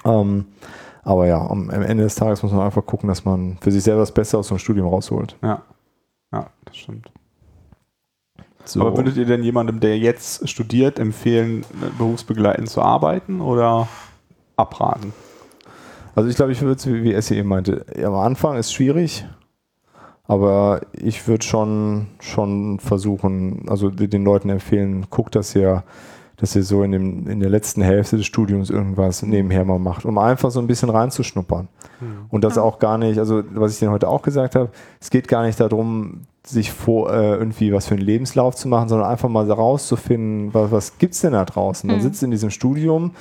Ähm, 0.06 0.46
aber 1.04 1.26
ja, 1.28 1.40
am, 1.42 1.70
am 1.70 1.82
Ende 1.82 2.04
des 2.04 2.16
Tages 2.16 2.44
muss 2.44 2.52
man 2.52 2.62
einfach 2.62 2.86
gucken, 2.86 3.10
dass 3.10 3.26
man 3.26 3.58
für 3.62 3.72
sich 3.72 3.84
selber 3.84 4.02
das 4.02 4.12
Beste 4.14 4.38
aus 4.38 4.48
so 4.48 4.54
einem 4.56 4.60
Studium 4.60 4.88
rausholt. 4.88 5.36
Ja. 5.42 5.62
ja, 6.32 6.48
das 6.66 6.78
stimmt. 6.78 7.12
So. 8.66 8.82
Aber 8.82 8.98
würdet 8.98 9.16
ihr 9.16 9.26
denn 9.26 9.44
jemandem, 9.44 9.80
der 9.80 9.98
jetzt 9.98 10.48
studiert, 10.50 11.00
empfehlen, 11.00 11.66
berufsbegleitend 11.98 12.70
zu 12.70 12.82
arbeiten 12.82 13.40
oder 13.40 13.88
abraten? 14.58 15.14
Also 16.18 16.32
ich 16.32 16.36
glaube, 16.36 16.52
ich 16.52 16.62
würde 16.64 16.80
es, 16.80 16.88
wie 16.88 17.14
Essie 17.14 17.36
eben 17.36 17.48
meinte, 17.50 17.86
am 18.04 18.16
Anfang 18.16 18.58
ist 18.58 18.74
schwierig, 18.74 19.24
aber 20.26 20.82
ich 20.94 21.28
würde 21.28 21.46
schon, 21.46 22.08
schon 22.20 22.80
versuchen, 22.80 23.66
also 23.68 23.92
den 23.92 24.24
Leuten 24.24 24.50
empfehlen, 24.50 25.06
guckt, 25.12 25.36
dass 25.36 25.56
ihr, 25.56 25.84
dass 26.38 26.56
ihr 26.56 26.64
so 26.64 26.82
in, 26.82 26.92
dem, 26.92 27.28
in 27.28 27.40
der 27.40 27.52
letzten 27.52 27.84
Hälfte 27.84 28.18
des 28.18 28.26
Studiums 28.26 28.72
irgendwas 28.72 29.22
nebenher 29.22 29.64
mal 29.64 29.78
macht, 29.78 30.06
um 30.06 30.18
einfach 30.18 30.50
so 30.50 30.60
ein 30.60 30.66
bisschen 30.66 30.90
reinzuschnuppern. 30.90 31.68
Und 32.30 32.44
das 32.44 32.58
auch 32.58 32.80
gar 32.80 32.98
nicht, 32.98 33.20
also 33.20 33.44
was 33.52 33.74
ich 33.74 33.80
dir 33.80 33.92
heute 33.92 34.08
auch 34.08 34.24
gesagt 34.24 34.56
habe, 34.56 34.70
es 35.00 35.12
geht 35.12 35.28
gar 35.28 35.44
nicht 35.44 35.60
darum, 35.60 36.22
sich 36.44 36.72
vor 36.72 37.14
äh, 37.14 37.36
irgendwie 37.36 37.72
was 37.74 37.86
für 37.86 37.94
einen 37.94 38.04
Lebenslauf 38.04 38.56
zu 38.56 38.68
machen, 38.70 38.90
sondern 38.90 39.08
einfach 39.08 39.30
mal 39.30 39.52
rauszufinden, 39.52 40.52
was, 40.56 40.72
was 40.72 40.98
gibt 40.98 41.14
es 41.14 41.22
denn 41.22 41.34
da 41.34 41.46
draußen? 41.46 41.88
Man 41.88 41.98
Mhm. 41.98 42.02
sitzt 42.02 42.24
in 42.24 42.32
diesem 42.32 42.50
Studium, 42.50 43.12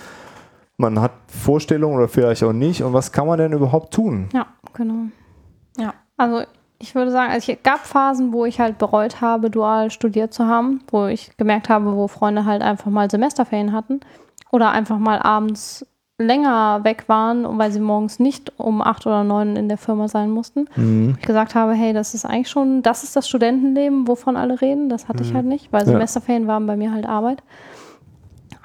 man 0.76 1.00
hat 1.00 1.12
Vorstellungen 1.28 1.96
oder 1.96 2.08
vielleicht 2.08 2.42
auch 2.42 2.52
nicht 2.52 2.82
und 2.82 2.92
was 2.92 3.12
kann 3.12 3.26
man 3.26 3.38
denn 3.38 3.52
überhaupt 3.52 3.94
tun? 3.94 4.28
Ja, 4.32 4.46
genau. 4.74 5.06
Ja. 5.78 5.94
Also 6.16 6.42
ich 6.78 6.94
würde 6.94 7.10
sagen, 7.10 7.32
also 7.32 7.52
es 7.52 7.58
gab 7.62 7.86
Phasen, 7.86 8.32
wo 8.32 8.44
ich 8.44 8.60
halt 8.60 8.78
bereut 8.78 9.20
habe, 9.20 9.50
dual 9.50 9.90
studiert 9.90 10.34
zu 10.34 10.46
haben, 10.46 10.82
wo 10.90 11.06
ich 11.06 11.36
gemerkt 11.36 11.68
habe, 11.68 11.94
wo 11.96 12.08
Freunde 12.08 12.44
halt 12.44 12.62
einfach 12.62 12.90
mal 12.90 13.10
Semesterferien 13.10 13.72
hatten 13.72 14.00
oder 14.50 14.70
einfach 14.70 14.98
mal 14.98 15.18
abends 15.20 15.86
länger 16.18 16.82
weg 16.82 17.04
waren, 17.08 17.58
weil 17.58 17.70
sie 17.70 17.80
morgens 17.80 18.18
nicht 18.18 18.52
um 18.58 18.80
acht 18.80 19.06
oder 19.06 19.22
neun 19.22 19.54
in 19.56 19.68
der 19.68 19.76
Firma 19.76 20.08
sein 20.08 20.30
mussten. 20.30 20.66
Mhm. 20.74 21.16
Ich 21.18 21.26
gesagt 21.26 21.54
habe, 21.54 21.74
hey, 21.74 21.92
das 21.92 22.14
ist 22.14 22.24
eigentlich 22.24 22.48
schon, 22.48 22.82
das 22.82 23.02
ist 23.02 23.16
das 23.16 23.28
Studentenleben, 23.28 24.08
wovon 24.08 24.36
alle 24.36 24.60
reden. 24.60 24.88
Das 24.88 25.08
hatte 25.08 25.22
ich 25.22 25.34
halt 25.34 25.44
nicht, 25.44 25.72
weil 25.72 25.82
Ja. 25.82 25.92
Semesterferien 25.92 26.46
waren 26.46 26.66
bei 26.66 26.76
mir 26.76 26.92
halt 26.92 27.06
Arbeit. 27.06 27.42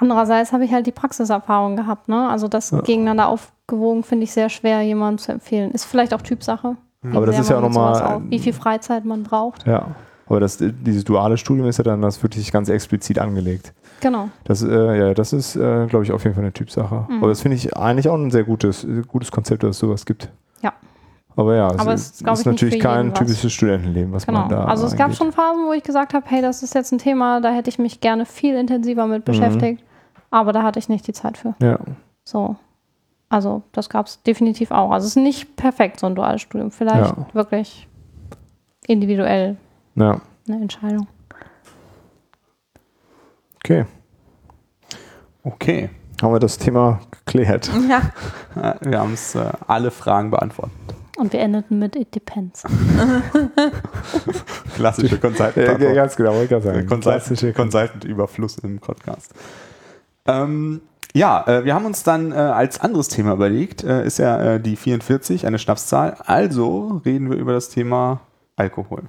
Andererseits 0.02 0.52
habe 0.52 0.66
ich 0.66 0.74
halt 0.74 0.88
die 0.88 0.92
Praxiserfahrung 0.92 1.76
gehabt. 1.78 2.10
Ne? 2.10 2.28
Also 2.28 2.48
das 2.48 2.72
gegeneinander 2.86 3.28
aufgewogen 3.30 4.04
finde 4.04 4.24
ich 4.26 4.32
sehr 4.34 4.50
schwer, 4.50 4.82
jemandem 4.82 5.20
zu 5.20 5.32
empfehlen. 5.32 5.72
Ist 5.72 5.86
vielleicht 5.86 6.14
auch 6.14 6.22
Typsache. 6.22 6.76
wie 7.04 7.16
Aber 7.16 7.26
das 7.28 7.40
ist 7.40 7.50
ja 7.50 7.58
auch 7.60 7.62
mit 7.64 7.74
sowas 7.74 8.00
noch 8.02 8.08
mal- 8.10 8.16
auf- 8.18 8.22
Wie 8.28 8.40
viel 8.40 8.54
Freizeit 8.54 9.06
man 9.06 9.24
braucht. 9.24 9.66
Ja. 9.68 9.88
Aber 10.28 10.40
das, 10.40 10.58
dieses 10.60 11.04
duale 11.04 11.38
Studium 11.38 11.68
ist 11.68 11.78
ja 11.78 11.84
dann 11.84 12.02
das 12.02 12.22
wirklich 12.24 12.52
ganz 12.52 12.70
explizit 12.70 13.20
angelegt. 13.20 13.74
Genau. 14.00 14.30
Das, 14.46 14.64
äh, 14.64 14.98
ja, 14.98 15.14
das 15.14 15.34
ist, 15.34 15.56
äh, 15.56 15.86
glaube 15.88 16.04
ich, 16.06 16.12
auf 16.12 16.24
jeden 16.24 16.34
Fall 16.36 16.44
eine 16.44 16.54
Typsache. 16.54 17.06
Mhm. 17.08 17.18
Aber 17.18 17.28
das 17.28 17.42
finde 17.42 17.58
ich 17.58 17.76
eigentlich 17.78 18.10
auch 18.10 18.16
ein 18.16 18.32
sehr 18.32 18.44
gutes, 18.44 18.88
gutes 19.08 19.32
Konzept, 19.32 19.62
dass 19.64 19.72
es 19.72 19.80
sowas 19.80 20.06
gibt. 20.06 20.30
Ja. 20.64 20.74
Aber 21.36 21.56
ja, 21.56 21.68
Aber 21.68 21.94
es 21.94 22.12
ist, 22.12 22.22
ist, 22.28 22.46
natürlich 22.46 22.80
kein 22.80 23.12
was. 23.12 23.20
typisches 23.20 23.52
Studentenleben, 23.54 24.12
was 24.14 24.26
Genau. 24.26 24.40
man 24.42 24.50
da 24.50 24.66
Also 24.66 24.86
es 24.86 24.94
gab 24.96 25.08
eingeht. 25.08 25.18
schon 25.18 25.32
Phasen, 25.32 25.66
wo 25.68 25.74
ich 25.74 25.84
gesagt 25.84 26.14
habe, 26.14 26.26
hey, 26.30 26.42
das 26.42 26.64
ist 26.64 26.74
jetzt 26.76 26.92
ein 26.92 26.98
Thema, 26.98 27.40
da 27.42 27.52
hätte 27.52 27.70
ich 27.70 27.78
mich 27.78 28.00
gerne 28.02 28.26
viel 28.26 28.56
intensiver 28.56 29.06
mit 29.08 29.28
Mhm. 29.28 29.34
Aber 30.32 30.54
da 30.54 30.64
hatte 30.64 30.80
ich 30.80 30.90
nicht 30.90 31.06
die 31.08 31.14
Zeit 31.14 31.38
für. 31.38 31.54
Ja. 31.62 31.78
So. 32.24 32.56
Also 33.30 33.62
das 33.72 33.90
gab 33.90 34.08
es 34.08 34.22
definitiv 34.24 34.72
auch. 34.72 34.92
Also 34.92 35.06
es 35.06 35.16
ist 35.16 35.24
nicht 35.24 35.56
perfekt, 35.56 36.00
so 36.00 36.08
ein 36.08 36.16
duales 36.16 36.42
Studium. 36.42 36.72
Vielleicht 36.72 37.16
Ja. 37.16 37.28
wirklich 37.34 37.88
individuell 38.88 39.58
ja, 39.96 40.20
eine 40.48 40.62
Entscheidung. 40.62 41.08
okay. 43.58 43.86
Okay. 45.44 45.90
Haben 46.22 46.34
wir 46.34 46.40
das 46.40 46.58
Thema 46.58 47.00
geklärt. 47.26 47.70
Ja. 47.90 48.02
Wir 48.82 49.00
haben 49.00 49.14
es 49.14 49.34
äh, 49.36 49.50
alle 49.68 49.92
Fragen 49.92 50.30
beantwortet. 50.30 50.74
Und 51.18 51.34
wir 51.34 51.40
endeten 51.40 51.80
mit 51.80 51.96
It 51.96 52.14
Depends. 52.14 52.64
Klassische 54.76 55.18
Consultant. 55.20 55.80
Ja, 55.82 55.94
ganz 55.94 56.16
genau, 56.16 56.34
wollte 56.34 56.58
ich 56.58 56.64
sagen. 56.64 56.88
Klassische 57.02 57.54
Consultant-Überfluss 57.54 58.58
im 58.60 58.80
Podcast. 58.80 59.34
Ähm, 60.26 60.82
ja, 61.14 61.46
äh, 61.48 61.66
wir 61.66 61.74
haben 61.74 61.86
uns 61.86 62.04
dann 62.04 62.32
äh, 62.32 62.36
als 62.36 62.80
anderes 62.80 63.08
Thema 63.10 63.34
überlegt, 63.34 63.84
äh, 63.84 64.06
ist 64.06 64.18
ja 64.20 64.40
äh, 64.56 64.60
die 64.60 64.76
44, 64.76 65.46
eine 65.46 65.60
Schnapszahl. 65.60 66.16
Also 66.26 67.02
reden 67.06 67.30
wir 67.30 67.38
über 67.38 67.54
das 67.54 67.70
Thema 67.70 68.22
Alkohol. 68.56 69.04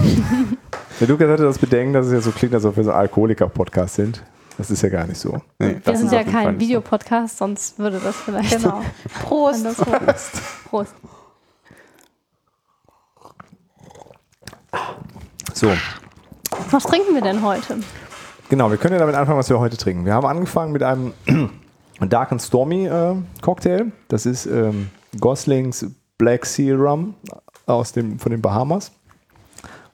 Der 1.00 1.06
Lukas 1.08 1.28
hatte 1.28 1.44
das 1.44 1.58
Bedenken, 1.58 1.92
dass 1.92 2.06
es 2.06 2.12
ja 2.12 2.20
so 2.20 2.30
klingt, 2.32 2.54
als 2.54 2.64
ob 2.64 2.76
wir 2.76 2.84
so 2.84 2.92
Alkoholiker-Podcast 2.92 3.94
sind. 3.94 4.22
Das 4.56 4.70
ist 4.72 4.82
ja 4.82 4.88
gar 4.88 5.06
nicht 5.06 5.18
so. 5.18 5.40
Nee, 5.60 5.80
Wir 5.84 5.96
sind 5.96 6.10
ja 6.10 6.24
kein. 6.24 6.58
Videopodcast, 6.58 7.38
sonst 7.38 7.78
würde 7.78 8.00
das 8.02 8.16
vielleicht 8.16 8.60
Genau. 8.60 8.82
Prost. 9.22 9.58
andersrum. 9.64 9.94
Prost. 10.68 10.94
So, 15.54 15.72
Was 16.70 16.82
trinken 16.84 17.14
wir 17.14 17.22
denn 17.22 17.42
heute? 17.42 17.78
Genau, 18.48 18.70
wir 18.70 18.78
können 18.78 18.94
ja 18.94 18.98
damit 18.98 19.14
anfangen, 19.14 19.38
was 19.38 19.48
wir 19.48 19.58
heute 19.58 19.76
trinken. 19.76 20.04
Wir 20.04 20.14
haben 20.14 20.26
angefangen 20.26 20.72
mit 20.72 20.82
einem 20.82 21.12
Dark 22.00 22.32
and 22.32 22.42
Stormy 22.42 22.86
äh, 22.86 23.14
Cocktail. 23.40 23.92
Das 24.08 24.26
ist 24.26 24.46
ähm, 24.46 24.90
Goslings 25.18 25.86
Black 26.18 26.46
Seal 26.46 26.76
Rum 26.76 27.14
aus 27.66 27.92
dem, 27.92 28.18
von 28.18 28.30
den 28.30 28.42
Bahamas. 28.42 28.92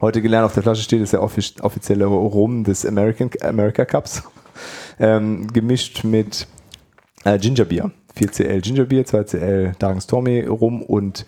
Heute 0.01 0.21
gelernt, 0.21 0.47
auf 0.47 0.55
der 0.55 0.63
Flasche 0.63 0.83
steht, 0.83 1.01
ist 1.01 1.13
der 1.13 1.23
offiz 1.23 1.55
offizielle 1.63 2.07
Rum 2.07 2.65
des 2.65 2.85
American, 2.85 3.31
America 3.43 3.85
Cups. 3.85 4.23
Ähm, 5.01 5.49
gemischt 5.53 6.05
mit 6.05 6.47
äh, 7.25 7.37
Gingerbier. 7.37 7.91
4cl 8.17 8.61
Gingerbier, 8.61 9.05
2cl 9.05 9.77
Dark 9.77 9.95
and 9.95 10.03
Stormy 10.05 10.43
Rum 10.43 10.83
und 10.83 11.27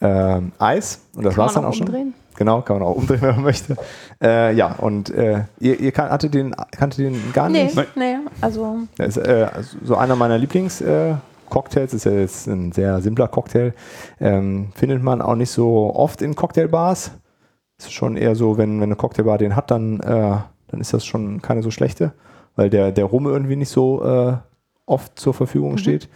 ähm, 0.00 0.50
Eis. 0.58 1.02
Und 1.14 1.22
das 1.24 1.36
war's 1.36 1.54
man 1.54 1.62
dann 1.62 1.70
auch 1.70 1.74
auch 1.74 1.78
schon. 1.78 1.86
umdrehen? 1.86 2.14
Genau, 2.36 2.62
kann 2.62 2.78
man 2.78 2.86
auch 2.88 2.96
umdrehen, 2.96 3.20
wenn 3.22 3.34
man 3.36 3.44
möchte. 3.44 3.76
Äh, 4.22 4.54
ja, 4.54 4.72
und 4.74 5.10
äh, 5.10 5.44
ihr, 5.60 5.78
ihr 5.80 5.92
kan 5.92 6.10
hatte 6.10 6.30
den, 6.30 6.54
kannte 6.72 7.02
den 7.02 7.32
gar 7.32 7.48
Nee, 7.48 7.64
nicht? 7.64 7.96
nee, 7.96 8.16
also 8.40 8.78
Das 8.96 9.16
ist 9.16 9.26
äh, 9.26 9.46
also 9.54 9.78
so 9.84 9.96
einer 9.96 10.16
meiner 10.16 10.38
Lieblings-Cocktails. 10.38 11.92
Äh, 11.92 11.96
ist 11.96 12.04
ja 12.04 12.12
jetzt 12.12 12.46
ein 12.46 12.72
sehr 12.72 13.00
simpler 13.00 13.28
Cocktail. 13.28 13.72
Ähm, 14.20 14.68
findet 14.74 15.02
man 15.02 15.22
auch 15.22 15.36
nicht 15.36 15.50
so 15.50 15.94
oft 15.94 16.22
in 16.22 16.34
Cocktailbars. 16.34 17.12
Ist 17.78 17.92
schon 17.92 18.16
eher 18.16 18.34
so, 18.36 18.56
wenn, 18.58 18.76
wenn 18.80 18.84
eine 18.88 18.96
Cocktailbar 18.96 19.38
den 19.38 19.56
hat, 19.56 19.70
dann, 19.70 20.00
äh, 20.00 20.36
dann 20.68 20.80
ist 20.80 20.92
das 20.92 21.04
schon 21.04 21.42
keine 21.42 21.62
so 21.62 21.70
schlechte, 21.70 22.12
weil 22.56 22.70
der, 22.70 22.92
der 22.92 23.04
Rum 23.04 23.26
irgendwie 23.26 23.56
nicht 23.56 23.68
so 23.70 24.04
äh, 24.04 24.36
oft 24.86 25.18
zur 25.18 25.34
Verfügung 25.34 25.76
steht. 25.78 26.08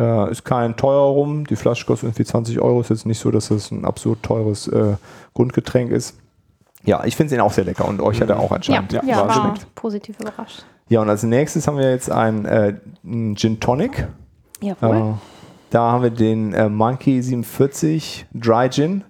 Äh, 0.00 0.30
ist 0.30 0.44
kein 0.44 0.76
teurer 0.76 1.10
Rum. 1.10 1.46
Die 1.46 1.56
Flasche 1.56 1.84
kostet 1.84 2.08
irgendwie 2.08 2.24
20 2.24 2.60
Euro. 2.60 2.80
Ist 2.80 2.88
jetzt 2.90 3.04
nicht 3.06 3.18
so, 3.20 3.30
dass 3.30 3.48
das 3.48 3.70
ein 3.70 3.84
absurd 3.84 4.22
teures 4.22 4.66
äh, 4.68 4.94
Grundgetränk 5.34 5.90
ist. 5.90 6.16
Ja, 6.84 7.04
ich 7.04 7.14
finde 7.16 7.34
ihn 7.34 7.40
auch 7.42 7.52
sehr 7.52 7.64
lecker 7.64 7.86
und 7.86 8.00
euch 8.00 8.20
hat 8.22 8.30
er 8.30 8.38
auch 8.40 8.48
Ja, 8.50 8.56
anscheinend 8.56 8.92
ja, 8.92 9.02
war 9.18 9.28
war 9.28 9.54
positiv 9.74 10.18
überrascht. 10.18 10.64
Ja, 10.88 11.02
und 11.02 11.10
als 11.10 11.22
nächstes 11.22 11.68
haben 11.68 11.76
wir 11.76 11.90
jetzt 11.90 12.10
einen, 12.10 12.46
äh, 12.46 12.74
einen 13.04 13.36
Gin 13.36 13.60
Tonic. 13.60 14.08
jawohl. 14.62 14.96
Äh, 14.96 15.02
da 15.68 15.92
haben 15.92 16.02
wir 16.02 16.10
den 16.10 16.54
äh, 16.54 16.68
Monkey 16.70 17.20
47 17.22 18.26
Dry 18.34 18.68
Gin. 18.70 19.04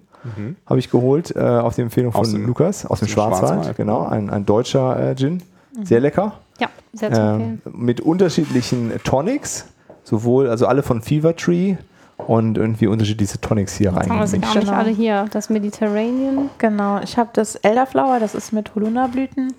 Habe 0.66 0.78
ich 0.78 0.90
geholt, 0.90 1.34
äh, 1.34 1.38
auf 1.40 1.76
die 1.76 1.80
Empfehlung 1.80 2.12
von 2.12 2.20
Aus 2.20 2.32
dem- 2.32 2.44
Lukas, 2.46 2.84
aus 2.84 2.98
dem 2.98 3.06
dem 3.06 3.12
Schwarzwald. 3.12 3.52
Schwarzwald, 3.52 3.76
Genau, 3.78 4.04
ein, 4.06 4.28
ein 4.28 4.44
deutscher 4.44 5.12
äh, 5.12 5.14
Gin. 5.16 5.42
Sehr 5.82 6.00
lecker. 6.00 6.34
Ja, 6.58 6.68
sehr 6.92 7.10
zu 7.10 7.20
empfehlen. 7.22 7.62
mit 7.72 8.02
unterschiedlichen 8.02 8.92
Tonics, 9.02 9.68
sowohl, 10.04 10.48
also 10.48 10.66
alle 10.66 10.82
von 10.82 11.02
Fever 11.02 11.34
Tree 11.36 11.76
und 12.16 12.58
irgendwie 12.58 12.86
unterschiedliche 12.86 13.40
Tonics 13.40 13.76
hier 13.76 13.92
Haben 13.94 14.06
wir 14.06 14.20
reingemischt. 14.20 14.42
gar 14.42 14.54
nicht 14.54 14.66
Genau. 14.66 14.78
alle 14.78 14.90
hier. 14.90 15.26
Das 15.30 15.48
Mediterranean. 15.50 16.50
Genau, 16.58 17.00
ich 17.02 17.16
habe 17.16 17.30
das 17.32 17.56
Elderflower, 17.56 18.18
das 18.20 18.34
ist 18.34 18.52
mit 18.52 18.74
Holunderblüten. 18.74 19.54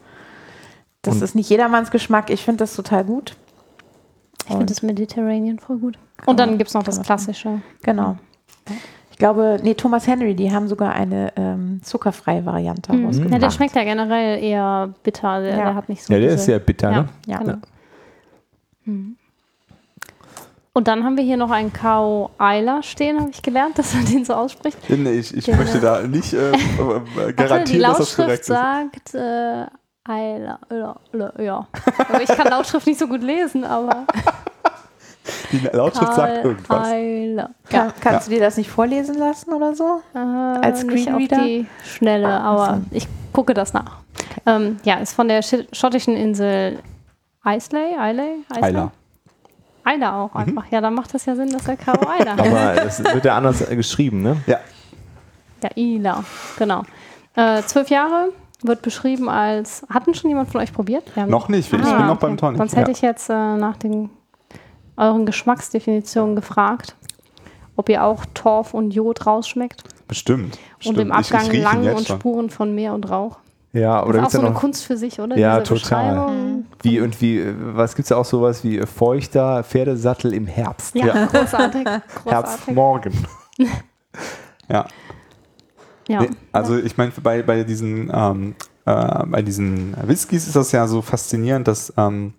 Das 1.01 1.15
Und- 1.15 1.23
ist 1.23 1.33
nicht 1.35 1.49
jedermanns 1.49 1.89
Geschmack. 1.91 2.29
Ich 2.29 2.43
finde 2.43 2.59
das 2.59 2.75
total 2.75 3.03
gut. 3.03 3.35
Ich 4.41 4.47
finde 4.51 4.65
das 4.67 4.81
Mediterranean 4.83 5.57
voll 5.59 5.77
gut. 5.77 5.97
Und 6.25 6.39
dann 6.39 6.57
gibt 6.57 6.67
es 6.69 6.73
noch 6.75 6.83
das 6.83 6.97
man 6.97 7.05
klassische. 7.05 7.61
Genau. 7.83 8.17
Ich 9.11 9.17
glaube, 9.17 9.59
nee, 9.63 9.73
Thomas 9.75 10.05
Henry, 10.07 10.35
die 10.35 10.51
haben 10.51 10.67
sogar 10.67 10.93
eine 10.93 11.31
ähm, 11.37 11.79
zuckerfreie 11.83 12.45
Variante 12.45 12.91
Mhm. 12.93 13.05
rausgebracht. 13.05 13.33
Ja, 13.33 13.39
der 13.39 13.49
schmeckt 13.51 13.75
ja 13.75 13.83
generell 13.83 14.43
eher 14.43 14.93
bitter. 15.03 15.41
Der, 15.41 15.49
Ja. 15.51 15.63
der 15.65 15.75
hat 15.75 15.89
nicht 15.89 16.03
so 16.03 16.13
Ja, 16.13 16.19
der 16.19 16.29
diese- 16.29 16.39
ist 16.41 16.45
sehr 16.45 16.59
bitter, 16.59 16.91
ja, 16.91 17.01
ne? 17.03 17.09
Ja. 17.27 17.37
Genau. 17.39 17.57
Mhm. 18.85 19.15
Und 20.73 20.87
dann 20.87 21.03
haben 21.03 21.17
wir 21.17 21.23
hier 21.23 21.35
noch 21.37 21.51
einen 21.51 21.73
Kao 21.73 22.29
Eiler 22.37 22.81
stehen, 22.81 23.19
habe 23.19 23.29
ich 23.31 23.41
gelernt, 23.41 23.77
dass 23.77 23.93
man 23.93 24.05
den 24.05 24.23
so 24.25 24.33
ausspricht. 24.33 24.77
Nee, 24.89 25.11
Ich, 25.19 25.35
ich 25.35 25.47
möchte 25.55 25.79
da 25.79 26.01
nicht 26.03 26.33
äh, 26.33 26.51
äh, 26.53 26.55
die 27.27 27.33
garantieren, 27.35 27.81
dass 27.83 27.97
das 27.97 28.17
Lautschrift 28.17 28.17
korrekt 28.17 28.39
ist. 28.41 28.47
sagt 28.47 29.15
äh, 29.15 29.65
Eiler. 30.09 30.59
Ja, 30.71 30.95
ja, 31.13 31.33
ja. 31.41 31.67
Aber 32.09 32.21
ich 32.21 32.29
kann 32.29 32.47
Lautschrift 32.49 32.87
nicht 32.87 32.99
so 32.99 33.07
gut 33.07 33.21
lesen, 33.21 33.63
aber 33.65 34.05
Die 35.51 35.57
Lautschrift 35.71 36.13
sagt 36.13 36.35
Karl 36.35 36.45
irgendwas. 36.45 36.87
Eiler. 36.87 37.49
Kann, 37.69 37.93
kannst 37.99 38.27
du 38.27 38.31
dir 38.31 38.39
das 38.39 38.57
nicht 38.57 38.69
vorlesen 38.69 39.15
lassen 39.19 39.53
oder 39.53 39.75
so? 39.75 40.01
Äh, 40.15 40.17
Als 40.17 40.83
nicht 40.83 41.07
auf 41.09 41.15
Screenreader? 41.21 41.43
die 41.45 41.67
Schnelle, 41.85 42.27
Ah, 42.27 42.39
aber 42.53 42.75
so. 42.77 42.81
ich 42.95 43.07
gucke 43.33 43.53
das 43.53 43.73
nach. 43.73 43.97
Ähm, 44.45 44.77
ja, 44.83 44.95
ist 44.95 45.13
von 45.13 45.27
der 45.27 45.41
schottischen 45.43 46.15
Insel 46.15 46.79
Islay, 47.45 47.91
Islay, 47.93 48.35
Islay? 48.49 48.63
Eiler. 48.63 48.91
Eiler 49.83 50.13
auch 50.15 50.35
einfach. 50.35 50.65
Ja, 50.71 50.81
dann 50.81 50.93
macht 50.93 51.13
das 51.13 51.25
ja 51.25 51.35
Sinn, 51.35 51.51
dass 51.51 51.67
er 51.67 51.77
Karo 51.77 52.07
Eiler 52.09 52.35
heißt. 52.37 52.51
Aber 52.55 52.81
das 52.83 53.03
wird 53.03 53.25
ja 53.25 53.37
anders 53.37 53.67
geschrieben, 53.69 54.21
ne? 54.21 54.37
Ja. 54.47 54.59
Ja, 55.63 55.69
Ila, 55.75 56.23
genau. 56.57 56.83
Äh, 57.35 57.61
zwölf 57.63 57.89
Jahre 57.89 58.29
wird 58.63 58.81
beschrieben 58.81 59.29
als. 59.29 59.85
Hatten 59.89 60.13
schon 60.13 60.29
jemand 60.29 60.51
von 60.51 60.61
euch 60.61 60.73
probiert? 60.73 61.15
Wir 61.15 61.23
haben- 61.23 61.29
Noch 61.29 61.49
nicht, 61.49 61.65
ich 61.65 61.71
bin 61.71 61.83
Ah, 61.85 62.05
noch 62.05 62.15
okay. 62.15 62.27
beim 62.27 62.37
Tonic. 62.37 62.57
Sonst 62.57 62.73
ja. 62.73 62.79
hätte 62.79 62.91
ich 62.91 63.01
jetzt 63.01 63.29
äh, 63.29 63.33
nach 63.33 63.77
den 63.77 64.09
euren 64.97 65.25
Geschmacksdefinitionen 65.25 66.35
gefragt, 66.35 66.95
ob 67.75 67.89
ihr 67.89 68.03
auch 68.03 68.25
Torf 68.33 68.73
und 68.73 68.91
Jod 68.91 69.25
rausschmeckt 69.25 69.83
Bestimmt. 70.07 70.57
und 70.85 70.97
im 70.99 71.09
bestimmt. 71.09 71.21
Ich- 71.21 71.29
ich 71.31 71.33
Abgang 71.63 71.83
Lang 71.83 71.95
und 71.95 72.07
schon. 72.07 72.17
Spuren 72.19 72.49
von 72.49 72.75
Meer 72.75 72.93
und 72.93 73.09
Rauch. 73.09 73.37
Ja, 73.73 73.99
Das 74.01 74.09
oder 74.09 74.19
ist 74.19 74.19
auch 74.19 74.21
gibt's 74.23 74.33
so 74.33 74.37
ja 74.39 74.43
eine 74.45 74.53
noch, 74.53 74.59
Kunst 74.59 74.85
für 74.85 74.97
sich, 74.97 75.19
oder? 75.19 75.37
Ja, 75.37 75.59
Diese 75.59 75.75
total. 75.79 76.13
Beschreibung. 76.13 76.65
wie 76.83 76.99
und 76.99 77.21
wie, 77.21 77.45
was 77.75 77.95
gibt 77.95 78.05
es 78.07 78.11
auch 78.11 78.25
sowas 78.25 78.63
wie 78.63 78.79
äh, 78.79 78.85
feuchter 78.85 79.63
Pferdesattel 79.63 80.33
im 80.33 80.45
Herbst? 80.47 80.93
Ja, 80.95 81.25
großartig. 81.31 81.83
großartig. 81.85 82.25
Herbstmorgen. 82.25 83.13
Ja. 84.69 84.85
Ja. 86.07 86.21
Nee, 86.21 86.29
also 86.51 86.77
ich 86.77 86.97
meine, 86.97 87.11
bei, 87.23 87.41
bei 87.43 87.63
diesen 87.63 88.11
ähm, 88.13 88.55
äh, 88.85 89.25
bei 89.27 89.41
diesen 89.41 89.95
Whiskys 90.05 90.47
ist 90.47 90.55
das 90.55 90.71
ja 90.71 90.87
so 90.87 91.01
faszinierend, 91.01 91.67
dass, 91.67 91.93
ähm, 91.97 92.33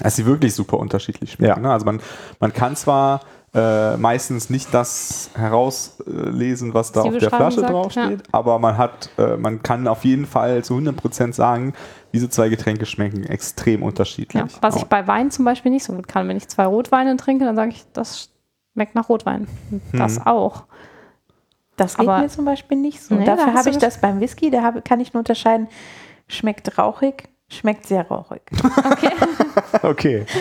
dass 0.00 0.16
sie 0.16 0.26
wirklich 0.26 0.54
super 0.54 0.78
unterschiedlich 0.78 1.32
schmecken. 1.32 1.62
Ja. 1.62 1.68
Ne? 1.68 1.72
Also 1.72 1.84
man, 1.84 2.00
man 2.40 2.52
kann 2.52 2.76
zwar 2.76 3.20
äh, 3.54 3.96
meistens 3.98 4.48
nicht 4.48 4.72
das 4.72 5.30
herauslesen, 5.34 6.72
was 6.72 6.92
da 6.92 7.02
auf 7.02 7.16
der 7.18 7.28
Flasche 7.28 7.60
sagt, 7.60 7.72
draufsteht, 7.72 8.22
aber 8.32 8.58
man 8.58 8.78
hat, 8.78 9.10
äh, 9.18 9.36
man 9.36 9.62
kann 9.62 9.86
auf 9.86 10.04
jeden 10.04 10.26
Fall 10.26 10.64
zu 10.64 10.74
100% 10.74 11.34
sagen, 11.34 11.74
diese 12.14 12.30
zwei 12.30 12.48
Getränke 12.48 12.86
schmecken 12.86 13.24
extrem 13.24 13.82
unterschiedlich. 13.82 14.42
Ja, 14.42 14.48
was 14.62 14.76
ich 14.76 14.84
bei 14.84 15.06
Wein 15.06 15.30
zum 15.30 15.44
Beispiel 15.44 15.70
nicht 15.70 15.84
so 15.84 15.92
gut 15.92 16.08
kann. 16.08 16.28
Wenn 16.28 16.36
ich 16.36 16.48
zwei 16.48 16.64
Rotweine 16.66 17.16
trinke, 17.16 17.44
dann 17.44 17.56
sage 17.56 17.72
ich, 17.72 17.84
das 17.92 18.30
schmeckt 18.72 18.94
nach 18.94 19.08
Rotwein. 19.10 19.46
Und 19.70 19.82
Das 19.92 20.16
Hm. 20.16 20.26
auch. 20.26 20.64
Das 21.76 21.96
geht 21.96 22.08
Aber- 22.08 22.20
mir 22.22 22.28
zum 22.28 22.44
Beispiel 22.44 22.78
nicht 22.78 23.02
so. 23.02 23.14
Nee, 23.14 23.24
da 23.24 23.36
Dafür 23.36 23.52
hast 23.52 23.60
habe 23.60 23.70
ich 23.70 23.78
das 23.78 23.98
beim 24.00 24.20
Whisky, 24.20 24.50
da 24.50 24.62
habe, 24.62 24.82
kann 24.82 25.00
ich 25.00 25.12
nur 25.12 25.20
unterscheiden, 25.20 25.68
schmeckt 26.28 26.78
rauchig, 26.78 27.28
schmeckt 27.56 27.86
sehr 27.86 28.06
rauchig. 28.06 28.42
Okay. 29.82 30.26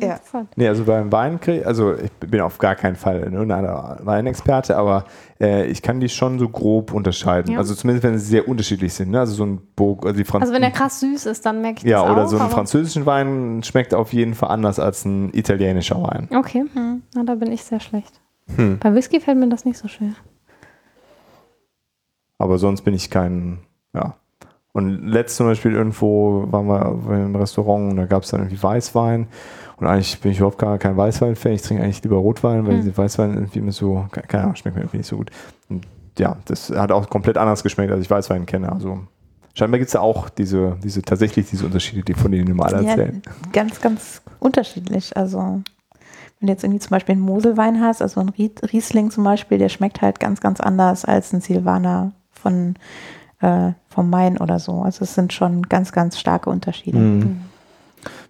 Ja. 0.00 0.14
Interessant. 0.14 0.48
Nee, 0.56 0.68
also 0.68 0.84
beim 0.84 1.12
Wein, 1.12 1.38
also 1.64 1.94
ich 1.94 2.10
bin 2.12 2.40
auf 2.40 2.58
gar 2.58 2.74
keinen 2.74 2.96
Fall 2.96 3.20
irgendeiner 3.20 3.98
Weinexperte, 4.02 4.76
aber 4.76 5.04
äh, 5.40 5.66
ich 5.66 5.82
kann 5.82 6.00
die 6.00 6.08
schon 6.08 6.38
so 6.38 6.48
grob 6.48 6.92
unterscheiden. 6.92 7.52
Ja. 7.52 7.58
Also 7.58 7.74
zumindest 7.74 8.04
wenn 8.04 8.18
sie 8.18 8.24
sehr 8.24 8.48
unterschiedlich 8.48 8.94
sind. 8.94 9.10
Ne? 9.10 9.20
Also 9.20 9.34
so 9.34 9.44
ein 9.44 9.60
Burg, 9.76 10.04
also 10.06 10.16
die 10.16 10.24
Franz 10.24 10.42
Also 10.42 10.54
wenn 10.54 10.62
der 10.62 10.70
krass 10.70 11.00
süß 11.00 11.26
ist, 11.26 11.44
dann 11.46 11.60
merke 11.60 11.80
ich 11.80 11.84
ja, 11.84 12.02
das 12.02 12.10
oder 12.10 12.24
auch. 12.24 12.28
so 12.28 12.38
ein 12.38 12.50
französischen 12.50 13.06
Wein 13.06 13.62
schmeckt 13.62 13.94
auf 13.94 14.12
jeden 14.12 14.34
Fall 14.34 14.50
anders 14.50 14.78
als 14.78 15.04
ein 15.04 15.32
italienischer 15.34 16.02
Wein. 16.02 16.28
Okay, 16.34 16.64
na, 16.74 17.22
da 17.24 17.34
bin 17.34 17.52
ich 17.52 17.62
sehr 17.62 17.80
schlecht. 17.80 18.20
Hm. 18.56 18.78
Bei 18.78 18.94
Whisky 18.94 19.20
fällt 19.20 19.38
mir 19.38 19.48
das 19.48 19.64
nicht 19.64 19.78
so 19.78 19.88
schwer. 19.88 20.14
Aber 22.38 22.58
sonst 22.58 22.82
bin 22.82 22.94
ich 22.94 23.10
kein, 23.10 23.60
ja. 23.94 24.16
Und 24.76 25.06
letzt 25.06 25.36
zum 25.36 25.46
Beispiel 25.46 25.72
irgendwo 25.72 26.46
waren 26.50 26.66
wir 26.66 27.14
im 27.24 27.36
Restaurant 27.36 27.92
und 27.92 27.96
da 27.96 28.06
gab 28.06 28.24
es 28.24 28.30
dann 28.30 28.40
irgendwie 28.40 28.60
Weißwein. 28.60 29.28
Und 29.76 29.86
eigentlich 29.86 30.20
bin 30.20 30.32
ich 30.32 30.38
überhaupt 30.38 30.58
gar 30.58 30.78
kein 30.78 30.96
Weißwein-Fan. 30.96 31.52
Ich 31.52 31.62
trinke 31.62 31.82
eigentlich 31.84 32.02
lieber 32.02 32.16
Rotwein, 32.16 32.66
weil 32.66 32.74
Hm. 32.74 32.80
diese 32.82 32.96
Weißwein 32.98 33.34
irgendwie 33.34 33.60
immer 33.60 33.70
so, 33.72 34.04
ke- 34.10 34.22
keine 34.22 34.42
Ahnung, 34.44 34.56
schmeckt 34.56 34.76
mir 34.76 34.82
irgendwie 34.82 34.98
nicht 34.98 35.06
so 35.06 35.16
gut. 35.16 35.30
Und 35.68 35.86
ja, 36.18 36.36
das 36.46 36.70
hat 36.70 36.90
auch 36.90 37.08
komplett 37.08 37.38
anders 37.38 37.62
geschmeckt, 37.62 37.92
als 37.92 38.02
ich 38.02 38.10
Weißwein 38.10 38.46
kenne. 38.46 38.70
Also 38.72 38.98
scheinbar 39.54 39.78
gibt 39.78 39.88
es 39.88 39.92
da 39.92 40.00
auch 40.00 40.28
diese, 40.28 40.76
diese, 40.82 41.02
tatsächlich 41.02 41.48
diese 41.48 41.66
Unterschiede, 41.66 42.02
die 42.02 42.14
von 42.14 42.32
denen 42.32 42.48
immer 42.50 42.66
alle 42.66 42.82
Ja, 42.82 42.90
erzählen. 42.90 43.22
ganz, 43.52 43.80
ganz 43.80 44.22
unterschiedlich. 44.40 45.16
Also 45.16 45.38
wenn 46.40 46.46
du 46.48 46.52
jetzt 46.52 46.64
irgendwie 46.64 46.80
zum 46.80 46.90
Beispiel 46.90 47.12
einen 47.14 47.22
Moselwein 47.22 47.80
hast, 47.80 48.02
also 48.02 48.20
ein 48.20 48.28
Rie- 48.30 48.50
Riesling 48.72 49.12
zum 49.12 49.22
Beispiel, 49.22 49.58
der 49.58 49.68
schmeckt 49.68 50.02
halt 50.02 50.18
ganz, 50.18 50.40
ganz 50.40 50.58
anders 50.60 51.04
als 51.04 51.32
ein 51.32 51.40
Silvaner 51.40 52.10
von 52.32 52.74
äh, 53.44 53.72
vom 53.88 54.10
Main 54.10 54.38
oder 54.38 54.58
so. 54.58 54.82
Also 54.82 55.04
es 55.04 55.14
sind 55.14 55.32
schon 55.32 55.62
ganz, 55.64 55.92
ganz 55.92 56.18
starke 56.18 56.50
Unterschiede. 56.50 56.98
Mhm. 56.98 57.40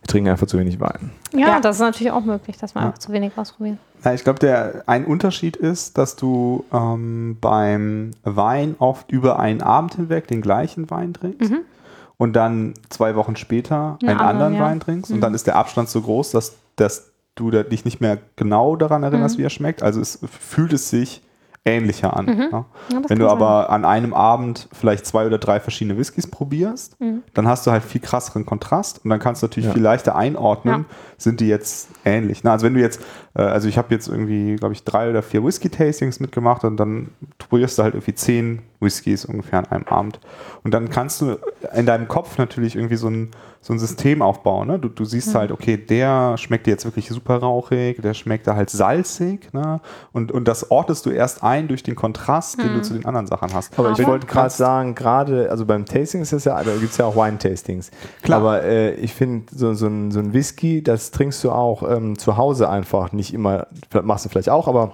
Wir 0.01 0.07
trinken 0.09 0.29
einfach 0.31 0.47
zu 0.47 0.59
wenig 0.59 0.79
Wein. 0.81 1.11
Ja, 1.33 1.49
Ja. 1.49 1.61
das 1.61 1.77
ist 1.77 1.81
natürlich 1.81 2.12
auch 2.12 2.25
möglich, 2.25 2.57
dass 2.59 2.75
man 2.75 2.85
Ja. 2.85 2.89
einfach 2.89 2.99
zu 2.99 3.11
wenig 3.12 3.33
ausprobiert. 3.37 3.79
Ja, 4.05 4.12
ich 4.12 4.23
glaube, 4.23 4.39
der 4.39 4.83
ein 4.87 5.05
Unterschied 5.07 5.57
ist, 5.57 5.97
dass 5.99 6.15
du 6.17 6.65
ähm, 6.73 7.39
beim 7.41 8.11
Wein 8.23 8.75
oft 8.79 9.11
über 9.11 9.39
einen 9.39 9.62
Abend 9.62 9.95
hinweg 9.95 10.27
den 10.29 10.43
gleichen 10.43 10.91
Wein 10.91 11.15
trinkst 11.15 11.51
Mhm. 11.51 11.61
und 12.19 12.35
dann 12.35 12.75
zwei 12.91 13.17
Wochen 13.17 13.37
später 13.37 13.97
Einen 14.03 14.11
einen 14.11 14.19
anderen, 14.21 14.29
anderen 14.29 14.55
ja. 14.55 14.61
Wein 14.62 14.81
trinkst 14.81 15.11
und 15.11 15.17
Mhm. 15.19 15.23
dann 15.23 15.35
ist 15.35 15.47
der 15.47 15.57
Abstand 15.57 15.89
so 15.89 16.03
groß, 16.03 16.31
dass, 16.33 16.57
dass 16.77 17.11
du 17.35 17.51
da 17.51 17.62
dich 17.62 17.85
nicht 17.85 18.01
mehr 18.01 18.19
genau 18.37 18.77
daran 18.77 19.03
erinnerst, 19.03 19.37
Mhm. 19.37 19.41
wie 19.43 19.47
er 19.47 19.51
schmeckt. 19.51 19.83
Also 19.83 20.01
es 20.01 20.19
fühlt 20.41 20.73
es 20.75 20.91
sich 20.91 21.23
ähnlicher 21.65 22.17
an. 22.17 22.27
Mhm. 22.27 22.49
Ja? 22.53 22.65
Ja, 22.93 23.01
Wenn 23.09 23.19
du 23.19 23.25
sein. 23.25 23.33
aber 23.37 23.71
an 23.71 23.85
einem 23.85 24.12
Abend 24.12 24.69
vielleicht 24.73 25.07
zwei 25.07 25.27
oder 25.27 25.39
drei 25.39 25.61
verschiedene 25.61 25.97
Whiskys 25.99 26.27
probierst, 26.27 27.01
Mhm. 27.01 27.23
dann 27.33 27.49
hast 27.49 27.67
du 27.67 27.71
halt 27.71 27.83
viel 27.83 28.01
krasseren 28.03 28.45
Kontrast 28.45 29.01
und 29.03 29.11
dann 29.11 29.19
kannst 29.19 29.43
du 29.43 29.47
natürlich 29.47 29.69
Ja. 29.69 29.73
viel 29.73 29.83
leichter 29.83 30.15
einordnen, 30.15 30.81
Ja. 30.89 30.95
sind 31.17 31.41
die 31.41 31.49
jetzt 31.49 31.89
ähnlich. 32.05 32.45
Na, 32.45 32.53
also 32.53 32.67
wenn 32.67 32.75
du 32.75 32.81
jetzt, 32.81 33.01
äh, 33.35 33.43
also 33.43 33.67
ich 33.69 33.79
habe 33.79 33.89
jetzt 33.95 34.09
irgendwie, 34.09 34.57
glaube 34.57 34.75
ich, 34.75 34.85
drei 34.85 35.09
oder 35.09 35.23
vier 35.23 35.43
Whisky-Tastings 35.43 36.21
mitgemacht 36.21 36.65
und 36.65 36.77
dann 36.77 37.09
probierst 37.39 37.79
du 37.79 37.83
halt 37.83 37.95
irgendwie 37.95 38.15
zehn 38.15 38.61
Whiskys 38.81 39.25
ungefähr 39.25 39.61
an 39.61 39.67
einem 39.67 39.85
Abend. 39.89 40.21
Und 40.65 40.75
dann 40.75 40.91
kannst 40.91 41.23
du 41.23 41.39
in 41.75 41.87
deinem 41.87 42.09
Kopf 42.09 42.37
natürlich 42.37 42.77
irgendwie 42.77 42.97
so 42.97 43.09
ein, 43.09 43.31
so 43.67 43.73
ein 43.73 43.79
System 43.79 44.21
aufbauen. 44.21 44.69
Ne? 44.69 44.79
Du, 44.79 44.91
du 44.91 45.07
siehst 45.07 45.29
Mhm. 45.33 45.39
halt, 45.39 45.51
okay, 45.51 45.79
der 45.79 46.37
schmeckt 46.37 46.67
dir 46.67 46.73
jetzt 46.73 46.85
wirklich 46.85 47.09
super 47.09 47.39
rauchig, 47.39 48.03
der 48.03 48.12
schmeckt 48.12 48.47
da 48.47 48.57
halt 48.57 48.69
salzig. 48.69 49.49
Ne? 49.55 49.81
Und, 50.12 50.33
und 50.33 50.47
das 50.47 50.71
ortest 50.71 51.07
du 51.07 51.11
erst 51.11 51.43
ein 51.43 51.67
durch 51.67 51.83
den 51.83 51.95
Kontrast, 51.95 52.62
den 52.62 52.75
du 52.75 52.83
zu 52.83 52.93
den 52.93 53.07
anderen 53.07 53.27
Sachen 53.27 53.55
hast. 53.55 53.79
Aber 53.79 53.91
ich 53.93 53.99
Wenn- 53.99 54.07
wollte 54.07 54.27
gerade 54.27 54.51
sagen, 54.51 54.95
gerade, 54.95 55.51
also 55.51 55.65
beim 55.65 55.87
Tasting 55.87 56.21
ist 56.21 56.35
das 56.35 56.45
ja, 56.45 56.62
da 56.62 56.73
gibt 56.77 56.93
es 56.93 56.99
ja 56.99 57.07
auch 57.07 57.17
Wine-Tastings. 57.17 57.91
Klar. 58.23 58.41
Aber 58.41 58.62
äh, 58.65 58.93
ich 58.97 59.15
finde, 59.15 59.47
so, 59.57 59.73
so, 59.73 59.87
ein, 59.87 60.11
so 60.11 60.19
ein 60.21 60.35
Whisky, 60.35 60.83
das 60.83 61.11
trinkst 61.11 61.43
du 61.43 61.51
auch 61.51 61.89
ähm, 61.91 62.19
zu 62.19 62.37
Hause 62.37 62.69
einfach. 62.69 63.12
Nicht 63.12 63.33
immer, 63.33 63.67
machst 64.03 64.27
du 64.27 64.29
vielleicht 64.29 64.51
auch, 64.51 64.69
aber 64.69 64.93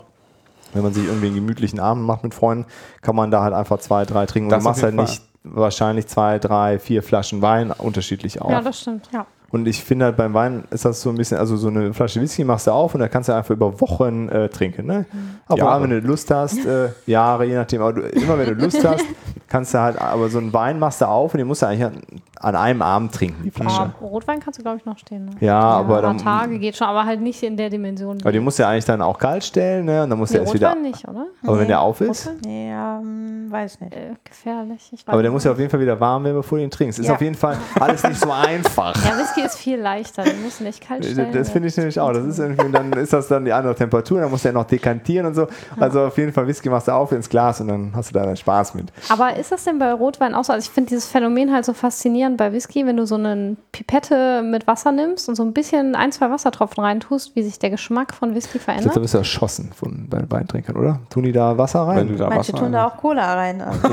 wenn 0.74 0.84
man 0.84 0.94
sich 0.94 1.06
irgendwie 1.06 1.26
einen 1.26 1.34
gemütlichen 1.34 1.80
Abend 1.80 2.04
macht 2.06 2.22
mit 2.22 2.34
Freunden, 2.34 2.66
kann 3.02 3.16
man 3.16 3.32
da 3.32 3.42
halt 3.42 3.52
einfach 3.54 3.78
zwei, 3.80 4.04
drei 4.04 4.26
trinken. 4.26 4.46
Und 4.46 4.52
Das 4.52 4.62
du 4.62 4.68
machst 4.68 4.82
halt 4.84 4.92
jeden 4.94 5.04
nicht 5.04 5.22
wahrscheinlich 5.42 6.06
zwei, 6.06 6.38
drei, 6.38 6.78
vier 6.78 7.02
Flaschen 7.02 7.42
Wein 7.42 7.70
unterschiedlich 7.70 8.40
auf. 8.40 8.50
Ja, 8.50 8.60
das 8.60 8.80
stimmt. 8.80 9.08
Ja. 9.12 9.26
Und 9.52 9.66
ich 9.66 9.82
finde 9.82 10.04
halt 10.06 10.16
beim 10.16 10.32
Wein 10.32 10.64
ist 10.70 10.84
das 10.84 11.00
so 11.02 11.10
ein 11.10 11.16
bisschen, 11.16 11.38
also 11.38 11.56
so 11.56 11.68
eine 11.68 11.92
Flasche 11.92 12.20
Whisky 12.20 12.44
machst 12.44 12.66
du 12.68 12.70
auf 12.70 12.94
und 12.94 13.00
da 13.00 13.08
kannst 13.08 13.28
du 13.28 13.32
einfach 13.34 13.50
über 13.50 13.80
Wochen 13.80 14.28
äh, 14.28 14.48
trinken. 14.48 14.86
Ne? 14.86 15.06
Aber 15.48 15.58
Jahre. 15.58 15.82
wenn 15.82 15.90
du 15.90 15.98
Lust 16.00 16.30
hast, 16.30 16.64
äh, 16.64 16.90
Jahre, 17.06 17.44
je 17.46 17.54
nachdem, 17.56 17.82
aber 17.82 17.94
du, 17.94 18.02
immer 18.02 18.38
wenn 18.38 18.46
du 18.56 18.64
Lust 18.64 18.84
hast, 18.86 19.04
kannst 19.48 19.74
du 19.74 19.78
halt, 19.80 20.00
aber 20.00 20.28
so 20.28 20.38
einen 20.38 20.52
Wein 20.52 20.78
machst 20.78 21.00
du 21.00 21.06
auf 21.08 21.34
und 21.34 21.38
den 21.38 21.48
musst 21.48 21.62
du 21.62 21.66
eigentlich 21.66 21.84
an, 21.84 22.00
an 22.38 22.54
einem 22.54 22.80
Abend 22.82 23.12
trinken, 23.12 23.42
die 23.42 23.50
Flasche. 23.50 23.80
Aber 23.80 23.92
Rotwein 24.06 24.38
kannst 24.38 24.58
du, 24.60 24.62
glaube 24.62 24.76
ich, 24.78 24.84
noch 24.84 24.96
stehen. 24.98 25.24
Ne? 25.26 25.32
Ja, 25.40 25.58
aber 25.60 25.96
ein 25.96 26.02
paar 26.02 26.02
dann, 26.02 26.18
Tage 26.18 26.58
geht 26.60 26.76
schon, 26.76 26.86
aber 26.86 27.04
halt 27.04 27.20
nicht 27.20 27.42
in 27.42 27.56
der 27.56 27.70
Dimension. 27.70 28.18
aber 28.22 28.30
den 28.32 28.44
musst 28.44 28.58
du 28.60 28.62
ja 28.62 28.68
eigentlich 28.70 28.84
dann 28.84 29.02
auch 29.02 29.18
kalt 29.18 29.42
stellen, 29.42 29.84
ne? 29.84 30.04
Und 30.04 30.10
dann 30.10 30.18
musst 30.18 30.32
nee, 30.32 30.38
du 30.38 30.44
erst 30.44 30.54
wieder, 30.54 30.68
Rotwein 30.68 30.82
nicht, 30.82 31.08
oder? 31.08 31.26
aber 31.42 31.52
wenn 31.54 31.62
Nee. 31.62 31.66
der 31.66 31.80
auf 31.80 32.00
ist, 32.00 32.28
Rotwein? 32.28 32.40
Nee, 32.46 32.70
ähm, 32.72 33.46
weiß 33.50 33.80
nicht. 33.80 33.94
Äh, 33.94 34.14
gefährlich. 34.24 34.90
Ich 34.92 35.00
weiß 35.06 35.12
aber 35.12 35.22
der 35.22 35.30
nicht. 35.30 35.34
muss 35.34 35.44
ja 35.44 35.50
auf 35.52 35.58
jeden 35.58 35.70
Fall 35.70 35.80
wieder 35.80 35.98
warm 35.98 36.22
werden, 36.24 36.36
bevor 36.36 36.58
du 36.58 36.64
ihn 36.64 36.70
trinkst. 36.70 36.98
Ist 37.00 37.06
Ja. 37.08 37.14
auf 37.14 37.20
jeden 37.20 37.34
Fall 37.34 37.56
alles 37.80 38.02
nicht 38.04 38.20
so 38.20 38.30
einfach. 38.32 38.94
Ja, 39.04 39.18
Whisky 39.18 39.39
ist 39.44 39.56
viel 39.56 39.78
leichter. 39.78 40.22
Den 40.22 40.42
musst 40.42 40.60
du 40.60 40.64
nicht 40.64 40.80
kalt 40.80 41.04
stellen. 41.04 41.32
Das 41.32 41.50
finde 41.50 41.68
ich 41.68 41.76
nämlich 41.76 41.98
auch. 41.98 42.12
Das 42.12 42.24
ist 42.24 42.38
irgendwie, 42.38 42.70
dann 42.70 42.92
ist 42.92 43.12
das 43.12 43.28
dann 43.28 43.44
die 43.44 43.52
andere 43.52 43.74
Temperatur, 43.74 44.20
dann 44.20 44.30
musst 44.30 44.44
du 44.44 44.48
ja 44.48 44.52
noch 44.52 44.64
dekantieren 44.64 45.26
und 45.26 45.34
so. 45.34 45.46
Also 45.78 46.02
auf 46.02 46.18
jeden 46.18 46.32
Fall 46.32 46.46
Whisky 46.46 46.68
machst 46.68 46.88
du 46.88 46.92
auf 46.92 47.12
ins 47.12 47.28
Glas 47.28 47.60
und 47.60 47.68
dann 47.68 47.92
hast 47.94 48.10
du 48.10 48.14
da 48.14 48.24
deinen 48.24 48.36
Spaß 48.36 48.74
mit. 48.74 48.92
Aber 49.08 49.36
ist 49.36 49.52
das 49.52 49.64
denn 49.64 49.78
bei 49.78 49.92
Rotwein 49.92 50.34
auch 50.34 50.44
so? 50.44 50.52
Also 50.52 50.66
ich 50.66 50.70
finde 50.70 50.88
dieses 50.88 51.06
Phänomen 51.06 51.52
halt 51.52 51.64
so 51.64 51.72
faszinierend 51.72 52.36
bei 52.36 52.52
Whisky, 52.52 52.86
wenn 52.86 52.96
du 52.96 53.06
so 53.06 53.16
eine 53.16 53.56
Pipette 53.72 54.42
mit 54.42 54.66
Wasser 54.66 54.92
nimmst 54.92 55.28
und 55.28 55.34
so 55.34 55.42
ein 55.42 55.52
bisschen 55.52 55.94
ein, 55.94 56.12
zwei 56.12 56.30
Wassertropfen 56.30 56.82
reintust, 56.82 57.36
wie 57.36 57.42
sich 57.42 57.58
der 57.58 57.70
Geschmack 57.70 58.14
von 58.14 58.34
Whisky 58.34 58.58
verändert. 58.58 58.96
da 58.96 59.00
bist 59.00 59.14
du 59.14 59.18
erschossen 59.18 59.72
von 59.74 60.06
bei 60.08 60.18
den 60.18 60.30
Weintrinkern, 60.30 60.76
oder? 60.76 61.00
Tun 61.10 61.24
die 61.24 61.32
da 61.32 61.56
Wasser 61.58 61.80
rein? 61.86 62.08
Wenn 62.08 62.16
da 62.16 62.28
Manche 62.28 62.52
Wasser 62.52 62.64
tun 62.64 62.72
da 62.72 62.86
auch 62.86 62.96
Cola 62.96 63.34
rein. 63.34 63.62
Also. 63.70 63.88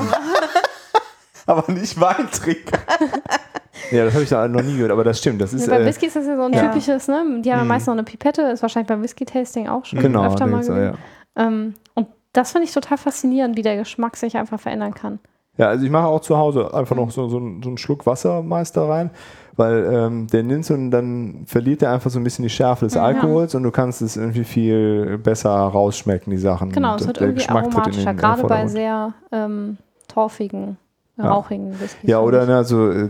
aber 1.46 1.72
nicht 1.72 2.00
Wein 2.00 2.30
trinken. 2.32 2.78
ja, 3.92 4.06
das 4.06 4.14
habe 4.14 4.24
ich 4.24 4.30
da 4.30 4.48
noch 4.48 4.62
nie 4.64 4.74
gehört, 4.76 4.92
aber 4.92 5.04
das 5.04 5.20
stimmt. 5.20 5.42
Das 5.42 5.54
ist, 5.54 5.68
Ja, 5.68 5.76
bei 5.76 5.82
äh, 5.82 5.86
Whisky 5.86 6.08
ist 6.08 6.16
das 6.16 6.26
ja 6.28 6.36
so 6.36 6.44
ein 6.44 6.54
Ja. 6.54 6.68
typisches, 6.68 7.08
ne? 7.08 7.24
Die 7.42 7.52
haben 7.52 7.58
ja 7.60 7.64
Mhm. 7.64 7.68
meistens 7.68 7.88
noch 7.88 7.94
eine 7.94 8.04
Pipette, 8.04 8.42
ist 8.44 8.62
wahrscheinlich 8.62 8.88
beim 8.88 9.02
Whisky-Tasting 9.04 9.68
auch 9.68 9.86
schon 9.86 10.00
genau, 10.00 10.26
öfter 10.26 10.46
mal 10.48 10.62
gewesen. 10.62 10.82
ja. 10.82 10.94
Ähm, 11.36 11.74
und 11.94 12.08
das 12.34 12.52
finde 12.52 12.66
ich 12.68 12.74
total 12.74 12.98
faszinierend, 12.98 13.58
wie 13.58 13.62
der 13.62 13.78
Geschmack 13.78 14.16
sich 14.18 14.38
einfach 14.38 14.60
verändern 14.60 14.94
kann. 14.94 15.20
ja, 15.58 15.70
also 15.70 15.84
ich 15.86 15.92
mache 15.92 16.06
auch 16.08 16.22
zu 16.22 16.38
Hause 16.38 16.72
einfach 16.74 16.96
noch 16.96 17.10
so, 17.10 17.28
so, 17.30 17.38
einen- 17.38 17.64
so 17.64 17.70
einen 17.70 17.78
Schluck 17.80 18.06
Wassermeister 18.06 18.88
rein, 18.88 19.10
weil 19.56 19.90
ähm, 19.92 20.28
der 20.28 20.44
nimmst 20.44 20.70
und 20.70 20.92
dann 20.92 21.46
verliert 21.48 21.82
er 21.82 21.94
einfach 21.94 22.12
so 22.12 22.20
ein 22.20 22.24
bisschen 22.24 22.44
die 22.44 22.50
Schärfe 22.52 22.86
des 22.86 22.94
Ja. 22.94 23.04
Alkohols 23.04 23.56
und 23.56 23.64
du 23.64 23.72
kannst 23.72 24.04
es 24.04 24.18
irgendwie 24.18 24.44
viel 24.44 25.18
besser 25.18 25.50
rausschmecken, 25.50 26.30
die 26.30 26.38
Sachen. 26.38 26.72
Genau, 26.72 26.94
es 26.96 27.02
Und 27.02 27.08
wird 27.08 27.18
der 27.20 27.28
irgendwie 27.30 27.42
Geschmack 27.46 27.64
tritt 27.64 27.74
in 27.74 27.80
aromatischer, 27.80 28.14
den, 28.14 28.18
gerade 28.18 28.44
bei 28.44 28.68
sehr 28.68 29.14
ähm, 29.32 29.78
torfigen, 30.08 30.78
Ja. 31.18 31.32
rauchigen 31.32 31.72
Whiskys. 31.80 32.08
Ja, 32.10 32.20
oder 32.22 32.44
ich. 32.44 32.48
ne, 32.50 32.56
also 32.58 32.92
äh, 32.92 33.10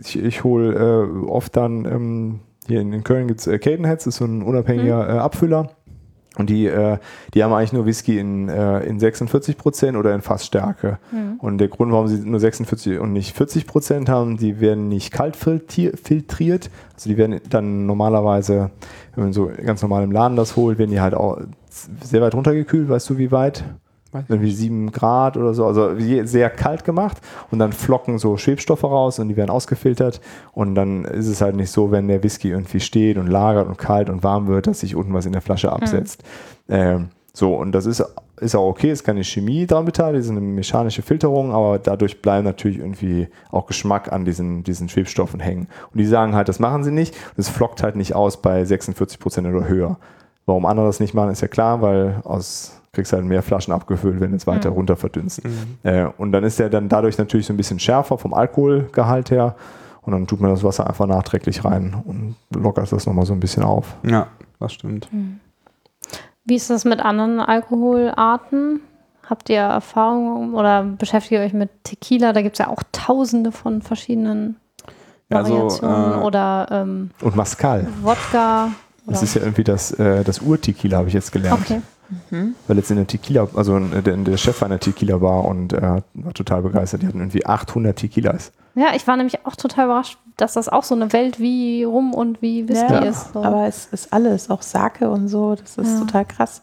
ich, 0.00 0.18
ich 0.18 0.44
hole 0.44 0.72
äh, 0.74 1.26
oft 1.28 1.56
dann, 1.56 1.84
ähm, 1.84 2.40
hier 2.66 2.80
in, 2.80 2.92
in 2.92 3.04
Köln 3.04 3.28
gibt 3.28 3.40
es 3.40 3.46
äh, 3.46 3.58
Cadenheads, 3.58 4.06
ist 4.06 4.16
so 4.16 4.24
ein 4.24 4.42
unabhängiger 4.42 5.04
Mhm. 5.04 5.10
äh, 5.16 5.18
Abfüller. 5.18 5.70
Und 6.38 6.48
die, 6.48 6.66
äh, 6.66 6.96
die 7.34 7.44
haben 7.44 7.52
eigentlich 7.52 7.74
nur 7.74 7.84
Whisky 7.84 8.18
in, 8.18 8.48
äh, 8.48 8.80
in 8.84 8.98
46 8.98 9.58
Prozent 9.58 9.98
oder 9.98 10.14
in 10.14 10.22
Fassstärke. 10.22 10.98
Mhm. 11.10 11.34
Und 11.38 11.58
der 11.58 11.68
Grund, 11.68 11.92
warum 11.92 12.08
sie 12.08 12.26
nur 12.26 12.40
46 12.40 12.98
und 13.00 13.12
nicht 13.12 13.36
40 13.36 13.66
Prozent 13.66 14.08
haben, 14.08 14.38
die 14.38 14.58
werden 14.58 14.88
nicht 14.88 15.12
kalt 15.12 15.36
filtrier- 15.36 15.94
filtriert. 15.94 16.70
Also 16.94 17.10
die 17.10 17.18
werden 17.18 17.38
dann 17.50 17.84
normalerweise, 17.84 18.70
wenn 19.14 19.24
man 19.24 19.32
so 19.34 19.50
ganz 19.62 19.82
normal 19.82 20.04
im 20.04 20.10
Laden 20.10 20.36
das 20.38 20.56
holt, 20.56 20.78
werden 20.78 20.90
die 20.90 21.02
halt 21.02 21.12
auch 21.12 21.38
sehr 22.02 22.22
weit 22.22 22.34
runtergekühlt. 22.34 22.88
Weißt 22.88 23.10
du, 23.10 23.18
wie 23.18 23.30
weit? 23.30 23.64
Irgendwie 24.28 24.52
7 24.52 24.92
Grad 24.92 25.36
oder 25.36 25.54
so, 25.54 25.66
also 25.66 25.90
sehr 26.24 26.50
kalt 26.50 26.84
gemacht 26.84 27.18
und 27.50 27.58
dann 27.58 27.72
flocken 27.72 28.18
so 28.18 28.36
Schwebstoffe 28.36 28.84
raus 28.84 29.18
und 29.18 29.28
die 29.28 29.36
werden 29.36 29.50
ausgefiltert 29.50 30.20
und 30.52 30.74
dann 30.74 31.04
ist 31.04 31.28
es 31.28 31.40
halt 31.40 31.56
nicht 31.56 31.70
so, 31.70 31.90
wenn 31.90 32.08
der 32.08 32.22
Whisky 32.22 32.50
irgendwie 32.50 32.80
steht 32.80 33.16
und 33.16 33.26
lagert 33.26 33.66
und 33.68 33.78
kalt 33.78 34.10
und 34.10 34.22
warm 34.22 34.46
wird, 34.48 34.66
dass 34.66 34.80
sich 34.80 34.94
unten 34.94 35.14
was 35.14 35.26
in 35.26 35.32
der 35.32 35.42
Flasche 35.42 35.72
absetzt. 35.72 36.22
Ähm, 36.68 37.08
so, 37.34 37.54
und 37.54 37.72
das 37.72 37.86
ist, 37.86 38.04
ist 38.40 38.54
auch 38.54 38.68
okay, 38.68 38.90
ist 38.90 39.04
keine 39.04 39.24
Chemie 39.24 39.66
dran 39.66 39.86
beteiligt, 39.86 40.24
ist 40.24 40.30
eine 40.30 40.40
mechanische 40.40 41.00
Filterung, 41.00 41.52
aber 41.52 41.78
dadurch 41.78 42.20
bleibt 42.20 42.44
natürlich 42.44 42.78
irgendwie 42.78 43.28
auch 43.50 43.66
Geschmack 43.66 44.12
an 44.12 44.26
diesen, 44.26 44.64
diesen 44.64 44.90
Schwebstoffen 44.90 45.40
hängen. 45.40 45.66
Und 45.92 45.98
die 45.98 46.04
sagen 46.04 46.34
halt, 46.34 46.48
das 46.48 46.58
machen 46.58 46.84
sie 46.84 46.90
nicht. 46.90 47.14
Und 47.14 47.38
es 47.38 47.48
flockt 47.48 47.82
halt 47.82 47.96
nicht 47.96 48.14
aus 48.14 48.42
bei 48.42 48.64
46 48.64 49.18
Prozent 49.18 49.46
oder 49.46 49.66
höher. 49.66 49.98
Warum 50.44 50.66
andere 50.66 50.86
das 50.86 51.00
nicht 51.00 51.14
machen, 51.14 51.30
ist 51.30 51.40
ja 51.40 51.48
klar, 51.48 51.80
weil 51.80 52.20
aus 52.24 52.81
kriegst 52.92 53.12
halt 53.14 53.24
mehr 53.24 53.42
Flaschen 53.42 53.72
abgefüllt, 53.72 54.20
wenn 54.20 54.34
es 54.34 54.46
weiter 54.46 54.68
runter 54.68 54.96
verdünnst. 54.96 55.40
Äh, 55.82 56.06
und 56.18 56.32
dann 56.32 56.44
ist 56.44 56.58
der 56.58 56.68
dann 56.68 56.90
dadurch 56.90 57.16
natürlich 57.16 57.46
so 57.46 57.54
ein 57.54 57.56
bisschen 57.56 57.78
schärfer 57.78 58.18
vom 58.18 58.34
Alkoholgehalt 58.34 59.30
her. 59.30 59.56
Und 60.02 60.12
dann 60.12 60.26
tut 60.26 60.40
man 60.40 60.50
das 60.50 60.62
Wasser 60.62 60.86
einfach 60.86 61.06
nachträglich 61.06 61.64
rein 61.64 61.94
und 62.04 62.34
lockert 62.54 62.92
das 62.92 63.06
nochmal 63.06 63.24
so 63.24 63.32
ein 63.32 63.40
bisschen 63.40 63.62
auf. 63.62 63.94
Ja, 64.02 64.26
das 64.58 64.74
stimmt. 64.74 65.08
Wie 66.44 66.56
ist 66.56 66.68
das 66.70 66.84
mit 66.84 67.00
anderen 67.00 67.40
Alkoholarten? 67.40 68.80
Habt 69.30 69.48
ihr 69.48 69.60
Erfahrungen 69.60 70.54
oder 70.54 70.82
beschäftigt 70.82 71.32
ihr 71.32 71.40
euch 71.40 71.52
mit 71.52 71.70
Tequila? 71.84 72.32
Da 72.32 72.42
gibt 72.42 72.56
es 72.56 72.58
ja 72.58 72.68
auch 72.68 72.82
tausende 72.90 73.52
von 73.52 73.80
verschiedenen 73.80 74.56
also, 75.30 75.54
Variationen 75.54 76.20
äh, 76.20 76.24
oder 76.24 76.66
ähm, 76.70 77.10
Und 77.22 77.36
Mascal. 77.36 77.86
Wodka. 78.02 78.68
Das 79.06 79.22
ist 79.22 79.34
ja 79.34 79.42
irgendwie 79.42 79.64
das, 79.64 79.92
äh, 79.92 80.24
das 80.24 80.42
Ur-Tequila, 80.42 80.98
habe 80.98 81.08
ich 81.08 81.14
jetzt 81.14 81.32
gelernt. 81.32 81.60
okay. 81.62 81.80
Weil 82.66 82.76
jetzt 82.76 82.90
in 82.90 82.96
der 82.96 83.06
Tequila, 83.06 83.48
also 83.54 83.76
äh, 83.76 84.02
der, 84.02 84.16
der 84.16 84.36
Chef 84.36 84.62
einer 84.62 84.78
Tequila 84.80 85.20
war 85.20 85.44
und 85.44 85.72
er 85.72 86.02
war 86.14 86.34
total 86.34 86.62
begeistert. 86.62 87.02
Die 87.02 87.06
hatten 87.06 87.18
irgendwie 87.20 87.44
800 87.46 87.96
Tequilas. 87.96 88.52
Ja, 88.74 88.94
ich 88.94 89.06
war 89.06 89.16
nämlich 89.16 89.44
auch 89.46 89.54
total 89.56 89.84
überrascht, 89.86 90.18
dass 90.36 90.54
das 90.54 90.68
auch 90.68 90.82
so 90.84 90.94
eine 90.94 91.12
Welt 91.12 91.38
wie 91.38 91.84
Rum 91.84 92.14
und 92.14 92.40
wie 92.40 92.68
Whisky 92.68 92.92
Ja, 92.92 92.98
ist. 93.00 93.32
So. 93.34 93.42
Aber 93.44 93.66
es 93.66 93.86
ist 93.86 94.12
alles, 94.12 94.48
auch 94.50 94.62
Sake 94.62 95.10
und 95.10 95.28
so, 95.28 95.54
das 95.54 95.76
ist 95.76 95.92
Ja. 95.94 95.98
total 96.00 96.24
krass. 96.24 96.62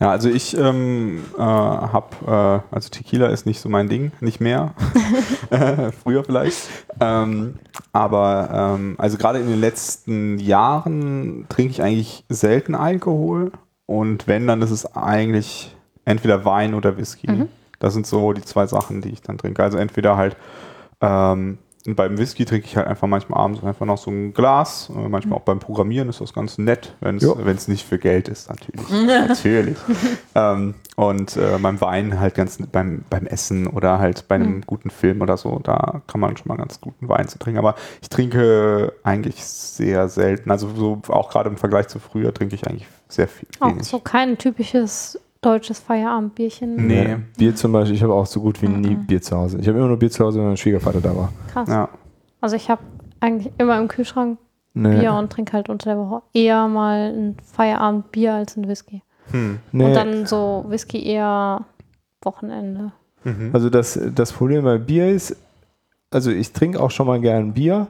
Ja, 0.00 0.10
also 0.10 0.28
ich 0.28 0.56
ähm, 0.58 1.22
äh, 1.38 1.40
habe, 1.40 2.62
äh, 2.70 2.74
also 2.74 2.88
Tequila 2.88 3.28
ist 3.28 3.46
nicht 3.46 3.60
so 3.60 3.68
mein 3.68 3.88
Ding, 3.88 4.10
nicht 4.20 4.40
mehr. 4.40 4.74
Äh, 5.50 5.92
Früher 5.92 6.24
vielleicht. 6.24 6.56
Ähm, 6.98 7.54
aber 7.92 8.74
ähm, 8.78 8.94
also 8.98 9.16
gerade 9.18 9.38
in 9.38 9.46
den 9.48 9.60
letzten 9.60 10.38
Jahren 10.38 11.44
trinke 11.50 11.70
ich 11.72 11.82
eigentlich 11.82 12.24
selten 12.30 12.74
Alkohol. 12.74 13.52
Und 13.92 14.26
wenn, 14.26 14.46
dann 14.46 14.62
ist 14.62 14.70
es 14.70 14.96
eigentlich 14.96 15.76
entweder 16.06 16.46
Wein 16.46 16.72
oder 16.72 16.96
Whisky. 16.96 17.26
Das 17.78 17.92
sind 17.92 18.06
so 18.06 18.32
die 18.32 18.40
zwei 18.40 18.66
Sachen, 18.66 19.02
die 19.02 19.10
ich 19.10 19.20
dann 19.20 19.36
trinke. 19.36 19.62
Also 19.62 19.76
entweder 19.76 20.16
halt 20.16 20.34
ähm, 21.02 21.58
beim 21.84 22.16
Whisky 22.16 22.44
trinke 22.44 22.66
ich 22.66 22.76
halt 22.76 22.86
einfach 22.86 23.08
manchmal 23.08 23.40
abends 23.40 23.62
einfach 23.64 23.86
noch 23.86 23.98
so 23.98 24.10
ein 24.10 24.32
Glas. 24.32 24.90
Äh, 24.94 25.08
manchmal 25.08 25.38
auch 25.38 25.42
beim 25.42 25.58
Programmieren 25.58 26.08
ist 26.08 26.20
das 26.20 26.32
ganz 26.32 26.58
nett, 26.58 26.94
wenn 27.00 27.16
es 27.16 27.68
nicht 27.68 27.86
für 27.86 27.98
Geld 27.98 28.28
ist, 28.28 28.48
natürlich. 28.48 28.88
natürlich. 29.28 29.76
ähm, 30.34 30.74
und 30.94 31.36
äh, 31.36 31.58
beim 31.60 31.80
Wein 31.80 32.20
halt 32.20 32.34
ganz 32.34 32.58
beim, 32.70 33.04
beim 33.10 33.26
Essen 33.26 33.66
oder 33.66 33.98
halt 33.98 34.28
bei 34.28 34.36
einem 34.36 34.60
guten 34.62 34.90
Film 34.90 35.22
oder 35.22 35.36
so, 35.36 35.58
da 35.62 36.02
kann 36.06 36.20
man 36.20 36.36
schon 36.36 36.48
mal 36.48 36.56
ganz 36.56 36.80
guten 36.80 37.08
Wein 37.08 37.26
zu 37.26 37.38
trinken. 37.38 37.58
Aber 37.58 37.74
ich 38.00 38.08
trinke 38.08 38.92
eigentlich 39.02 39.42
sehr 39.44 40.08
selten. 40.08 40.50
Also 40.50 40.70
so 40.74 41.02
auch 41.08 41.30
gerade 41.30 41.50
im 41.50 41.56
Vergleich 41.56 41.88
zu 41.88 41.98
früher 41.98 42.32
trinke 42.32 42.54
ich 42.54 42.66
eigentlich 42.68 42.86
sehr 43.08 43.28
viel. 43.28 43.48
auch 43.58 43.70
Wenig. 43.70 43.86
so 43.86 43.98
kein 43.98 44.38
typisches 44.38 45.18
deutsches 45.42 45.80
Feierabendbierchen. 45.80 46.86
Nee. 46.86 47.08
Ja. 47.10 47.18
Bier 47.36 47.54
zum 47.54 47.72
Beispiel, 47.72 47.96
ich 47.96 48.02
habe 48.02 48.14
auch 48.14 48.26
so 48.26 48.40
gut 48.40 48.62
wie 48.62 48.68
nie 48.68 48.94
Bier 48.94 49.20
zu 49.20 49.36
Hause. 49.36 49.58
Ich 49.60 49.68
habe 49.68 49.78
immer 49.78 49.88
nur 49.88 49.98
Bier 49.98 50.10
zu 50.10 50.24
Hause, 50.24 50.38
wenn 50.38 50.46
mein 50.46 50.56
Schwiegervater 50.56 51.00
da 51.00 51.14
war. 51.14 51.32
Krass. 51.52 51.68
Ja. 51.68 51.88
Also 52.40 52.56
ich 52.56 52.70
habe 52.70 52.80
eigentlich 53.20 53.52
immer 53.58 53.78
im 53.78 53.88
Kühlschrank 53.88 54.38
Nee. 54.74 55.00
Bier 55.00 55.12
und 55.14 55.30
trinke 55.30 55.52
halt 55.52 55.68
unter 55.68 55.90
der 55.90 55.98
Woche 55.98 56.22
eher 56.32 56.66
mal 56.66 57.12
ein 57.14 57.36
Feierabendbier 57.44 58.34
als 58.34 58.56
ein 58.56 58.68
Whisky. 58.68 59.02
Hm. 59.30 59.58
Nee. 59.70 59.84
Und 59.84 59.94
dann 59.94 60.26
so 60.26 60.64
Whisky 60.68 61.04
eher 61.04 61.66
Wochenende. 62.22 62.92
Mhm. 63.24 63.50
Also 63.52 63.68
das, 63.68 64.00
das 64.14 64.32
Problem 64.32 64.64
bei 64.64 64.78
Bier 64.78 65.10
ist, 65.10 65.36
also 66.10 66.30
ich 66.30 66.52
trinke 66.52 66.80
auch 66.80 66.90
schon 66.90 67.06
mal 67.06 67.20
gern 67.20 67.52
Bier, 67.52 67.86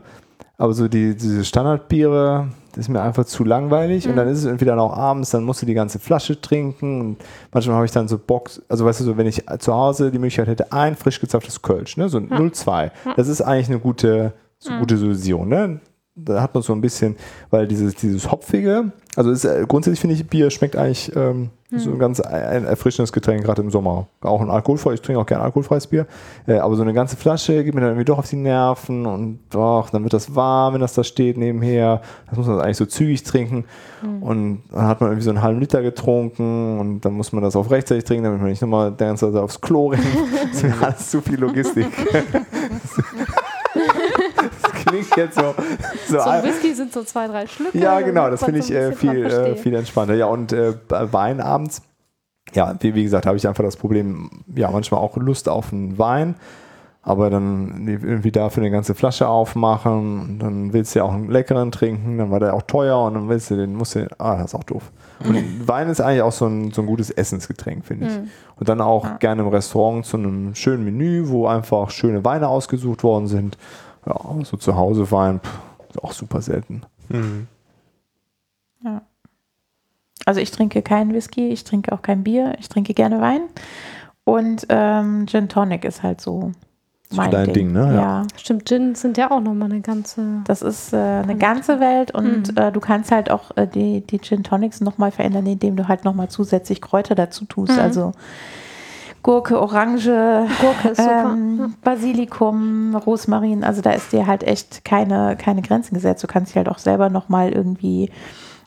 aber 0.63 0.75
so 0.75 0.87
die, 0.87 1.17
diese 1.17 1.45
Standardbiere, 1.45 2.47
das 2.71 2.85
ist 2.85 2.89
mir 2.89 3.03
einfach 3.03 3.25
zu 3.25 3.43
langweilig. 3.43 4.09
Und 4.09 4.15
dann 4.15 4.29
ist 4.29 4.45
es 4.45 4.59
dann 4.59 4.79
auch 4.79 4.97
abends, 4.97 5.31
dann 5.31 5.43
musst 5.43 5.61
du 5.61 5.67
die 5.67 5.75
ganze 5.75 5.99
Flasche 5.99 6.41
trinken. 6.41 7.01
Und 7.01 7.17
manchmal 7.51 7.75
habe 7.75 7.87
ich 7.87 7.91
dann 7.91 8.07
so 8.07 8.17
Bock, 8.17 8.49
also 8.69 8.85
weißt 8.85 9.01
du, 9.01 9.05
so 9.05 9.17
wenn 9.17 9.27
ich 9.27 9.43
zu 9.59 9.75
Hause 9.75 10.13
die 10.13 10.21
Möglichkeit 10.21 10.47
hätte, 10.47 10.73
ein 10.73 10.95
frisch 10.95 11.19
gezapftes 11.19 11.63
Kölsch, 11.63 11.97
ne, 11.97 12.09
so 12.09 12.19
ein 12.19 12.31
0,2, 12.31 12.93
das 13.17 13.27
ist 13.27 13.41
eigentlich 13.41 13.71
eine 13.71 13.81
gute, 13.81 14.35
so 14.61 14.71
gute 14.79 14.97
Solution, 14.97 15.49
ne? 15.49 15.81
Da 16.15 16.41
hat 16.41 16.55
man 16.55 16.63
so 16.63 16.73
ein 16.75 16.81
bisschen, 16.81 17.17
weil 17.51 17.67
dieses, 17.67 17.97
dieses 17.97 18.31
Hopfige, 18.31 18.93
also 19.17 19.33
ist, 19.33 19.45
äh, 19.45 19.65
grundsätzlich 19.67 19.99
finde 19.99 20.15
ich, 20.15 20.29
Bier 20.29 20.51
schmeckt 20.51 20.77
eigentlich 20.77 21.11
ähm, 21.17 21.51
so 21.77 21.91
ein 21.91 21.99
ganz 21.99 22.21
ein 22.21 22.65
erfrischendes 22.65 23.13
Getränk, 23.13 23.45
gerade 23.45 23.63
im 23.63 23.71
Sommer. 23.71 24.07
Auch 24.21 24.41
ein 24.41 24.51
alkoholfreies, 24.51 24.97
ich 24.97 25.03
trinke 25.03 25.21
auch 25.21 25.27
gerne 25.27 25.45
alkoholfreies 25.45 25.87
Bier. 25.87 26.07
Äh, 26.47 26.59
aber 26.59 26.77
so 26.77 26.83
eine 26.83 26.93
ganze 26.93 27.17
Flasche 27.17 27.65
geht 27.65 27.75
mir 27.75 27.81
dann 27.81 27.91
irgendwie 27.91 28.05
doch 28.05 28.19
auf 28.19 28.29
die 28.29 28.37
Nerven 28.37 29.07
und 29.07 29.41
doch, 29.51 29.91
dann 29.91 30.03
wird 30.03 30.13
das 30.13 30.35
warm, 30.35 30.75
wenn 30.75 30.81
das 30.81 30.95
da 30.95 31.05
steht 31.05 31.37
nebenher. 31.39 32.03
Das 32.29 32.39
muss 32.39 32.47
man 32.47 32.61
eigentlich 32.61 32.77
so 32.77 32.87
zügig 32.87 33.23
trinken. 33.23 33.65
Und 34.21 34.63
dann 34.73 34.89
hat 34.89 35.01
man 35.01 35.11
irgendwie 35.11 35.25
so 35.25 35.31
einen 35.31 35.43
halben 35.43 35.61
Liter 35.61 35.81
getrunken 35.81 36.79
und 36.81 37.01
dann 37.03 37.13
muss 37.13 37.33
man 37.33 37.43
das 37.43 37.55
auch 37.55 37.71
rechtzeitig 37.71 38.05
trinken, 38.05 38.25
damit 38.25 38.41
man 38.41 38.51
nicht 38.51 38.61
nochmal 38.61 38.91
der 38.91 39.09
ganze 39.09 39.33
Zeit 39.33 39.41
aufs 39.41 39.61
Klo 39.61 39.89
rennt. 39.89 40.03
Das 40.53 40.63
ist 40.63 40.63
mir 40.65 40.87
alles 40.87 41.11
zu 41.11 41.21
viel 41.21 41.39
Logistik. 41.39 41.87
klingt 44.93 45.17
jetzt 45.17 45.35
so, 45.37 45.55
so, 46.09 46.15
So 46.19 46.21
ein- 46.21 46.45
Whisky 46.45 46.75
sind 46.75 46.93
so 46.93 47.03
zwei, 47.03 47.27
drei 47.27 47.47
Schlücke. 47.47 47.77
ja, 47.79 48.01
genau, 48.01 48.31
das 48.31 48.45
finde 48.45 48.61
ich 48.61 48.67
so 48.67 48.75
äh, 48.75 48.93
viel, 48.93 49.25
äh, 49.27 49.57
viel 49.57 49.75
entspannter. 49.75 50.15
Ja, 50.15 50.27
und 50.27 50.53
äh, 50.53 50.75
Wein 50.89 51.41
abends, 51.41 51.83
ja, 52.55 52.75
wie, 52.81 52.95
wie 52.95 53.03
gesagt, 53.05 53.27
habe 53.27 53.37
ich 53.37 53.49
einfach 53.49 53.65
das 53.65 53.77
Problem, 53.77 54.31
ja, 54.55 54.71
manchmal 54.71 55.01
auch 55.01 55.17
Lust 55.17 55.49
auf 55.49 55.73
einen 55.73 55.99
Wein, 55.99 56.35
aber 57.05 57.31
dann 57.31 57.89
irgendwie 57.89 58.31
dafür 58.31 58.63
eine 58.63 58.71
ganze 58.71 58.95
Flasche 58.95 59.27
aufmachen 59.27 60.21
und 60.21 60.39
dann 60.39 60.73
willst 60.73 60.95
du 60.95 61.01
ja 61.01 61.05
auch 61.05 61.13
einen 61.13 61.31
leckeren 61.31 61.73
trinken, 61.73 62.19
dann 62.19 62.31
war 62.31 62.39
der 62.39 62.55
auch 62.55 62.63
teuer 62.63 63.03
und 63.03 63.15
dann 63.15 63.29
willst 63.29 63.51
du 63.51 63.57
den, 63.57 63.75
musst 63.75 63.97
du, 63.97 64.07
ah, 64.19 64.37
das 64.37 64.53
ist 64.53 64.55
auch 64.55 64.63
doof. 64.65 64.93
Und 65.27 65.37
Wein 65.69 65.89
ist 65.89 66.01
eigentlich 66.01 66.23
auch 66.23 66.31
so 66.33 66.47
ein, 66.47 66.71
so 66.73 66.83
ein 66.83 66.87
gutes 66.87 67.11
Essensgetränk, 67.11 67.85
finde 67.85 68.07
ich. 68.07 68.13
Und 68.57 68.69
dann 68.69 68.81
auch 68.81 69.19
gerne 69.19 69.43
im 69.43 69.49
Restaurant 69.49 70.05
zu 70.07 70.17
einem 70.17 70.55
schönen 70.55 70.85
Menü, 70.85 71.25
wo 71.29 71.47
einfach 71.49 71.91
schöne 71.91 72.25
Weine 72.25 72.47
ausgesucht 72.49 73.03
worden 73.03 73.27
sind. 73.27 73.57
Ja, 74.07 74.17
so 74.45 74.57
zu 74.57 74.77
Hause 74.77 75.11
Wein, 75.11 75.41
pff, 75.41 75.59
ist 75.91 76.03
auch 76.03 76.13
super 76.13 76.41
selten. 76.43 76.83
Mhm. 77.09 77.47
Also 80.25 80.41
ich 80.41 80.51
trinke 80.53 80.83
keinen 80.83 81.13
Whisky, 81.15 81.49
ich 81.49 81.65
trinke 81.65 81.93
auch 81.93 82.03
kein 82.03 82.23
Bier, 82.23 82.55
ich 82.61 82.69
trinke 82.69 82.95
gerne 82.95 83.21
Wein. 83.21 83.43
Und 84.25 84.67
ähm, 84.69 85.27
Gin 85.27 85.49
Tonic 85.49 85.85
ist 85.85 86.03
halt 86.05 86.21
so 86.21 86.53
So 87.11 87.17
mein 87.17 87.33
dein 87.33 87.47
Ding. 87.47 87.55
Ding, 87.55 87.73
ne? 87.73 87.87
Ja. 87.89 88.01
Ja. 88.01 88.27
Stimmt, 88.37 88.69
Gin 88.69 88.95
sind 88.95 89.17
ja 89.19 89.33
auch 89.33 89.41
nochmal 89.41 89.71
eine 89.71 89.81
ganze. 89.81 90.43
Das 90.45 90.63
ist 90.63 90.93
äh, 90.93 90.97
eine 90.97 91.37
ganze 91.37 91.81
Welt 91.81 92.15
und 92.15 92.57
äh, 92.57 92.71
du 92.71 92.79
kannst 92.79 93.11
halt 93.11 93.33
auch 93.33 93.57
äh, 93.57 93.67
die, 93.67 94.01
die 94.03 94.21
Gin 94.21 94.45
Tonics 94.45 94.81
nochmal 94.81 95.11
verändern, 95.11 95.47
indem 95.47 95.75
du 95.75 95.89
halt 95.89 96.05
nochmal 96.05 96.29
zusätzlich 96.29 96.81
Kräuter 96.81 97.17
dazu 97.17 97.45
tust. 97.45 97.77
Also 97.79 98.13
Gurke, 99.23 99.61
Orange, 99.61 100.47
Gurke 100.61 100.89
ist 100.89 101.01
super. 101.01 101.33
ähm, 101.33 101.75
Basilikum, 101.83 102.95
Rosmarin. 102.97 103.63
Also 103.63 103.81
da 103.81 103.93
ist 103.93 104.13
dir 104.13 104.27
halt 104.27 104.43
echt 104.43 104.85
keine, 104.85 105.37
keine 105.37 105.63
Grenzen 105.63 105.95
gesetzt. 105.95 106.23
Du 106.23 106.27
kannst 106.27 106.51
dich 106.51 106.57
halt 106.57 106.69
auch 106.69 106.79
selber 106.79 107.09
nochmal 107.09 107.53
irgendwie 107.53 108.11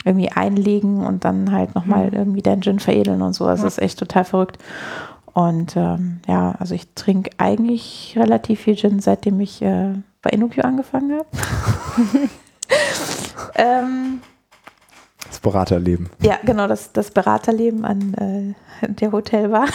irgendwie 0.05 0.31
einlegen 0.31 1.03
und 1.03 1.25
dann 1.25 1.51
halt 1.51 1.73
nochmal 1.73 2.13
irgendwie 2.13 2.43
deinen 2.43 2.61
Gin 2.61 2.79
veredeln 2.79 3.21
und 3.23 3.33
so. 3.33 3.47
Das 3.47 3.63
ist 3.63 3.81
echt 3.81 3.97
total 3.97 4.23
verrückt. 4.23 4.59
Und 5.33 5.75
ähm, 5.75 6.19
ja, 6.27 6.53
also 6.59 6.75
ich 6.75 6.93
trinke 6.93 7.31
eigentlich 7.37 8.13
relativ 8.15 8.61
viel 8.61 8.75
Gin, 8.75 8.99
seitdem 8.99 9.39
ich 9.41 9.61
äh, 9.63 9.95
bei 10.21 10.29
Inukio 10.29 10.63
angefangen 10.63 11.11
habe. 11.17 11.25
ähm, 13.55 14.21
Das 15.27 15.39
Beraterleben. 15.39 16.09
ja, 16.21 16.37
genau, 16.43 16.67
das, 16.67 16.93
das 16.93 17.11
Beraterleben 17.11 17.83
an 17.83 18.13
äh, 18.83 18.87
der 18.87 19.11
Hotelbar. 19.11 19.65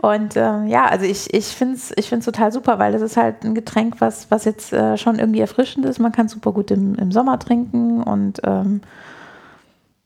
Und 0.00 0.36
ähm, 0.36 0.66
ja, 0.66 0.86
also 0.86 1.04
ich, 1.04 1.32
ich 1.32 1.46
finde 1.46 1.76
es 1.76 1.92
ich 1.96 2.08
find's 2.08 2.26
total 2.26 2.50
super, 2.52 2.78
weil 2.78 2.92
das 2.92 3.02
ist 3.02 3.16
halt 3.16 3.44
ein 3.44 3.54
Getränk, 3.54 4.00
was, 4.00 4.30
was 4.30 4.44
jetzt 4.44 4.72
äh, 4.72 4.96
schon 4.98 5.18
irgendwie 5.18 5.40
erfrischend 5.40 5.86
ist. 5.86 5.98
Man 6.00 6.12
kann 6.12 6.28
super 6.28 6.52
gut 6.52 6.70
im, 6.70 6.94
im 6.96 7.12
Sommer 7.12 7.38
trinken 7.38 8.02
und 8.02 8.40
ähm, 8.44 8.80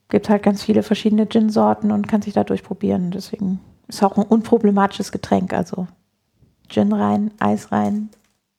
gibt 0.09 0.29
halt 0.29 0.43
ganz 0.43 0.63
viele 0.63 0.83
verschiedene 0.83 1.27
Gin-Sorten 1.27 1.91
und 1.91 2.07
kann 2.07 2.21
sich 2.21 2.33
da 2.33 2.43
durchprobieren. 2.43 3.11
Deswegen 3.11 3.59
ist 3.87 4.03
auch 4.03 4.17
ein 4.17 4.23
unproblematisches 4.23 5.11
Getränk. 5.11 5.53
Also 5.53 5.87
Gin 6.67 6.93
rein, 6.93 7.31
Eis 7.39 7.71
rein, 7.71 8.09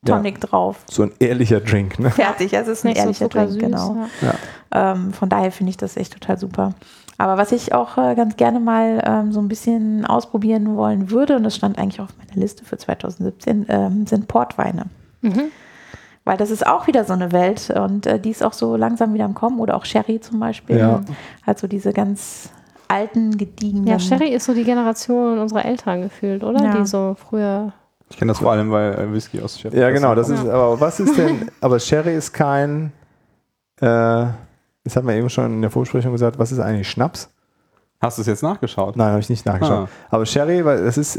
Ja. 0.07 0.17
Tonic 0.17 0.41
drauf. 0.41 0.85
So 0.91 1.05
ein 1.05 1.13
ehrlicher 1.21 1.61
Drink, 1.61 1.99
ne? 2.01 2.11
Fertig, 2.11 2.53
es 2.53 2.67
ist 2.69 2.85
ein 2.85 2.89
Nicht 2.89 2.97
so 2.99 3.03
ehrlicher 3.03 3.29
Drink, 3.29 3.51
zuckersüß. 3.53 3.63
genau. 3.63 4.07
Ja. 4.23 4.93
Ähm, 4.93 5.13
von 5.13 5.29
daher 5.29 5.53
finde 5.53 5.71
ich 5.71 5.77
das 5.77 5.97
echt 5.97 6.13
total 6.13 6.39
super. 6.39 6.75
Aber 7.21 7.37
was 7.37 7.53
ich 7.53 7.75
auch 7.75 7.99
äh, 7.99 8.15
ganz 8.15 8.39
gerne 8.39 8.61
mal 8.61 9.03
ähm, 9.05 9.31
so 9.31 9.41
ein 9.41 9.49
bisschen 9.49 10.07
ausprobieren 10.07 10.75
wollen 10.75 11.11
würde, 11.11 11.37
und 11.37 11.43
das 11.43 11.55
stand 11.55 11.79
eigentlich 11.79 12.01
auch 12.01 12.05
auf 12.05 12.17
meiner 12.17 12.41
Liste 12.41 12.65
für 12.65 12.79
2017, 12.79 13.67
ähm, 13.69 14.07
sind 14.07 14.27
Portweine. 14.27 14.87
Weil 16.25 16.39
das 16.39 16.51
ist 16.51 16.67
auch 16.67 16.87
wieder 16.87 17.05
so 17.05 17.13
eine 17.13 17.31
Welt 17.31 17.69
und 17.69 18.07
äh, 18.07 18.19
die 18.19 18.31
ist 18.31 18.43
auch 18.43 18.55
so 18.55 18.75
langsam 18.75 19.13
wieder 19.13 19.27
am 19.27 19.35
Kommen 19.35 19.61
oder 19.61 19.77
auch 19.77 19.85
Sherry 19.85 20.19
zum 20.23 20.41
Beispiel. 20.41 20.79
Ja. 20.79 21.03
Halt 21.47 21.59
so 21.59 21.67
diese 21.67 21.93
ganz 21.93 22.49
alten, 22.89 23.37
gediegenen. 23.37 23.87
Ja, 23.87 23.99
Sherry 23.99 24.31
ist 24.31 24.47
so 24.47 24.55
die 24.55 24.65
Generation 24.65 25.41
unserer 25.41 25.67
Eltern 25.67 26.01
gefühlt, 26.01 26.43
oder? 26.43 26.65
Ja. 26.65 26.79
Die 26.79 26.87
so 26.87 27.17
früher. 27.29 27.75
Ich 28.09 28.17
kenne 28.17 28.31
das 28.31 28.39
vor 28.39 28.53
allem, 28.53 28.71
weil 28.71 28.95
äh, 28.95 29.13
Whisky 29.13 29.43
aus 29.43 29.61
Chef. 29.61 29.75
Ja, 29.75 29.91
genau. 29.91 30.15
Das 30.15 30.31
ist, 30.31 30.49
aber 30.49 30.81
was 30.81 30.99
ist 31.01 31.19
denn, 31.19 31.51
aber 31.61 31.79
Sherry 31.79 32.15
ist 32.15 32.33
kein, 32.33 32.93
äh, 33.83 34.25
das 34.85 34.97
haben 34.97 35.07
wir 35.09 35.15
eben 35.15 35.29
schon 35.31 35.47
in 35.55 35.61
der 35.63 35.71
Vorsprechung 35.71 36.13
gesagt, 36.13 36.39
was 36.39 36.53
ist 36.53 36.59
eigentlich 36.59 36.89
Schnaps? 36.91 37.29
Hast 38.01 38.17
du 38.19 38.23
es 38.23 38.27
jetzt 38.29 38.43
nachgeschaut? 38.43 38.97
Nein, 38.97 39.11
habe 39.11 39.21
ich 39.21 39.29
nicht 39.29 39.45
nachgeschaut. 39.45 39.89
Aber 40.09 40.25
Sherry, 40.25 40.65
weil 40.65 40.85
das 40.85 40.97
ist, 40.97 41.17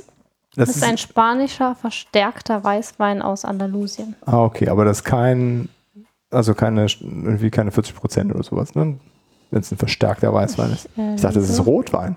das, 0.55 0.68
Das 0.70 0.76
ist 0.78 0.84
ein 0.84 0.97
spanischer, 0.97 1.76
verstärkter 1.76 2.64
Weißwein 2.64 3.22
aus 3.22 3.45
Andalusien. 3.45 4.16
ah, 4.26 4.43
okay, 4.43 4.68
aber 4.68 4.84
das 4.86 4.97
ist 4.97 5.03
kein, 5.03 5.70
also 6.32 6.53
keine, 6.55 6.88
irgendwie 7.01 7.51
keine 7.51 7.72
40 7.72 7.95
Prozent 7.95 8.34
oder 8.34 8.43
sowas, 8.43 8.74
ne? 8.76 8.97
Wenn 9.51 9.59
es 9.62 9.72
ein 9.72 9.78
verstärkter 9.78 10.34
Weißwein 10.34 10.72
ist. 10.72 10.89
äh, 10.97 11.16
Ich 11.16 11.22
dachte, 11.22 11.39
das 11.39 11.49
ist. 11.49 11.66
Rotwein. 11.66 12.16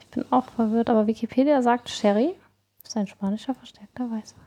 Ich 0.00 0.06
bin 0.08 0.24
auch 0.30 0.44
verwirrt, 0.54 0.88
aber 0.90 1.06
Wikipedia 1.06 1.60
sagt, 1.62 1.88
Sherry 1.90 2.34
ist 2.84 2.96
ein 2.96 3.06
spanischer, 3.06 3.54
verstärkter 3.54 4.04
Weißwein. 4.04 4.44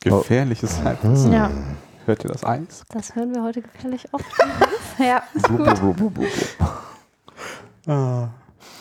Gefährliches 0.00 0.82
Halbwissen. 0.82 1.32
Ja. 1.32 1.50
Hört 2.06 2.24
ihr 2.24 2.30
das 2.30 2.44
Eis? 2.44 2.84
Das 2.92 3.14
hören 3.16 3.34
wir 3.34 3.42
heute 3.42 3.62
gefällig 3.62 4.04
oft. 4.12 4.24
ja. 4.98 5.22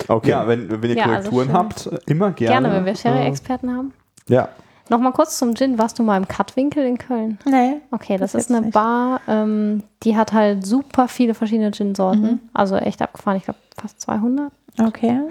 Okay. 0.08 0.30
Ja, 0.30 0.48
wenn, 0.48 0.70
wenn 0.82 0.90
ihr 0.90 0.96
Ja, 0.98 1.06
also 1.06 1.30
Korrekturen 1.30 1.46
schön. 1.48 1.54
habt, 1.56 2.10
immer 2.10 2.32
gerne. 2.32 2.62
Gerne, 2.70 2.76
wenn 2.76 2.86
wir 2.86 2.94
Äh, 2.94 2.96
Sherry-Experten 2.98 3.72
haben. 3.76 3.94
ja. 4.28 4.50
Nochmal 4.90 5.14
kurz 5.14 5.38
zum 5.38 5.56
Gin. 5.56 5.80
Warst 5.80 5.98
du 5.98 6.04
mal 6.04 6.18
im 6.18 6.28
Cutwinkel 6.28 6.86
in 6.86 6.98
Köln? 6.98 7.40
Nee. 7.46 7.78
Okay, 7.92 8.18
das 8.18 8.34
Bis 8.34 8.44
ist 8.44 8.52
eine 8.52 8.66
nicht. 8.66 8.74
Bar, 8.74 9.22
ähm, 9.30 9.82
die 10.04 10.18
hat 10.18 10.34
halt 10.34 10.66
super 10.66 11.08
viele 11.08 11.34
verschiedene 11.34 11.72
Gin-Sorten. 11.72 12.22
Mhm. 12.22 12.40
Also 12.54 12.76
echt 12.76 13.02
abgefahren, 13.02 13.38
ich 13.38 13.46
glaube 13.46 13.60
fast 13.82 14.02
200. 14.02 14.52
Okay. 14.86 15.22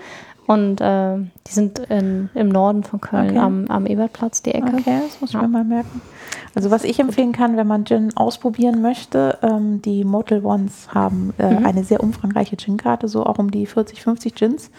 Und 0.46 0.80
äh, 0.80 1.16
die 1.46 1.52
sind 1.52 1.78
in, 1.78 2.28
im 2.34 2.48
Norden 2.48 2.82
von 2.82 3.00
Köln 3.00 3.30
Okay. 3.30 3.38
am, 3.38 3.66
am 3.68 3.86
Ebertplatz, 3.86 4.42
die 4.42 4.52
Ecke. 4.52 4.76
Okay, 4.76 5.00
das 5.02 5.20
muss 5.20 5.30
ich 5.30 5.34
Ja. 5.34 5.42
mir 5.42 5.48
mal 5.48 5.64
merken. 5.64 6.02
Also 6.54 6.70
was 6.70 6.82
ich 6.84 6.98
empfehlen 6.98 7.32
kann, 7.32 7.56
wenn 7.56 7.66
man 7.68 7.84
Gin 7.84 8.16
ausprobieren 8.16 8.82
möchte, 8.82 9.38
ähm, 9.42 9.80
die 9.82 10.04
Motel 10.04 10.44
Ones 10.44 10.88
haben 10.92 11.32
äh, 11.38 11.52
Mhm. 11.60 11.64
eine 11.66 11.84
sehr 11.84 12.02
umfangreiche 12.02 12.56
Gin-Karte, 12.56 13.06
so 13.08 13.24
auch 13.24 13.38
um 13.38 13.50
die 13.52 13.66
40, 13.66 14.02
50 14.02 14.34
Gins. 14.34 14.70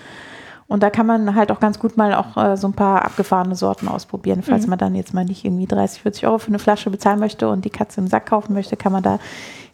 Und 0.68 0.82
da 0.84 0.90
kann 0.90 1.06
man 1.06 1.36
halt 1.36 1.52
auch 1.52 1.60
ganz 1.60 1.78
gut 1.80 1.98
mal 1.98 2.14
auch 2.16 2.36
äh, 2.38 2.58
so 2.58 2.68
ein 2.68 2.74
paar 2.74 3.06
abgefahrene 3.06 3.56
Sorten 3.56 3.88
ausprobieren. 3.88 4.42
Falls 4.44 4.66
Mhm. 4.66 4.72
man 4.72 4.80
dann 4.80 4.96
jetzt 4.96 5.14
mal 5.14 5.24
nicht 5.26 5.46
irgendwie 5.46 5.66
30, 5.68 6.02
40 6.02 6.28
Euro 6.28 6.40
für 6.40 6.48
eine 6.50 6.60
Flasche 6.60 6.90
bezahlen 6.90 7.20
möchte 7.20 7.48
und 7.50 7.64
die 7.66 7.70
Katze 7.70 8.02
im 8.02 8.08
Sack 8.08 8.26
kaufen 8.28 8.54
möchte, 8.54 8.76
kann 8.76 8.92
man 8.92 9.04
da 9.04 9.20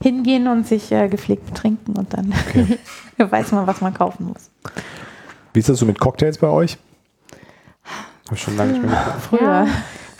hingehen 0.02 0.48
und 0.48 0.68
sich 0.68 0.92
äh, 0.92 1.08
gepflegt 1.10 1.46
betrinken 1.48 1.96
und 1.98 2.14
dann 2.14 2.34
weiß 3.18 3.52
man, 3.54 3.66
was 3.68 3.82
man 3.82 3.94
kaufen 3.94 4.28
muss. 4.28 4.50
Wie 5.54 5.60
ist 5.60 5.70
das 5.70 5.80
so 5.80 5.86
mit 5.86 6.00
Cocktails 6.00 6.38
bei 6.38 6.48
euch? 6.48 6.78
Hab 8.28 8.34
ich 8.36 8.42
schon 8.42 8.58
lange 8.58 8.74
nicht 8.74 8.82
mehr 8.84 8.92
getrunken. 8.92 9.22
Früher. 9.22 9.42
Ja. 9.42 9.68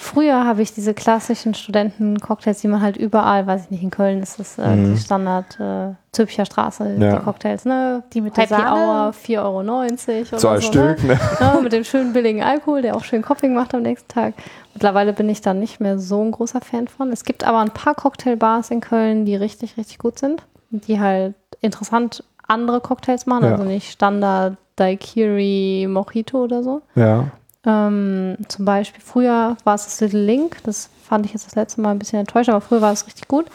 Früher 0.02 0.46
habe 0.46 0.62
ich 0.62 0.74
diese 0.74 0.94
klassischen 0.94 1.54
Studenten-Cocktails, 1.54 2.62
die 2.62 2.70
man 2.70 2.82
halt 2.82 2.96
überall, 2.96 3.46
weiß 3.46 3.66
ich 3.66 3.70
nicht, 3.70 3.84
in 3.84 3.92
Köln 3.92 4.24
ist 4.24 4.40
das 4.40 4.58
äh, 4.58 4.66
Mhm. 4.76 4.94
die 4.96 5.00
Standard 5.02 5.60
äh, 5.60 5.94
Zülpicher 6.14 6.46
Straße, 6.46 6.96
Ja. 6.98 7.18
die 7.18 7.24
Cocktails, 7.24 7.66
ne? 7.66 8.02
Die 8.14 8.22
mit 8.22 8.36
der 8.38 8.46
Happy. 8.50 8.62
Hour, 8.62 9.12
4,90 9.14 9.40
Euro 9.44 9.60
oder 9.60 10.38
Zwei 10.38 10.60
so, 10.62 10.68
Stück, 10.68 11.04
ne? 11.04 11.16
Ne? 11.16 11.20
Ja, 11.42 11.60
mit 11.62 11.74
dem 11.74 11.84
schönen 11.84 12.14
billigen 12.14 12.42
Alkohol, 12.42 12.82
der 12.82 12.96
auch 12.96 13.04
schön 13.04 13.22
Kopping 13.22 13.54
macht 13.54 13.76
am 13.76 13.82
nächsten 13.82 14.08
Tag. 14.08 14.34
Mittlerweile 14.74 15.12
bin 15.14 15.28
ich 15.30 15.42
da 15.42 15.54
nicht 15.54 15.82
mehr 15.82 16.00
so 16.00 16.24
ein 16.24 16.32
großer 16.32 16.62
Fan 16.62 16.88
von. 16.88 17.12
Es 17.12 17.26
gibt 17.26 17.44
aber 17.44 17.60
ein 17.60 17.72
paar 17.72 17.94
Cocktailbars 17.94 18.72
in 18.72 18.80
Köln, 18.80 19.26
die 19.26 19.36
richtig, 19.36 19.76
richtig 19.78 19.98
gut 20.00 20.18
sind. 20.18 20.44
Die 20.72 21.00
halt 21.00 21.36
interessant 21.60 22.24
andere 22.48 22.80
Cocktails 22.80 23.26
machen, 23.26 23.44
Ja. 23.46 23.52
also 23.52 23.64
nicht 23.66 23.92
Standard 23.92 24.56
Daiquiri 24.80 25.88
Mojito 25.90 26.44
oder 26.44 26.64
so. 26.64 26.82
Ja. 26.96 27.26
Ähm, 27.66 28.38
zum 28.48 28.66
Beispiel, 28.66 29.02
früher 29.04 29.58
war 29.66 29.76
es 29.76 29.86
das 29.86 30.00
Little 30.02 30.24
Link, 30.24 30.58
das 30.64 30.90
fand 31.04 31.26
ich 31.26 31.34
jetzt 31.34 31.46
das 31.46 31.56
letzte 31.56 31.82
Mal 31.82 31.92
ein 31.92 32.00
bisschen 32.00 32.20
enttäuscht, 32.20 32.50
aber 32.50 32.62
früher 32.62 32.82
war 32.82 32.94
es 32.94 33.06
richtig 33.06 33.28
gut. 33.28 33.46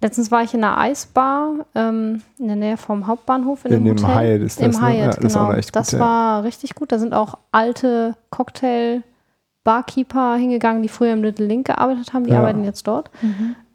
Letztens 0.00 0.30
war 0.30 0.44
ich 0.44 0.54
in 0.54 0.62
einer 0.62 0.78
Eisbar 0.78 1.66
ähm, 1.74 2.22
in 2.38 2.46
der 2.46 2.56
Nähe 2.56 2.76
vom 2.76 3.08
Hauptbahnhof 3.08 3.64
in, 3.64 3.72
In 3.72 3.84
dem 3.84 3.96
dem 3.96 4.06
Hotel. 4.06 4.38
Hyatt 4.38 4.42
ist 4.46 4.60
das, 4.62 4.76
Im 4.76 4.80
ne? 4.80 4.86
Hyatt, 4.88 5.16
Ja, 5.16 5.20
das 5.20 5.32
genau. 5.34 5.52
gut, 5.52 5.66
das 5.72 5.90
ja. 5.90 5.98
war 5.98 6.44
richtig 6.44 6.74
gut. 6.76 6.92
Da 6.92 7.00
sind 7.00 7.14
auch 7.14 7.36
alte 7.50 8.14
Cocktail-Barkeeper 8.30 10.36
hingegangen, 10.36 10.82
die 10.82 10.88
früher 10.88 11.12
im 11.12 11.22
Little 11.22 11.46
Link 11.46 11.66
gearbeitet 11.66 12.12
haben. 12.12 12.24
Die 12.24 12.30
Ja. 12.30 12.38
arbeiten 12.38 12.64
jetzt 12.64 12.86
dort. 12.86 13.10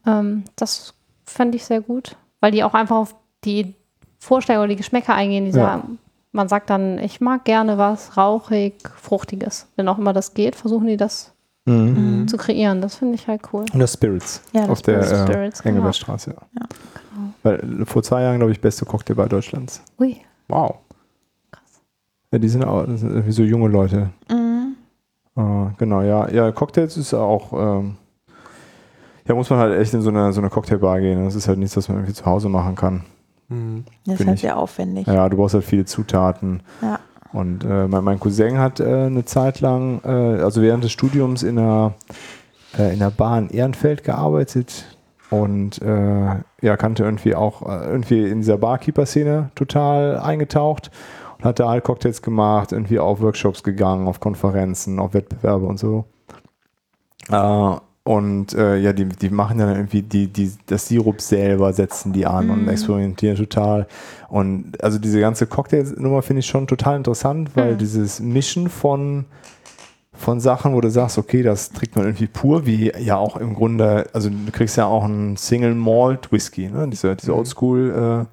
Ähm, 0.06 0.44
das 0.56 0.94
fand 1.26 1.56
ich 1.56 1.66
sehr 1.66 1.82
gut, 1.82 2.16
weil 2.40 2.52
die 2.52 2.64
auch 2.64 2.74
einfach 2.74 2.96
auf 2.96 3.16
die 3.44 3.74
Vorstellung 4.20 4.64
oder 4.64 4.70
die 4.70 4.76
Geschmäcker 4.78 5.14
eingehen. 5.14 5.46
Die 5.46 5.52
Ja. 5.52 5.66
sagen, 5.66 6.00
man 6.34 6.50
sagt 6.50 6.70
dann, 6.70 6.98
ich 6.98 7.22
mag 7.22 7.46
gerne 7.46 7.78
was 7.78 8.18
rauchig, 8.18 8.74
fruchtiges. 9.02 9.68
Wenn 9.78 9.88
auch 9.88 9.98
immer 9.98 10.12
das 10.14 10.34
geht, 10.34 10.56
versuchen 10.56 10.88
die 10.88 10.98
das 10.98 11.30
Mhm. 11.66 12.28
zu 12.28 12.36
kreieren. 12.36 12.82
Das 12.82 12.96
finde 12.96 13.16
ich 13.16 13.26
halt 13.30 13.42
cool. 13.54 13.64
Und 13.72 13.80
das 13.80 13.94
Spirits. 13.94 14.42
Ja, 14.52 14.62
das 14.62 14.70
auf 14.72 14.82
der 14.82 15.02
Spirits, 15.02 15.12
äh, 15.12 15.26
Spirits, 15.32 15.64
genau. 15.64 15.70
Engelbertstraße. 15.76 16.32
Ja. 16.32 16.42
Ja, 16.60 16.66
Weil 17.44 17.82
äh, 17.84 17.86
vor 17.86 18.04
zwei 18.04 18.22
Jahren, 18.24 18.38
glaube 18.38 18.52
ich, 18.52 18.60
beste 18.60 18.84
Cocktailbar 18.84 19.30
Deutschlands. 19.30 19.82
Ui, 19.98 20.18
Wow. 20.50 20.76
Ja, 22.34 22.40
die 22.40 22.50
sind 22.50 22.66
auch 22.66 22.86
das 22.86 23.00
sind 23.00 23.12
irgendwie 23.12 23.32
so 23.32 23.44
junge 23.44 23.70
Leute. 23.70 24.10
Mhm. 24.30 24.76
Äh, 25.38 25.70
genau, 25.78 26.02
ja. 26.02 26.28
Ja, 26.32 26.52
Cocktails 26.52 26.98
ist 26.98 27.14
auch, 27.14 27.54
ähm, 27.54 27.96
ja, 29.26 29.36
muss 29.36 29.50
man 29.50 29.60
halt 29.60 29.80
echt 29.80 29.94
in 29.94 30.02
so 30.02 30.10
eine, 30.10 30.34
so 30.34 30.42
eine 30.42 30.50
Cocktailbar 30.50 31.00
gehen. 31.00 31.24
Das 31.24 31.36
ist 31.36 31.48
halt 31.48 31.60
nichts, 31.60 31.78
was 31.78 31.88
man 31.88 32.00
irgendwie 32.00 32.14
zu 32.14 32.26
Hause 32.26 32.50
machen 32.50 32.76
kann. 32.76 33.06
Mhm. 33.54 33.86
Das 34.06 34.20
ist 34.20 34.28
halt 34.28 34.36
ich. 34.36 34.42
sehr 34.42 34.58
aufwendig. 34.58 35.08
Ja, 35.08 35.30
du 35.30 35.38
brauchst 35.38 35.54
halt 35.56 35.64
viele 35.64 35.86
Zutaten. 35.86 36.62
Ja. 36.82 37.00
Und 37.32 37.64
äh, 37.64 37.88
mein, 37.88 38.04
mein 38.04 38.20
Cousin 38.20 38.60
hat 38.60 38.80
äh, 38.80 39.06
eine 39.06 39.26
Zeit 39.26 39.60
lang, 39.60 40.02
äh, 40.04 40.08
also 40.08 40.62
während 40.62 40.84
des 40.84 40.92
Studiums 40.92 41.42
in 41.42 41.58
einer, 41.58 41.94
äh, 42.78 42.94
in 42.94 43.02
einer 43.02 43.10
Bar 43.12 43.40
in 43.40 43.50
Ehrenfeld 43.50 44.04
gearbeitet 44.04 44.86
und 45.32 45.82
äh, 45.82 46.36
ja, 46.62 46.78
kannte 46.78 47.04
irgendwie 47.04 47.34
auch 47.34 47.68
äh, 47.68 47.90
irgendwie 47.90 48.30
in 48.30 48.40
dieser 48.40 48.58
Barkeeper-Szene 48.60 49.50
total 49.56 50.20
eingetaucht 50.20 50.92
und 51.40 51.46
hat 51.46 51.60
da 51.60 51.70
halt 51.70 51.84
Cocktails 51.84 52.22
gemacht, 52.22 52.72
irgendwie 52.72 53.00
auf 53.00 53.20
Workshops 53.20 53.64
gegangen, 53.64 54.08
auf 54.08 54.20
Konferenzen, 54.20 55.00
auf 55.00 55.16
Wettbewerbe 55.16 55.66
und 55.66 55.80
so. 55.80 56.06
Und 58.06 58.54
äh, 58.54 58.78
ja, 58.80 58.92
die, 58.92 59.06
die 59.06 59.30
machen 59.30 59.60
dann 59.60 59.76
irgendwie 59.76 60.02
die, 60.02 60.28
die, 60.28 60.52
das 60.66 60.90
Sirup 60.90 61.22
selber, 61.22 61.72
setzen 61.72 62.12
die 62.12 62.26
an 62.26 62.50
und 62.50 62.64
Mhm. 62.64 62.68
experimentieren 62.68 63.38
total. 63.38 63.88
Und 64.28 64.84
also 64.84 65.00
diese 65.00 65.22
ganze 65.22 65.48
Cocktailnummer 65.48 66.22
finde 66.22 66.42
ich 66.42 66.48
schon 66.48 66.68
total 66.68 66.98
interessant, 66.98 67.52
weil 67.56 67.74
Mhm. 67.74 67.78
dieses 67.78 68.20
Mischen 68.20 68.70
von, 68.70 69.24
von 70.12 70.42
Sachen, 70.42 70.74
wo 70.74 70.82
du 70.82 70.90
sagst, 70.92 71.18
okay, 71.18 71.44
das 71.44 71.72
trinkt 71.72 71.96
man 71.96 72.04
irgendwie 72.06 72.28
pur, 72.28 72.66
wie 72.66 72.92
ja 73.00 73.16
auch 73.16 73.38
im 73.38 73.54
Grunde, 73.54 74.06
also 74.12 74.30
du 74.30 74.52
kriegst 74.52 74.76
ja 74.76 74.86
auch 74.86 75.06
einen 75.06 75.38
Single 75.38 75.74
Malt 75.74 76.30
Whisky, 76.32 76.68
ne? 76.70 76.88
diese, 76.90 77.16
diese 77.16 77.34
Oldschool 77.34 78.28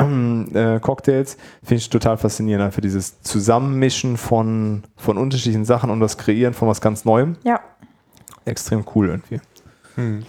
äh, 0.00 0.02
äh, 0.54 0.80
Cocktails, 0.80 1.36
finde 1.62 1.76
ich 1.76 1.88
total 1.88 2.16
faszinierend, 2.16 2.64
einfach 2.64 2.80
dieses 2.82 3.22
Zusammenmischen 3.22 4.16
von, 4.16 4.82
von 4.96 5.18
unterschiedlichen 5.18 5.64
Sachen 5.64 5.90
und 5.90 6.00
das 6.00 6.18
Kreieren 6.18 6.52
von 6.54 6.66
was 6.66 6.80
ganz 6.80 7.04
Neuem. 7.04 7.36
Ja. 7.44 7.60
Extrem 8.48 8.84
cool 8.94 9.08
irgendwie. 9.08 9.40
Hm. 9.94 10.24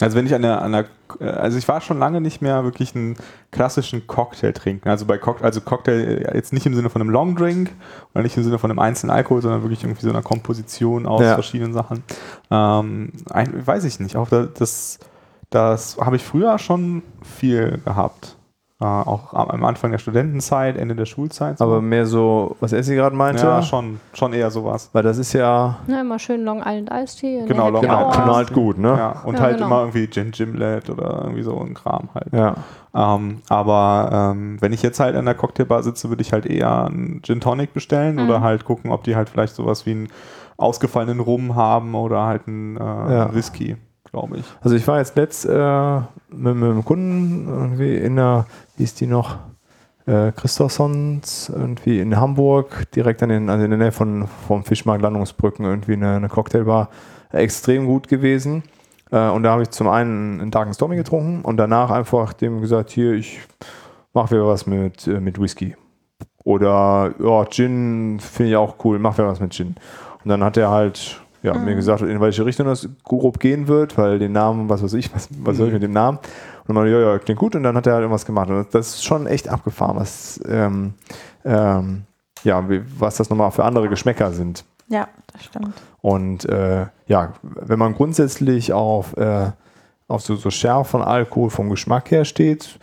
Also 0.00 0.16
wenn 0.16 0.26
ich 0.26 0.34
an 0.34 0.42
der, 0.42 0.62
an 0.62 0.72
der, 0.72 0.86
also 1.20 1.58
ich 1.58 1.68
war 1.68 1.80
schon 1.80 1.98
lange 1.98 2.20
nicht 2.20 2.42
mehr 2.42 2.64
wirklich 2.64 2.94
einen 2.96 3.16
klassischen 3.50 4.06
Cocktail 4.06 4.52
trinken. 4.52 4.88
Also 4.88 5.06
bei 5.06 5.18
Cock 5.18 5.42
also 5.42 5.60
Cocktail 5.60 6.24
äh, 6.26 6.36
jetzt 6.36 6.52
nicht 6.52 6.66
im 6.66 6.74
Sinne 6.74 6.90
von 6.90 7.02
einem 7.02 7.10
Long 7.10 7.36
Drink 7.36 7.70
oder 8.14 8.22
nicht 8.22 8.36
im 8.36 8.42
Sinne 8.42 8.58
von 8.58 8.70
einem 8.70 8.78
einzelnen 8.78 9.10
Alkohol, 9.14 9.42
sondern 9.42 9.62
wirklich 9.62 9.84
irgendwie 9.84 10.02
so 10.02 10.10
einer 10.10 10.22
Komposition 10.22 11.06
aus 11.06 11.22
Ja. 11.22 11.34
verschiedenen 11.34 11.72
Sachen. 11.72 12.02
Ähm, 12.50 13.12
ein, 13.30 13.66
weiß 13.66 13.84
ich 13.84 14.00
nicht. 14.00 14.16
Auch 14.16 14.28
da, 14.28 14.46
das, 14.46 14.98
das 15.50 15.98
habe 15.98 16.16
ich 16.16 16.24
früher 16.24 16.58
schon 16.58 17.02
viel 17.22 17.80
gehabt. 17.84 18.36
Äh, 18.82 18.84
auch 18.84 19.32
am- 19.32 19.64
Anfang 19.64 19.92
der 19.92 19.98
Studentenzeit, 19.98 20.76
Ende 20.76 20.96
der 20.96 21.04
Schulzeit. 21.06 21.58
so. 21.58 21.64
Aber 21.64 21.80
mehr 21.80 22.04
so, 22.04 22.56
was 22.58 22.72
Essi 22.72 22.96
gerade 22.96 23.14
meinte, 23.14 23.44
ja, 23.46 23.62
schon, 23.62 24.00
schon 24.12 24.32
eher 24.32 24.50
sowas. 24.50 24.90
weil 24.92 25.04
das 25.04 25.18
ist 25.18 25.32
ja 25.34 25.78
ne, 25.86 26.00
immer 26.00 26.18
schön 26.18 26.42
Long 26.44 26.58
Island 26.66 26.90
Iced 26.92 27.20
Tea. 27.20 27.44
Genau, 27.46 27.70
Long 27.70 27.82
genau, 27.82 28.08
Island 28.10 28.24
knallt 28.24 28.52
gut, 28.52 28.78
ne? 28.78 28.88
Ja, 28.88 29.22
und 29.24 29.36
Ja, 29.36 29.40
halt 29.42 29.54
genau. 29.58 29.66
immer 29.68 29.80
irgendwie 29.82 30.08
Gin 30.08 30.32
Gimlet 30.32 30.90
oder 30.90 31.20
irgendwie 31.22 31.42
so 31.44 31.56
ein 31.60 31.74
Kram 31.74 32.08
halt. 32.12 32.32
Ja. 32.32 32.54
Ähm, 32.94 33.42
aber 33.48 34.32
ähm, 34.34 34.56
wenn 34.60 34.72
ich 34.72 34.82
jetzt 34.82 34.98
halt 35.00 35.14
an 35.14 35.26
der 35.26 35.34
Cocktailbar 35.34 35.82
sitze, 35.84 36.08
würde 36.08 36.22
ich 36.22 36.32
halt 36.32 36.46
eher 36.46 36.86
einen 36.86 37.22
Gin 37.22 37.40
Tonic 37.40 37.72
bestellen 37.74 38.16
Mhm. 38.16 38.28
oder 38.28 38.40
halt 38.40 38.64
gucken, 38.64 38.90
ob 38.90 39.04
die 39.04 39.14
halt 39.14 39.28
vielleicht 39.28 39.54
sowas 39.54 39.86
wie 39.86 39.92
einen 39.92 40.08
ausgefallenen 40.56 41.20
Rum 41.20 41.54
haben 41.56 41.94
oder 41.94 42.24
halt 42.26 42.48
einen 42.48 42.76
äh, 42.76 42.80
Ja. 42.80 43.34
Whisky. 43.34 43.76
glaube 44.10 44.36
ich. 44.36 44.44
Also 44.60 44.76
ich 44.76 44.86
war 44.86 44.98
jetzt 44.98 45.16
letzt 45.16 45.46
äh, 45.46 45.96
mit, 46.28 46.54
mit 46.54 46.70
einem 46.70 46.84
Kunden 46.84 47.48
irgendwie 47.48 47.96
in 47.96 48.16
der, 48.16 48.44
wie 48.76 48.84
ist 48.84 49.00
die 49.00 49.06
noch? 49.06 49.38
Äh, 50.06 50.32
Christophsons 50.32 51.48
irgendwie 51.48 52.00
in 52.00 52.16
Hamburg, 52.16 52.90
direkt 52.92 53.22
an 53.22 53.28
den, 53.28 53.48
also 53.48 53.64
in 53.64 53.70
der 53.70 53.78
Nähe 53.78 53.92
von 53.92 54.26
vom 54.48 54.64
Fischmarkt 54.64 55.00
Landungsbrücken 55.02 55.64
irgendwie 55.64 55.92
eine, 55.92 56.16
eine 56.16 56.28
Cocktailbar. 56.28 56.88
Extrem 57.30 57.86
gut 57.86 58.08
gewesen. 58.08 58.64
Äh, 59.12 59.28
und 59.28 59.44
da 59.44 59.52
habe 59.52 59.62
ich 59.62 59.70
zum 59.70 59.88
einen 59.88 60.40
einen 60.40 60.50
Dark 60.50 60.74
Stormy 60.74 60.96
getrunken 60.96 61.42
und 61.42 61.56
danach 61.56 61.90
einfach 61.90 62.32
dem 62.32 62.60
gesagt, 62.60 62.90
hier, 62.90 63.12
ich 63.12 63.40
mache 64.12 64.32
wieder 64.32 64.46
was 64.48 64.66
mit, 64.66 65.06
äh, 65.06 65.20
mit 65.20 65.40
Whisky. 65.40 65.76
Oder 66.44 67.14
ja, 67.20 67.44
Gin 67.44 68.18
finde 68.20 68.50
ich 68.50 68.56
auch 68.56 68.84
cool, 68.84 68.98
mach 68.98 69.16
wieder 69.16 69.28
was 69.28 69.38
mit 69.38 69.54
Gin. 69.54 69.76
Und 70.24 70.28
dann 70.28 70.42
hat 70.42 70.56
er 70.56 70.70
halt 70.70 71.21
ja, 71.42 71.54
mir 71.54 71.74
gesagt, 71.74 72.02
in 72.02 72.20
welche 72.20 72.44
Richtung 72.44 72.66
das 72.66 72.88
grob 73.04 73.40
gehen 73.40 73.66
wird, 73.66 73.98
weil 73.98 74.18
den 74.18 74.32
Namen, 74.32 74.68
was 74.68 74.82
weiß 74.82 74.94
ich, 74.94 75.12
was, 75.14 75.28
was 75.40 75.56
soll 75.56 75.68
ich 75.68 75.72
mit 75.74 75.82
dem 75.82 75.92
Namen? 75.92 76.18
Und 76.68 76.76
dann, 76.76 76.86
ja, 76.86 77.00
ja, 77.00 77.18
klingt 77.18 77.40
gut. 77.40 77.56
Und 77.56 77.64
dann 77.64 77.76
hat 77.76 77.86
er 77.86 77.94
halt 77.94 78.02
irgendwas 78.02 78.24
gemacht. 78.24 78.48
Und 78.48 78.72
das 78.72 78.94
ist 78.94 79.04
schon 79.04 79.26
echt 79.26 79.48
abgefahren, 79.48 79.96
was, 79.96 80.40
ähm, 80.48 80.94
ähm, 81.44 82.04
ja, 82.44 82.64
was 82.98 83.16
das 83.16 83.28
nochmal 83.28 83.50
für 83.50 83.64
andere 83.64 83.88
Geschmäcker 83.88 84.30
sind. 84.30 84.64
Ja, 84.88 85.08
das 85.32 85.44
stimmt. 85.44 85.74
Und 86.00 86.44
äh, 86.48 86.86
ja, 87.06 87.32
wenn 87.42 87.78
man 87.78 87.94
grundsätzlich 87.94 88.72
auf, 88.72 89.16
äh, 89.16 89.50
auf 90.06 90.22
so, 90.22 90.36
so 90.36 90.50
Schärfe 90.50 90.90
von 90.90 91.02
Alkohol 91.02 91.50
vom 91.50 91.70
Geschmack 91.70 92.10
her 92.10 92.24
steht, 92.24 92.78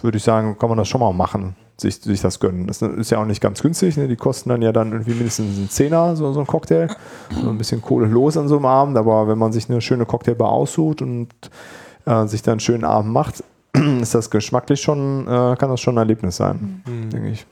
würde 0.00 0.18
ich 0.18 0.22
sagen, 0.22 0.58
kann 0.58 0.68
man 0.68 0.78
das 0.78 0.88
schon 0.88 1.00
mal 1.00 1.12
machen, 1.12 1.56
sich, 1.78 1.96
sich 1.96 2.20
das 2.22 2.40
gönnen. 2.40 2.66
Das 2.66 2.80
ist 2.82 3.10
ja 3.10 3.18
auch 3.18 3.26
nicht 3.26 3.40
ganz 3.40 3.62
günstig. 3.62 3.96
Ne? 3.96 4.08
Die 4.08 4.16
kosten 4.16 4.48
dann 4.48 4.62
ja 4.62 4.72
dann 4.72 4.92
irgendwie 4.92 5.14
mindestens 5.14 5.56
einen 5.58 5.68
Zehner, 5.70 6.16
so, 6.16 6.32
so 6.32 6.40
ein 6.40 6.46
Cocktail. 6.46 6.88
So 7.42 7.50
ein 7.50 7.58
bisschen 7.58 7.82
Kohle 7.82 8.06
los 8.06 8.36
an 8.36 8.48
so 8.48 8.56
einem 8.56 8.66
Abend. 8.66 8.96
Aber 8.96 9.28
wenn 9.28 9.38
man 9.38 9.52
sich 9.52 9.68
eine 9.68 9.80
schöne 9.80 10.06
Cocktailbar 10.06 10.50
aussucht 10.50 11.02
und 11.02 11.28
äh, 12.06 12.26
sich 12.26 12.42
dann 12.42 12.52
einen 12.52 12.60
schönen 12.60 12.84
Abend 12.84 13.12
macht, 13.12 13.44
ist 14.00 14.14
das 14.14 14.30
geschmacklich 14.30 14.80
schon, 14.80 15.26
äh, 15.26 15.56
kann 15.58 15.68
das 15.70 15.80
schon 15.80 15.94
ein 15.96 15.98
Erlebnis 15.98 16.36
sein, 16.36 16.82
denke 17.12 17.28
ich. 17.28 17.46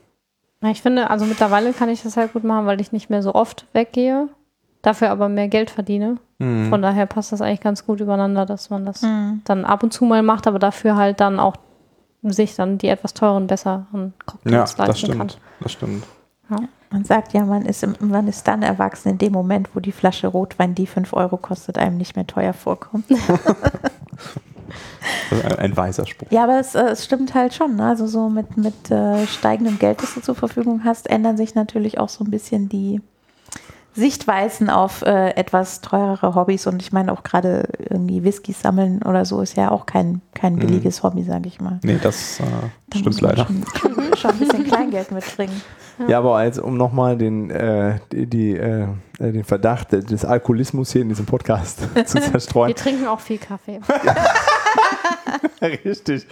Ich 0.62 0.80
finde, 0.80 1.10
also 1.10 1.26
mittlerweile 1.26 1.74
kann 1.74 1.90
ich 1.90 2.02
das 2.02 2.16
halt 2.16 2.32
gut 2.32 2.44
machen, 2.44 2.64
weil 2.64 2.80
ich 2.80 2.90
nicht 2.92 3.10
mehr 3.10 3.22
so 3.22 3.34
oft 3.34 3.66
weggehe, 3.74 4.28
dafür 4.80 5.10
aber 5.10 5.28
mehr 5.28 5.48
Geld 5.48 5.68
verdiene. 5.68 6.16
Mhm. 6.38 6.70
Von 6.70 6.80
daher 6.80 7.04
passt 7.04 7.32
das 7.32 7.42
eigentlich 7.42 7.60
ganz 7.60 7.84
gut 7.84 8.00
übereinander, 8.00 8.46
dass 8.46 8.70
man 8.70 8.86
das 8.86 9.02
Mhm. 9.02 9.42
dann 9.44 9.66
ab 9.66 9.82
und 9.82 9.92
zu 9.92 10.06
mal 10.06 10.22
macht, 10.22 10.46
aber 10.46 10.58
dafür 10.58 10.96
halt 10.96 11.20
dann 11.20 11.38
auch 11.38 11.56
sich 12.32 12.56
dann 12.56 12.78
die 12.78 12.88
etwas 12.88 13.14
teuren, 13.14 13.46
besseren 13.46 13.86
Ja, 13.92 14.10
Cocktails 14.26 14.74
das 14.76 14.88
leisten 14.88 15.18
kann. 15.18 15.28
stimmt. 15.28 15.38
Das 15.60 15.72
stimmt. 15.72 16.04
Man 16.90 17.04
sagt 17.04 17.32
ja, 17.32 17.44
man 17.44 17.62
ist, 17.66 17.82
im, 17.82 17.96
man 18.00 18.28
ist 18.28 18.46
dann 18.46 18.62
erwachsen 18.62 19.08
in 19.08 19.18
dem 19.18 19.32
Moment, 19.32 19.70
wo 19.74 19.80
die 19.80 19.90
Flasche 19.90 20.28
Rotwein, 20.28 20.76
die 20.76 20.86
5 20.86 21.12
Euro 21.14 21.36
kostet, 21.36 21.78
einem 21.78 21.96
nicht 21.96 22.14
mehr 22.14 22.26
teuer 22.26 22.52
vorkommt. 22.52 23.10
Ist 23.10 23.28
ein, 25.32 25.52
ein 25.58 25.76
weiser 25.76 26.06
Spruch. 26.06 26.30
Ja, 26.30 26.44
aber 26.44 26.60
es, 26.60 26.74
äh, 26.74 26.84
es 26.90 27.04
stimmt 27.04 27.34
halt 27.34 27.54
schon. 27.54 27.76
Ne? 27.76 27.86
Also 27.88 28.06
so 28.06 28.28
mit, 28.28 28.56
mit 28.56 28.90
äh, 28.90 29.26
steigendem 29.26 29.78
Geld, 29.78 30.02
das 30.02 30.14
du 30.14 30.20
zur 30.20 30.34
Verfügung 30.36 30.82
hast, 30.84 31.08
ändern 31.10 31.36
sich 31.36 31.54
natürlich 31.54 31.98
auch 31.98 32.08
so 32.08 32.24
ein 32.24 32.30
bisschen 32.30 32.68
die 32.68 33.00
Sichtweisen 33.94 34.70
auf 34.70 35.02
äh, 35.02 35.30
etwas 35.30 35.80
teurere 35.80 36.34
Hobbys. 36.34 36.66
Und 36.66 36.82
ich 36.82 36.92
meine 36.92 37.12
auch 37.12 37.22
gerade 37.22 37.68
irgendwie 37.78 38.24
Whisky 38.24 38.52
sammeln 38.52 39.02
oder 39.02 39.24
so 39.24 39.40
ist 39.40 39.56
ja 39.56 39.70
auch 39.70 39.86
kein, 39.86 40.20
kein 40.34 40.56
billiges 40.56 41.02
Hobby, 41.02 41.22
sage 41.22 41.48
ich 41.48 41.60
mal. 41.60 41.78
Nee, 41.82 41.98
das 42.02 42.40
äh, 42.40 42.44
Da 42.90 42.98
stimmt 42.98 43.20
leider. 43.20 43.46
Schon, 43.46 43.64
schon, 43.80 44.16
schon 44.16 44.30
ein 44.30 44.38
bisschen 44.38 44.64
Kleingeld 44.64 45.12
mitbringen. 45.12 45.62
Ja, 46.08 46.18
aber 46.18 46.36
als, 46.36 46.58
um 46.58 46.76
nochmal 46.76 47.16
den, 47.16 47.50
äh, 47.50 47.98
die, 48.10 48.26
die, 48.26 48.56
äh, 48.56 48.88
äh, 49.20 49.32
den 49.32 49.44
Verdacht 49.44 49.92
des 49.92 50.24
Alkoholismus 50.24 50.90
hier 50.92 51.02
in 51.02 51.08
diesem 51.08 51.26
Podcast 51.26 51.82
zu 52.06 52.20
zerstreuen. 52.20 52.68
Wir 52.68 52.76
trinken 52.76 53.06
auch 53.06 53.20
viel 53.20 53.38
Kaffee. 53.38 53.80
Richtig. 55.62 56.26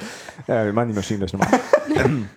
Ja, 0.48 0.64
wir 0.64 0.72
machen 0.72 0.88
die 0.88 0.94
Maschinen 0.94 1.20
gleich 1.20 1.32
nochmal. 1.32 1.60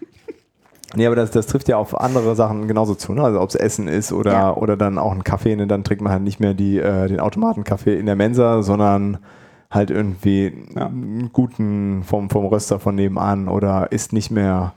Nee, 0.95 1.05
aber 1.07 1.15
das, 1.15 1.31
das 1.31 1.47
trifft 1.47 1.67
ja 1.67 1.77
auf 1.77 1.99
andere 1.99 2.35
Sachen 2.35 2.67
genauso 2.67 2.95
zu. 2.95 3.13
Ne? 3.13 3.23
Also 3.23 3.41
ob 3.41 3.49
es 3.49 3.55
Essen 3.55 3.87
ist 3.87 4.11
oder, 4.11 4.31
Ja. 4.31 4.53
oder 4.55 4.77
dann 4.77 4.97
auch 4.97 5.11
ein 5.11 5.23
Kaffee, 5.23 5.55
ne? 5.55 5.67
dann 5.67 5.83
trinkt 5.83 6.01
man 6.03 6.11
halt 6.11 6.23
nicht 6.23 6.39
mehr 6.39 6.53
die, 6.53 6.79
äh, 6.79 7.07
den 7.07 7.19
Automatenkaffee 7.19 7.97
in 7.97 8.05
der 8.05 8.15
Mensa, 8.15 8.61
sondern 8.63 9.17
halt 9.71 9.91
irgendwie 9.91 10.53
Ja. 10.75 10.85
einen 10.87 11.29
guten 11.33 12.03
vom, 12.03 12.29
vom 12.29 12.45
Röster 12.45 12.79
von 12.79 12.95
nebenan 12.95 13.47
oder 13.47 13.91
isst 13.91 14.13
nicht 14.13 14.31
mehr 14.31 14.73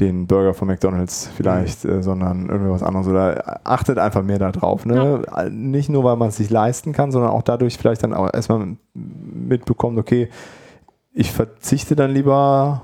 den 0.00 0.26
Burger 0.26 0.54
von 0.54 0.68
McDonalds 0.68 1.28
vielleicht, 1.36 1.84
äh, 1.84 2.02
sondern 2.02 2.48
irgendwas 2.48 2.82
anderes 2.82 3.06
oder 3.06 3.60
achtet 3.64 3.98
einfach 3.98 4.22
mehr 4.22 4.38
darauf. 4.38 4.86
Ne? 4.86 5.22
Nicht 5.50 5.90
nur, 5.90 6.02
weil 6.04 6.16
man 6.16 6.28
es 6.28 6.36
sich 6.36 6.48
leisten 6.50 6.92
kann, 6.92 7.12
sondern 7.12 7.30
auch 7.30 7.42
dadurch 7.42 7.76
vielleicht 7.76 8.02
dann 8.02 8.14
auch 8.14 8.32
erstmal 8.32 8.76
mitbekommt, 8.94 9.98
okay, 9.98 10.28
ich 11.12 11.30
verzichte 11.30 11.94
dann 11.94 12.10
lieber 12.12 12.80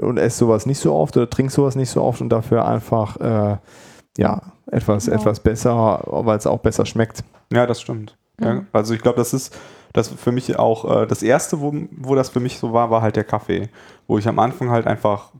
und 0.00 0.18
esse 0.18 0.38
sowas 0.38 0.66
nicht 0.66 0.78
so 0.78 0.94
oft 0.94 1.16
oder 1.16 1.28
trinke 1.28 1.52
sowas 1.52 1.74
nicht 1.76 1.90
so 1.90 2.02
oft 2.02 2.20
und 2.20 2.28
dafür 2.30 2.66
einfach 2.66 3.16
äh, 3.20 3.56
ja 4.18 4.42
etwas, 4.70 5.06
Genau. 5.06 5.16
etwas 5.20 5.40
besser, 5.40 6.00
weil 6.06 6.38
es 6.38 6.46
auch 6.46 6.60
besser 6.60 6.86
schmeckt. 6.86 7.24
Ja, 7.52 7.66
das 7.66 7.80
stimmt. 7.80 8.16
Ja, 8.40 8.54
Mhm. 8.54 8.66
also 8.72 8.94
ich 8.94 9.00
glaube, 9.00 9.16
das 9.18 9.32
ist 9.34 9.56
das 9.92 10.08
für 10.08 10.32
mich 10.32 10.58
auch 10.58 11.02
äh, 11.02 11.06
das 11.06 11.22
erste, 11.22 11.60
wo, 11.60 11.72
wo 11.92 12.14
das 12.16 12.28
für 12.30 12.40
mich 12.40 12.58
so 12.58 12.72
war, 12.72 12.90
war 12.90 13.00
halt 13.02 13.14
der 13.16 13.22
Kaffee, 13.24 13.68
wo 14.08 14.18
ich 14.18 14.26
am 14.26 14.38
Anfang 14.40 14.70
halt 14.70 14.86
einfach 14.88 15.30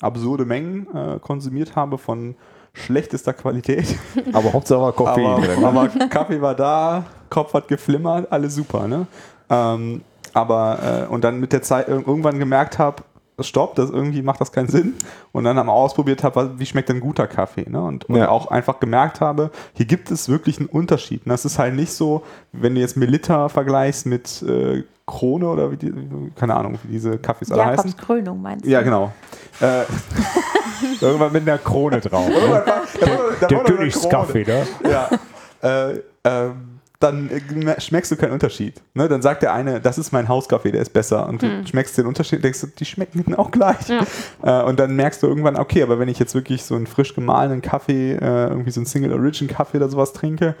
absurde 0.00 0.44
Mengen 0.44 0.86
äh, 0.94 1.18
konsumiert 1.18 1.76
habe 1.76 1.98
von 1.98 2.34
schlechtester 2.72 3.32
Qualität. 3.32 3.96
Aber 4.32 4.52
Hauptsache 4.52 4.92
Koffein. 4.92 5.26
aber, 5.26 5.40
drin. 5.46 5.64
aber 5.64 5.88
Kaffee 6.08 6.40
war 6.40 6.54
da, 6.54 7.04
Kopf 7.28 7.52
hat 7.52 7.68
geflimmert, 7.68 8.30
alles 8.32 8.54
super, 8.54 8.86
ne? 8.88 9.06
Ähm, 9.50 10.02
aber 10.32 11.06
äh, 11.08 11.12
und 11.12 11.24
dann 11.24 11.40
mit 11.40 11.52
der 11.52 11.62
Zeit 11.62 11.88
ir- 11.88 12.06
irgendwann 12.06 12.38
gemerkt 12.38 12.78
habe, 12.78 13.02
stopp, 13.46 13.74
das 13.74 13.90
irgendwie 13.90 14.22
macht 14.22 14.40
das 14.40 14.52
keinen 14.52 14.68
Sinn. 14.68 14.94
Und 15.32 15.44
dann 15.44 15.58
einmal 15.58 15.74
ausprobiert 15.74 16.22
habe, 16.24 16.52
wie 16.58 16.66
schmeckt 16.66 16.88
denn 16.88 17.00
guter 17.00 17.26
Kaffee, 17.26 17.68
ne? 17.68 17.82
Und, 17.82 18.04
und 18.06 18.16
Ja. 18.16 18.28
auch 18.28 18.46
einfach 18.50 18.80
gemerkt 18.80 19.20
habe, 19.20 19.50
hier 19.74 19.86
gibt 19.86 20.10
es 20.10 20.28
wirklich 20.28 20.58
einen 20.58 20.68
Unterschied. 20.68 21.24
Und 21.24 21.30
das 21.30 21.44
ist 21.44 21.58
halt 21.58 21.74
nicht 21.74 21.92
so, 21.92 22.22
wenn 22.52 22.74
du 22.74 22.80
jetzt 22.80 22.96
Melitta 22.96 23.48
vergleichst 23.48 24.06
mit 24.06 24.42
äh, 24.42 24.84
Krone 25.06 25.48
oder 25.48 25.72
wie 25.72 25.76
die, 25.76 25.92
keine 26.36 26.54
Ahnung, 26.54 26.78
wie 26.84 26.92
diese 26.92 27.18
Kaffees 27.18 27.50
alle 27.50 27.64
heißen. 27.66 27.96
Krönung 27.96 28.40
meinst 28.40 28.64
du? 28.64 28.70
Ja, 28.70 28.82
genau. 28.82 29.12
Äh, 29.60 29.82
Irgendwann 31.00 31.32
mit 31.32 31.42
einer 31.42 31.58
Krone 31.58 32.00
drauf. 32.00 32.28
Ne? 32.28 32.64
Der 33.00 33.50
noch 33.58 33.64
eine 33.64 33.76
Königskaffee, 33.76 34.44
ne? 34.44 34.66
ja, 34.88 35.08
äh, 35.90 36.00
ähm, 36.24 36.69
dann 37.00 37.30
äh, 37.30 37.80
schmeckst 37.80 38.12
du 38.12 38.16
keinen 38.16 38.32
Unterschied. 38.32 38.82
Ne? 38.92 39.08
Dann 39.08 39.22
sagt 39.22 39.42
der 39.42 39.54
eine, 39.54 39.80
das 39.80 39.96
ist 39.96 40.12
mein 40.12 40.28
Hauskaffee, 40.28 40.70
der 40.70 40.82
ist 40.82 40.92
besser. 40.92 41.26
Und 41.28 41.42
du 41.42 41.66
schmeckst 41.66 41.96
den 41.96 42.06
Unterschied, 42.06 42.44
denkst 42.44 42.60
du, 42.60 42.66
die 42.66 42.84
schmecken 42.84 43.34
auch 43.36 43.50
gleich. 43.50 43.88
Äh, 44.42 44.62
und 44.62 44.78
dann 44.78 44.94
merkst 44.94 45.22
du 45.22 45.26
irgendwann, 45.26 45.56
okay, 45.56 45.82
aber 45.82 45.98
wenn 45.98 46.08
ich 46.08 46.18
jetzt 46.18 46.34
wirklich 46.34 46.62
so 46.62 46.74
einen 46.74 46.86
frisch 46.86 47.14
gemahlenen 47.14 47.62
Kaffee, 47.62 48.12
äh, 48.12 48.48
irgendwie 48.48 48.70
so 48.70 48.80
einen 48.80 48.86
Single 48.86 49.14
Origin 49.14 49.48
Kaffee 49.48 49.78
oder 49.78 49.88
sowas 49.88 50.12
trinke, 50.12 50.54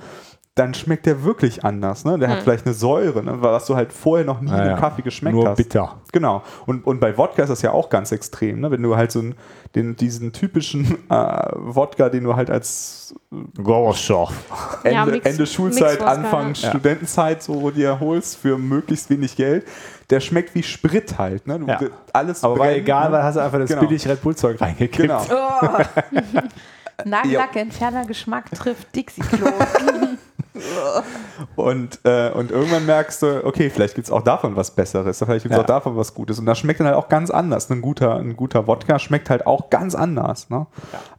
dann 0.56 0.74
schmeckt 0.74 1.06
der 1.06 1.22
wirklich 1.24 1.64
anders. 1.64 2.04
Ne? 2.04 2.18
Der 2.18 2.28
hat 2.28 2.42
vielleicht 2.42 2.66
eine 2.66 2.74
Säure, 2.74 3.22
ne? 3.22 3.34
was 3.40 3.66
du 3.66 3.76
halt 3.76 3.92
vorher 3.92 4.26
noch 4.26 4.40
nie 4.40 4.50
Ja, 4.50 4.58
in 4.58 4.66
ja. 4.66 4.74
dem 4.74 4.80
Kaffee 4.80 5.00
geschmeckt 5.02 5.34
Nur 5.36 5.48
hast. 5.48 5.56
bitter. 5.56 6.00
Genau. 6.12 6.42
Und, 6.66 6.86
und 6.86 7.00
bei 7.00 7.16
Wodka 7.16 7.42
ist 7.44 7.48
das 7.50 7.62
ja 7.62 7.70
auch 7.70 7.88
ganz 7.88 8.10
extrem. 8.12 8.60
Ne? 8.60 8.70
Wenn 8.70 8.82
du 8.82 8.96
halt 8.96 9.12
so 9.12 9.20
einen, 9.20 9.36
den, 9.76 9.94
diesen 9.96 10.32
typischen 10.32 10.98
äh, 11.08 11.14
Wodka, 11.54 12.08
den 12.10 12.24
du 12.24 12.34
halt 12.36 12.50
als 12.50 13.14
Gorbatschow. 13.62 14.30
Ende, 14.82 14.94
Ja, 14.96 15.06
Mix- 15.06 15.24
Ende 15.26 15.46
Schulzeit, 15.46 16.02
Anfang 16.02 16.48
ja. 16.54 16.68
Studentenzeit 16.70 17.42
so 17.42 17.70
dir 17.70 18.00
holst 18.00 18.36
für 18.36 18.58
möglichst 18.58 19.08
wenig 19.08 19.36
Geld, 19.36 19.64
der 20.10 20.18
schmeckt 20.20 20.54
wie 20.56 20.64
Sprit 20.64 21.16
halt. 21.16 21.46
Ne? 21.46 21.60
Du, 21.60 21.66
Ja. 21.68 21.78
Alles 22.12 22.42
Aber 22.42 22.58
war 22.58 22.66
brennt, 22.66 22.78
egal, 22.78 23.06
ne? 23.06 23.12
weil 23.16 23.22
hast 23.22 23.36
du 23.36 23.40
einfach 23.40 23.60
das 23.60 23.68
Genau. 23.70 23.82
billig 23.82 24.06
Red 24.06 24.20
Bull 24.20 24.34
Zeug 24.36 24.60
reingekippt. 24.60 25.08
Genau. 25.08 25.22
Oh. 25.30 25.66
Nagellack, 27.04 27.56
entferner 27.56 28.04
Geschmack 28.04 28.50
trifft 28.50 28.94
Dixie-Klo. 28.94 29.46
Und, 31.56 32.00
äh, 32.04 32.30
und 32.30 32.50
irgendwann 32.50 32.84
merkst 32.86 33.22
du, 33.22 33.44
okay, 33.44 33.70
vielleicht 33.70 33.94
gibt 33.94 34.06
es 34.06 34.12
auch 34.12 34.22
davon 34.22 34.56
was 34.56 34.70
Besseres, 34.70 35.18
vielleicht 35.18 35.42
gibt 35.44 35.52
es 35.52 35.56
Ja. 35.56 35.62
auch 35.62 35.66
davon 35.66 35.96
was 35.96 36.14
Gutes. 36.14 36.38
Und 36.38 36.46
das 36.46 36.58
schmeckt 36.58 36.80
dann 36.80 36.86
halt 36.86 36.96
auch 36.96 37.08
ganz 37.08 37.30
anders. 37.30 37.70
Ein 37.70 37.80
guter, 37.80 38.16
ein 38.16 38.36
guter 38.36 38.66
Wodka 38.66 38.98
schmeckt 38.98 39.30
halt 39.30 39.46
auch 39.46 39.70
ganz 39.70 39.94
anders. 39.94 40.50
Ne? 40.50 40.66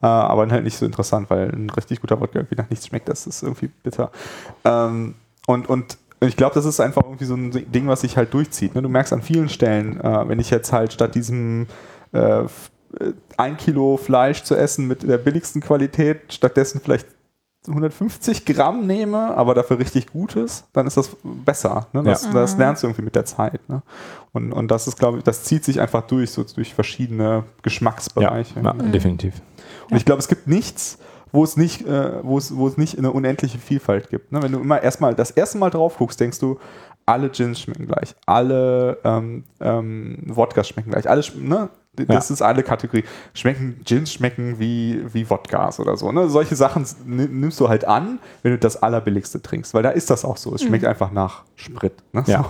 Äh, 0.01 0.05
aber 0.05 0.47
halt 0.49 0.63
nicht 0.63 0.77
so 0.77 0.85
interessant, 0.85 1.29
weil 1.29 1.49
ein 1.49 1.69
richtig 1.71 2.01
guter 2.01 2.19
Wodka 2.21 2.39
irgendwie 2.39 2.55
nach 2.55 2.69
nichts 2.69 2.87
schmeckt. 2.87 3.09
Das 3.09 3.25
ist 3.27 3.41
irgendwie 3.43 3.67
bitter. 3.67 4.11
Ähm, 4.63 5.15
und, 5.47 5.69
und 5.69 5.97
ich 6.19 6.37
glaube, 6.37 6.53
das 6.53 6.65
ist 6.65 6.79
einfach 6.79 7.03
irgendwie 7.03 7.25
so 7.25 7.33
ein 7.35 7.51
Ding, 7.71 7.87
was 7.87 8.01
sich 8.01 8.15
halt 8.17 8.33
durchzieht. 8.33 8.75
Ne? 8.75 8.81
Du 8.83 8.89
merkst 8.89 9.11
an 9.13 9.21
vielen 9.23 9.49
Stellen, 9.49 9.99
äh, 10.01 10.27
wenn 10.29 10.39
ich 10.39 10.51
jetzt 10.51 10.71
halt 10.71 10.93
statt 10.93 11.15
diesem 11.15 11.65
äh, 12.13 12.41
äh, 12.41 12.45
ein 13.37 13.57
Kilo 13.57 13.97
Fleisch 13.97 14.43
zu 14.43 14.55
essen 14.55 14.87
mit 14.87 15.01
der 15.03 15.17
billigsten 15.17 15.61
Qualität, 15.61 16.31
stattdessen 16.33 16.79
vielleicht 16.83 17.07
150 17.67 18.45
Gramm 18.45 18.87
nehme, 18.87 19.35
aber 19.37 19.53
dafür 19.53 19.77
richtig 19.79 20.07
Gutes, 20.07 20.65
dann 20.73 20.87
ist 20.87 20.97
das 20.97 21.11
besser. 21.23 21.87
Ne? 21.93 22.03
Das, 22.03 22.25
Ja. 22.25 22.31
das 22.33 22.57
lernst 22.57 22.81
du 22.83 22.87
irgendwie 22.87 23.03
mit 23.03 23.15
der 23.15 23.25
Zeit. 23.25 23.67
Ne? 23.69 23.81
Und, 24.33 24.51
und 24.51 24.69
das 24.71 24.87
ist, 24.87 24.97
glaube 24.97 25.19
ich, 25.19 25.23
das 25.23 25.43
zieht 25.43 25.63
sich 25.63 25.79
einfach 25.79 26.01
durch, 26.07 26.31
so 26.31 26.43
durch 26.43 26.73
verschiedene 26.73 27.23
Ja, 27.23 27.43
Geschmacksbereiche. 27.61 28.59
ja, 28.61 28.73
definitiv. 28.73 29.35
Und 29.89 29.97
ich 29.97 30.05
glaube, 30.05 30.19
es 30.19 30.27
gibt 30.27 30.47
nichts, 30.47 30.97
wo 31.31 31.43
es 31.43 31.55
nicht, 31.55 31.85
äh, 31.87 32.23
wo 32.23 32.37
es, 32.37 32.55
wo 32.55 32.67
es 32.67 32.77
nicht 32.77 32.97
eine 32.97 33.11
unendliche 33.11 33.57
Vielfalt 33.57 34.09
gibt. 34.09 34.31
Ne? 34.31 34.41
Wenn 34.41 34.51
du 34.51 34.59
immer 34.59 34.81
erstmal 34.81 35.13
das 35.15 35.31
erste 35.31 35.57
Mal 35.57 35.69
drauf 35.69 35.97
guckst, 35.97 36.19
denkst 36.19 36.39
du, 36.39 36.59
alle 37.05 37.29
Gins 37.29 37.59
schmecken 37.59 37.87
gleich, 37.87 38.15
alle 38.25 38.97
ähm, 39.03 39.43
ähm, 39.59 40.17
Wodkas 40.27 40.67
schmecken 40.69 40.91
gleich, 40.91 41.09
alle, 41.09 41.23
ne? 41.35 41.69
Das 41.93 42.31
ist 42.31 42.41
eine 42.41 42.63
Kategorie. 42.63 43.03
Schmecken, 43.33 43.81
Gins 43.83 44.13
schmecken 44.13 44.59
wie, 44.59 45.01
wie 45.13 45.29
Wodkas 45.29 45.77
oder 45.79 45.97
so. 45.97 46.09
Ne? 46.13 46.29
Solche 46.29 46.55
Sachen 46.55 46.85
nimm- 47.05 47.39
nimmst 47.41 47.59
du 47.59 47.67
halt 47.67 47.83
an, 47.85 48.19
wenn 48.43 48.53
du 48.53 48.57
das 48.57 48.81
Allerbilligste 48.81 49.41
trinkst, 49.41 49.73
weil 49.73 49.83
da 49.83 49.89
ist 49.89 50.09
das 50.09 50.23
auch 50.23 50.37
so. 50.37 50.55
Es 50.55 50.63
schmeckt 50.63 50.85
einfach 50.85 51.11
nach 51.11 51.43
Sprit. 51.55 51.93
Ne? 52.13 52.23
Ja. 52.27 52.43
So. 52.43 52.49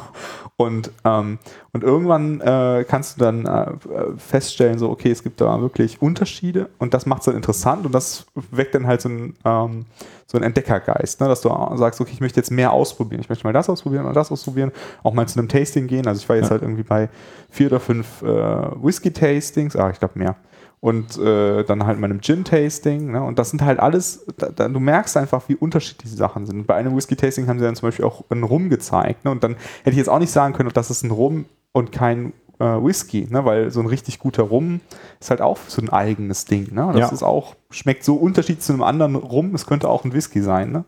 Und, 0.66 0.92
ähm, 1.06 1.40
und 1.74 1.84
irgendwann 1.84 2.40
äh, 2.40 2.86
kannst 2.88 3.16
du 3.20 3.24
dann 3.24 3.48
äh, 3.48 3.72
feststellen, 4.18 4.78
so, 4.78 4.92
okay, 4.92 5.10
es 5.10 5.24
gibt 5.24 5.42
da 5.42 5.60
wirklich 5.60 6.04
Unterschiede 6.04 6.70
und 6.78 6.94
das 6.94 7.08
macht 7.08 7.22
es 7.22 7.26
dann 7.26 7.36
interessant 7.36 7.84
und 7.88 7.96
das 7.96 8.28
weckt 8.52 8.76
dann 8.76 8.86
halt 8.86 9.02
so 9.02 9.10
einen, 9.10 9.34
ähm, 9.44 9.86
so 10.32 10.38
einen 10.38 10.46
Entdeckergeist, 10.46 11.20
ne? 11.20 11.28
dass 11.28 11.42
du 11.42 11.50
sagst, 11.76 12.00
okay, 12.00 12.12
ich 12.14 12.22
möchte 12.22 12.40
jetzt 12.40 12.52
mehr 12.52 12.72
ausprobieren. 12.72 13.20
Ich 13.20 13.28
möchte 13.28 13.46
mal 13.46 13.52
das 13.52 13.70
ausprobieren 13.70 14.06
oder 14.06 14.14
das 14.14 14.32
ausprobieren, 14.32 14.72
auch 15.04 15.14
mal 15.14 15.28
zu 15.28 15.38
einem 15.38 15.50
Tasting 15.50 15.88
gehen. 15.88 16.08
Also 16.08 16.22
ich 16.22 16.30
war 16.30 16.38
jetzt 16.38 16.52
halt 16.52 16.62
irgendwie 16.62 16.84
bei 16.84 17.10
vier 17.50 17.68
oder 17.68 17.82
fünf 17.82 18.22
äh, 18.22 18.26
Whisky-Tastings, 18.26 19.76
ah, 19.76 19.90
ich 19.90 20.00
glaube 20.00 20.18
mehr. 20.18 20.38
Und 20.80 21.18
äh, 21.18 21.64
dann 21.66 21.86
halt 21.86 22.00
meinem 22.00 22.22
Gin-Tasting. 22.22 23.12
Ne? 23.12 23.22
Und 23.22 23.38
das 23.38 23.52
sind 23.52 23.62
halt 23.62 23.80
alles, 23.80 24.26
da, 24.38 24.50
da, 24.50 24.70
du 24.70 24.80
merkst 24.80 25.18
einfach, 25.18 25.44
wie 25.48 25.56
unterschiedlich 25.56 26.10
die 26.10 26.18
Sachen 26.18 26.46
sind. 26.46 26.66
Bei 26.66 26.76
einem 26.76 26.96
Whisky-Tasting 26.96 27.48
haben 27.48 27.60
sie 27.60 27.66
dann 27.66 27.76
zum 27.76 27.90
Beispiel 27.90 28.06
auch 28.06 28.24
einen 28.30 28.44
Rum 28.44 28.70
gezeigt. 28.70 29.26
Ne? 29.26 29.32
Und 29.32 29.44
dann 29.44 29.58
hätte 29.84 29.92
ich 29.92 29.98
jetzt 29.98 30.10
auch 30.10 30.20
nicht 30.20 30.32
sagen 30.32 30.54
können, 30.54 30.72
das 30.74 30.90
ist 30.90 31.04
ein 31.04 31.12
Rum 31.12 31.46
und 31.74 31.92
kein 31.92 32.34
äh, 32.62 32.84
Whisky, 32.84 33.28
ne? 33.30 33.44
weil 33.44 33.72
so 33.72 33.80
ein 33.80 33.88
richtig 33.88 34.20
guter 34.20 34.44
Rum 34.44 34.82
ist 35.20 35.32
halt 35.32 35.42
auch 35.42 35.58
so 35.68 35.82
ein 35.82 35.90
eigenes 35.90 36.46
Ding. 36.46 36.74
Ne? 36.74 36.88
Das 36.94 37.00
Ja. 37.00 37.08
ist 37.10 37.24
auch, 37.24 37.56
schmeckt 37.72 38.04
so 38.04 38.16
unterschiedlich 38.16 38.64
zu 38.64 38.74
einem 38.74 38.84
anderen 38.84 39.16
Rum, 39.16 39.56
es 39.56 39.66
könnte 39.66 39.90
auch 39.90 40.06
ein 40.06 40.14
Whisky 40.14 40.42
sein. 40.42 40.72
Ne? 40.72 40.86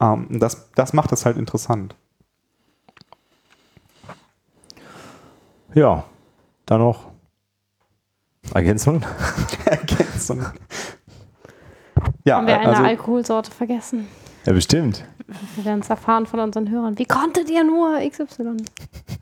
Ähm, 0.00 0.26
das, 0.38 0.70
das 0.74 0.92
macht 0.92 1.10
das 1.10 1.26
halt 1.26 1.36
interessant. 1.36 1.96
Ja, 5.74 6.04
dann 6.66 6.80
noch 6.80 7.10
Ergänzungen. 8.54 9.04
Ergänzung. 9.64 10.46
Ja, 12.24 12.36
Haben 12.36 12.46
wir 12.46 12.58
eine 12.60 12.68
also, 12.68 12.82
Alkoholsorte 12.84 13.50
vergessen? 13.50 14.08
Ja, 14.48 14.54
bestimmt. 14.54 15.04
Wir 15.56 15.66
werden 15.66 15.80
es 15.80 15.90
erfahren 15.90 16.24
von 16.24 16.40
unseren 16.40 16.70
Hörern. 16.70 16.98
Wie 16.98 17.04
konntet 17.04 17.50
ihr 17.50 17.62
nur 17.64 17.98
XY? 17.98 18.56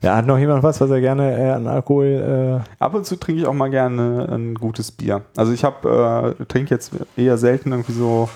Ja, 0.00 0.14
hat 0.14 0.26
noch 0.26 0.38
jemand 0.38 0.62
was, 0.62 0.80
was 0.80 0.88
er 0.88 1.00
gerne 1.00 1.36
äh, 1.36 1.50
an 1.50 1.66
Alkohol. 1.66 2.62
Äh, 2.64 2.82
Ab 2.84 2.94
und 2.94 3.06
zu 3.06 3.16
trinke 3.16 3.40
ich 3.40 3.46
auch 3.48 3.52
mal 3.52 3.68
gerne 3.68 4.28
ein 4.30 4.54
gutes 4.54 4.92
Bier. 4.92 5.22
Also 5.36 5.52
ich 5.52 5.64
habe, 5.64 6.36
äh, 6.38 6.44
trinke 6.44 6.72
jetzt 6.72 6.92
eher 7.16 7.38
selten 7.38 7.72
irgendwie 7.72 7.90
so 7.94 8.28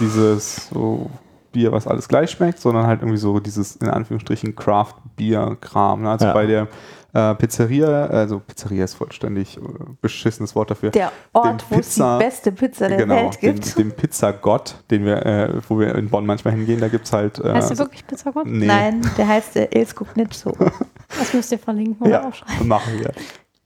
dieses 0.00 0.68
so 0.70 1.10
Bier, 1.52 1.70
was 1.70 1.86
alles 1.86 2.08
gleich 2.08 2.30
schmeckt, 2.30 2.58
sondern 2.58 2.88
halt 2.88 3.02
irgendwie 3.02 3.18
so 3.18 3.38
dieses 3.38 3.76
in 3.76 3.88
Anführungsstrichen 3.88 4.56
Craft-Bier-Kram. 4.56 6.02
Ne? 6.02 6.10
Also 6.10 6.26
Ja. 6.26 6.32
bei 6.32 6.46
der 6.46 6.66
äh, 7.14 7.34
Pizzeria, 7.34 8.06
also 8.06 8.40
Pizzeria 8.40 8.84
ist 8.84 8.94
vollständig 8.94 9.56
äh, 9.58 9.60
beschissenes 10.00 10.54
Wort 10.54 10.70
dafür. 10.70 10.90
Der 10.90 11.12
Ort, 11.32 11.64
wo 11.70 11.78
es 11.78 11.94
die 11.94 12.00
beste 12.18 12.52
Pizza 12.52 12.88
der 12.88 12.96
genau, 12.98 13.16
Welt 13.16 13.42
dem, 13.42 13.54
gibt. 13.54 13.78
dem 13.78 13.92
Pizzagott, 13.92 14.76
den 14.90 15.04
wir, 15.04 15.24
äh, 15.26 15.52
wo 15.68 15.78
wir 15.78 15.94
in 15.94 16.08
Bonn 16.08 16.24
manchmal 16.26 16.54
hingehen, 16.54 16.80
da 16.80 16.88
gibt 16.88 17.06
es 17.06 17.12
halt. 17.12 17.38
Äh, 17.38 17.52
Heißt 17.52 17.70
der 17.70 17.76
so- 17.76 17.84
wirklich 17.84 18.06
Pizzagott? 18.06 18.46
Nee. 18.46 18.66
Nein, 18.66 19.00
der 19.18 19.28
heißt 19.28 19.56
äh, 19.56 19.68
Els 19.70 19.94
Kugnitzo. 19.94 20.52
Das 21.18 21.34
müsst 21.34 21.52
ihr 21.52 21.58
verlinken 21.58 21.96
oder 22.06 22.10
Ja, 22.22 22.26
aufschreiben. 22.28 22.66
machen 22.68 22.94
wir. 22.98 23.12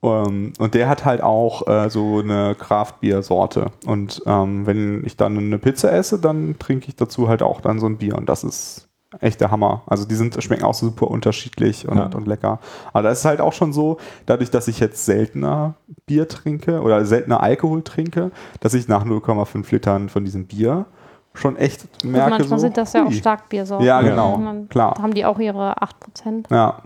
Ähm, 0.03 0.53
und 0.59 0.75
der 0.75 0.89
hat 0.89 1.05
halt 1.05 1.21
auch 1.23 1.67
äh, 1.69 1.89
so 1.91 2.19
eine 2.19 2.57
Craft-Bier-Sorte. 2.57 3.71
Und 3.87 4.21
ähm, 4.27 4.67
wenn 4.67 5.05
ich 5.07 5.17
dann 5.17 5.39
eine 5.39 5.59
Pizza 5.59 5.93
esse, 5.93 6.19
dann 6.19 6.57
trinke 6.59 6.89
ich 6.89 6.97
dazu 6.97 7.29
halt 7.29 7.43
auch 7.43 7.61
dann 7.61 7.79
so 7.79 7.87
ein 7.87 7.99
Bier. 7.99 8.17
Und 8.17 8.29
das 8.29 8.43
ist 8.43 8.86
echt 9.21 9.41
der 9.41 9.51
Hammer. 9.51 9.83
Also 9.87 10.05
die 10.05 10.15
sind, 10.15 10.43
schmecken 10.43 10.65
auch 10.65 10.75
super 10.75 11.09
unterschiedlich 11.11 11.87
und, 11.89 11.97
Ja. 11.99 12.07
und 12.15 12.27
lecker. 12.27 12.59
Aber 12.93 13.03
das 13.03 13.21
ist 13.21 13.25
halt 13.25 13.41
auch 13.41 13.53
schon 13.53 13.73
so, 13.73 13.99
dadurch, 14.27 14.51
dass 14.51 14.69
ich 14.69 14.81
jetzt 14.81 15.05
seltener 15.05 15.75
Bier 16.07 16.29
trinke 16.29 16.81
oder 16.83 17.05
seltener 17.05 17.43
Alkohol 17.43 17.83
trinke, 17.83 18.31
dass 18.61 18.75
ich 18.75 18.89
nach 18.89 19.05
0,5 19.05 19.71
Litern 19.73 20.09
von 20.09 20.25
diesem 20.25 20.47
Bier 20.47 20.87
schon 21.35 21.57
echt 21.57 21.87
Und 22.03 22.13
merke, 22.13 22.31
manchmal 22.31 22.59
so, 22.59 22.63
sind 22.63 22.77
das 22.79 22.93
ja 22.95 23.03
auch 23.03 23.07
hui. 23.09 23.15
Starkbiersorten. 23.15 23.87
Ja, 23.87 24.01
genau, 24.01 24.35
Und 24.35 24.45
dann 24.47 24.69
klar. 24.69 24.95
haben 25.01 25.13
die 25.15 25.25
auch 25.25 25.39
ihre 25.39 25.75
8%. 25.83 26.51
Ja. 26.51 26.83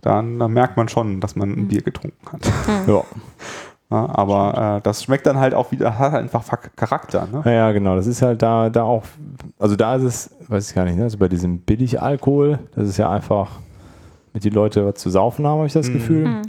Dann, 0.00 0.38
dann 0.38 0.52
merkt 0.52 0.76
man 0.76 0.88
schon, 0.88 1.20
dass 1.20 1.34
man 1.34 1.48
Mhm. 1.48 1.58
ein 1.60 1.68
Bier 1.68 1.80
getrunken 1.82 2.30
hat. 2.30 2.46
ja. 2.86 2.94
Ja, 2.94 3.02
aber 3.90 4.76
äh, 4.78 4.80
das 4.82 5.02
schmeckt 5.04 5.26
dann 5.26 5.38
halt 5.38 5.54
auch 5.54 5.70
wieder, 5.70 5.98
hat 5.98 6.12
halt 6.12 6.22
einfach 6.24 6.44
Charakter. 6.74 7.28
Ne? 7.30 7.42
Ja, 7.44 7.50
ja, 7.52 7.72
genau. 7.72 7.96
Das 7.96 8.06
ist 8.06 8.22
halt 8.22 8.42
da, 8.42 8.70
da 8.70 8.82
auch, 8.82 9.02
also 9.58 9.76
da 9.76 9.96
ist 9.96 10.02
es, 10.02 10.30
weiß 10.48 10.68
ich 10.70 10.74
gar 10.74 10.84
nicht, 10.84 10.96
ne? 10.96 11.04
also 11.04 11.18
bei 11.18 11.28
diesem 11.28 11.58
Billigalkohol, 11.60 12.58
das 12.74 12.88
ist 12.88 12.96
ja 12.96 13.10
einfach, 13.10 13.50
mit 14.32 14.42
die 14.42 14.50
Leute 14.50 14.84
was 14.84 14.94
zu 14.96 15.10
saufen 15.10 15.46
haben, 15.46 15.58
habe 15.58 15.66
ich 15.66 15.72
das 15.72 15.88
Mhm. 15.88 15.92
Gefühl. 15.92 16.42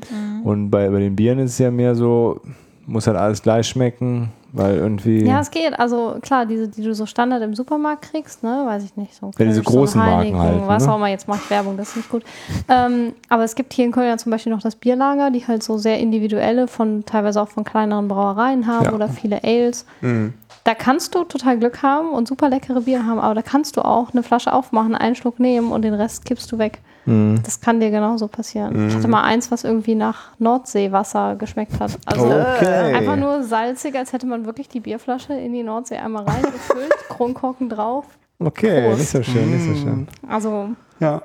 Und 0.44 0.70
bei, 0.72 0.90
bei 0.90 1.00
den 1.00 1.16
Bieren 1.16 1.40
ist 1.40 1.52
es 1.52 1.58
ja 1.60 1.70
mehr 1.72 1.94
so, 1.96 2.42
muss 2.88 3.08
halt 3.08 3.18
alles 3.18 3.42
gleich 3.42 3.68
schmecken, 3.68 4.32
weil 4.52 4.76
irgendwie. 4.76 5.26
Ja, 5.26 5.40
es 5.40 5.52
geht. 5.52 5.78
Also 5.80 6.18
klar, 6.22 6.46
diese, 6.46 6.68
die 6.68 6.84
du 6.84 6.94
so 6.94 7.06
Standard 7.06 7.42
im 7.42 7.56
Supermarkt 7.56 8.12
kriegst, 8.12 8.44
ne, 8.44 8.64
weiß 8.66 8.84
ich 8.84 8.96
nicht. 8.96 9.16
So 9.16 9.32
Ja, 9.38 9.46
diese 9.46 9.62
Kölsch, 9.62 9.66
so 9.66 9.80
großen 9.80 10.00
Marken 10.00 10.38
halt, 10.40 10.68
Was 10.68 10.86
ne? 10.86 10.92
auch 10.92 10.98
immer, 10.98 11.08
jetzt 11.08 11.28
mache 11.28 11.40
ich 11.44 11.50
Werbung, 11.50 11.78
das 11.78 11.90
ist 11.90 11.96
nicht 11.98 12.10
gut. 12.10 12.24
Ähm, 12.70 13.14
aber 13.30 13.44
es 13.44 13.56
gibt 13.56 13.74
hier 13.74 13.86
in 13.86 13.92
Köln 13.92 14.08
ja 14.08 14.18
zum 14.18 14.32
Beispiel 14.32 14.52
noch 14.54 14.62
das 14.62 14.76
Bierlager, 14.76 15.32
die 15.32 15.46
halt 15.48 15.64
so 15.64 15.78
sehr 15.78 16.00
individuelle, 16.00 16.68
von 16.68 17.04
teilweise 17.06 17.42
auch 17.42 17.50
von 17.50 17.64
kleineren 17.64 18.08
Brauereien 18.08 18.68
haben 18.68 18.86
Ja. 18.86 18.94
oder 18.94 19.10
viele 19.10 19.44
Ales. 19.44 19.86
Mhm. 20.02 20.34
Da 20.64 20.74
kannst 20.74 21.14
du 21.14 21.24
total 21.26 21.60
Glück 21.60 21.84
haben 21.84 22.10
und 22.10 22.28
super 22.28 22.50
leckere 22.50 22.82
Bier 22.82 23.06
haben, 23.06 23.20
aber 23.20 23.36
da 23.36 23.42
kannst 23.44 23.78
du 23.78 23.82
auch 23.82 24.12
eine 24.14 24.24
Flasche 24.24 24.52
aufmachen, 24.54 24.96
einen 24.96 25.16
Schluck 25.16 25.40
nehmen 25.40 25.72
und 25.72 25.84
den 25.84 25.94
Rest 25.94 26.26
kippst 26.26 26.52
du 26.52 26.58
weg. 26.58 26.82
Mhm. 27.06 27.40
Das 27.44 27.62
kann 27.62 27.80
dir 27.80 27.92
genauso 27.92 28.28
passieren. 28.28 28.88
Ich 28.90 28.96
hatte 28.96 29.08
mal 29.08 29.24
eins, 29.24 29.52
was 29.52 29.64
irgendwie 29.64 29.96
nach 29.96 30.32
Nordseewasser 30.40 31.36
geschmeckt 31.36 31.80
hat. 31.80 31.98
Also 32.06 32.26
Okay. 32.26 32.94
einfach 32.96 33.16
nur 33.16 33.44
salzig, 33.44 33.96
als 33.96 34.12
hätte 34.14 34.26
man 34.26 34.46
wirklich 34.46 34.68
die 34.70 34.80
Bierflasche 34.80 35.34
in 35.34 35.54
die 35.54 35.64
Nordsee 35.64 35.98
einmal 35.98 36.24
reingefüllt, 36.24 36.92
Kronkorken 37.10 37.70
drauf. 37.70 38.06
Okay, 38.40 38.82
Prost. 38.88 39.00
nicht 39.00 39.10
so 39.12 39.24
schön, 39.24 39.52
nicht 39.52 39.66
so 39.66 39.76
schön. 39.76 40.08
Also 40.28 40.70
Ja. 41.00 41.22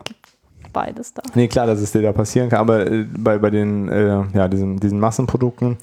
beides 0.72 1.12
da. 1.14 1.22
Nee, 1.34 1.48
klar, 1.48 1.66
dass 1.66 1.80
es 1.80 1.90
dir 1.92 2.02
da 2.02 2.12
passieren 2.12 2.48
kann, 2.48 2.60
aber 2.60 2.86
äh, 2.86 3.04
bei, 3.18 3.38
bei 3.38 3.50
den, 3.50 3.88
äh, 3.88 4.22
ja, 4.34 4.48
diesen, 4.48 4.78
diesen 4.78 5.00
Massenprodukten, 5.00 5.76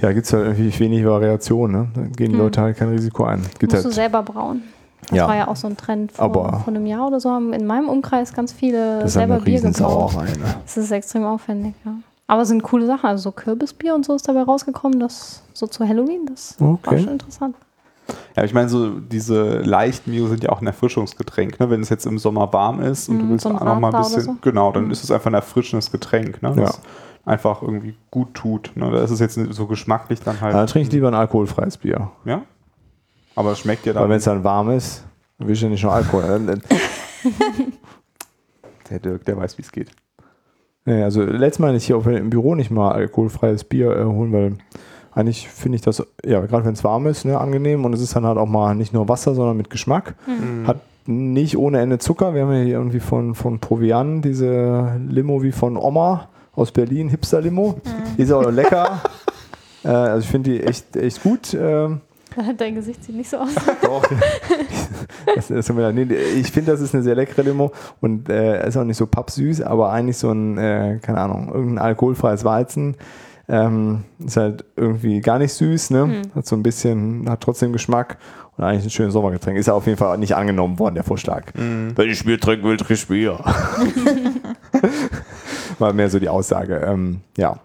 ja, 0.00 0.10
gibt 0.12 0.26
es 0.26 0.32
halt 0.32 0.46
irgendwie 0.46 0.76
wenig 0.80 1.04
Variation, 1.04 1.70
ne? 1.70 1.88
Da 1.94 2.00
gehen 2.02 2.32
die 2.32 2.36
Leute 2.38 2.60
halt 2.60 2.76
kein 2.76 2.88
Risiko 2.88 3.24
ein. 3.24 3.42
Gibt 3.60 3.72
Musst 3.72 3.84
du 3.84 3.88
halt, 3.88 3.94
selber 3.94 4.22
brauen. 4.22 4.62
Das 5.08 5.18
Ja. 5.18 5.28
war 5.28 5.36
ja 5.36 5.48
auch 5.48 5.56
so 5.56 5.66
ein 5.66 5.76
Trend 5.76 6.12
vor, 6.12 6.24
Aber- 6.24 6.60
vor 6.60 6.68
einem 6.68 6.86
Jahr 6.86 7.06
oder 7.08 7.20
so. 7.20 7.30
Haben 7.30 7.52
in 7.52 7.66
meinem 7.66 7.88
Umkreis 7.88 8.32
ganz 8.32 8.52
viele 8.52 8.96
das 9.00 9.06
ist 9.08 9.12
selber 9.14 9.38
Bier. 9.40 9.54
Riesensauerei, 9.54 10.24
ne? 10.26 10.54
Das 10.64 10.76
ist 10.76 10.90
extrem 10.90 11.24
aufwendig, 11.24 11.74
ja. 11.84 11.92
Aber 12.28 12.42
es 12.42 12.48
sind 12.48 12.62
coole 12.62 12.86
Sachen. 12.86 13.06
Also 13.06 13.24
so 13.24 13.32
Kürbisbier 13.32 13.94
und 13.94 14.04
so 14.06 14.14
ist 14.14 14.26
dabei 14.28 14.42
rausgekommen, 14.42 15.00
das 15.00 15.42
so 15.52 15.66
zu 15.66 15.86
Halloween, 15.86 16.26
das 16.26 16.54
war 16.58 16.70
Okay. 16.74 17.00
schon 17.00 17.08
interessant. 17.12 17.56
ja, 18.36 18.44
ich 18.44 18.52
meine, 18.54 18.68
so 18.68 18.90
diese 19.00 19.58
leichten 19.60 20.10
Bier 20.10 20.26
sind 20.28 20.42
ja 20.42 20.50
auch 20.50 20.60
ein 20.60 20.66
Erfrischungsgetränk. 20.66 21.60
Ne? 21.60 21.68
Wenn 21.70 21.80
es 21.82 21.88
jetzt 21.88 22.04
im 22.06 22.18
Sommer 22.18 22.52
warm 22.52 22.80
ist 22.80 23.08
und 23.08 23.18
du 23.20 23.24
Mm, 23.26 23.30
willst 23.30 23.42
so 23.44 23.50
auch 23.50 23.60
noch 23.64 23.78
mal 23.80 23.94
ein 23.94 24.02
bisschen, 24.02 24.22
so. 24.22 24.36
genau, 24.40 24.72
dann 24.72 24.90
ist 24.90 25.04
es 25.04 25.10
einfach 25.10 25.26
ein 25.30 25.34
erfrischendes 25.34 25.90
Getränk, 25.92 26.42
ne? 26.42 26.52
das 26.56 26.76
Ja. 26.76 27.30
einfach 27.32 27.62
irgendwie 27.62 27.94
gut 28.10 28.34
tut. 28.34 28.72
Ne? 28.74 28.90
Da 28.90 29.02
ist 29.02 29.10
es 29.10 29.20
jetzt 29.20 29.38
so 29.50 29.66
geschmacklich 29.66 30.20
dann 30.20 30.40
halt. 30.40 30.54
Da 30.54 30.66
trinke 30.66 30.88
ich 30.88 30.92
lieber 30.92 31.08
ein 31.08 31.14
alkoholfreies 31.14 31.76
Bier. 31.78 32.10
ja? 32.24 32.42
Aber 33.34 33.52
es 33.52 33.60
schmeckt 33.60 33.86
ja 33.86 33.92
dann. 33.92 34.08
wenn 34.08 34.16
es 34.16 34.24
dann 34.24 34.44
warm 34.44 34.70
ist, 34.70 35.04
dann 35.38 35.48
will 35.48 35.54
ich 35.54 35.62
ja 35.62 35.68
nicht 35.68 35.82
nur 35.82 35.92
Alkohol. 35.92 36.40
Der 38.90 38.98
Dirk, 38.98 39.24
der 39.24 39.36
weiß, 39.38 39.56
wie 39.56 39.62
es 39.62 39.72
geht. 39.72 39.90
Nee, 40.84 41.02
also 41.02 41.22
letztes 41.22 41.60
Mal 41.60 41.72
nicht 41.72 41.84
hier 41.84 41.96
auf, 41.96 42.06
im 42.06 42.28
Büro 42.28 42.54
nicht 42.54 42.70
mal 42.70 42.92
alkoholfreies 42.92 43.64
Bier 43.64 43.96
äh, 43.96 44.04
holen, 44.04 44.32
weil 44.32 44.56
eigentlich 45.12 45.48
finde 45.48 45.76
ich 45.76 45.82
das, 45.82 46.04
ja, 46.24 46.40
gerade 46.40 46.64
wenn 46.64 46.74
es 46.74 46.84
warm 46.84 47.06
ist, 47.06 47.24
ne, 47.24 47.38
angenehm 47.38 47.84
und 47.84 47.94
es 47.94 48.00
ist 48.00 48.16
dann 48.16 48.26
halt 48.26 48.36
auch 48.38 48.48
mal 48.48 48.74
nicht 48.74 48.92
nur 48.92 49.08
Wasser, 49.08 49.34
sondern 49.34 49.56
mit 49.56 49.70
Geschmack. 49.70 50.14
Hat 50.66 50.80
nicht 51.06 51.56
ohne 51.56 51.80
Ende 51.80 51.98
Zucker. 51.98 52.34
Wir 52.34 52.42
haben 52.42 52.52
ja 52.52 52.62
hier 52.62 52.74
irgendwie 52.74 53.00
von, 53.00 53.34
von 53.34 53.58
Provian 53.58 54.22
diese 54.22 55.00
Limo 55.08 55.42
wie 55.42 55.52
von 55.52 55.76
Oma 55.76 56.28
aus 56.54 56.72
Berlin, 56.72 57.08
Hipster-Limo. 57.08 57.80
Die 58.16 58.22
ist 58.22 58.32
auch 58.32 58.50
lecker. 58.50 59.00
äh, 59.84 59.88
also 59.88 60.24
ich 60.24 60.30
finde 60.30 60.50
die 60.50 60.62
echt, 60.62 60.96
echt 60.96 61.22
gut. 61.22 61.54
Ähm, 61.54 62.00
Dein 62.56 62.74
Gesicht 62.74 63.04
sieht 63.04 63.16
nicht 63.16 63.30
so 63.30 63.38
aus. 63.38 63.54
doch. 63.82 64.02
das, 65.34 65.50
nee, 65.50 66.02
ich 66.02 66.50
finde, 66.50 66.72
das 66.72 66.80
ist 66.80 66.94
eine 66.94 67.02
sehr 67.02 67.14
leckere 67.14 67.42
Limo 67.42 67.72
und 68.00 68.28
äh, 68.28 68.66
ist 68.66 68.76
auch 68.76 68.84
nicht 68.84 68.96
so 68.96 69.06
pappsüß, 69.06 69.62
aber 69.62 69.90
eigentlich 69.90 70.18
so 70.18 70.30
ein, 70.30 70.58
äh, 70.58 70.98
keine 71.02 71.18
Ahnung, 71.18 71.50
irgendein 71.52 71.78
alkoholfreies 71.78 72.44
Weizen. 72.44 72.96
Ähm, 73.48 74.04
ist 74.24 74.36
halt 74.36 74.64
irgendwie 74.76 75.20
gar 75.20 75.38
nicht 75.38 75.52
süß, 75.52 75.90
ne? 75.90 76.22
Hat 76.34 76.46
so 76.46 76.54
ein 76.56 76.62
bisschen, 76.62 77.28
hat 77.28 77.40
trotzdem 77.40 77.72
Geschmack 77.72 78.18
und 78.56 78.64
eigentlich 78.64 78.84
ein 78.84 78.90
schönes 78.90 79.12
Sommergetränk. 79.12 79.58
Ist 79.58 79.66
ja 79.66 79.74
auf 79.74 79.86
jeden 79.86 79.98
Fall 79.98 80.16
nicht 80.18 80.36
angenommen 80.36 80.78
worden, 80.78 80.94
der 80.94 81.04
Vorschlag. 81.04 81.46
Wenn 81.96 82.08
ich 82.08 82.24
Bier 82.24 82.38
trinken 82.38 82.64
will, 82.66 82.76
trinke 82.76 82.94
ich 82.94 83.08
Bier. 83.08 83.40
War 85.78 85.92
mehr 85.92 86.08
so 86.08 86.18
die 86.18 86.28
Aussage. 86.28 86.76
Ähm, 86.86 87.20
ja. 87.36 87.58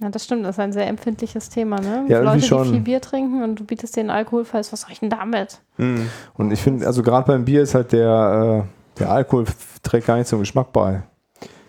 Ja, 0.00 0.08
das 0.08 0.24
stimmt, 0.24 0.44
das 0.44 0.56
ist 0.56 0.60
ein 0.60 0.72
sehr 0.72 0.86
empfindliches 0.86 1.50
Thema, 1.50 1.78
ne? 1.80 2.04
Ja, 2.08 2.20
Leute, 2.20 2.42
schon. 2.42 2.64
die 2.64 2.70
viel 2.70 2.80
Bier 2.80 3.00
trinken 3.02 3.42
und 3.42 3.56
du 3.60 3.64
bietest 3.64 3.96
denen 3.96 4.08
alkoholfrei, 4.10 4.58
was 4.58 4.70
soll 4.80 4.92
ich 4.92 5.00
denn 5.00 5.10
damit? 5.10 5.60
Und 5.78 6.50
ich 6.50 6.60
finde, 6.62 6.86
also 6.86 7.02
gerade 7.02 7.26
beim 7.26 7.44
Bier 7.44 7.62
ist 7.62 7.74
halt 7.74 7.92
der, 7.92 8.64
äh, 8.66 8.98
der 8.98 9.10
Alkohol 9.10 9.44
trägt 9.82 10.06
gar 10.06 10.16
nicht 10.16 10.28
zum 10.28 10.40
Geschmack 10.40 10.72
bei. 10.72 11.02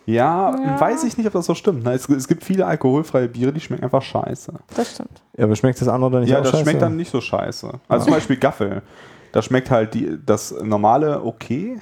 Ja, 0.06 0.52
Ja. 0.58 0.80
weiß 0.80 1.04
ich 1.04 1.18
nicht, 1.18 1.28
ob 1.28 1.34
das 1.34 1.46
so 1.46 1.56
stimmt. 1.56 1.86
Es, 1.88 2.08
es 2.10 2.28
gibt 2.28 2.44
viele 2.44 2.66
alkoholfreie 2.66 3.28
Biere, 3.28 3.54
die 3.54 3.60
schmecken 3.60 3.84
einfach 3.84 4.02
scheiße. 4.02 4.54
Das 4.76 4.92
stimmt. 4.94 5.22
Ja, 5.38 5.44
aber 5.46 5.56
schmeckt 5.56 5.80
das 5.80 5.88
andere 5.88 6.12
dann 6.12 6.22
nicht 6.22 6.30
ja, 6.32 6.40
auch 6.40 6.42
das 6.42 6.52
scheiße? 6.52 6.64
schmeckt 6.64 6.82
dann 6.82 6.96
nicht 6.98 7.12
so 7.12 7.22
scheiße. 7.22 7.70
Also 7.88 8.06
zum 8.06 8.14
Beispiel 8.14 8.38
Gaffel. 8.38 8.82
Da 9.32 9.42
schmeckt 9.42 9.70
halt 9.72 9.94
die, 9.94 10.18
das 10.26 10.54
normale 10.62 11.24
okay 11.24 11.80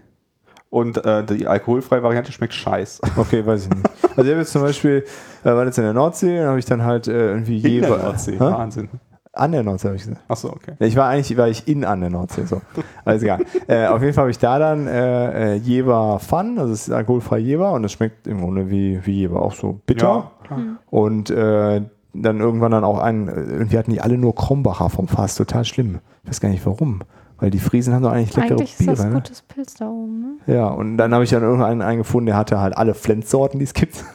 und 0.69 1.03
äh, 1.05 1.23
die 1.23 1.47
alkoholfreie 1.47 2.03
Variante 2.03 2.31
schmeckt 2.31 2.53
scheiße. 2.53 3.01
Okay, 3.17 3.45
weiß 3.45 3.63
ich 3.65 3.69
nicht. 3.69 3.85
Also 4.15 4.21
ich 4.23 4.29
habe 4.29 4.39
jetzt 4.39 4.51
zum 4.51 4.61
Beispiel, 4.61 5.03
äh, 5.43 5.45
war 5.45 5.65
jetzt 5.65 5.77
in 5.77 5.83
der 5.83 5.93
Nordsee, 5.93 6.37
dann 6.37 6.47
habe 6.49 6.59
ich 6.59 6.65
dann 6.65 6.83
halt 6.83 7.07
äh, 7.07 7.29
irgendwie 7.31 7.57
In 7.57 7.63
der 7.63 7.71
jeweils- 7.71 8.03
Nordsee. 8.03 8.33
Hä? 8.33 8.39
Wahnsinn. 8.39 8.89
An 9.31 9.51
der 9.51 9.63
Nordsee 9.63 9.87
habe 9.89 9.95
ich 9.95 10.03
gesagt. 10.03 10.21
Achso, 10.27 10.49
okay. 10.49 10.73
Ich 10.79 10.95
war 10.95 11.07
eigentlich, 11.07 11.37
war 11.37 11.47
ich 11.47 11.67
in 11.67 11.85
an 11.85 12.01
der 12.01 12.09
Nordsee, 12.09 12.45
so. 12.45 12.61
Alles 13.05 13.21
egal. 13.23 13.39
äh, 13.67 13.85
auf 13.87 14.01
jeden 14.01 14.13
Fall 14.13 14.23
habe 14.23 14.31
ich 14.31 14.39
da 14.39 14.57
dann 14.59 14.87
äh, 14.87 15.53
äh, 15.53 15.55
Jever 15.55 16.19
Fun, 16.19 16.57
also 16.57 16.73
es 16.73 16.87
ist 16.87 16.93
alkoholfrei 16.93 17.37
Jever 17.37 17.71
und 17.73 17.83
es 17.83 17.91
schmeckt 17.93 18.25
im 18.27 18.41
Grunde 18.41 18.69
wie, 18.69 18.99
wie 19.05 19.13
Jever, 19.13 19.41
auch 19.41 19.53
so 19.53 19.79
bitter. 19.85 20.07
Ja, 20.07 20.31
klar. 20.45 20.59
Und 20.89 21.29
äh, 21.29 21.81
dann 22.13 22.39
irgendwann 22.39 22.71
dann 22.71 22.83
auch 22.83 22.97
einen, 22.99 23.27
äh, 23.27 23.33
irgendwie 23.39 23.77
hatten 23.77 23.91
die 23.91 24.01
alle 24.01 24.17
nur 24.17 24.33
Krombacher 24.33 24.89
vom 24.89 25.07
Fass, 25.07 25.35
total 25.35 25.63
schlimm. 25.63 25.99
Ich 26.23 26.29
weiß 26.31 26.41
gar 26.41 26.49
nicht 26.49 26.65
warum. 26.65 27.01
Weil 27.39 27.51
die 27.51 27.59
Friesen 27.59 27.93
haben 27.93 28.03
doch 28.03 28.11
eigentlich 28.11 28.35
leckere 28.35 28.57
Eigentlich 28.57 28.71
ist 28.71 28.79
Biere. 28.79 28.95
das 28.95 29.05
ne? 29.05 29.11
gutes 29.13 29.41
Pilz 29.43 29.75
da 29.75 29.87
oben, 29.87 30.19
ne? 30.19 30.53
Ja, 30.53 30.67
und 30.67 30.97
dann 30.97 31.13
habe 31.13 31.23
ich 31.23 31.29
dann 31.29 31.43
irgendeinen 31.43 31.81
einen 31.81 31.99
gefunden, 31.99 32.27
der 32.27 32.35
hatte 32.37 32.59
halt 32.59 32.75
alle 32.77 32.93
Flens-Sorten, 32.93 33.59
die 33.59 33.65
es 33.65 33.73
gibt. 33.73 34.03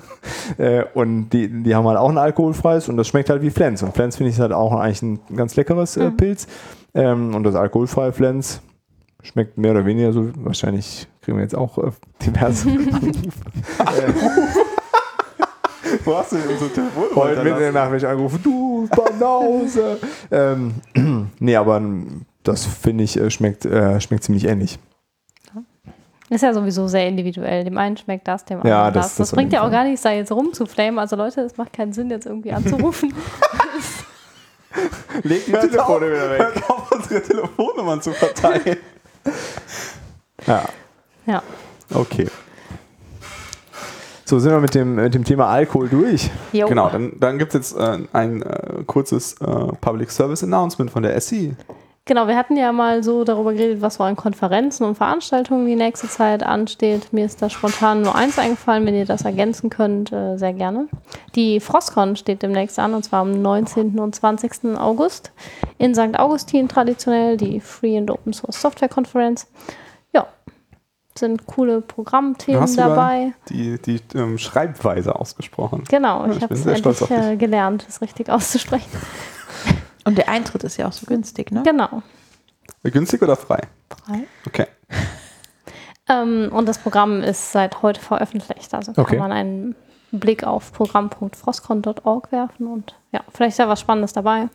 Äh, 0.57 0.85
und 0.95 1.29
die, 1.35 1.63
die 1.63 1.75
haben 1.75 1.87
halt 1.87 1.99
auch 1.99 2.09
ein 2.09 2.17
alkoholfreies 2.17 2.89
und 2.89 2.97
das 2.97 3.09
schmeckt 3.09 3.29
halt 3.29 3.43
wie 3.43 3.51
Flens. 3.51 3.83
Und 3.83 3.95
Flens 3.95 4.17
finde 4.17 4.31
ich 4.31 4.41
halt 4.41 4.53
auch 4.53 4.73
eigentlich 4.73 5.03
ein 5.03 5.21
ganz 5.37 5.55
leckeres 5.55 5.99
äh, 5.99 6.11
Pilz. 6.11 6.47
Ähm, 6.95 7.35
und 7.35 7.45
das 7.45 7.55
alkoholfreie 7.55 8.11
Flens 8.11 8.63
schmeckt 9.23 9.59
mehr 9.59 9.73
oder 9.73 9.85
weniger 9.85 10.15
so. 10.15 10.31
Wahrscheinlich 10.37 11.09
kriegen 11.21 11.37
wir 11.37 11.43
jetzt 11.43 11.55
auch 11.55 11.77
äh, 11.77 11.91
diverse 12.25 12.69
Wo 16.05 16.17
hast 16.17 16.33
du 16.33 16.37
denn 16.37 16.49
unsere 16.49 16.71
Telefonnummer 16.71 17.17
Heute 17.17 17.43
mitten 17.43 17.57
in 17.57 17.59
der 17.59 17.67
hinterlassen? 17.67 17.75
Nacht 17.75 17.91
werde 17.91 17.97
ich 17.97 18.07
angerufen, 18.07 18.41
du 18.43 18.89
Banause. 18.89 19.99
ähm, 20.31 20.75
nee, 21.39 21.57
aber 21.57 21.83
das 22.45 22.65
finde 22.65 23.05
ich 23.05 23.19
äh, 23.19 23.31
schmeckt, 23.31 23.65
äh, 23.65 24.01
schmeckt 24.01 24.25
ziemlich 24.25 24.45
ähnlich. 24.45 24.79
Ist 26.31 26.43
ja 26.43 26.55
sowieso 26.55 26.89
sehr 26.89 27.07
individuell. 27.07 27.65
Dem 27.65 27.77
einen 27.77 27.99
schmeckt 27.99 28.27
das, 28.27 28.45
dem 28.47 28.57
anderen 28.59 28.71
Ja, 28.71 28.91
das. 28.91 29.09
das- 29.09 29.17
Das, 29.29 29.33
bringt 29.33 29.53
ja 29.53 29.65
auch 29.67 29.71
gar 29.71 29.85
nichts, 29.85 30.03
da 30.03 30.11
jetzt 30.11 30.33
rumzuflamen. 30.33 30.99
Also 30.99 31.17
Leute, 31.17 31.43
es 31.43 31.57
macht 31.59 31.75
keinen 31.75 31.93
Sinn, 31.93 32.11
jetzt 32.11 32.25
irgendwie 32.27 32.53
anzurufen. 32.53 33.13
Leg 35.23 35.45
die 35.47 35.53
Hört 35.53 35.79
auf, 35.79 36.01
hört 36.01 36.71
auf, 36.71 36.93
unsere 36.93 37.23
Telefonnummern 37.23 38.03
zu 38.03 38.13
verteilen. 38.13 38.77
Ja, 40.47 40.65
ja. 41.25 41.43
Okay. 41.95 42.27
so 44.27 44.39
sind 44.39 44.51
wir 44.53 44.61
mit 44.61 44.75
dem, 44.75 44.97
mit 44.97 45.15
dem 45.15 45.25
Thema 45.25 45.47
Alkohol 45.47 45.89
durch. 45.89 46.31
Jo. 46.53 46.67
Genau, 46.69 46.91
dann, 46.91 47.13
dann 47.19 47.39
gibt 47.39 47.55
es 47.55 47.71
jetzt 47.71 47.79
äh, 47.81 47.99
ein 48.13 48.43
äh, 48.43 48.83
kurzes 48.87 49.35
äh, 49.41 49.45
Public 49.81 50.11
Service 50.11 50.43
Announcement 50.43 50.91
von 50.91 51.03
der 51.03 51.19
SI. 51.21 51.55
Genau, 52.07 52.29
wir 52.29 52.37
hatten 52.37 52.59
ja 52.59 52.71
mal 52.71 53.03
so 53.03 53.25
darüber 53.25 53.55
geredet, 53.55 53.81
was 53.81 53.95
so 53.95 54.05
an 54.05 54.15
Konferenzen 54.15 54.85
und 54.85 54.95
Veranstaltungen 54.95 55.67
die 55.67 55.75
nächste 55.75 56.07
Zeit 56.07 56.43
ansteht. 56.43 57.15
Mir 57.15 57.25
ist 57.25 57.41
da 57.41 57.49
spontan 57.49 58.03
nur 58.03 58.15
eins 58.15 58.39
eingefallen, 58.39 58.85
wenn 58.85 58.95
ihr 58.95 59.07
das 59.07 59.23
ergänzen 59.23 59.71
könnt, 59.71 60.13
äh, 60.13 60.37
sehr 60.37 60.53
gerne. 60.53 60.89
Die 61.35 61.61
Frostcon 61.61 62.17
steht 62.17 62.43
demnächst 62.43 62.79
an, 62.79 62.93
und 62.93 63.05
zwar 63.05 63.23
am 63.23 63.41
19. 63.41 63.99
und 63.99 64.15
20. 64.15 64.77
August 64.77 65.33
in 65.79 65.95
St. 65.95 66.19
Augustin 66.19 66.69
traditionell, 66.69 67.39
die 67.39 67.59
Free 67.59 67.97
and 67.97 68.11
Open 68.11 68.35
Source 68.35 68.61
Software 68.61 68.91
Konferenz. 68.91 69.47
Ja, 70.13 70.27
sind 71.19 71.47
coole 71.47 71.81
Programmthemen 71.81 72.77
dabei. 72.77 73.33
die, 73.49 73.81
die 73.81 74.01
ähm, 74.15 74.37
Schreibweise 74.37 75.17
ausgesprochen. 75.17 75.85
Genau, 75.89 76.27
Ja, 76.27 76.31
ich 76.33 76.37
ich 76.37 76.43
habe 76.43 76.55
es 76.55 76.67
endlich 76.67 77.11
äh, 77.11 77.37
gelernt, 77.37 77.87
es 77.89 78.03
richtig 78.03 78.29
auszusprechen. 78.29 78.91
Und 80.05 80.19
der 80.19 80.29
Eintritt 80.29 80.65
ist 80.65 80.77
ja 80.77 80.87
auch 80.89 80.93
so 80.93 81.07
günstig, 81.07 81.51
ne? 81.51 81.63
Genau. 81.65 82.03
Günstig 82.83 83.23
oder 83.23 83.37
frei? 83.37 83.61
Frei. 83.89 84.25
Okay. 84.47 84.67
Ähm, 86.07 86.51
und 86.53 86.69
das 86.69 86.77
Programm 86.77 87.23
ist 87.23 87.53
seit 87.53 87.81
heute 87.81 87.99
veröffentlicht. 87.99 88.75
Also 88.75 88.93
Okay. 88.95 89.17
kann 89.17 89.19
man 89.21 89.33
einen 89.33 89.75
Blick 90.13 90.45
auf 90.45 90.71
programm.frostcon.org 90.73 92.31
werfen 92.31 92.67
und 92.67 92.95
ja, 93.13 93.21
vielleicht 93.33 93.53
ist 93.53 93.59
ja 93.59 93.69
was 93.69 93.81
Spannendes 93.81 94.13
dabei. 94.13 94.49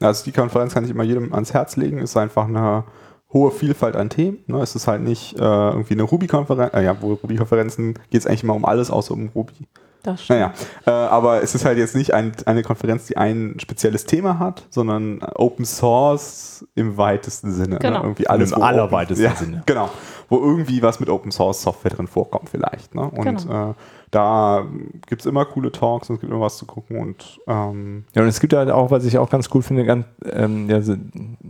Also 0.00 0.24
die 0.24 0.32
Konferenz 0.32 0.72
kann 0.72 0.84
ich 0.84 0.90
immer 0.90 1.02
jedem 1.02 1.34
ans 1.34 1.52
Herz 1.52 1.76
legen. 1.76 1.98
Ist 1.98 2.16
einfach 2.16 2.46
eine 2.48 2.84
hohe 3.32 3.50
Vielfalt 3.50 3.94
an 3.96 4.08
Themen. 4.08 4.38
Ne? 4.46 4.62
Es 4.62 4.74
ist 4.74 4.86
halt 4.88 5.02
nicht 5.02 5.34
äh, 5.38 5.42
irgendwie 5.42 5.92
eine 5.94 6.04
Ruby-Konferenz. 6.04 6.72
Äh, 6.72 6.84
ja, 6.84 7.00
wohl 7.02 7.18
Ruby-Konferenzen 7.22 7.94
geht 8.10 8.20
es 8.22 8.26
eigentlich 8.26 8.42
immer 8.42 8.54
um 8.54 8.64
alles 8.64 8.90
außer 8.90 9.12
um 9.12 9.28
Ruby. 9.34 9.68
Das 10.02 10.22
stimmt. 10.24 10.40
Naja, 10.40 10.52
äh, 10.86 10.90
aber 10.90 11.42
es 11.42 11.54
ist 11.54 11.64
halt 11.64 11.78
jetzt 11.78 11.94
nicht 11.94 12.14
ein, 12.14 12.32
eine 12.46 12.62
Konferenz, 12.62 13.06
die 13.06 13.16
ein 13.16 13.56
spezielles 13.60 14.04
Thema 14.06 14.38
hat, 14.38 14.66
sondern 14.70 15.20
Open 15.34 15.64
Source 15.64 16.66
im 16.74 16.96
weitesten 16.96 17.52
Sinne. 17.52 17.78
Genau. 17.78 17.98
Ne? 17.98 18.04
Irgendwie 18.04 18.26
alles, 18.28 18.52
Im 18.52 18.62
allerweitesten 18.62 19.26
Open, 19.26 19.36
Sinne. 19.36 19.56
Ja, 19.58 19.62
genau. 19.66 19.90
Wo 20.28 20.38
irgendwie 20.38 20.82
was 20.82 21.00
mit 21.00 21.08
Open 21.10 21.32
Source 21.32 21.62
Software 21.62 21.90
drin 21.90 22.06
vorkommt 22.06 22.48
vielleicht. 22.50 22.94
Ne? 22.94 23.02
Und 23.02 23.24
Genau. 23.48 23.70
äh, 23.70 23.74
da 24.10 24.64
gibt 25.06 25.22
es 25.22 25.26
immer 25.26 25.44
coole 25.44 25.70
Talks 25.70 26.10
und 26.10 26.16
es 26.16 26.20
gibt 26.20 26.32
immer 26.32 26.40
was 26.42 26.56
zu 26.58 26.66
gucken 26.66 26.98
und 26.98 27.38
ähm, 27.46 28.04
Ja, 28.14 28.22
und 28.22 28.28
es 28.28 28.40
gibt 28.40 28.52
halt 28.54 28.68
auch, 28.70 28.90
was 28.90 29.04
ich 29.04 29.16
auch 29.18 29.30
ganz 29.30 29.48
cool 29.54 29.62
finde, 29.62 29.84
ganz, 29.84 30.04
ähm, 30.24 30.68
ja, 30.68 30.82
so, 30.82 30.94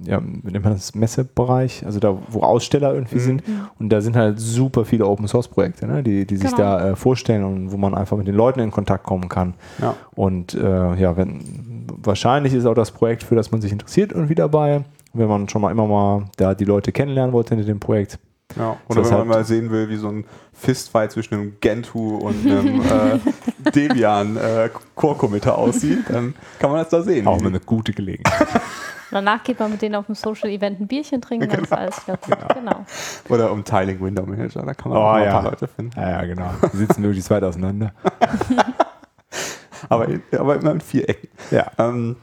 ja, 0.05 0.21
nennt 0.21 0.63
man 0.65 0.75
das, 0.75 0.95
Messebereich, 0.95 1.85
also 1.87 2.01
da, 2.01 2.17
wo 2.29 2.41
Aussteller 2.41 2.93
irgendwie 2.95 3.17
Mhm. 3.17 3.21
sind. 3.21 3.43
Und 3.79 3.89
da 3.91 4.01
sind 4.01 4.15
halt 4.17 4.39
super 4.39 4.85
viele 4.85 5.07
Open 5.07 5.27
Source 5.27 5.49
Projekte, 5.49 5.87
ne, 5.87 6.03
die, 6.03 6.27
die 6.27 6.37
sich 6.37 6.51
Genau. 6.55 6.63
da 6.63 6.91
äh, 6.91 6.97
vorstellen 6.97 7.45
und 7.45 7.73
wo 7.73 7.77
man 7.77 7.95
einfach 7.95 8.17
mit 8.17 8.27
den 8.27 8.35
Leuten 8.35 8.61
in 8.61 8.71
Kontakt 8.71 9.05
kommen 9.05 9.29
kann. 9.29 9.55
ja. 9.81 9.95
Und 10.15 10.55
äh, 10.55 10.95
ja, 10.97 11.17
wenn 11.17 11.87
wahrscheinlich 12.03 12.53
ist 12.55 12.67
auch 12.67 12.75
das 12.75 12.91
Projekt, 12.91 13.23
für 13.23 13.35
das 13.37 13.51
man 13.51 13.61
sich 13.63 13.73
interessiert, 13.73 14.13
irgendwie 14.13 14.35
dabei. 14.35 14.83
Wenn 15.13 15.29
man 15.29 15.49
schon 15.49 15.63
mal 15.63 15.71
immer 15.73 15.87
mal 15.87 16.25
da 16.37 16.55
die 16.55 16.65
Leute 16.65 16.93
kennenlernen 16.93 17.33
wollte 17.33 17.55
hinter 17.55 17.67
dem 17.67 17.81
Projekt. 17.81 18.19
Ja, 18.57 18.77
Das 18.89 18.97
oder 18.97 19.11
wenn 19.11 19.19
man 19.19 19.29
mal 19.29 19.45
sehen 19.45 19.71
will, 19.71 19.89
wie 19.89 19.97
so 19.97 20.09
ein 20.09 20.25
Fistfight 20.53 21.13
zwischen 21.13 21.35
einem 21.35 21.57
Gentoo 21.61 22.17
und 22.17 22.45
einem 22.47 22.81
äh, 23.67 23.71
Debian 23.71 24.37
äh, 24.37 24.71
Core-Committer 24.95 25.57
aussieht, 25.57 26.05
dann 26.09 26.35
kann 26.59 26.71
man 26.71 26.81
das 26.81 26.89
da 26.91 27.03
sehen. 27.03 27.27
Auch 27.27 27.41
mal 27.41 27.49
eine 27.49 27.61
gute 27.61 27.93
Gelegenheit. 27.93 28.47
Danach 29.13 29.43
geht 29.43 29.59
man 29.59 29.73
mit 29.73 29.83
denen 29.83 29.97
auf 29.97 30.07
dem 30.07 30.15
Social 30.15 30.51
Event 30.51 30.81
ein 30.81 30.87
Bierchen 30.87 31.21
trinken, 31.21 31.49
dann 31.49 31.65
ist 31.65 31.73
alles 31.73 32.07
wieder 32.07 32.17
gut. 32.17 32.37
Genau. 32.55 32.85
Oder 33.29 33.51
um 33.51 33.65
Tiling 33.65 34.01
Window 34.01 34.25
Manager, 34.25 34.63
da 34.63 34.73
kann 34.73 34.93
man 34.93 35.01
Oh, 35.01 35.05
auch 35.05 35.17
ja. 35.19 35.25
ein 35.25 35.31
paar 35.33 35.43
Leute 35.51 35.67
finden. 35.67 35.99
ja, 35.99 36.11
ja, 36.11 36.25
genau. 36.27 36.51
Die 36.73 36.77
sitzen 36.77 37.03
wirklich 37.03 37.29
weit 37.29 37.43
auseinander. 37.43 37.93
Aber, 39.89 40.07
aber 40.39 40.57
immer 40.57 40.75
mit 40.75 40.83
vier 40.83 41.09
Ecken. 41.09 41.29
Ja. 41.51 41.71
Ähm. 41.79 42.17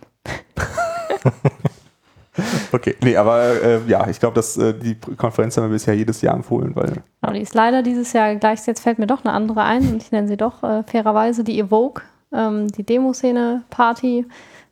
okay, 2.72 2.96
nee, 3.04 3.16
aber 3.18 3.62
äh, 3.64 3.80
ja, 3.88 4.08
ich 4.08 4.20
glaube, 4.20 4.36
dass 4.36 4.58
äh, 4.58 4.74
die 4.74 4.96
Konferenz 5.16 5.58
haben 5.58 5.64
wir 5.66 5.70
bisher 5.72 5.94
jedes 5.96 6.22
Jahr 6.22 6.36
empfohlen, 6.36 6.76
weil 6.76 6.94
genau. 7.22 7.34
Die 7.34 7.42
ist 7.42 7.54
leider 7.56 7.82
dieses 7.84 8.14
Jahr 8.14 8.36
gleich, 8.36 8.66
jetzt 8.68 8.82
fällt 8.82 9.00
mir 9.00 9.08
doch 9.08 9.24
eine 9.26 9.34
andere 9.34 9.64
ein 9.64 9.88
und 9.88 10.02
ich 10.04 10.12
nenne 10.12 10.28
sie 10.28 10.38
doch 10.38 10.64
äh, 10.64 10.84
fairerweise 10.84 11.44
die 11.44 11.60
Evoke. 11.60 12.04
Ähm, 12.34 12.68
die 12.70 12.84
Demoszene-Party 12.84 14.26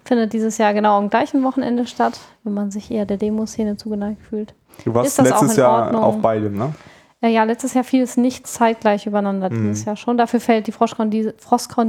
findet 0.03 0.33
dieses 0.33 0.57
Jahr 0.57 0.73
genau 0.73 0.97
am 0.97 1.09
gleichen 1.09 1.43
Wochenende 1.43 1.87
statt, 1.87 2.19
wenn 2.43 2.53
man 2.53 2.71
sich 2.71 2.91
eher 2.91 3.05
der 3.05 3.17
Demoszene 3.17 3.77
zugeneigt 3.77 4.21
fühlt. 4.29 4.53
du 4.83 4.93
warst 4.93 5.07
Ist 5.07 5.19
das 5.19 5.31
auch 5.31 5.41
letztes 5.41 5.57
in 5.57 5.63
Jahr 5.63 5.83
Ordnung? 5.85 6.03
auf 6.03 6.21
beidem, 6.21 6.57
ne? 6.57 6.73
Äh, 7.21 7.29
ja, 7.29 7.43
letztes 7.43 7.73
Jahr 7.73 7.83
fiel 7.85 8.03
es 8.03 8.17
nicht 8.17 8.45
zeitgleich 8.45 9.07
übereinander, 9.07 9.49
Mhm. 9.49 9.67
dieses 9.69 9.85
Jahr 9.85 9.95
schon. 9.95 10.17
Dafür 10.17 10.39
fällt 10.39 10.67
die 10.67 10.71
Frostcon 10.73 11.09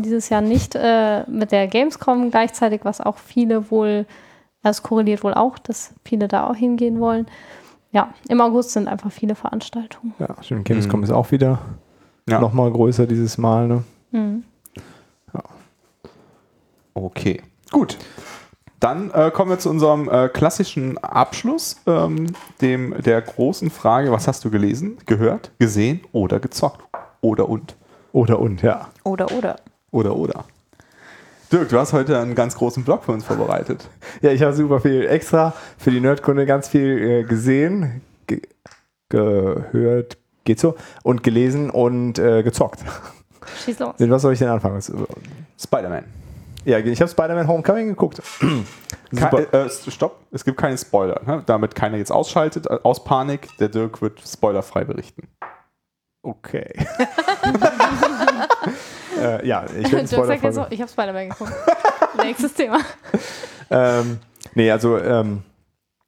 dieses 0.03 0.29
Jahr 0.29 0.41
nicht 0.41 0.75
äh, 0.77 1.29
mit 1.29 1.53
der 1.53 1.67
Gamescom 1.67 2.31
gleichzeitig, 2.31 2.81
was 2.85 3.01
auch 3.01 3.17
viele 3.19 3.71
wohl, 3.71 4.07
das 4.69 4.83
korreliert 4.83 5.23
wohl 5.25 5.35
auch, 5.35 5.59
dass 5.59 5.93
viele 6.05 6.29
da 6.29 6.49
auch 6.49 6.55
hingehen 6.57 7.01
wollen. 7.01 7.27
Ja, 7.93 8.13
im 8.29 8.41
August 8.41 8.73
sind 8.73 8.89
einfach 8.89 9.11
viele 9.13 9.35
Veranstaltungen. 9.35 10.15
Ja, 10.19 10.29
stimmt. 10.43 10.65
Gamescom 10.67 11.03
ist 11.03 11.11
auch 11.11 11.31
wieder 11.31 11.59
Ja. 12.29 12.41
nochmal 12.41 12.71
größer 12.71 13.07
dieses 13.07 13.39
Mal. 13.39 13.69
Ne? 13.69 13.85
Mhm. 14.11 14.45
Okay, 16.95 17.43
gut. 17.71 17.99
Dann 18.81 19.11
äh, 19.11 19.31
kommen 19.31 19.51
wir 19.51 19.59
zu 19.59 19.69
unserem 19.71 20.09
äh, 20.09 20.29
klassischen 20.29 20.97
Abschluss, 20.99 21.81
ähm, 21.87 22.33
dem 22.61 22.95
der 23.03 23.21
großen 23.23 23.71
Frage, 23.71 24.13
was 24.13 24.29
hast 24.29 24.45
du 24.45 24.51
gelesen, 24.51 24.99
gehört, 25.07 25.51
gesehen 25.59 26.01
oder 26.13 26.41
gezockt? 26.41 26.83
Oder 27.21 27.49
und. 27.49 27.77
Oder 28.13 28.39
und, 28.39 28.63
ja. 28.63 28.89
Oder, 29.05 29.31
oder. 29.33 29.57
Oder 29.91 30.17
oder. 30.17 30.45
Dirk, 31.53 31.69
du 31.69 31.79
hast 31.79 31.93
heute 31.93 32.19
einen 32.19 32.35
ganz 32.35 32.57
großen 32.57 32.83
Blog 32.85 33.05
für 33.05 33.13
uns 33.13 33.25
vorbereitet. 33.25 33.89
Ja, 34.21 34.33
ich 34.33 34.43
habe 34.43 34.53
super 34.53 34.81
viel 34.81 35.07
extra 35.07 35.55
für 35.79 35.93
die 35.93 36.01
Nerdkunde 36.01 36.45
ganz 36.45 36.69
viel 36.69 36.99
äh, 36.99 37.23
gesehen, 37.23 38.03
ge 38.27 38.43
gehört, 39.09 40.19
geht 40.45 40.59
so, 40.59 40.75
und 41.05 41.23
gelesen 41.23 41.71
und 41.71 42.19
äh, 42.19 42.43
gezockt. 42.43 42.81
Schieß 43.65 43.79
los. 43.79 43.95
Mit 43.99 44.11
was 44.11 44.23
soll 44.23 44.33
ich 44.33 44.41
denn 44.41 44.49
anfangen? 44.49 44.83
Spider-Man. 44.83 46.05
Ja, 46.65 46.79
ich 46.79 47.01
habe 47.01 47.09
Spider-Man 47.09 47.47
Homecoming 47.47 47.89
geguckt. 47.91 48.21
Super. 49.13 49.45
Ke 49.45 49.49
äh, 49.53 49.67
äh, 49.67 49.71
stopp, 49.71 50.19
es 50.33 50.45
gibt 50.45 50.59
keine 50.59 50.77
Spoiler. 50.77 51.21
Ne? 51.25 51.45
Damit 51.47 51.77
keiner 51.77 51.97
jetzt 51.97 52.11
ausschaltet, 52.11 52.67
äh, 52.67 52.81
aus 52.83 53.05
Panik. 53.05 53.57
Der 53.59 53.69
Dirk 53.69 54.03
wird 54.03 54.21
spoilerfrei 54.27 54.83
berichten. 54.83 55.29
Okay. 56.23 56.75
äh, 59.27 59.47
ja, 59.47 59.65
ich 59.79 59.93
werde 59.93 60.09
Spoiler 60.09 60.53
so, 60.53 60.67
ich 60.71 60.81
habe 60.81 60.91
Spider-Man 60.91 61.31
geguckt. 61.31 61.53
Nächstes 62.23 62.55
Thema. 62.55 62.81
ähm, 63.71 64.19
Nee, 64.57 64.71
also 64.71 64.97
ähm, 64.99 65.43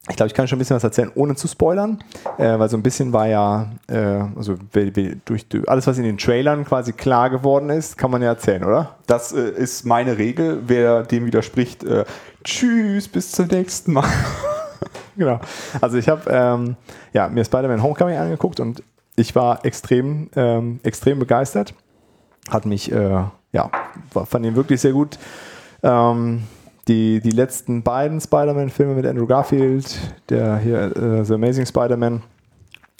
ich 0.09 0.15
glaube, 0.15 0.27
ich 0.27 0.33
kann 0.33 0.47
schon 0.47 0.57
ein 0.57 0.59
bisschen 0.59 0.75
was 0.75 0.83
erzählen, 0.83 1.11
ohne 1.13 1.35
zu 1.35 1.47
spoilern, 1.47 2.03
äh, 2.39 2.57
weil 2.57 2.67
so 2.67 2.75
ein 2.75 2.81
bisschen 2.81 3.13
war 3.13 3.27
ja, 3.27 3.69
äh, 3.87 4.23
also 4.35 4.55
durch, 4.73 5.47
durch 5.47 5.69
alles, 5.69 5.85
was 5.85 5.99
in 5.99 6.03
den 6.03 6.17
Trailern 6.17 6.65
quasi 6.65 6.93
klar 6.93 7.29
geworden 7.29 7.69
ist, 7.69 7.95
kann 7.95 8.09
man 8.09 8.23
ja 8.23 8.29
erzählen, 8.29 8.63
oder? 8.63 8.95
Das 9.05 9.33
äh, 9.33 9.51
ist 9.51 9.85
meine 9.85 10.17
Regel. 10.17 10.63
Wer 10.65 11.03
dem 11.03 11.27
widerspricht, 11.27 11.83
äh, 11.83 12.05
tschüss, 12.43 13.07
bis 13.07 13.31
zum 13.31 13.47
nächsten 13.47 13.93
Mal. 13.93 14.09
Genau. 15.17 15.41
Also 15.81 15.97
ich 15.97 16.07
habe 16.07 16.29
ähm, 16.29 16.77
ja, 17.11 17.27
mir 17.27 17.43
Spider-Man 17.43 17.83
Homecoming 17.83 18.15
angeguckt 18.15 18.61
und 18.61 18.81
ich 19.17 19.35
war 19.35 19.65
extrem, 19.65 20.29
ähm, 20.37 20.79
extrem 20.83 21.19
begeistert. 21.19 21.73
Hat 22.49 22.65
mich, 22.65 22.91
äh, 22.91 23.23
ja, 23.51 23.71
fand 24.25 24.45
ihn 24.45 24.55
wirklich 24.55 24.81
sehr 24.81 24.93
gut. 24.93 25.17
Ähm, 25.83 26.43
die, 26.87 27.21
die 27.21 27.29
letzten 27.29 27.83
beiden 27.83 28.19
Spider-Man-Filme 28.19 28.95
mit 28.95 29.05
Andrew 29.05 29.27
Garfield, 29.27 29.97
der 30.29 30.57
hier 30.57 30.95
äh, 30.95 31.23
The 31.23 31.35
Amazing 31.35 31.65
Spider-Man, 31.65 32.23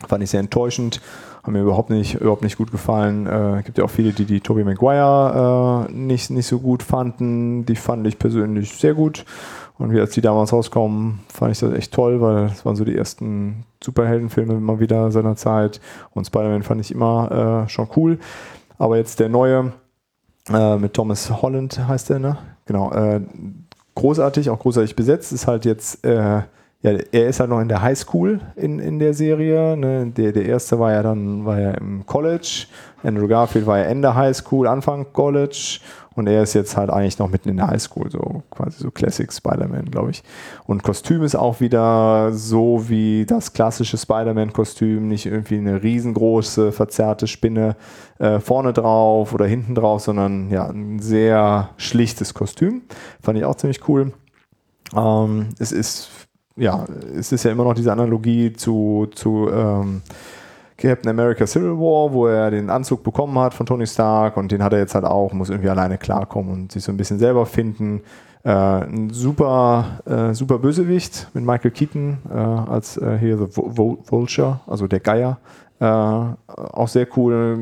fand 0.08 0.24
ich 0.24 0.30
sehr 0.30 0.40
enttäuschend. 0.40 1.02
Haben 1.44 1.54
mir 1.54 1.62
überhaupt 1.62 1.90
nicht, 1.90 2.16
überhaupt 2.16 2.44
nicht 2.44 2.58
gut 2.58 2.72
gefallen. 2.72 3.26
Äh, 3.26 3.64
gibt 3.64 3.78
ja 3.78 3.86
auch 3.86 3.90
viele, 3.90 4.12
die 4.12 4.26
die 4.26 4.42
Tobey 4.42 4.64
Maguire 4.64 5.88
äh, 5.90 5.92
nicht, 5.92 6.30
nicht 6.30 6.48
so 6.48 6.60
gut 6.60 6.84
fanden. 6.84 7.66
Die 7.66 7.76
fand 7.76 8.06
ich 8.06 8.20
persönlich 8.20 8.74
sehr 8.74 8.94
gut. 8.94 9.26
Und 9.78 9.94
wie 9.94 10.00
als 10.00 10.12
die 10.12 10.22
damals 10.22 10.52
rauskommen, 10.52 11.22
fand 11.34 11.54
ich 11.54 11.60
das 11.60 11.74
echt 11.74 11.94
toll, 11.94 12.20
weil 12.20 12.48
es 12.48 12.66
waren 12.66 12.76
so 12.76 12.84
die 12.84 12.98
ersten 12.98 13.64
Superheldenfilme 13.82 14.54
immer 14.54 14.82
wieder 14.82 15.10
seiner 15.10 15.38
Zeit. 15.38 15.80
Und 16.12 16.28
Spider-Man 16.28 16.64
fand 16.64 16.82
ich 16.82 16.92
immer 16.92 17.66
äh, 17.66 17.70
schon 17.70 17.88
cool. 17.96 18.20
Aber 18.80 18.98
jetzt 18.98 19.20
der 19.20 19.30
neue 19.30 19.74
äh, 20.52 20.78
mit 20.78 20.94
Thomas 20.94 21.30
Holland 21.42 21.88
heißt 21.88 22.10
der, 22.10 22.20
ne? 22.20 22.38
Genau. 22.66 22.92
Äh, 22.92 23.22
großartig, 23.94 24.50
auch 24.50 24.60
großartig 24.60 24.96
besetzt. 24.96 25.32
Ist 25.34 25.48
halt 25.48 25.66
jetzt, 25.66 26.04
äh, 26.06 26.42
ja, 26.82 26.92
er 27.12 27.28
ist 27.28 27.42
halt 27.42 27.50
noch 27.50 27.60
in 27.60 27.68
der 27.68 27.82
Highschool 27.82 28.40
in, 28.56 28.80
in 28.80 28.98
der 29.00 29.14
Serie. 29.14 29.76
Ne? 29.76 30.08
Der, 30.16 30.32
der 30.32 30.46
erste 30.46 30.80
war 30.80 30.94
ja 30.94 31.04
dann, 31.04 31.46
war 31.46 31.60
ja 31.60 31.72
im 31.72 32.06
College. 32.06 32.68
Andrew 33.04 33.28
Garfield 33.28 33.66
war 33.66 33.80
ja 33.80 33.84
Ende 33.84 34.16
Highschool, 34.16 34.66
Anfang 34.66 35.12
College. 35.12 35.80
Und 36.20 36.28
er 36.28 36.44
ist 36.44 36.54
jetzt 36.54 36.76
halt 36.76 36.90
eigentlich 36.90 37.18
noch 37.18 37.30
mitten 37.30 37.48
in 37.48 37.56
der 37.56 37.68
Highschool, 37.68 38.12
so 38.12 38.44
quasi 38.52 38.84
so 38.84 38.92
Classic 38.92 39.32
Spider-Man, 39.32 39.86
glaube 39.86 40.12
ich. 40.12 40.22
Und 40.66 40.84
Kostüm 40.84 41.24
ist 41.24 41.36
auch 41.36 41.62
wieder 41.62 42.34
so 42.34 42.90
wie 42.90 43.26
das 43.26 43.54
klassische 43.54 43.98
Spider-Man-Kostüm, 43.98 45.08
nicht 45.08 45.26
irgendwie 45.26 45.58
eine 45.58 45.82
riesengroße, 45.82 46.74
verzerrte 46.74 47.26
Spinne 47.26 47.78
äh, 48.18 48.42
vorne 48.42 48.74
drauf 48.74 49.34
oder 49.34 49.46
hinten 49.46 49.76
drauf, 49.76 50.02
sondern 50.02 50.50
ja, 50.50 50.68
ein 50.68 51.00
sehr 51.00 51.70
schlichtes 51.78 52.34
Kostüm. 52.34 52.82
Fand 53.22 53.38
ich 53.38 53.46
auch 53.46 53.56
ziemlich 53.56 53.88
cool. 53.88 54.12
Ähm, 54.94 55.48
es 55.58 55.72
ist, 55.72 56.10
ja, 56.58 56.84
es 57.16 57.32
ist 57.32 57.46
ja 57.46 57.52
immer 57.52 57.64
noch 57.64 57.76
diese 57.76 57.94
Analogie 57.94 58.52
zu, 58.52 59.08
zu 59.16 59.50
ähm, 59.50 60.02
Captain 60.80 61.10
America 61.10 61.46
Civil 61.46 61.78
War, 61.78 62.12
wo 62.14 62.28
er 62.28 62.52
den 62.52 62.70
Anzug 62.70 63.04
bekommen 63.04 63.38
hat 63.38 63.54
von 63.54 63.66
Tony 63.66 63.86
Stark 63.86 64.38
und 64.38 64.52
den 64.52 64.64
hat 64.64 64.74
er 64.74 64.80
jetzt 64.80 64.96
halt 64.96 65.06
auch, 65.06 65.34
muss 65.34 65.50
irgendwie 65.50 65.70
alleine 65.70 65.98
klarkommen 65.98 66.52
und 66.52 66.72
sich 66.72 66.84
so 66.84 66.92
ein 66.92 66.98
bisschen 66.98 67.20
selber 67.20 67.46
finden. 67.46 68.02
Äh, 68.44 68.52
ein 68.52 69.10
super, 69.10 70.00
äh, 70.06 70.34
super 70.34 70.60
Bösewicht 70.60 71.28
mit 71.34 71.46
Michael 71.46 71.72
Keaton 71.72 72.18
äh, 72.34 72.38
als 72.38 72.98
äh, 72.98 73.18
hier 73.20 73.38
The 73.38 73.44
Vul- 73.44 73.78
Vul- 73.78 73.98
Vulture, 74.06 74.62
also 74.66 74.88
der 74.88 75.02
Geier. 75.02 75.38
Äh, 75.82 75.86
auch 75.86 76.88
sehr 76.88 77.08
cool. 77.18 77.58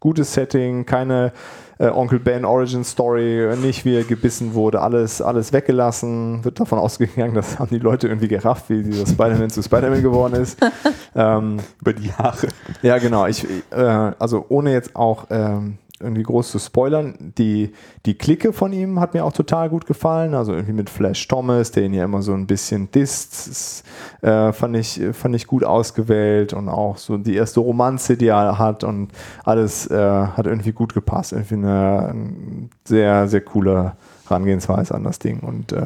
Gutes 0.00 0.32
Setting, 0.32 0.86
keine 0.86 1.32
äh, 1.78 1.88
Onkel 1.88 2.18
Ben 2.18 2.44
Origin 2.44 2.84
Story, 2.84 3.56
nicht 3.60 3.84
wie 3.84 3.96
er 3.96 4.04
gebissen 4.04 4.54
wurde, 4.54 4.80
alles, 4.80 5.20
alles 5.20 5.52
weggelassen. 5.52 6.44
Wird 6.44 6.60
davon 6.60 6.78
ausgegangen, 6.78 7.34
das 7.34 7.58
haben 7.58 7.70
die 7.70 7.78
Leute 7.78 8.08
irgendwie 8.08 8.28
gerafft, 8.28 8.70
wie 8.70 8.82
dieser 8.82 9.06
Spider-Man 9.06 9.50
zu 9.50 9.62
Spider-Man 9.62 10.02
geworden 10.02 10.34
ist. 10.34 10.58
ähm, 11.14 11.58
Über 11.80 11.92
die 11.92 12.08
Jahre. 12.08 12.48
ja, 12.82 12.98
genau. 12.98 13.26
Ich, 13.26 13.46
äh, 13.70 13.76
also 13.76 14.46
ohne 14.48 14.72
jetzt 14.72 14.94
auch 14.96 15.26
ähm, 15.30 15.78
irgendwie 16.00 16.24
groß 16.24 16.50
zu 16.50 16.58
spoilern, 16.58 17.32
die, 17.38 17.72
die 18.04 18.14
Clique 18.14 18.52
von 18.52 18.72
ihm 18.72 18.98
hat 18.98 19.14
mir 19.14 19.24
auch 19.24 19.32
total 19.32 19.70
gut 19.70 19.86
gefallen. 19.86 20.34
Also 20.34 20.52
irgendwie 20.52 20.72
mit 20.72 20.90
Flash 20.90 21.28
Thomas, 21.28 21.70
der 21.70 21.84
ihn 21.84 21.94
ja 21.94 22.04
immer 22.04 22.20
so 22.20 22.34
ein 22.34 22.46
bisschen 22.46 22.90
disst, 22.90 23.84
äh, 24.20 24.52
fand, 24.52 24.76
ich, 24.76 25.00
fand 25.12 25.36
ich 25.36 25.46
gut 25.46 25.62
ausgewählt 25.62 26.52
und 26.52 26.68
auch 26.68 26.96
so 26.96 27.16
die 27.16 27.36
erste 27.36 27.60
Romanze, 27.60 28.16
die 28.16 28.26
er 28.26 28.58
hat 28.58 28.82
und 28.82 29.12
alles 29.44 29.88
äh, 29.88 29.96
hat 29.96 30.46
irgendwie 30.46 30.72
gut 30.72 30.94
gepasst. 30.94 31.32
Irgendwie 31.32 31.54
eine, 31.54 32.08
eine 32.08 32.68
sehr, 32.84 33.28
sehr 33.28 33.42
coole 33.42 33.92
Herangehensweise 34.26 34.94
an 34.94 35.04
das 35.04 35.20
Ding 35.20 35.40
und 35.40 35.72
äh, 35.72 35.84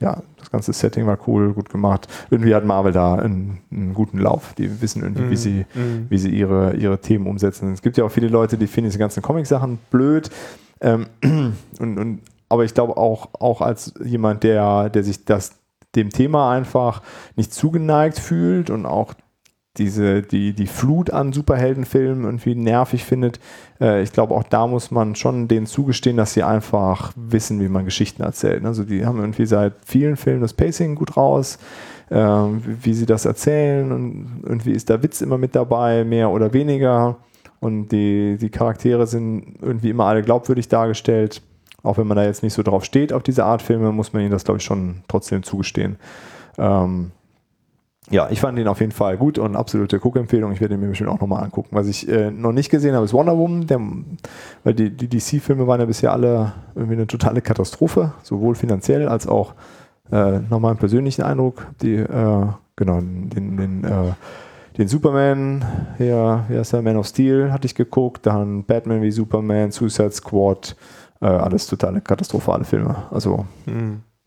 ja, 0.00 0.22
das 0.38 0.50
ganze 0.50 0.72
Setting 0.72 1.06
war 1.06 1.18
cool, 1.26 1.52
gut 1.52 1.70
gemacht. 1.70 2.06
Irgendwie 2.30 2.54
hat 2.54 2.64
Marvel 2.64 2.92
da 2.92 3.14
einen, 3.14 3.58
einen 3.70 3.94
guten 3.94 4.18
Lauf. 4.18 4.54
Die 4.54 4.80
wissen 4.80 5.02
irgendwie, 5.02 5.30
wie 5.30 5.36
sie, 5.36 5.66
wie 6.08 6.18
sie 6.18 6.30
ihre, 6.30 6.74
ihre 6.74 7.00
Themen 7.00 7.26
umsetzen. 7.26 7.72
Es 7.72 7.82
gibt 7.82 7.96
ja 7.96 8.04
auch 8.04 8.10
viele 8.10 8.28
Leute, 8.28 8.56
die 8.58 8.66
finden 8.66 8.88
diese 8.90 8.98
ganzen 8.98 9.22
Comic-Sachen 9.22 9.78
blöd. 9.90 10.30
Ähm, 10.80 11.06
und, 11.80 11.98
und, 11.98 12.20
aber 12.48 12.64
ich 12.64 12.74
glaube 12.74 12.96
auch, 12.96 13.28
auch 13.38 13.60
als 13.60 13.94
jemand, 14.04 14.44
der, 14.44 14.88
der 14.88 15.02
sich 15.02 15.24
das, 15.24 15.52
dem 15.94 16.10
Thema 16.10 16.52
einfach 16.52 17.02
nicht 17.34 17.52
zugeneigt 17.52 18.18
fühlt 18.18 18.70
und 18.70 18.86
auch 18.86 19.14
diese, 19.78 20.22
die, 20.22 20.52
die 20.52 20.66
Flut 20.66 21.10
an 21.10 21.32
Superheldenfilmen 21.32 22.24
irgendwie 22.24 22.54
nervig 22.54 23.04
findet. 23.04 23.40
Äh, 23.80 24.02
ich 24.02 24.12
glaube, 24.12 24.34
auch 24.34 24.42
da 24.42 24.66
muss 24.66 24.90
man 24.90 25.14
schon 25.14 25.48
denen 25.48 25.66
zugestehen, 25.66 26.16
dass 26.16 26.34
sie 26.34 26.42
einfach 26.42 27.12
wissen, 27.16 27.60
wie 27.60 27.68
man 27.68 27.84
Geschichten 27.84 28.22
erzählt. 28.22 28.64
Also 28.64 28.84
die 28.84 29.06
haben 29.06 29.18
irgendwie 29.20 29.46
seit 29.46 29.74
vielen 29.84 30.16
Filmen 30.16 30.42
das 30.42 30.52
Pacing 30.52 30.94
gut 30.94 31.16
raus, 31.16 31.58
wie, 32.10 32.86
wie 32.86 32.94
sie 32.94 33.04
das 33.04 33.26
erzählen 33.26 33.92
und 33.92 34.40
irgendwie 34.42 34.70
ist 34.70 34.88
der 34.88 35.02
Witz 35.02 35.20
immer 35.20 35.36
mit 35.36 35.54
dabei, 35.54 36.04
mehr 36.04 36.30
oder 36.30 36.54
weniger. 36.54 37.18
Und 37.60 37.88
die, 37.88 38.38
die 38.40 38.50
Charaktere 38.50 39.06
sind 39.06 39.56
irgendwie 39.60 39.90
immer 39.90 40.04
alle 40.04 40.22
glaubwürdig 40.22 40.68
dargestellt. 40.68 41.42
Auch 41.82 41.98
wenn 41.98 42.06
man 42.06 42.16
da 42.16 42.24
jetzt 42.24 42.42
nicht 42.42 42.54
so 42.54 42.62
drauf 42.62 42.84
steht, 42.84 43.12
auf 43.12 43.22
diese 43.22 43.44
Art 43.44 43.62
Filme, 43.62 43.92
muss 43.92 44.12
man 44.12 44.22
ihnen 44.22 44.30
das, 44.30 44.44
glaube 44.44 44.58
ich, 44.58 44.64
schon 44.64 45.02
trotzdem 45.08 45.42
zugestehen. 45.42 45.96
Ähm, 46.56 47.12
ja, 48.10 48.28
ich 48.30 48.40
fand 48.40 48.58
ihn 48.58 48.68
auf 48.68 48.80
jeden 48.80 48.92
Fall 48.92 49.16
gut 49.16 49.38
und 49.38 49.56
absolute 49.56 49.98
Guckempfehlung. 49.98 50.52
Ich 50.52 50.60
werde 50.60 50.74
ihn 50.74 50.80
mir 50.80 50.88
bestimmt 50.88 51.10
auch 51.10 51.20
nochmal 51.20 51.44
angucken. 51.44 51.68
Was 51.72 51.88
ich 51.88 52.08
äh, 52.08 52.30
noch 52.30 52.52
nicht 52.52 52.70
gesehen 52.70 52.94
habe, 52.94 53.04
ist 53.04 53.12
Wonder 53.12 53.36
Woman, 53.36 53.66
der, 53.66 53.80
weil 54.64 54.74
die, 54.74 54.90
die 54.90 55.08
DC-Filme 55.08 55.66
waren 55.66 55.80
ja 55.80 55.86
bisher 55.86 56.12
alle 56.12 56.52
irgendwie 56.74 56.94
eine 56.94 57.06
totale 57.06 57.42
Katastrophe, 57.42 58.12
sowohl 58.22 58.54
finanziell 58.54 59.08
als 59.08 59.26
auch 59.26 59.54
äh, 60.10 60.40
nach 60.40 60.58
meinem 60.58 60.78
persönlichen 60.78 61.22
Eindruck. 61.22 61.66
Die, 61.82 61.96
äh, 61.96 62.46
genau, 62.76 63.00
den, 63.00 63.56
den, 63.56 63.84
äh, 63.84 64.12
den 64.78 64.88
Superman, 64.88 65.64
hier, 65.98 66.44
wie 66.48 66.56
heißt 66.56 66.72
der, 66.72 66.82
Man 66.82 66.96
of 66.96 67.06
Steel, 67.06 67.52
hatte 67.52 67.66
ich 67.66 67.74
geguckt, 67.74 68.24
dann 68.24 68.64
Batman 68.64 69.02
wie 69.02 69.10
Superman, 69.10 69.70
Suicide 69.70 70.12
Squad, 70.12 70.76
äh, 71.20 71.26
alles 71.26 71.66
totale 71.66 72.00
katastrophale 72.00 72.64
Filme. 72.64 72.94
Also 73.10 73.44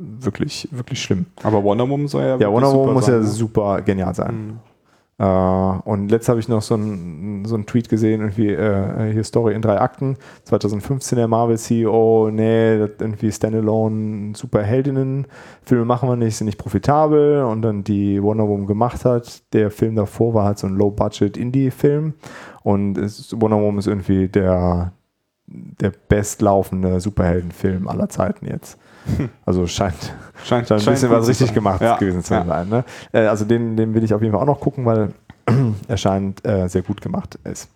wirklich, 0.02 0.68
wirklich 0.72 1.02
schlimm. 1.02 1.26
Aber 1.44 1.64
Wonder 1.64 1.88
Woman 1.88 2.08
soll 2.08 2.24
ja 2.24 2.38
Ja, 2.38 2.52
Wonder 2.52 2.72
Woman 2.72 2.82
super 2.82 2.94
muss 2.94 3.06
sein, 3.06 3.16
ja 3.16 3.22
ne? 3.22 3.28
super 3.28 3.82
genial 3.82 4.16
sein. 4.16 4.60
Äh, 5.22 5.24
und 5.24 6.10
letzt 6.10 6.30
habe 6.30 6.40
ich 6.40 6.48
noch 6.48 6.64
so 6.64 6.74
einen 6.74 7.46
so 7.46 7.56
Tweet 7.60 7.90
gesehen, 7.90 8.22
irgendwie 8.22 8.50
äh, 8.50 9.14
hier 9.14 9.24
Story 9.24 9.54
in 9.54 9.62
drei 9.62 9.80
Akten. 9.80 10.18
2015 10.46 11.16
der 11.16 11.28
Marvel 11.28 11.60
CEO, 11.60 12.30
nee, 12.32 12.78
irgendwie 12.78 13.32
Standalone 13.32 14.34
Superheldinnen 14.36 15.28
Filme 15.64 15.86
machen 15.86 16.10
wir 16.10 16.16
nicht, 16.16 16.38
sind 16.38 16.46
nicht 16.46 16.58
profitabel. 16.58 17.44
Und 17.44 17.62
dann 17.62 17.84
die 17.84 18.22
Wonder 18.24 18.48
Woman 18.48 18.66
gemacht 18.66 19.06
hat. 19.06 19.44
Der 19.54 19.70
Film 19.70 19.96
davor 19.96 20.34
war 20.34 20.46
halt 20.46 20.58
so 20.58 20.66
ein 20.66 20.76
Low-Budget 20.76 21.38
Indie-Film. 21.38 22.16
Und 22.64 22.98
es, 22.98 23.40
Wonder 23.40 23.58
Woman 23.58 23.78
ist 23.78 23.88
irgendwie 23.88 24.28
der, 24.28 24.92
der 25.46 25.92
bestlaufende 26.08 27.00
Superheldenfilm 27.00 27.88
aller 27.88 28.10
Zeiten 28.10 28.48
jetzt. 28.48 28.80
Also 29.46 29.68
scheint, 29.68 29.96
Scheint, 30.46 30.68
scheint 30.68 30.88
ein 30.88 30.94
bisschen 30.94 31.10
was 31.10 31.28
richtig 31.28 31.54
gemacht 31.54 31.82
Ja. 31.82 31.98
gewesen 31.98 32.24
zu 32.24 32.34
sein. 32.34 32.70
Ne? 32.70 32.84
Äh, 33.12 33.26
also 33.26 33.46
den, 33.46 33.76
den 33.78 33.94
will 33.94 34.04
ich 34.04 34.14
auf 34.14 34.22
jeden 34.22 34.34
Fall 34.34 34.42
auch 34.42 34.48
noch 34.48 34.60
gucken, 34.60 34.86
weil 34.86 35.10
er 35.88 35.98
scheint 35.98 36.46
äh, 36.46 36.68
sehr 36.68 36.82
gut 36.82 37.02
gemacht 37.02 37.38
ist. 37.44 37.70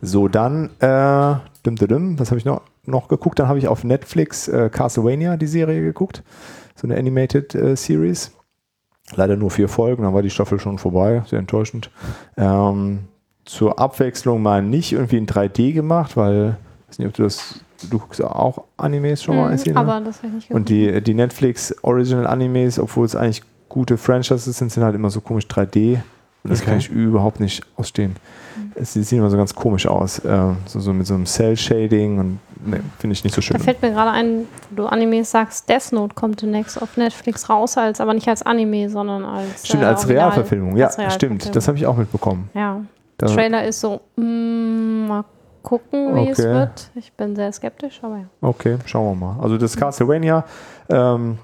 So, 0.00 0.28
dann, 0.28 0.70
äh, 0.80 1.34
dim, 1.64 1.76
dim, 1.76 1.88
dim, 1.88 2.18
was 2.18 2.30
habe 2.30 2.38
ich 2.38 2.44
noch, 2.44 2.62
noch 2.86 3.08
geguckt? 3.08 3.38
Dann 3.38 3.48
habe 3.48 3.58
ich 3.58 3.68
auf 3.68 3.84
Netflix 3.84 4.48
äh, 4.48 4.68
Castlevania, 4.70 5.36
die 5.36 5.46
Serie, 5.46 5.80
geguckt. 5.82 6.22
So 6.74 6.86
eine 6.86 6.96
Animated 6.98 7.54
äh, 7.54 7.76
Series. 7.76 8.32
Leider 9.14 9.36
nur 9.36 9.50
vier 9.50 9.68
Folgen, 9.68 10.02
dann 10.04 10.14
war 10.14 10.22
die 10.22 10.30
Staffel 10.30 10.58
schon 10.60 10.78
vorbei. 10.78 11.22
Sehr 11.26 11.38
enttäuschend. 11.38 11.90
Ähm, 12.36 13.00
zur 13.44 13.78
Abwechslung 13.78 14.42
mal 14.42 14.62
nicht 14.62 14.92
irgendwie 14.92 15.18
in 15.18 15.26
3D 15.26 15.72
gemacht, 15.72 16.16
weil, 16.16 16.56
ich 16.84 16.88
weiß 16.90 16.98
nicht, 17.00 17.08
ob 17.08 17.14
du 17.14 17.22
das, 17.24 17.60
du 17.88 17.98
guckst 17.98 18.22
auch 18.22 18.64
Animes 18.76 19.22
schon 19.22 19.36
mal, 19.36 19.48
Mhm, 19.48 19.54
Issy, 19.54 19.70
ne? 19.70 19.76
aber 19.76 20.00
das 20.00 20.18
habe 20.18 20.28
ich 20.28 20.34
nicht 20.34 20.50
Und 20.50 20.68
die, 20.68 21.00
die 21.02 21.14
Netflix 21.14 21.74
Original 21.82 22.26
Animes, 22.26 22.78
obwohl 22.78 23.06
es 23.06 23.14
eigentlich 23.16 23.42
gute 23.68 23.96
Franchises 23.96 24.58
sind, 24.58 24.72
sind 24.72 24.82
halt 24.82 24.94
immer 24.94 25.10
so 25.10 25.20
komisch 25.20 25.46
3D. 25.46 26.00
Und 26.42 26.50
das 26.50 26.60
Okay. 26.60 26.70
kann 26.70 26.78
ich 26.78 26.88
überhaupt 26.88 27.38
nicht 27.40 27.62
ausstehen. 27.76 28.16
Es 28.74 28.94
die 28.94 29.02
sehen 29.02 29.18
immer 29.18 29.28
so 29.30 29.36
ganz 29.36 29.54
komisch 29.54 29.86
aus. 29.86 30.20
Äh, 30.20 30.38
so, 30.64 30.80
so 30.80 30.92
mit 30.94 31.06
so 31.06 31.14
einem 31.14 31.26
Cell-Shading 31.26 32.18
und 32.18 32.38
ne, 32.64 32.80
finde 32.98 33.12
ich 33.12 33.24
nicht 33.24 33.34
so 33.34 33.42
schön. 33.42 33.58
Da 33.58 33.62
fällt 33.62 33.82
mir 33.82 33.90
gerade 33.90 34.10
ein, 34.12 34.46
wo 34.70 34.76
du 34.76 34.86
Animes 34.86 35.30
sagst, 35.30 35.68
Death 35.68 35.92
Note 35.92 36.14
kommt 36.14 36.40
demnächst 36.40 36.80
auf 36.80 36.96
Netflix 36.96 37.50
raus, 37.50 37.76
als 37.76 38.00
aber 38.00 38.14
nicht 38.14 38.26
als 38.28 38.42
Anime, 38.42 38.88
sondern 38.88 39.24
als 39.24 39.66
Stimmt, 39.66 39.82
äh, 39.82 39.86
als 39.86 40.08
Realverfilmung. 40.08 40.76
Ja, 40.76 40.86
als 40.86 40.94
stimmt. 40.94 41.12
Realverfilmung. 41.12 41.52
Das 41.52 41.68
habe 41.68 41.76
ich 41.78 41.86
auch 41.86 41.96
mitbekommen. 41.96 42.48
Ja. 42.54 42.80
Da, 43.18 43.26
Trailer 43.26 43.64
ist 43.66 43.80
so, 43.80 44.00
mm, 44.16 45.06
mal 45.08 45.24
gucken, 45.62 46.14
wie 46.16 46.28
es 46.28 46.38
Okay. 46.38 46.52
wird. 46.52 46.90
Ich 46.94 47.12
bin 47.12 47.36
sehr 47.36 47.52
skeptisch, 47.52 48.00
aber 48.02 48.18
ja. 48.18 48.24
Okay, 48.40 48.78
schauen 48.86 49.18
wir 49.18 49.26
mal. 49.26 49.40
Also 49.42 49.58
das 49.58 49.76
Castlevania 49.76 50.44
ähm, 50.88 51.38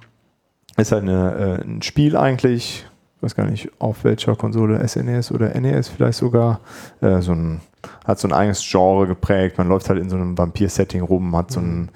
ist 0.77 0.93
halt 0.93 1.03
eine, 1.03 1.59
äh, 1.63 1.65
ein 1.65 1.83
Spiel 1.83 2.17
eigentlich, 2.17 2.87
ich 3.17 3.23
weiß 3.23 3.35
gar 3.35 3.47
nicht, 3.47 3.71
auf 3.79 4.05
welcher 4.05 4.37
Konsole, 4.37 4.87
SNES 4.87 5.33
oder 5.33 5.59
NES 5.59 5.89
vielleicht 5.89 6.19
sogar, 6.19 6.61
äh, 7.01 7.21
so 7.21 7.33
ein, 7.33 7.61
hat 8.05 8.19
so 8.19 8.29
ein 8.29 8.33
eigenes 8.33 8.63
Genre 8.69 9.07
geprägt. 9.07 9.59
Man 9.59 9.69
läuft 9.69 9.89
halt 9.89 10.01
in 10.01 10.11
so 10.11 10.17
einem 10.17 10.37
Vampir-Setting 10.37 11.03
rum, 11.03 11.37
hat 11.37 11.51
so, 11.51 11.61
ein, 11.61 11.91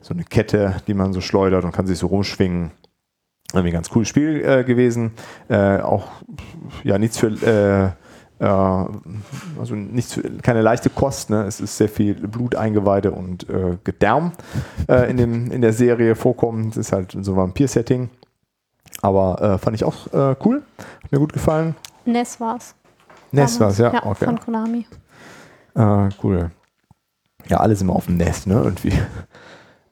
so 0.00 0.14
eine 0.14 0.24
Kette, 0.24 0.76
die 0.86 0.94
man 0.94 1.12
so 1.12 1.20
schleudert 1.20 1.64
und 1.64 1.72
kann 1.72 1.86
sich 1.86 1.98
so 1.98 2.06
rumschwingen. 2.08 2.70
Irgendwie 3.52 3.70
ein 3.70 3.74
ganz 3.74 3.88
cooles 3.90 4.06
Spiel 4.08 4.44
äh, 4.44 4.62
gewesen. 4.62 5.10
Äh, 5.48 5.80
auch 5.80 6.06
ja 6.84 6.98
nichts 6.98 7.18
für 7.18 7.26
äh, 7.28 7.90
also 8.46 9.74
nichts 9.74 10.14
für, 10.14 10.22
keine 10.22 10.62
leichte 10.62 10.90
Kost. 10.90 11.30
Ne? 11.30 11.44
Es 11.44 11.60
ist 11.60 11.76
sehr 11.76 11.88
viel 11.88 12.14
Bluteingeweide 12.14 13.12
und 13.12 13.48
äh, 13.48 13.76
Gedärm 13.84 14.32
äh, 14.88 15.10
in, 15.10 15.16
dem, 15.16 15.50
in 15.50 15.60
der 15.60 15.72
Serie 15.72 16.14
vorkommen. 16.14 16.68
Es 16.70 16.76
ist 16.76 16.92
halt 16.92 17.12
so 17.12 17.32
ein 17.32 17.36
Vampir-Setting. 17.36 18.08
Aber 19.02 19.40
äh, 19.40 19.58
fand 19.58 19.76
ich 19.76 19.84
auch 19.84 20.06
äh, 20.12 20.34
cool. 20.44 20.62
Hat 21.02 21.12
mir 21.12 21.18
gut 21.18 21.32
gefallen. 21.32 21.74
NES 22.04 22.40
war's. 22.40 22.74
Nest 23.32 23.60
war 23.60 23.68
es, 23.68 23.76
damals. 23.76 23.94
ja. 23.94 24.10
okay. 24.10 24.24
Von 24.24 24.40
Konami. 24.40 24.86
Äh, 25.74 26.08
cool. 26.22 26.50
Ja, 27.46 27.58
alles 27.58 27.80
immer 27.80 27.94
auf 27.94 28.06
dem 28.06 28.16
Nest, 28.16 28.46
ne? 28.46 28.54
Irgendwie. 28.54 28.92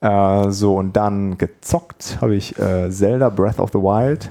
Äh, 0.01 0.53
so, 0.53 0.77
und 0.77 0.97
dann 0.97 1.39
gezockt 1.39 2.19
habe 2.20 2.37
ich 2.37 2.57
äh, 2.57 2.89
Zelda 2.89 3.31
Breath 3.31 3.59
of 3.59 3.70
the 3.73 3.81
Wild. 3.81 4.31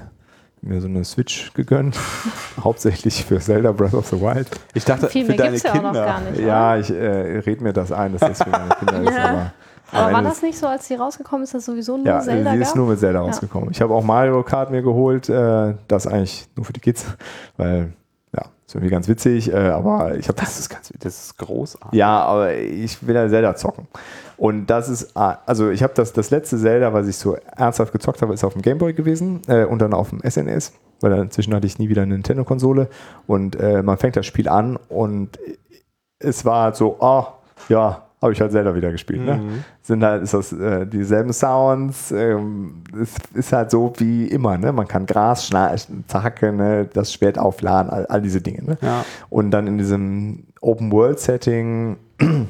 Mir 0.60 0.80
so 0.80 0.88
eine 0.88 1.04
Switch 1.04 1.52
gegönnt. 1.54 1.96
Hauptsächlich 2.62 3.24
für 3.24 3.38
Zelda 3.38 3.72
Breath 3.72 3.94
of 3.94 4.06
the 4.08 4.20
Wild. 4.20 4.48
Ich 4.74 4.84
dachte, 4.84 5.08
Viel 5.08 5.24
für 5.24 5.28
mehr 5.32 5.38
deine 5.38 5.50
gibt's 5.52 5.62
ja 5.62 5.70
auch 5.72 5.74
noch 5.76 5.82
Kinder. 5.92 6.04
gar 6.04 6.20
nicht. 6.20 6.40
Ja, 6.40 6.76
ich 6.76 6.90
äh, 6.90 7.38
red 7.38 7.60
mir 7.60 7.72
das 7.72 7.92
ein, 7.92 8.12
dass 8.16 8.20
das 8.20 8.42
für 8.42 8.50
meine 8.50 8.68
Kinder 8.70 9.02
ist. 9.10 9.18
Aber, 9.18 9.52
Aber 9.92 10.12
war 10.12 10.22
das 10.22 10.42
nicht 10.42 10.58
so, 10.58 10.66
als 10.66 10.88
die 10.88 10.94
rausgekommen 10.94 11.44
ist, 11.44 11.54
dass 11.54 11.64
sowieso 11.64 11.96
nur 11.96 12.06
Ja, 12.06 12.20
Zelda 12.20 12.50
sie 12.52 12.58
ist 12.58 12.68
gab? 12.68 12.76
nur 12.76 12.88
mit 12.88 12.98
Zelda 12.98 13.20
rausgekommen. 13.20 13.70
Ich 13.70 13.80
habe 13.80 13.94
auch 13.94 14.02
Mario 14.02 14.42
Kart 14.42 14.70
mir 14.70 14.82
geholt, 14.82 15.28
äh, 15.28 15.74
das 15.86 16.06
eigentlich 16.06 16.48
nur 16.56 16.66
für 16.66 16.72
die 16.72 16.80
Kids, 16.80 17.06
weil 17.56 17.92
ja, 18.36 18.42
ist 18.66 18.74
irgendwie 18.74 18.90
ganz 18.90 19.06
witzig, 19.08 19.52
äh, 19.52 19.56
aber 19.56 20.16
ich 20.16 20.28
habe 20.28 20.38
Das 20.40 20.58
ist 20.58 20.68
ganz, 20.68 20.92
das 20.98 21.24
ist 21.24 21.38
großartig. 21.38 21.96
ja, 21.96 22.20
aber 22.22 22.52
ich 22.54 23.06
will 23.06 23.14
ja 23.14 23.28
Zelda 23.28 23.54
zocken. 23.54 23.86
Und 24.38 24.66
das 24.66 24.88
ist, 24.88 25.16
ah, 25.16 25.38
also 25.46 25.68
ich 25.70 25.82
habe 25.82 25.92
das, 25.94 26.12
das 26.12 26.30
letzte 26.30 26.56
Zelda, 26.58 26.92
was 26.92 27.08
ich 27.08 27.16
so 27.16 27.36
ernsthaft 27.56 27.92
gezockt 27.92 28.22
habe, 28.22 28.32
ist 28.32 28.44
auf 28.44 28.52
dem 28.52 28.62
Gameboy 28.62 28.94
gewesen 28.94 29.42
äh, 29.48 29.64
und 29.64 29.80
dann 29.82 29.92
auf 29.92 30.10
dem 30.10 30.20
SNES, 30.20 30.72
weil 31.00 31.12
inzwischen 31.12 31.54
hatte 31.54 31.66
ich 31.66 31.78
nie 31.78 31.88
wieder 31.88 32.02
eine 32.02 32.14
Nintendo-Konsole 32.14 32.88
und 33.26 33.56
äh, 33.56 33.82
man 33.82 33.98
fängt 33.98 34.16
das 34.16 34.26
Spiel 34.26 34.48
an 34.48 34.78
und 34.88 35.38
es 36.20 36.44
war 36.44 36.72
so, 36.74 37.00
ah, 37.00 37.34
ja, 37.68 38.04
habe 38.20 38.32
ich 38.32 38.40
halt 38.40 38.52
Zelda 38.52 38.74
wieder 38.74 38.90
gespielt. 38.90 39.20
Ne? 39.20 39.64
Sind 39.82 40.04
halt, 40.04 40.22
ist 40.22 40.34
das 40.34 40.52
äh, 40.52 40.86
dieselben 40.86 41.32
Sounds, 41.32 42.10
ähm, 42.10 42.82
es 43.00 43.14
ist 43.34 43.52
halt 43.52 43.70
so 43.70 43.92
wie 43.98 44.26
immer, 44.26 44.58
ne? 44.58 44.72
Man 44.72 44.88
kann 44.88 45.06
Gras 45.06 45.46
schneiden, 45.46 46.04
zacke, 46.08 46.52
ne? 46.52 46.88
das 46.92 47.12
Schwert 47.12 47.38
aufladen, 47.38 47.90
all, 47.90 48.06
all 48.06 48.20
diese 48.20 48.40
Dinge. 48.40 48.64
Ne? 48.64 48.78
Ja. 48.82 49.04
Und 49.30 49.52
dann 49.52 49.68
in 49.68 49.78
diesem 49.78 50.44
Open-World-Setting 50.60 51.96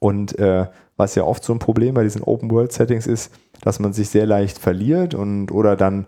und 0.00 0.38
äh, 0.38 0.66
was 0.96 1.14
ja 1.14 1.24
oft 1.24 1.44
so 1.44 1.52
ein 1.52 1.58
Problem 1.58 1.94
bei 1.94 2.02
diesen 2.02 2.22
Open-World-Settings 2.22 3.06
ist, 3.06 3.32
dass 3.62 3.80
man 3.80 3.92
sich 3.92 4.08
sehr 4.10 4.26
leicht 4.26 4.58
verliert 4.58 5.14
und 5.14 5.50
oder 5.50 5.76
dann 5.76 6.06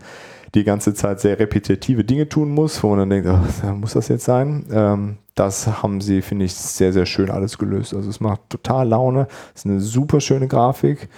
die 0.55 0.65
ganze 0.65 0.95
Zeit 0.95 1.21
sehr 1.21 1.39
repetitive 1.39 2.05
Dinge 2.05 2.29
tun 2.29 2.51
muss, 2.51 2.83
wo 2.83 2.89
man 2.91 3.01
dann 3.01 3.11
denkt, 3.11 3.29
ach, 3.29 3.75
muss 3.75 3.93
das 3.93 4.09
jetzt 4.09 4.25
sein? 4.25 4.65
Ähm, 4.71 5.19
das 5.35 5.83
haben 5.83 6.01
sie, 6.01 6.23
finde 6.23 6.47
ich, 6.47 6.55
sehr, 6.55 6.93
sehr 6.93 7.05
schön 7.05 7.31
alles 7.31 7.59
gelöst. 7.59 7.93
Also 7.95 8.09
es 8.09 8.21
macht 8.21 8.41
total 8.49 8.89
Laune. 8.89 9.27
Es 9.55 9.63
ist 9.63 9.67
eine 9.67 9.81
super 9.81 10.21
schöne 10.21 10.49
Grafik. 10.49 11.09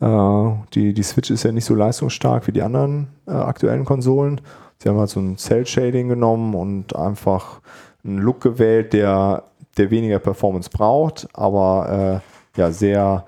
Äh, 0.00 0.48
die, 0.72 0.94
die 0.94 1.02
Switch 1.02 1.30
ist 1.30 1.42
ja 1.42 1.52
nicht 1.52 1.64
so 1.64 1.74
leistungsstark 1.74 2.46
wie 2.46 2.52
die 2.52 2.62
anderen 2.62 3.08
äh, 3.26 3.32
aktuellen 3.32 3.84
Konsolen. 3.84 4.40
Sie 4.78 4.88
haben 4.88 4.98
halt 4.98 5.10
so 5.10 5.20
ein 5.20 5.36
Cell-Shading 5.36 6.08
genommen 6.08 6.54
und 6.54 6.96
einfach 6.96 7.60
einen 8.04 8.18
Look 8.18 8.40
gewählt, 8.40 8.92
der, 8.92 9.44
der 9.76 9.90
weniger 9.90 10.18
Performance 10.18 10.70
braucht, 10.70 11.28
aber 11.32 12.22
äh, 12.22 12.35
ja, 12.56 12.70
sehr, 12.70 13.24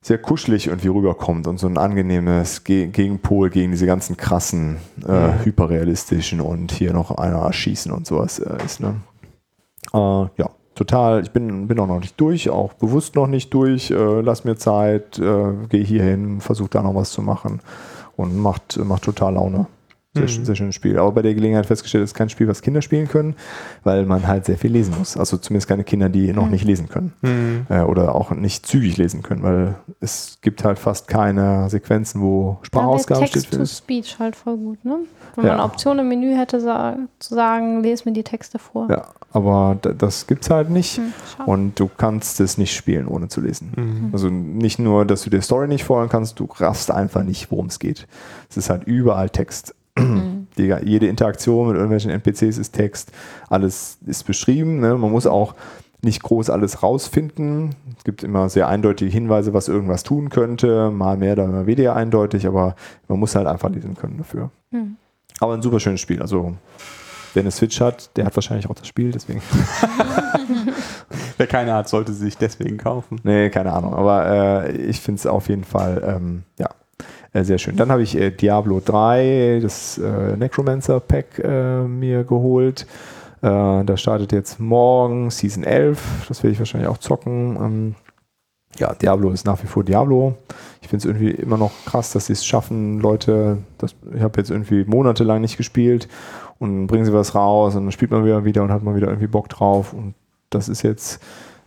sehr 0.00 0.18
kuschelig 0.18 0.68
irgendwie 0.68 0.88
rüberkommt 0.88 1.46
und 1.46 1.58
so 1.58 1.66
ein 1.66 1.78
angenehmes 1.78 2.64
Ge 2.64 2.86
Gegenpol 2.86 3.50
gegen 3.50 3.72
diese 3.72 3.86
ganzen 3.86 4.16
krassen, 4.16 4.76
äh, 5.06 5.44
hyperrealistischen 5.44 6.40
und 6.40 6.70
hier 6.72 6.92
noch 6.92 7.10
einer 7.10 7.38
erschießen 7.38 7.90
und 7.90 8.06
sowas 8.06 8.38
äh, 8.38 8.64
ist. 8.64 8.80
Ne? 8.80 8.96
Äh, 9.92 9.98
ja, 9.98 10.50
total. 10.74 11.22
Ich 11.22 11.30
bin, 11.32 11.66
bin 11.66 11.80
auch 11.80 11.88
noch 11.88 12.00
nicht 12.00 12.20
durch, 12.20 12.50
auch 12.50 12.74
bewusst 12.74 13.16
noch 13.16 13.26
nicht 13.26 13.52
durch. 13.52 13.90
Äh, 13.90 14.20
lass 14.20 14.44
mir 14.44 14.56
Zeit, 14.56 15.18
äh, 15.18 15.52
gehe 15.68 15.84
hier 15.84 16.04
hin, 16.04 16.40
versuche 16.40 16.70
da 16.70 16.82
noch 16.82 16.94
was 16.94 17.10
zu 17.10 17.22
machen 17.22 17.60
und 18.16 18.36
macht, 18.36 18.78
macht 18.84 19.02
total 19.02 19.34
Laune. 19.34 19.66
Sehr, 20.20 20.28
schön- 20.28 20.44
sehr 20.44 20.54
schönes 20.54 20.74
Spiel. 20.74 20.98
Aber 20.98 21.12
bei 21.12 21.22
der 21.22 21.34
Gelegenheit 21.34 21.66
festgestellt, 21.66 22.04
es 22.04 22.10
ist 22.10 22.14
kein 22.14 22.28
Spiel, 22.28 22.48
was 22.48 22.62
Kinder 22.62 22.82
spielen 22.82 23.08
können, 23.08 23.34
weil 23.84 24.04
man 24.06 24.26
halt 24.26 24.44
sehr 24.46 24.58
viel 24.58 24.72
lesen 24.72 24.94
muss. 24.98 25.16
Also 25.16 25.36
zumindest 25.36 25.68
keine 25.68 25.84
Kinder, 25.84 26.08
die 26.08 26.32
noch 26.32 26.48
nicht 26.48 26.64
lesen 26.64 26.88
können. 26.88 27.12
Äh, 27.68 27.80
oder 27.82 28.14
auch 28.14 28.30
nicht 28.30 28.66
zügig 28.66 28.96
lesen 28.96 29.22
können, 29.22 29.42
weil 29.42 29.74
es 30.00 30.38
gibt 30.42 30.64
halt 30.64 30.78
fast 30.78 31.08
keine 31.08 31.68
Sequenzen, 31.70 32.20
wo 32.20 32.58
Sprachausgabe 32.62 33.26
steht. 33.26 33.50
Text-to-Speech 33.50 34.18
halt 34.18 34.36
voll 34.36 34.56
gut, 34.56 34.84
ne? 34.84 34.98
Wenn 35.34 35.44
Ja. 35.44 35.52
man 35.52 35.60
eine 35.60 35.64
Option 35.70 35.98
im 35.98 36.08
Menü 36.08 36.34
hätte, 36.36 36.60
sa 36.60 36.96
zu 37.18 37.34
sagen, 37.34 37.82
lese 37.82 38.04
mir 38.08 38.12
die 38.14 38.22
Texte 38.22 38.58
vor. 38.58 38.88
Ja, 38.90 39.08
aber 39.32 39.76
das 39.80 40.26
gibt's 40.26 40.48
halt 40.50 40.70
nicht. 40.70 40.96
Hm. 40.96 41.12
Und 41.44 41.78
du 41.80 41.88
kannst 41.94 42.40
es 42.40 42.56
nicht 42.58 42.74
spielen, 42.74 43.06
ohne 43.06 43.28
zu 43.28 43.40
lesen. 43.40 44.10
Also 44.12 44.28
nicht 44.28 44.78
nur, 44.78 45.04
dass 45.04 45.22
du 45.22 45.30
die 45.30 45.40
Story 45.42 45.68
nicht 45.68 45.84
folgen 45.84 46.08
kannst, 46.08 46.38
du 46.40 46.48
raffst 46.56 46.90
einfach 46.90 47.22
nicht, 47.22 47.50
worum 47.50 47.66
es 47.66 47.78
geht. 47.78 48.06
Es 48.48 48.56
ist 48.56 48.70
halt 48.70 48.84
überall 48.84 49.28
Text. 49.30 49.74
Die, 49.98 50.74
jede 50.84 51.06
Interaktion 51.06 51.68
mit 51.68 51.76
irgendwelchen 51.76 52.10
NPCs 52.10 52.58
ist 52.58 52.72
Text. 52.72 53.12
Alles 53.48 53.98
ist 54.06 54.24
beschrieben. 54.24 54.80
Ne? 54.80 54.96
Man 54.96 55.10
muss 55.10 55.26
auch 55.26 55.54
nicht 56.02 56.22
groß 56.22 56.50
alles 56.50 56.82
rausfinden. 56.82 57.74
Es 57.96 58.04
gibt 58.04 58.22
immer 58.22 58.48
sehr 58.48 58.68
eindeutige 58.68 59.10
Hinweise, 59.10 59.52
was 59.52 59.68
irgendwas 59.68 60.02
tun 60.02 60.30
könnte. 60.30 60.90
Mal 60.90 61.16
mehr, 61.16 61.36
dann 61.36 61.52
mal 61.52 61.66
weniger 61.66 61.96
eindeutig, 61.96 62.46
aber 62.46 62.76
man 63.08 63.18
muss 63.18 63.34
halt 63.34 63.46
einfach 63.46 63.70
lesen 63.70 63.94
können 63.96 64.18
dafür. 64.18 64.50
Hm. 64.70 64.96
Aber 65.40 65.54
ein 65.54 65.62
super 65.62 65.80
schönes 65.80 66.00
Spiel. 66.00 66.22
Also, 66.22 66.54
wer 67.34 67.42
eine 67.42 67.50
Switch 67.50 67.80
hat, 67.80 68.16
der 68.16 68.24
hat 68.24 68.36
wahrscheinlich 68.36 68.70
auch 68.70 68.74
das 68.74 68.86
Spiel, 68.86 69.10
deswegen. 69.10 69.42
Wer 71.38 71.46
keine 71.46 71.74
hat, 71.74 71.88
sollte 71.88 72.12
sie 72.14 72.24
sich 72.24 72.38
deswegen 72.38 72.78
kaufen. 72.78 73.20
Nee, 73.22 73.50
keine 73.50 73.72
Ahnung. 73.72 73.94
Aber 73.94 74.26
äh, 74.64 74.72
ich 74.72 75.00
finde 75.00 75.18
es 75.18 75.26
auf 75.26 75.50
jeden 75.50 75.64
Fall, 75.64 76.02
ähm, 76.06 76.44
ja, 76.58 76.70
äh, 77.36 77.44
sehr 77.44 77.58
schön. 77.58 77.76
Dann 77.76 77.90
habe 77.90 78.02
ich 78.02 78.16
äh, 78.16 78.30
Diablo 78.30 78.80
3, 78.84 79.60
das 79.62 79.98
äh, 79.98 80.36
Necromancer 80.36 81.00
Pack 81.00 81.38
äh, 81.38 81.82
mir 81.82 82.24
geholt. 82.24 82.86
Da 83.42 83.96
startet 83.96 84.32
jetzt 84.32 84.58
morgen 84.58 85.30
Season 85.30 85.62
11. 85.62 86.24
Das 86.26 86.42
werde 86.42 86.52
ich 86.52 86.58
wahrscheinlich 86.58 86.88
auch 86.88 86.98
zocken. 86.98 87.56
Ähm, 87.56 87.94
ja, 88.78 88.92
Diablo 88.94 89.30
ist 89.30 89.46
nach 89.46 89.62
wie 89.62 89.68
vor 89.68 89.84
Diablo. 89.84 90.34
Ich 90.80 90.88
finde 90.88 91.02
es 91.02 91.04
irgendwie 91.04 91.30
immer 91.30 91.58
noch 91.58 91.70
krass, 91.84 92.12
dass 92.12 92.26
sie 92.26 92.32
es 92.32 92.44
schaffen, 92.44 92.98
Leute, 92.98 93.58
das, 93.78 93.94
ich 94.12 94.22
habe 94.22 94.38
jetzt 94.38 94.50
irgendwie 94.50 94.84
monatelang 94.84 95.42
nicht 95.42 95.58
gespielt 95.58 96.08
und 96.58 96.86
bringen 96.86 97.04
sie 97.04 97.12
was 97.12 97.36
raus 97.36 97.76
und 97.76 97.84
dann 97.84 97.92
spielt 97.92 98.10
man 98.10 98.24
wieder 98.24 98.44
wieder 98.44 98.62
und 98.62 98.72
hat 98.72 98.82
man 98.82 98.96
wieder 98.96 99.08
irgendwie 99.08 99.28
Bock 99.28 99.48
drauf 99.48 99.92
und 99.92 100.14
das 100.50 100.68
ist 100.68 100.82
jetzt 100.82 101.22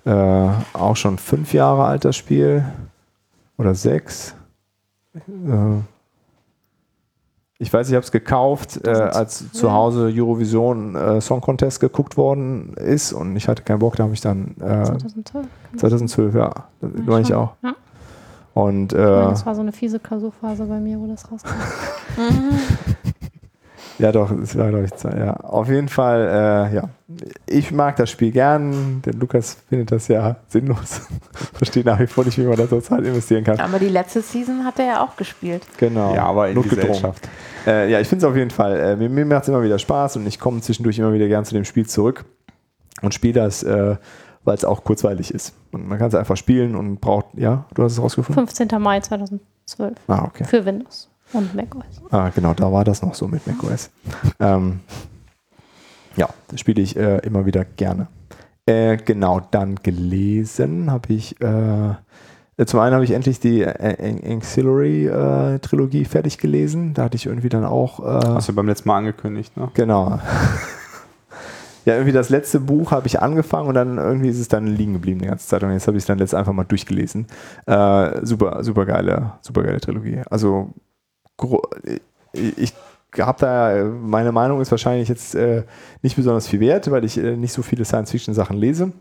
äh, 0.05 0.49
auch 0.73 0.95
schon 0.95 1.17
fünf 1.17 1.53
Jahre 1.53 1.85
alt, 1.85 2.03
das 2.03 2.17
Spiel. 2.17 2.65
Oder 3.57 3.75
sechs. 3.75 4.35
Äh, 5.27 5.81
ich 7.61 7.73
weiß, 7.73 7.89
ich 7.89 7.95
habe 7.95 8.05
es 8.05 8.11
gekauft, 8.11 8.79
äh, 8.85 8.89
als 8.89 9.51
zu 9.51 9.73
Hause 9.73 10.09
Eurovision 10.13 10.95
äh, 10.95 11.19
Song 11.19 11.41
Contest 11.41 11.81
geguckt 11.81 12.15
worden 12.15 12.73
ist 12.75 13.11
und 13.11 13.35
ich 13.35 13.49
hatte 13.49 13.63
keinen 13.63 13.79
Bock, 13.79 13.97
da 13.97 14.03
habe 14.03 14.13
ich 14.13 14.21
dann 14.21 14.55
äh, 14.61 14.85
2012. 14.85 15.47
2012, 15.75 16.35
ja, 16.35 16.53
das 16.79 16.91
meine 17.05 17.21
ich 17.21 17.33
auch. 17.33 17.55
Ja. 17.61 17.75
Und 18.53 18.93
Ich 18.93 18.97
meine, 18.97 19.11
äh, 19.11 19.29
das 19.29 19.45
war 19.45 19.55
so 19.55 19.61
eine 19.61 19.73
fiese 19.73 19.99
Klausurphase 19.99 20.65
bei 20.65 20.79
mir, 20.79 20.99
wo 20.99 21.07
das 21.07 21.29
rauskam. 21.29 21.49
Ja, 23.99 24.11
doch, 24.13 24.31
es 24.31 24.57
war, 24.57 24.69
glaube 24.69 24.85
ich, 24.85 24.93
zwei. 24.93 25.17
Ja, 25.17 25.33
auf 25.33 25.67
jeden 25.67 25.89
Fall, 25.89 26.69
äh, 26.71 26.75
ja. 26.75 26.89
Ich 27.45 27.71
mag 27.71 27.97
das 27.97 28.09
Spiel 28.09 28.31
gern, 28.31 29.01
denn 29.05 29.19
Lukas 29.19 29.57
findet 29.67 29.91
das 29.91 30.07
ja 30.07 30.37
sinnlos. 30.47 31.01
Versteht 31.53 31.85
nach 31.85 31.99
wie 31.99 32.07
vor 32.07 32.23
nicht, 32.23 32.37
wie 32.37 32.43
man 32.43 32.55
da 32.55 32.65
so 32.65 32.79
Zeit 32.79 33.01
investieren 33.03 33.43
kann. 33.43 33.59
Aber 33.59 33.77
die 33.77 33.89
letzte 33.89 34.21
Season 34.21 34.63
hat 34.65 34.79
er 34.79 34.85
ja 34.85 35.03
auch 35.03 35.15
gespielt. 35.17 35.63
Genau. 35.77 36.15
Ja, 36.15 36.23
aber 36.25 36.49
in. 36.49 36.61
Gesellschaft. 36.61 37.27
Äh, 37.67 37.91
ja, 37.91 37.99
ich 37.99 38.07
finde 38.07 38.25
es 38.25 38.31
auf 38.31 38.37
jeden 38.37 38.51
Fall. 38.51 38.79
Äh, 38.79 38.95
mir 38.95 39.09
mir 39.09 39.25
macht 39.25 39.43
es 39.43 39.49
immer 39.49 39.61
wieder 39.63 39.77
Spaß 39.79 40.15
und 40.15 40.25
ich 40.27 40.39
komme 40.39 40.61
zwischendurch 40.61 40.97
immer 40.97 41.11
wieder 41.13 41.27
gern 41.27 41.43
zu 41.43 41.53
dem 41.53 41.65
Spiel 41.65 41.85
zurück 41.87 42.25
und 43.01 43.13
spiele 43.13 43.33
das, 43.33 43.63
äh, 43.63 43.97
weil 44.45 44.55
es 44.55 44.63
auch 44.63 44.83
kurzweilig 44.85 45.33
ist. 45.33 45.53
Und 45.71 45.87
man 45.87 45.97
kann 45.97 46.07
es 46.07 46.15
einfach 46.15 46.37
spielen 46.37 46.75
und 46.75 47.01
braucht, 47.01 47.25
ja, 47.35 47.65
du 47.73 47.83
hast 47.83 47.93
es 47.93 48.01
rausgefunden? 48.01 48.47
15. 48.47 48.81
Mai 48.81 49.01
2012 49.01 49.41
Ah, 50.07 50.23
okay. 50.25 50.45
für 50.45 50.65
Windows 50.65 51.09
und 51.33 51.55
macOS. 51.55 52.01
Ah, 52.11 52.29
genau, 52.29 52.53
da 52.53 52.71
war 52.71 52.83
das 52.83 53.01
noch 53.01 53.13
so 53.13 53.27
mit 53.27 53.45
macOS. 53.47 53.89
ähm, 54.39 54.79
ja, 56.15 56.27
das 56.49 56.59
spiele 56.59 56.81
ich 56.81 56.97
äh, 56.97 57.17
immer 57.19 57.45
wieder 57.45 57.65
gerne. 57.65 58.07
Äh, 58.65 58.97
genau, 58.97 59.39
dann 59.39 59.75
gelesen 59.75 60.91
habe 60.91 61.13
ich, 61.13 61.39
äh, 61.41 61.91
äh, 62.57 62.65
zum 62.65 62.79
einen 62.79 62.93
habe 62.93 63.03
ich 63.03 63.11
endlich 63.11 63.39
die 63.39 63.61
äh, 63.61 64.31
Ancillary-Trilogie 64.31 66.05
fertig 66.05 66.37
gelesen. 66.37 66.93
Da 66.93 67.03
hatte 67.05 67.15
ich 67.15 67.25
irgendwie 67.25 67.49
dann 67.49 67.65
auch 67.65 67.99
äh, 67.99 68.27
Hast 68.27 68.49
du 68.49 68.53
beim 68.53 68.67
letzten 68.67 68.89
Mal 68.89 68.97
angekündigt, 68.97 69.55
ne? 69.57 69.69
Genau. 69.73 70.19
Ja, 71.85 71.95
irgendwie 71.95 72.11
das 72.11 72.29
letzte 72.29 72.59
Buch 72.59 72.91
habe 72.91 73.07
ich 73.07 73.19
angefangen 73.19 73.67
und 73.67 73.73
dann 73.73 73.97
irgendwie 73.97 74.29
ist 74.29 74.37
es 74.39 74.47
dann 74.47 74.67
liegen 74.67 74.93
geblieben 74.93 75.21
die 75.21 75.27
ganze 75.27 75.47
Zeit 75.47 75.63
und 75.63 75.71
jetzt 75.71 75.87
habe 75.87 75.97
ich 75.97 76.03
es 76.03 76.07
dann 76.07 76.19
letzt 76.19 76.35
einfach 76.35 76.53
mal 76.53 76.65
durchgelesen. 76.65 77.25
Äh, 77.65 78.23
super, 78.23 78.63
super 78.63 78.85
geile, 78.85 79.31
super 79.41 79.63
geile 79.63 79.79
Trilogie. 79.79 80.21
Also 80.29 80.69
ich 82.33 82.73
habe 83.17 83.39
da, 83.39 83.85
meine 83.85 84.31
Meinung 84.31 84.61
ist 84.61 84.69
wahrscheinlich 84.71 85.09
jetzt 85.09 85.33
äh, 85.35 85.63
nicht 86.01 86.15
besonders 86.15 86.47
viel 86.47 86.59
wert, 86.59 86.89
weil 86.91 87.03
ich 87.03 87.17
äh, 87.17 87.35
nicht 87.35 87.53
so 87.53 87.63
viele 87.63 87.85
Science-Fiction-Sachen 87.85 88.57
lese. 88.57 88.91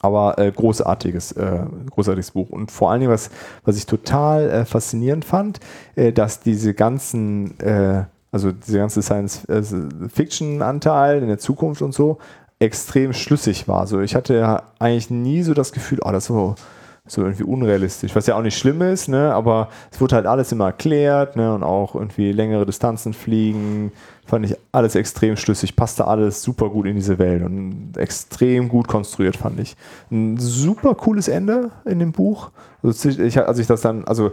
Aber 0.00 0.38
äh, 0.38 0.52
großartiges, 0.52 1.32
äh, 1.32 1.64
großartiges 1.90 2.30
Buch. 2.30 2.50
Und 2.50 2.70
vor 2.70 2.90
allen 2.90 3.00
Dingen, 3.00 3.12
was, 3.12 3.30
was 3.64 3.76
ich 3.76 3.86
total 3.86 4.48
äh, 4.48 4.64
faszinierend 4.64 5.24
fand, 5.24 5.58
äh, 5.96 6.12
dass 6.12 6.38
diese 6.40 6.72
ganzen, 6.72 7.58
äh, 7.60 8.04
also 8.30 8.52
dieser 8.52 8.78
ganze 8.78 9.02
Science-Fiction-Anteil 9.02 11.22
in 11.22 11.28
der 11.28 11.38
Zukunft 11.38 11.82
und 11.82 11.92
so, 11.92 12.18
extrem 12.60 13.12
schlüssig 13.12 13.68
war. 13.68 13.80
Also 13.80 14.00
ich 14.00 14.14
hatte 14.14 14.34
ja 14.34 14.62
eigentlich 14.78 15.10
nie 15.10 15.42
so 15.42 15.52
das 15.54 15.72
Gefühl, 15.72 15.98
oh, 16.04 16.12
das 16.12 16.22
ist 16.24 16.28
so, 16.28 16.54
so 17.08 17.22
irgendwie 17.22 17.44
unrealistisch, 17.44 18.14
was 18.14 18.26
ja 18.26 18.36
auch 18.36 18.42
nicht 18.42 18.58
schlimm 18.58 18.82
ist, 18.82 19.08
ne? 19.08 19.32
aber 19.34 19.68
es 19.90 20.00
wurde 20.00 20.16
halt 20.16 20.26
alles 20.26 20.52
immer 20.52 20.66
erklärt 20.66 21.36
ne? 21.36 21.54
und 21.54 21.62
auch 21.62 21.94
irgendwie 21.94 22.32
längere 22.32 22.66
Distanzen 22.66 23.14
fliegen, 23.14 23.92
fand 24.26 24.46
ich 24.46 24.56
alles 24.72 24.94
extrem 24.94 25.36
schlüssig, 25.36 25.74
passte 25.74 26.06
alles 26.06 26.42
super 26.42 26.68
gut 26.68 26.86
in 26.86 26.96
diese 26.96 27.18
Welt 27.18 27.42
und 27.42 27.96
extrem 27.96 28.68
gut 28.68 28.86
konstruiert, 28.86 29.36
fand 29.36 29.58
ich. 29.58 29.76
Ein 30.10 30.36
super 30.38 30.94
cooles 30.94 31.28
Ende 31.28 31.70
in 31.84 31.98
dem 31.98 32.12
Buch. 32.12 32.50
Also 32.82 33.08
ich, 33.08 33.38
als 33.38 33.58
ich 33.58 33.66
das 33.66 33.80
dann, 33.80 34.04
also 34.04 34.32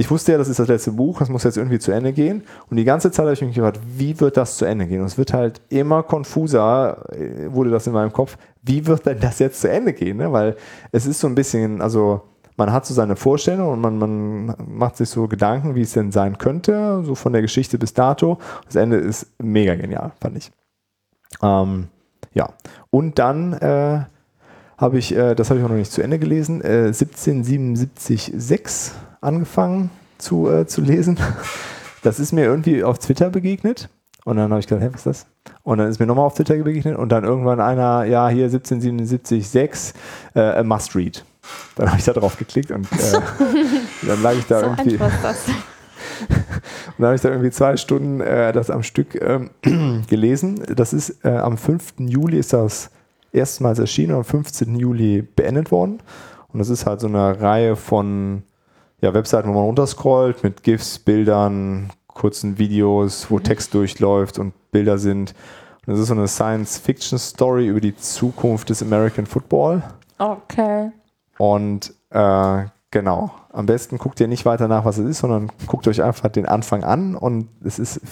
ich 0.00 0.10
wusste 0.10 0.32
ja, 0.32 0.38
das 0.38 0.48
ist 0.48 0.58
das 0.58 0.68
letzte 0.68 0.92
Buch, 0.92 1.18
das 1.18 1.28
muss 1.28 1.44
jetzt 1.44 1.58
irgendwie 1.58 1.78
zu 1.78 1.92
Ende 1.92 2.14
gehen. 2.14 2.42
Und 2.70 2.78
die 2.78 2.84
ganze 2.84 3.10
Zeit 3.10 3.26
habe 3.26 3.34
ich 3.34 3.42
mich 3.42 3.54
gefragt, 3.54 3.78
wie 3.86 4.18
wird 4.18 4.38
das 4.38 4.56
zu 4.56 4.64
Ende 4.64 4.86
gehen? 4.86 5.00
Und 5.00 5.06
es 5.06 5.18
wird 5.18 5.34
halt 5.34 5.60
immer 5.68 6.02
konfuser, 6.02 7.04
äh, 7.12 7.52
wurde 7.52 7.68
das 7.68 7.86
in 7.86 7.92
meinem 7.92 8.10
Kopf, 8.10 8.38
wie 8.62 8.86
wird 8.86 9.06
denn 9.06 9.20
das 9.20 9.38
jetzt 9.38 9.60
zu 9.60 9.70
Ende 9.70 9.92
gehen? 9.92 10.18
Ne? 10.18 10.32
Weil 10.32 10.56
es 10.92 11.06
ist 11.06 11.20
so 11.20 11.26
ein 11.26 11.34
bisschen, 11.34 11.80
also 11.80 12.22
man 12.56 12.72
hat 12.72 12.84
so 12.84 12.94
seine 12.94 13.16
Vorstellung 13.16 13.72
und 13.72 13.80
man, 13.80 13.98
man 13.98 14.54
macht 14.68 14.98
sich 14.98 15.08
so 15.08 15.28
Gedanken, 15.28 15.74
wie 15.74 15.80
es 15.80 15.92
denn 15.92 16.12
sein 16.12 16.38
könnte, 16.38 17.02
so 17.04 17.14
von 17.14 17.32
der 17.32 17.42
Geschichte 17.42 17.78
bis 17.78 17.94
dato. 17.94 18.38
Das 18.66 18.76
Ende 18.76 18.96
ist 18.96 19.26
mega 19.38 19.74
genial, 19.74 20.12
fand 20.20 20.36
ich. 20.36 20.52
Ähm, 21.42 21.88
ja, 22.34 22.50
und 22.90 23.18
dann 23.18 23.54
äh, 23.54 24.04
habe 24.76 24.98
ich, 24.98 25.16
äh, 25.16 25.34
das 25.34 25.50
habe 25.50 25.60
ich 25.60 25.64
auch 25.64 25.70
noch 25.70 25.76
nicht 25.76 25.92
zu 25.92 26.02
Ende 26.02 26.18
gelesen, 26.18 26.60
äh, 26.60 26.92
1777.6 26.92 28.92
angefangen 29.20 29.90
zu, 30.18 30.50
äh, 30.50 30.66
zu 30.66 30.82
lesen. 30.82 31.18
Das 32.02 32.18
ist 32.18 32.32
mir 32.32 32.44
irgendwie 32.44 32.82
auf 32.82 32.98
Twitter 32.98 33.28
begegnet. 33.28 33.90
Und 34.24 34.38
dann 34.38 34.48
habe 34.48 34.60
ich 34.60 34.66
gedacht, 34.66 34.84
hey, 34.84 34.90
was 34.90 35.04
ist 35.04 35.06
das? 35.06 35.26
Und 35.62 35.78
dann 35.78 35.88
ist 35.88 36.00
mir 36.00 36.06
nochmal 36.06 36.24
auf 36.24 36.34
Twitter 36.34 36.56
begegnet 36.56 36.96
und 36.96 37.10
dann 37.10 37.24
irgendwann 37.24 37.60
einer, 37.60 38.04
ja, 38.04 38.28
hier 38.28 38.50
1777.6, 38.50 39.94
äh, 40.34 40.40
a 40.40 40.62
must 40.62 40.96
read. 40.96 41.24
Dann 41.76 41.88
habe 41.88 41.98
ich 41.98 42.04
da 42.04 42.12
drauf 42.12 42.38
geklickt 42.38 42.70
und 42.70 42.90
äh, 42.92 43.20
dann 44.06 44.22
lag 44.22 44.34
ich 44.34 44.46
da 44.46 44.60
So 44.60 44.66
irgendwie. 44.66 44.96
Und 44.96 45.00
dann 46.98 47.06
habe 47.06 47.14
ich 47.14 47.20
da 47.20 47.28
irgendwie 47.30 47.50
zwei 47.50 47.76
Stunden 47.76 48.20
äh, 48.20 48.52
das 48.52 48.70
am 48.70 48.82
Stück 48.82 49.20
ähm, 49.20 49.50
gelesen. 50.08 50.62
Das 50.74 50.92
ist 50.92 51.24
äh, 51.24 51.36
am 51.36 51.56
5. 51.56 51.94
Juli 51.98 52.38
ist 52.38 52.52
das 52.52 52.90
erstmals 53.32 53.78
erschienen 53.78 54.12
und 54.12 54.18
am 54.18 54.24
15. 54.24 54.74
Juli 54.76 55.22
beendet 55.22 55.70
worden. 55.70 56.00
Und 56.52 56.58
das 56.58 56.68
ist 56.68 56.86
halt 56.86 57.00
so 57.00 57.06
eine 57.06 57.40
Reihe 57.40 57.76
von 57.76 58.42
ja, 59.00 59.14
Webseiten, 59.14 59.48
wo 59.48 59.52
man 59.54 59.64
runterscrollt 59.64 60.42
mit 60.42 60.62
GIFs, 60.62 60.98
Bildern, 60.98 61.90
kurzen 62.20 62.58
Videos, 62.58 63.30
wo 63.30 63.38
Text 63.38 63.72
durchläuft 63.72 64.38
und 64.38 64.52
Bilder 64.72 64.98
sind. 64.98 65.34
Und 65.86 65.94
das 65.94 66.00
ist 66.00 66.08
so 66.08 66.14
eine 66.14 66.28
Science-Fiction-Story 66.28 67.66
über 67.66 67.80
die 67.80 67.96
Zukunft 67.96 68.68
des 68.68 68.82
American 68.82 69.24
Football. 69.24 69.82
Okay. 70.18 70.90
Und 71.38 71.94
äh, 72.10 72.64
genau, 72.90 73.30
am 73.50 73.64
besten 73.64 73.96
guckt 73.96 74.20
ihr 74.20 74.28
nicht 74.28 74.44
weiter 74.44 74.68
nach, 74.68 74.84
was 74.84 74.98
es 74.98 75.08
ist, 75.08 75.18
sondern 75.20 75.50
guckt 75.66 75.88
euch 75.88 76.02
einfach 76.02 76.28
den 76.28 76.44
Anfang 76.44 76.84
an 76.84 77.16
und 77.16 77.48
es 77.64 77.78
ist, 77.78 78.02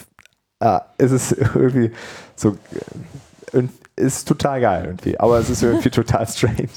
äh, 0.60 0.80
es 0.96 1.12
ist 1.12 1.32
irgendwie 1.54 1.90
so, 2.34 2.56
äh, 3.52 3.64
ist 3.96 4.26
total 4.26 4.62
geil 4.62 4.84
irgendwie, 4.86 5.20
aber 5.20 5.38
es 5.38 5.50
ist 5.50 5.62
irgendwie 5.62 5.90
total 5.90 6.26
strange. 6.26 6.68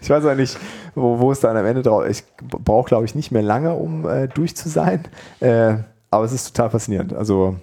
Ich 0.00 0.08
weiß 0.08 0.24
auch 0.24 0.36
nicht, 0.36 0.56
wo, 0.94 1.18
wo 1.18 1.32
es 1.32 1.40
dann 1.40 1.56
am 1.56 1.66
Ende 1.66 1.82
drauf 1.82 2.06
Ich 2.06 2.22
brauche, 2.38 2.86
glaube 2.86 3.06
ich, 3.06 3.16
nicht 3.16 3.32
mehr 3.32 3.42
lange, 3.42 3.74
um 3.74 4.08
äh, 4.08 4.28
durch 4.28 4.54
zu 4.54 4.68
sein, 4.68 5.02
äh, 5.40 5.78
aber 6.10 6.24
es 6.24 6.32
ist 6.32 6.54
total 6.54 6.70
faszinierend. 6.70 7.12
Also 7.12 7.56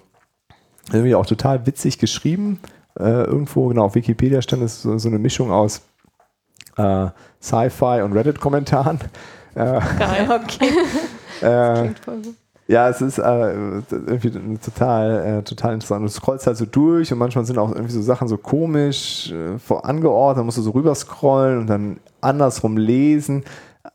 irgendwie 0.92 1.14
auch 1.14 1.26
total 1.26 1.66
witzig 1.66 1.98
geschrieben. 1.98 2.60
Äh, 2.98 3.24
irgendwo, 3.24 3.68
genau, 3.68 3.84
auf 3.84 3.94
Wikipedia 3.94 4.42
stand 4.42 4.62
es 4.62 4.82
so, 4.82 4.98
so 4.98 5.08
eine 5.08 5.18
Mischung 5.18 5.52
aus 5.52 5.82
äh, 6.76 7.08
Sci-Fi 7.40 8.02
und 8.02 8.12
Reddit-Kommentaren. 8.12 9.00
Äh, 9.54 9.80
Geil. 9.98 10.40
Okay. 10.44 10.70
äh, 11.40 11.90
ja, 12.68 12.90
es 12.90 13.00
ist 13.00 13.18
äh, 13.18 13.54
irgendwie 13.90 14.58
total, 14.58 15.38
äh, 15.38 15.42
total 15.42 15.72
interessant. 15.72 16.04
Du 16.04 16.08
scrollst 16.08 16.46
halt 16.46 16.58
so 16.58 16.66
durch 16.66 17.10
und 17.12 17.18
manchmal 17.18 17.46
sind 17.46 17.58
auch 17.58 17.72
irgendwie 17.72 17.92
so 17.92 18.02
Sachen 18.02 18.28
so 18.28 18.36
komisch 18.36 19.32
äh, 19.32 19.74
angeordnet, 19.82 20.38
dann 20.38 20.44
musst 20.44 20.58
du 20.58 20.62
so 20.62 20.70
rüber 20.70 20.94
scrollen 20.94 21.60
und 21.60 21.66
dann 21.66 21.98
andersrum 22.20 22.76
lesen. 22.76 23.42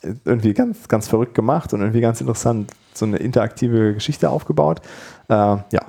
Irgendwie 0.02 0.54
ganz, 0.54 0.88
ganz 0.88 1.08
verrückt 1.08 1.36
gemacht 1.36 1.74
und 1.74 1.82
irgendwie 1.82 2.02
ganz 2.02 2.22
interessant, 2.22 2.72
so 2.94 3.06
eine 3.06 3.18
interaktive 3.18 3.94
Geschichte 3.94 4.30
aufgebaut. 4.30 4.82
Äh, 5.30 5.34
ja, 5.34 5.82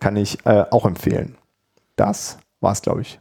kann 0.00 0.16
ich 0.16 0.44
äh, 0.46 0.64
auch 0.70 0.86
empfehlen. 0.86 1.36
Das 1.96 2.38
war's, 2.60 2.82
glaube 2.82 3.02
ich. 3.02 3.20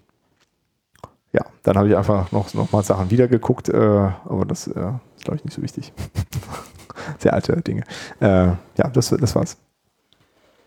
Ja, 1.31 1.45
dann 1.63 1.77
habe 1.77 1.87
ich 1.87 1.95
einfach 1.95 2.31
noch, 2.31 2.53
noch 2.53 2.71
mal 2.71 2.83
Sachen 2.83 3.09
wiedergeguckt, 3.09 3.69
äh, 3.69 3.77
aber 3.77 4.45
das 4.45 4.67
äh, 4.67 4.91
ist, 5.15 5.25
glaube 5.25 5.37
ich, 5.37 5.45
nicht 5.45 5.53
so 5.53 5.61
wichtig. 5.61 5.93
Sehr 7.19 7.33
alte 7.33 7.59
Dinge. 7.61 7.83
Äh, 8.19 8.47
ja, 8.77 8.89
das, 8.93 9.09
das 9.09 9.35
war's. 9.35 9.57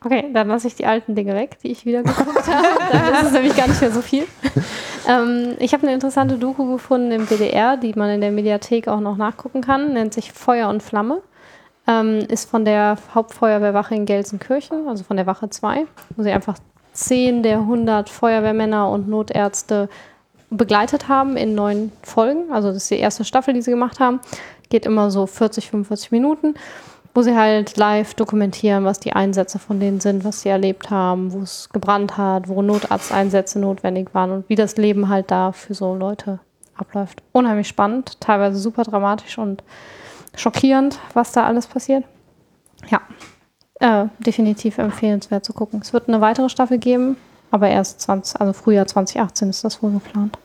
Okay, 0.04 0.30
dann 0.32 0.48
lasse 0.48 0.68
ich 0.68 0.74
die 0.74 0.86
alten 0.86 1.14
Dinge 1.14 1.34
weg, 1.34 1.58
die 1.62 1.70
ich 1.70 1.86
wieder 1.86 2.02
geguckt 2.02 2.46
habe. 2.46 2.66
Dann 2.92 3.26
ist 3.26 3.32
nämlich 3.32 3.56
gar 3.56 3.66
nicht 3.66 3.80
mehr 3.80 3.90
so 3.90 4.02
viel. 4.02 4.24
ähm, 5.08 5.56
ich 5.58 5.72
habe 5.72 5.84
eine 5.84 5.94
interessante 5.94 6.36
Doku 6.36 6.70
gefunden 6.72 7.10
im 7.12 7.26
WDR, 7.28 7.76
die 7.76 7.94
man 7.94 8.10
in 8.10 8.20
der 8.20 8.30
Mediathek 8.30 8.88
auch 8.88 9.00
noch 9.00 9.16
nachgucken 9.16 9.62
kann. 9.62 9.94
Nennt 9.94 10.14
sich 10.14 10.32
Feuer 10.32 10.68
und 10.68 10.82
Flamme. 10.82 11.22
Ähm, 11.88 12.18
ist 12.28 12.50
von 12.50 12.64
der 12.64 12.96
Hauptfeuerwehrwache 13.14 13.94
in 13.94 14.06
Gelsenkirchen, 14.06 14.88
also 14.88 15.04
von 15.04 15.16
der 15.16 15.26
Wache 15.26 15.48
2, 15.48 15.86
wo 16.16 16.22
sie 16.22 16.32
einfach 16.32 16.58
10 16.92 17.42
der 17.42 17.58
100 17.58 18.08
Feuerwehrmänner 18.08 18.90
und 18.90 19.08
Notärzte 19.08 19.88
begleitet 20.50 21.08
haben 21.08 21.36
in 21.36 21.54
neun 21.54 21.92
Folgen. 22.02 22.50
Also 22.50 22.68
das 22.68 22.78
ist 22.78 22.90
die 22.90 22.98
erste 22.98 23.24
Staffel, 23.24 23.54
die 23.54 23.62
sie 23.62 23.70
gemacht 23.70 24.00
haben. 24.00 24.20
Geht 24.68 24.86
immer 24.86 25.10
so 25.10 25.26
40, 25.26 25.70
45 25.70 26.10
Minuten 26.10 26.54
wo 27.16 27.22
sie 27.22 27.34
halt 27.34 27.78
live 27.78 28.12
dokumentieren, 28.12 28.84
was 28.84 29.00
die 29.00 29.14
Einsätze 29.14 29.58
von 29.58 29.80
denen 29.80 30.00
sind, 30.00 30.22
was 30.22 30.42
sie 30.42 30.50
erlebt 30.50 30.90
haben, 30.90 31.32
wo 31.32 31.40
es 31.40 31.70
gebrannt 31.72 32.18
hat, 32.18 32.46
wo 32.46 32.60
Notarzteinsätze 32.60 33.58
notwendig 33.58 34.14
waren 34.14 34.30
und 34.30 34.48
wie 34.50 34.54
das 34.54 34.76
Leben 34.76 35.08
halt 35.08 35.30
da 35.30 35.52
für 35.52 35.72
so 35.72 35.94
Leute 35.94 36.40
abläuft. 36.76 37.22
Unheimlich 37.32 37.68
spannend, 37.68 38.20
teilweise 38.20 38.58
super 38.58 38.82
dramatisch 38.82 39.38
und 39.38 39.64
schockierend, 40.36 40.98
was 41.14 41.32
da 41.32 41.46
alles 41.46 41.66
passiert. 41.66 42.04
Ja, 42.90 43.00
äh, 43.80 44.08
definitiv 44.18 44.76
empfehlenswert 44.76 45.42
zu 45.42 45.54
gucken. 45.54 45.80
Es 45.82 45.94
wird 45.94 46.08
eine 46.08 46.20
weitere 46.20 46.50
Staffel 46.50 46.76
geben, 46.76 47.16
aber 47.50 47.68
erst 47.68 48.02
20, 48.02 48.42
also 48.42 48.52
Frühjahr 48.52 48.86
2018 48.86 49.48
ist 49.48 49.64
das 49.64 49.82
wohl 49.82 49.92
geplant. 49.92 50.38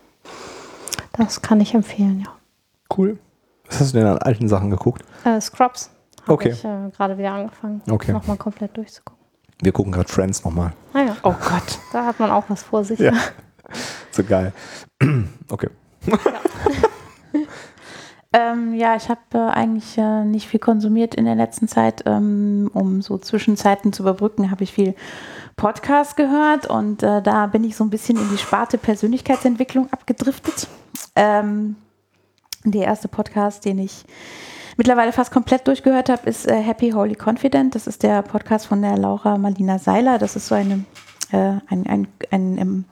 Das 1.17 1.41
kann 1.41 1.59
ich 1.59 1.73
empfehlen, 1.73 2.21
ja. 2.25 2.31
Cool. 2.97 3.19
Was 3.67 3.81
hast 3.81 3.93
du 3.93 3.99
denn 3.99 4.07
an 4.07 4.19
alten 4.19 4.47
Sachen 4.47 4.69
geguckt? 4.69 5.03
Äh, 5.25 5.41
Scrubs 5.41 5.91
habe 6.23 6.33
Okay. 6.33 6.49
ich 6.49 6.63
äh, 6.63 6.89
gerade 6.95 7.17
wieder 7.17 7.31
angefangen, 7.31 7.81
Okay. 7.89 8.11
nochmal 8.13 8.37
komplett 8.37 8.75
durchzugucken. 8.77 9.19
Wir 9.61 9.71
gucken 9.71 9.91
gerade 9.91 10.09
Friends 10.09 10.43
nochmal. 10.43 10.73
Ah 10.93 11.01
ja. 11.01 11.17
Oh 11.23 11.33
Gott. 11.33 11.79
Da 11.93 12.05
hat 12.05 12.19
man 12.19 12.31
auch 12.31 12.45
was 12.49 12.63
vor 12.63 12.83
sich. 12.83 12.99
Ja. 12.99 13.13
So 14.11 14.23
geil. 14.23 14.51
Okay. 15.49 15.69
Ähm, 18.33 18.73
ja, 18.75 18.95
ich 18.95 19.09
habe 19.09 19.19
äh, 19.33 19.37
eigentlich 19.39 19.97
äh, 19.97 20.23
nicht 20.23 20.47
viel 20.47 20.59
konsumiert 20.61 21.15
in 21.15 21.25
der 21.25 21.35
letzten 21.35 21.67
Zeit. 21.67 22.03
Ähm, 22.05 22.71
um 22.73 23.01
so 23.01 23.17
Zwischenzeiten 23.17 23.91
zu 23.91 24.03
überbrücken, 24.03 24.51
habe 24.51 24.63
ich 24.63 24.71
viel 24.71 24.95
Podcast 25.57 26.15
gehört 26.15 26.65
und 26.65 27.03
äh, 27.03 27.21
da 27.21 27.47
bin 27.47 27.65
ich 27.65 27.75
so 27.75 27.83
ein 27.83 27.89
bisschen 27.89 28.17
in 28.17 28.29
die 28.29 28.37
Sparte 28.37 28.77
Persönlichkeitsentwicklung 28.77 29.91
abgedriftet. 29.91 30.67
Ähm, 31.17 31.75
der 32.63 32.83
erste 32.85 33.09
Podcast, 33.09 33.65
den 33.65 33.79
ich 33.79 34.05
mittlerweile 34.81 35.11
fast 35.11 35.31
komplett 35.31 35.67
durchgehört 35.67 36.09
habe, 36.09 36.27
ist 36.27 36.47
äh, 36.47 36.55
Happy 36.55 36.89
Holy 36.89 37.15
Confident. 37.15 37.75
Das 37.75 37.85
ist 37.85 38.01
der 38.01 38.23
Podcast 38.23 38.65
von 38.65 38.81
der 38.81 38.97
Laura 38.97 39.37
Marlina 39.37 39.77
Seiler. 39.77 40.17
Das 40.17 40.35
ist 40.35 40.47
so 40.47 40.55
eine, 40.55 40.85
äh, 41.31 41.59
ein, 41.67 41.85
ein, 41.85 42.07
ein, 42.31 42.57
ein 42.57 42.85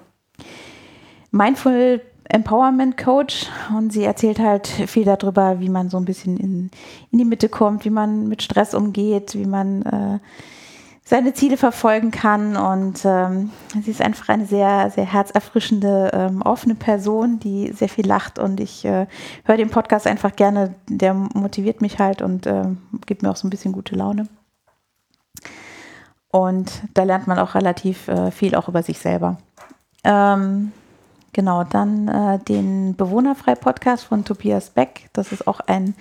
Mindful 1.32 2.00
Empowerment 2.26 2.96
Coach 2.96 3.48
und 3.76 3.92
sie 3.92 4.04
erzählt 4.04 4.38
halt 4.38 4.68
viel 4.68 5.04
darüber, 5.04 5.62
wie 5.62 5.70
man 5.70 5.90
so 5.90 5.98
ein 5.98 6.06
bisschen 6.06 6.38
in, 6.38 6.70
in 7.10 7.18
die 7.18 7.26
Mitte 7.26 7.50
kommt, 7.50 7.86
wie 7.86 7.90
man 7.90 8.28
mit 8.28 8.44
Stress 8.44 8.76
umgeht, 8.76 9.34
wie 9.34 9.48
man 9.48 9.82
äh, 9.82 10.20
seine 11.10 11.34
Ziele 11.34 11.58
verfolgen 11.58 12.12
kann 12.12 12.56
und 12.56 13.02
ähm, 13.04 13.50
sie 13.82 13.90
ist 13.90 14.02
einfach 14.02 14.30
eine 14.30 14.46
sehr, 14.46 14.92
sehr 14.92 15.06
herzerfrischende, 15.06 16.12
ähm, 16.14 16.44
offene 16.44 16.76
Person, 16.76 17.40
die 17.40 17.72
sehr 17.74 17.90
viel 17.90 18.06
lacht 18.06 18.38
und 18.38 18.60
ich 18.60 18.86
äh, 18.86 19.08
höre 19.44 19.58
den 19.58 19.72
Podcast 19.72 20.06
einfach 20.06 20.36
gerne, 20.36 20.76
der 20.88 21.16
motiviert 21.16 21.82
mich 21.82 21.98
halt 21.98 22.22
und 22.22 22.46
äh, 22.46 22.66
gibt 23.08 23.24
mir 23.24 23.32
auch 23.32 23.38
so 23.38 23.48
ein 23.48 23.50
bisschen 23.50 23.72
gute 23.72 23.96
Laune. 23.96 24.28
Und 26.32 26.72
da 26.94 27.02
lernt 27.02 27.26
man 27.26 27.40
auch 27.40 27.56
relativ 27.56 28.08
äh, 28.08 28.30
viel 28.30 28.54
auch 28.54 28.68
über 28.68 28.84
sich 28.84 29.00
selber. 29.00 29.38
Ähm, 30.04 30.72
Genau, 31.32 31.64
dann 31.64 32.08
äh, 32.08 32.40
den 32.40 32.96
Bewohnerfrei-Podcast 32.96 34.04
von 34.04 34.26
Tobias 34.26 34.72
Beck. 34.72 35.10
Das 35.14 35.32
ist 35.32 35.48
auch 35.48 35.60
ein 35.60 35.94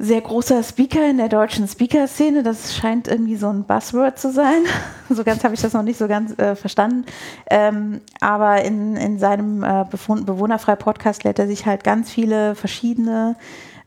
sehr 0.00 0.22
großer 0.22 0.62
Speaker 0.62 1.08
in 1.08 1.18
der 1.18 1.28
deutschen 1.28 1.68
Speaker-Szene. 1.68 2.42
Das 2.42 2.74
scheint 2.74 3.06
irgendwie 3.06 3.36
so 3.36 3.48
ein 3.48 3.64
Buzzword 3.64 4.18
zu 4.18 4.32
sein. 4.32 4.62
so 5.10 5.22
ganz 5.24 5.44
habe 5.44 5.54
ich 5.54 5.60
das 5.60 5.74
noch 5.74 5.82
nicht 5.82 5.98
so 5.98 6.08
ganz 6.08 6.36
äh, 6.38 6.56
verstanden. 6.56 7.04
Ähm, 7.50 8.00
aber 8.20 8.62
in, 8.62 8.96
in 8.96 9.18
seinem 9.18 9.62
äh, 9.62 9.84
Bewohnerfrei-Podcast 9.90 11.24
lädt 11.24 11.38
er 11.38 11.46
sich 11.46 11.66
halt 11.66 11.84
ganz 11.84 12.10
viele 12.10 12.54
verschiedene 12.54 13.36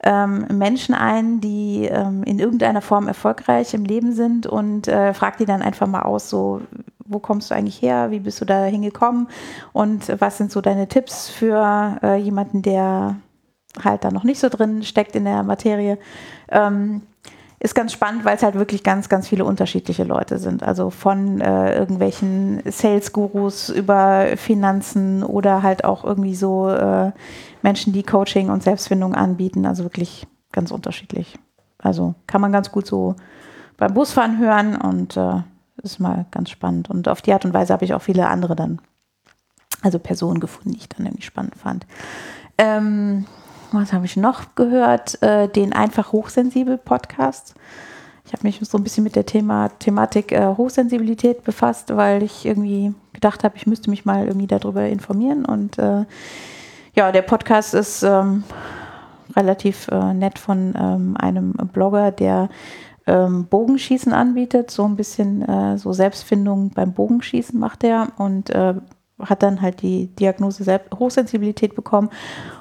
ähm, 0.03 0.45
Menschen 0.51 0.93
ein, 0.93 1.41
die 1.41 1.85
ähm, 1.85 2.23
in 2.23 2.37
irgendeiner 2.37 2.81
Form 2.81 3.07
erfolgreich 3.07 3.73
im 3.73 3.83
Leben 3.83 4.13
sind 4.13 4.45
und 4.45 4.87
äh, 4.87 5.15
fragt 5.15 5.39
die 5.39 5.45
dann 5.45 5.63
einfach 5.63 5.87
mal 5.87 6.03
aus, 6.03 6.29
so 6.29 6.61
wo 7.05 7.19
kommst 7.19 7.49
du 7.49 7.55
eigentlich 7.55 7.81
her, 7.81 8.11
wie 8.11 8.19
bist 8.19 8.39
du 8.39 8.45
da 8.45 8.65
hingekommen 8.65 9.27
und 9.71 10.13
was 10.19 10.37
sind 10.37 10.51
so 10.51 10.61
deine 10.61 10.87
Tipps 10.87 11.29
für 11.29 11.97
äh, 12.03 12.17
jemanden, 12.17 12.61
der 12.61 13.15
halt 13.83 14.03
da 14.03 14.11
noch 14.11 14.23
nicht 14.23 14.39
so 14.39 14.49
drin 14.49 14.83
steckt 14.83 15.15
in 15.15 15.25
der 15.25 15.43
Materie. 15.43 15.97
Ähm, 16.49 17.01
ist 17.63 17.75
ganz 17.75 17.93
spannend, 17.93 18.25
weil 18.25 18.35
es 18.35 18.43
halt 18.43 18.55
wirklich 18.55 18.83
ganz, 18.83 19.07
ganz 19.07 19.29
viele 19.29 19.45
unterschiedliche 19.45 20.03
Leute 20.03 20.37
sind. 20.37 20.63
Also 20.63 20.89
von 20.89 21.39
äh, 21.39 21.77
irgendwelchen 21.77 22.61
Sales-Gurus 22.65 23.69
über 23.69 24.35
Finanzen 24.35 25.23
oder 25.23 25.63
halt 25.63 25.85
auch 25.85 26.03
irgendwie 26.03 26.35
so 26.35 26.69
äh, 26.69 27.13
Menschen, 27.61 27.93
die 27.93 28.03
Coaching 28.03 28.49
und 28.49 28.63
Selbstfindung 28.63 29.15
anbieten. 29.15 29.65
Also 29.65 29.85
wirklich 29.85 30.27
ganz 30.51 30.71
unterschiedlich. 30.71 31.39
Also 31.77 32.15
kann 32.27 32.41
man 32.41 32.51
ganz 32.51 32.69
gut 32.69 32.85
so 32.85 33.15
beim 33.77 33.93
Busfahren 33.93 34.39
hören 34.39 34.75
und 34.75 35.15
äh, 35.15 35.41
ist 35.81 35.99
mal 35.99 36.25
ganz 36.31 36.49
spannend. 36.49 36.89
Und 36.89 37.07
auf 37.07 37.21
die 37.21 37.31
Art 37.31 37.45
und 37.45 37.53
Weise 37.53 37.71
habe 37.71 37.85
ich 37.85 37.93
auch 37.93 38.01
viele 38.01 38.27
andere 38.27 38.57
dann, 38.57 38.79
also 39.81 39.99
Personen 39.99 40.41
gefunden, 40.41 40.71
die 40.71 40.79
ich 40.79 40.89
dann 40.89 41.05
irgendwie 41.05 41.23
spannend 41.23 41.55
fand. 41.55 41.85
Ähm, 42.57 43.25
was 43.73 43.93
habe 43.93 44.05
ich 44.05 44.17
noch 44.17 44.55
gehört? 44.55 45.21
Äh, 45.21 45.47
den 45.47 45.73
einfach 45.73 46.11
hochsensibel 46.11 46.77
Podcast. 46.77 47.55
Ich 48.25 48.33
habe 48.33 48.43
mich 48.43 48.59
so 48.61 48.77
ein 48.77 48.83
bisschen 48.83 49.03
mit 49.03 49.15
der 49.15 49.25
Thema, 49.25 49.69
Thematik 49.79 50.31
äh, 50.31 50.55
Hochsensibilität 50.55 51.43
befasst, 51.43 51.95
weil 51.95 52.23
ich 52.23 52.45
irgendwie 52.45 52.93
gedacht 53.11 53.43
habe, 53.43 53.57
ich 53.57 53.67
müsste 53.67 53.89
mich 53.89 54.05
mal 54.05 54.27
irgendwie 54.27 54.47
darüber 54.47 54.85
informieren. 54.87 55.45
Und 55.45 55.77
äh, 55.77 56.05
ja, 56.95 57.11
der 57.11 57.21
Podcast 57.21 57.73
ist 57.73 58.03
ähm, 58.03 58.43
relativ 59.35 59.87
äh, 59.89 60.13
nett 60.13 60.39
von 60.39 60.73
ähm, 60.77 61.17
einem 61.17 61.53
Blogger, 61.73 62.11
der 62.11 62.49
ähm, 63.05 63.45
Bogenschießen 63.45 64.13
anbietet, 64.13 64.71
so 64.71 64.85
ein 64.85 64.95
bisschen 64.95 65.41
äh, 65.41 65.77
so 65.77 65.91
Selbstfindung 65.91 66.69
beim 66.69 66.93
Bogenschießen 66.93 67.59
macht 67.59 67.83
er 67.83 68.07
und 68.17 68.49
äh, 68.51 68.75
hat 69.25 69.43
dann 69.43 69.61
halt 69.61 69.81
die 69.81 70.07
Diagnose 70.07 70.63
Selbst 70.63 70.93
Hochsensibilität 70.97 71.75
bekommen 71.75 72.09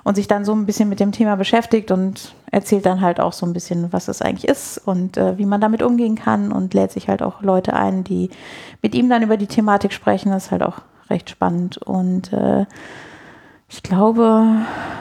und 0.04 0.14
sich 0.14 0.28
dann 0.28 0.44
so 0.44 0.52
ein 0.52 0.66
bisschen 0.66 0.88
mit 0.88 1.00
dem 1.00 1.12
Thema 1.12 1.36
beschäftigt 1.36 1.90
und 1.90 2.34
erzählt 2.50 2.86
dann 2.86 3.00
halt 3.00 3.20
auch 3.20 3.32
so 3.32 3.46
ein 3.46 3.52
bisschen, 3.52 3.92
was 3.92 4.08
es 4.08 4.22
eigentlich 4.22 4.48
ist 4.48 4.78
und 4.78 5.16
äh, 5.16 5.38
wie 5.38 5.46
man 5.46 5.60
damit 5.60 5.82
umgehen 5.82 6.16
kann 6.16 6.52
und 6.52 6.74
lädt 6.74 6.92
sich 6.92 7.08
halt 7.08 7.22
auch 7.22 7.42
Leute 7.42 7.74
ein, 7.74 8.04
die 8.04 8.30
mit 8.82 8.94
ihm 8.94 9.08
dann 9.08 9.22
über 9.22 9.36
die 9.36 9.46
Thematik 9.46 9.92
sprechen. 9.92 10.30
Das 10.30 10.46
ist 10.46 10.50
halt 10.50 10.62
auch 10.62 10.80
recht 11.10 11.30
spannend 11.30 11.78
und 11.78 12.32
äh, 12.32 12.66
ich 13.68 13.82
glaube, 13.82 14.44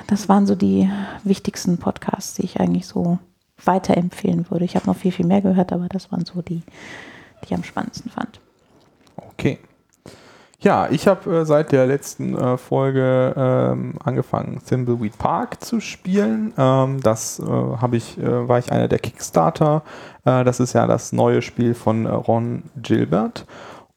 das 0.07 0.29
waren 0.29 0.47
so 0.47 0.55
die 0.55 0.89
wichtigsten 1.25 1.77
Podcasts, 1.77 2.35
die 2.35 2.43
ich 2.43 2.61
eigentlich 2.61 2.87
so 2.87 3.19
weiterempfehlen 3.65 4.49
würde. 4.49 4.63
Ich 4.63 4.75
habe 4.75 4.87
noch 4.87 4.95
viel, 4.95 5.11
viel 5.11 5.25
mehr 5.25 5.41
gehört, 5.41 5.73
aber 5.73 5.89
das 5.89 6.11
waren 6.11 6.25
so 6.25 6.41
die, 6.41 6.61
die 7.41 7.45
ich 7.45 7.53
am 7.53 7.65
spannendsten 7.65 8.09
fand. 8.09 8.39
Okay. 9.17 9.59
Ja, 10.63 10.87
ich 10.91 11.07
habe 11.07 11.39
äh, 11.39 11.45
seit 11.45 11.71
der 11.71 11.87
letzten 11.87 12.37
äh, 12.37 12.55
Folge 12.55 13.33
ähm, 13.35 13.95
angefangen, 14.03 14.61
Thimbleweed 14.63 15.17
Park 15.17 15.63
zu 15.63 15.79
spielen. 15.79 16.53
Ähm, 16.55 17.01
das 17.01 17.39
äh, 17.39 17.43
habe 17.45 17.97
ich, 17.97 18.19
äh, 18.19 18.47
war 18.47 18.59
ich 18.59 18.71
einer 18.71 18.87
der 18.87 18.99
Kickstarter. 18.99 19.81
Äh, 20.23 20.43
das 20.43 20.59
ist 20.59 20.73
ja 20.73 20.85
das 20.85 21.13
neue 21.13 21.41
Spiel 21.41 21.73
von 21.73 22.05
äh, 22.05 22.09
Ron 22.09 22.63
Gilbert. 22.77 23.45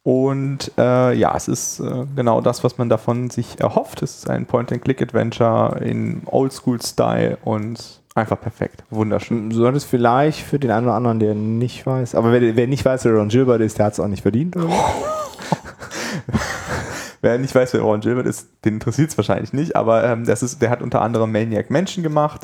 Und 0.06 0.72
ja, 0.76 1.34
es 1.34 1.48
ist 1.48 1.82
genau 2.14 2.42
das, 2.42 2.62
was 2.62 2.76
man 2.76 2.90
davon 2.90 3.30
sich 3.30 3.58
erhofft. 3.58 4.02
Es 4.02 4.18
ist 4.18 4.28
ein 4.28 4.44
Point-and-Click-Adventure 4.44 5.78
in 5.82 6.20
Oldschool-Style 6.26 7.38
und 7.42 8.02
Einfach 8.14 8.38
perfekt. 8.38 8.84
Wunderschön. 8.90 9.50
Du 9.50 9.56
solltest 9.56 9.86
vielleicht 9.86 10.40
für 10.40 10.58
den 10.58 10.70
einen 10.70 10.86
oder 10.86 10.94
anderen, 10.94 11.18
der 11.18 11.34
nicht 11.34 11.84
weiß, 11.86 12.14
aber 12.14 12.32
wer, 12.32 12.54
wer 12.54 12.66
nicht 12.68 12.84
weiß, 12.84 13.06
wer 13.06 13.14
Ron 13.14 13.28
Gilbert 13.28 13.60
ist, 13.62 13.78
der 13.78 13.86
hat 13.86 13.94
es 13.94 14.00
auch 14.00 14.06
nicht 14.06 14.22
verdient. 14.22 14.56
Wer 17.24 17.38
nicht 17.38 17.54
weiß, 17.54 17.72
wer 17.72 17.80
Ron 17.80 18.00
Gilbert 18.00 18.26
ist, 18.26 18.50
den 18.66 18.74
interessiert 18.74 19.08
es 19.08 19.16
wahrscheinlich 19.16 19.54
nicht, 19.54 19.76
aber 19.76 20.04
ähm, 20.04 20.26
das 20.26 20.42
ist, 20.42 20.60
der 20.60 20.68
hat 20.68 20.82
unter 20.82 21.00
anderem 21.00 21.32
Maniac 21.32 21.70
Menschen 21.70 22.02
gemacht 22.02 22.42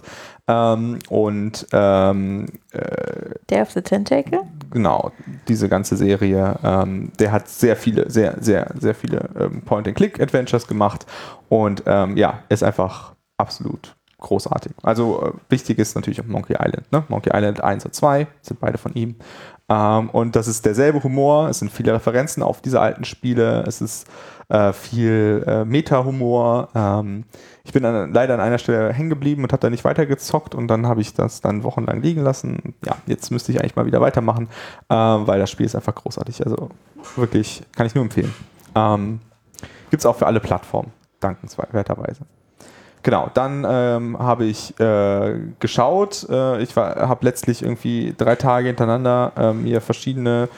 ähm, 0.48 0.98
und 1.10 1.66
ähm, 1.72 2.46
äh, 2.72 3.34
Day 3.50 3.60
of 3.60 3.72
the 3.72 3.82
Tentacle? 3.82 4.40
Genau, 4.70 5.12
diese 5.48 5.68
ganze 5.68 5.98
Serie. 5.98 6.58
Ähm, 6.64 7.12
der 7.18 7.30
hat 7.30 7.46
sehr 7.50 7.76
viele, 7.76 8.10
sehr, 8.10 8.38
sehr, 8.40 8.72
sehr 8.74 8.94
viele 8.94 9.28
ähm, 9.38 9.60
Point-and-Click-Adventures 9.60 10.66
gemacht 10.66 11.04
und 11.50 11.82
ähm, 11.84 12.16
ja, 12.16 12.42
ist 12.48 12.64
einfach 12.64 13.12
absolut 13.36 13.94
großartig. 14.16 14.72
Also 14.82 15.22
äh, 15.22 15.32
wichtig 15.50 15.78
ist 15.78 15.94
natürlich 15.94 16.22
auch 16.22 16.26
Monkey 16.26 16.54
Island. 16.54 16.90
Ne? 16.90 17.04
Monkey 17.08 17.30
Island 17.34 17.62
1 17.62 17.84
und 17.84 17.94
2 17.94 18.26
sind 18.40 18.60
beide 18.60 18.78
von 18.78 18.94
ihm. 18.94 19.16
Ähm, 19.70 20.10
und 20.10 20.36
das 20.36 20.48
ist 20.48 20.66
derselbe 20.66 21.02
Humor. 21.02 21.48
Es 21.48 21.60
sind 21.60 21.70
viele 21.70 21.94
Referenzen 21.94 22.42
auf 22.42 22.60
diese 22.60 22.80
alten 22.80 23.04
Spiele. 23.04 23.62
Es 23.66 23.80
ist 23.80 24.06
äh, 24.48 24.72
viel 24.72 25.44
äh, 25.46 25.64
Meta-Humor. 25.64 26.68
Ähm, 26.74 27.24
ich 27.62 27.72
bin 27.72 27.84
an, 27.84 28.12
leider 28.12 28.34
an 28.34 28.40
einer 28.40 28.58
Stelle 28.58 28.92
hängen 28.92 29.10
geblieben 29.10 29.44
und 29.44 29.52
habe 29.52 29.60
da 29.60 29.70
nicht 29.70 29.84
weitergezockt 29.84 30.56
und 30.56 30.66
dann 30.66 30.86
habe 30.86 31.00
ich 31.00 31.14
das 31.14 31.40
dann 31.40 31.62
wochenlang 31.62 32.02
liegen 32.02 32.22
lassen. 32.22 32.74
Ja, 32.84 32.96
jetzt 33.06 33.30
müsste 33.30 33.52
ich 33.52 33.60
eigentlich 33.60 33.76
mal 33.76 33.86
wieder 33.86 34.00
weitermachen, 34.00 34.48
äh, 34.88 34.94
weil 34.94 35.38
das 35.38 35.50
Spiel 35.50 35.66
ist 35.66 35.76
einfach 35.76 35.94
großartig. 35.94 36.44
Also 36.44 36.70
wirklich, 37.14 37.62
kann 37.76 37.86
ich 37.86 37.94
nur 37.94 38.02
empfehlen. 38.02 38.34
Ähm, 38.74 39.20
Gibt 39.90 40.00
es 40.00 40.06
auch 40.06 40.16
für 40.16 40.26
alle 40.26 40.40
Plattformen, 40.40 40.92
dankenswerterweise. 41.20 42.22
Genau, 43.02 43.30
dann 43.32 43.66
ähm, 43.68 44.18
habe 44.18 44.44
ich 44.44 44.78
äh, 44.78 45.34
geschaut. 45.58 46.26
Äh, 46.28 46.62
ich 46.62 46.76
habe 46.76 47.24
letztlich 47.24 47.62
irgendwie 47.62 48.14
drei 48.16 48.36
Tage 48.36 48.68
hintereinander 48.68 49.32
äh, 49.36 49.52
mir 49.54 49.80
verschiedene 49.80 50.48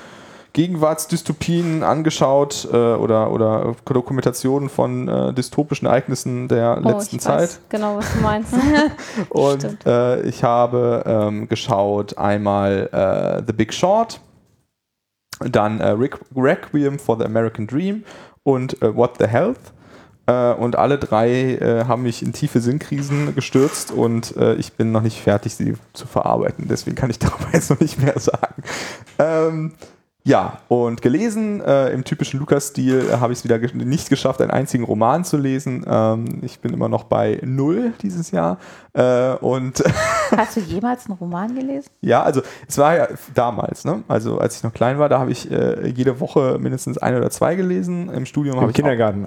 Gegenwartsdystopien 0.52 1.82
angeschaut 1.82 2.68
äh, 2.70 2.76
oder, 2.76 3.30
oder 3.30 3.74
Dokumentationen 3.84 4.68
von 4.68 5.08
äh, 5.08 5.32
dystopischen 5.32 5.86
Ereignissen 5.86 6.48
der 6.48 6.80
oh, 6.84 6.88
letzten 6.88 7.16
ich 7.16 7.22
Zeit. 7.22 7.40
Weiß 7.40 7.60
genau, 7.68 7.96
was 7.96 8.12
du 8.12 8.20
meinst. 8.20 8.52
Und 9.30 9.86
äh, 9.86 10.20
ich 10.22 10.42
habe 10.42 11.04
ähm, 11.06 11.48
geschaut 11.48 12.18
einmal 12.18 13.42
The 13.46 13.52
Big 13.52 13.72
Short, 13.72 14.20
dann 15.40 15.80
Requiem 15.80 16.98
for 16.98 17.16
the 17.16 17.24
American 17.24 17.66
Dream 17.66 18.04
und 18.42 18.76
What 18.80 19.16
the 19.18 19.26
Health. 19.26 19.72
Äh, 20.26 20.52
und 20.52 20.76
alle 20.76 20.98
drei 20.98 21.54
äh, 21.56 21.84
haben 21.86 22.02
mich 22.02 22.22
in 22.22 22.32
tiefe 22.32 22.60
Sinnkrisen 22.60 23.34
gestürzt 23.34 23.90
und 23.90 24.36
äh, 24.36 24.54
ich 24.54 24.72
bin 24.74 24.92
noch 24.92 25.02
nicht 25.02 25.20
fertig, 25.20 25.54
sie 25.54 25.74
zu 25.92 26.06
verarbeiten. 26.06 26.68
Deswegen 26.68 26.96
kann 26.96 27.10
ich 27.10 27.18
darüber 27.20 27.48
jetzt 27.52 27.70
noch 27.70 27.80
nicht 27.80 28.00
mehr 28.00 28.18
sagen. 28.18 28.62
Ähm, 29.18 29.72
Ja, 30.24 30.60
und 30.68 31.02
gelesen, 31.02 31.60
äh, 31.62 31.88
im 31.88 32.04
typischen 32.04 32.38
Lukas-Stil 32.38 33.10
äh, 33.10 33.16
habe 33.16 33.32
ich 33.32 33.40
es 33.40 33.44
wieder 33.44 33.58
ge 33.58 33.74
nicht 33.74 34.08
geschafft, 34.08 34.40
einen 34.40 34.52
einzigen 34.52 34.84
Roman 34.84 35.24
zu 35.24 35.36
lesen. 35.36 35.84
Ähm, 35.84 36.38
ich 36.42 36.60
bin 36.60 36.72
immer 36.72 36.88
noch 36.88 37.02
bei 37.02 37.40
null 37.42 37.92
dieses 38.02 38.30
Jahr. 38.30 38.58
Äh, 38.92 39.32
und 39.40 39.82
Hast 40.36 40.56
du 40.56 40.60
jemals 40.60 41.06
einen 41.06 41.18
Roman 41.18 41.52
gelesen? 41.52 41.88
ja, 42.02 42.22
also 42.22 42.40
es 42.68 42.78
war 42.78 42.94
ja 42.96 43.08
damals, 43.34 43.84
ne? 43.84 44.04
Also 44.06 44.38
als 44.38 44.56
ich 44.58 44.62
noch 44.62 44.72
klein 44.72 45.00
war, 45.00 45.08
da 45.08 45.18
habe 45.18 45.32
ich 45.32 45.50
äh, 45.50 45.88
jede 45.88 46.20
Woche 46.20 46.56
mindestens 46.60 46.98
ein 46.98 47.16
oder 47.16 47.30
zwei 47.30 47.56
gelesen. 47.56 48.08
Im 48.08 48.24
Studium 48.24 48.54
habe 48.58 48.66
Im 48.66 48.70
ich 48.70 48.76
Kindergarten. 48.76 49.26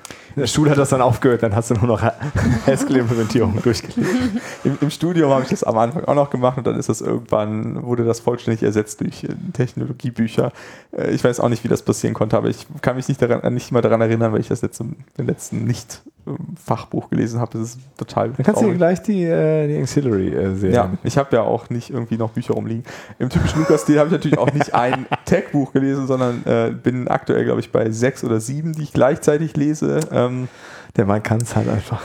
In 0.35 0.41
der 0.41 0.47
Schule 0.47 0.71
hat 0.71 0.77
das 0.77 0.89
dann 0.89 1.01
aufgehört, 1.01 1.43
dann 1.43 1.55
hast 1.55 1.71
du 1.71 1.75
nur 1.75 1.87
noch 1.87 2.01
Haskell-Implementierung 2.67 3.61
durchgelesen. 3.61 4.41
Im, 4.63 4.77
Im 4.81 4.89
Studium 4.89 5.31
habe 5.31 5.43
ich 5.43 5.49
das 5.49 5.63
am 5.63 5.77
Anfang 5.77 6.05
auch 6.05 6.15
noch 6.15 6.29
gemacht 6.29 6.57
und 6.57 6.65
dann 6.67 6.77
ist 6.77 6.89
das 6.89 7.01
irgendwann, 7.01 7.83
wurde 7.83 8.05
das 8.05 8.19
vollständig 8.19 8.63
ersetzt 8.63 9.01
durch 9.01 9.23
äh, 9.23 9.29
Technologiebücher. 9.53 10.51
Äh, 10.97 11.11
Ich 11.11 11.23
weiß 11.23 11.39
auch 11.39 11.49
nicht, 11.49 11.63
wie 11.63 11.67
das 11.67 11.81
passieren 11.81 12.13
konnte, 12.13 12.37
aber 12.37 12.49
ich 12.49 12.65
kann 12.81 12.95
mich 12.95 13.07
nicht, 13.07 13.21
daran, 13.21 13.53
nicht 13.53 13.71
mal 13.71 13.81
daran 13.81 14.01
erinnern, 14.01 14.31
weil 14.33 14.39
ich 14.41 14.47
das 14.47 14.61
letzte, 14.61 14.85
den 15.17 15.25
letzten 15.27 15.65
Nicht-Fachbuch 15.65 17.09
gelesen 17.09 17.39
habe. 17.39 17.57
Das 17.57 17.69
ist 17.69 17.79
total 17.97 18.29
Dann 18.31 18.45
kannst 18.45 18.61
du 18.61 18.67
dir 18.67 18.75
gleich 18.75 19.01
die, 19.01 19.23
äh, 19.23 19.67
die 19.67 19.81
Auxiliary-Serie 19.81 20.73
Ja, 20.75 20.91
ich 21.03 21.17
habe 21.17 21.35
ja 21.35 21.41
auch 21.41 21.69
nicht 21.69 21.89
irgendwie 21.89 22.17
noch 22.17 22.31
Bücher 22.31 22.53
rumliegen. 22.53 22.83
Im 23.19 23.29
typischen 23.29 23.59
Lukas-Stil 23.59 23.97
habe 23.97 24.07
ich 24.07 24.13
natürlich 24.13 24.37
auch 24.37 24.51
nicht 24.53 24.73
ein 24.73 25.05
Tech-Buch 25.25 25.73
gelesen, 25.73 26.07
sondern 26.07 26.43
äh, 26.45 26.71
bin 26.71 27.07
aktuell, 27.07 27.45
glaube 27.45 27.59
ich, 27.59 27.71
bei 27.71 27.89
sechs 27.91 28.23
oder 28.23 28.39
sieben, 28.39 28.73
die 28.73 28.83
ich 28.83 28.93
gleichzeitig 28.93 29.55
lese. 29.57 29.99
Ähm, 30.27 30.47
Der 30.97 31.05
Mann 31.05 31.23
kann 31.23 31.39
es 31.39 31.55
halt 31.55 31.69
einfach. 31.69 32.01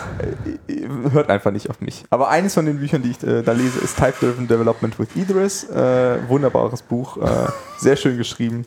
äh, 0.69 0.89
hört 1.11 1.29
einfach 1.29 1.51
nicht 1.51 1.71
auf 1.71 1.81
mich. 1.81 2.05
Aber 2.11 2.29
eines 2.29 2.55
von 2.55 2.67
den 2.67 2.79
Büchern, 2.79 3.03
die 3.03 3.11
ich 3.11 3.23
äh, 3.25 3.43
da 3.43 3.53
lese, 3.53 3.81
ist 3.81 3.97
Type-Driven 3.97 4.47
Development 4.47 4.99
with 4.99 5.09
Idris. 5.17 5.65
Äh, 5.65 6.19
wunderbares 6.29 6.83
Buch, 6.83 7.17
äh, 7.17 7.49
sehr 7.79 7.97
schön 7.97 8.17
geschrieben. 8.17 8.65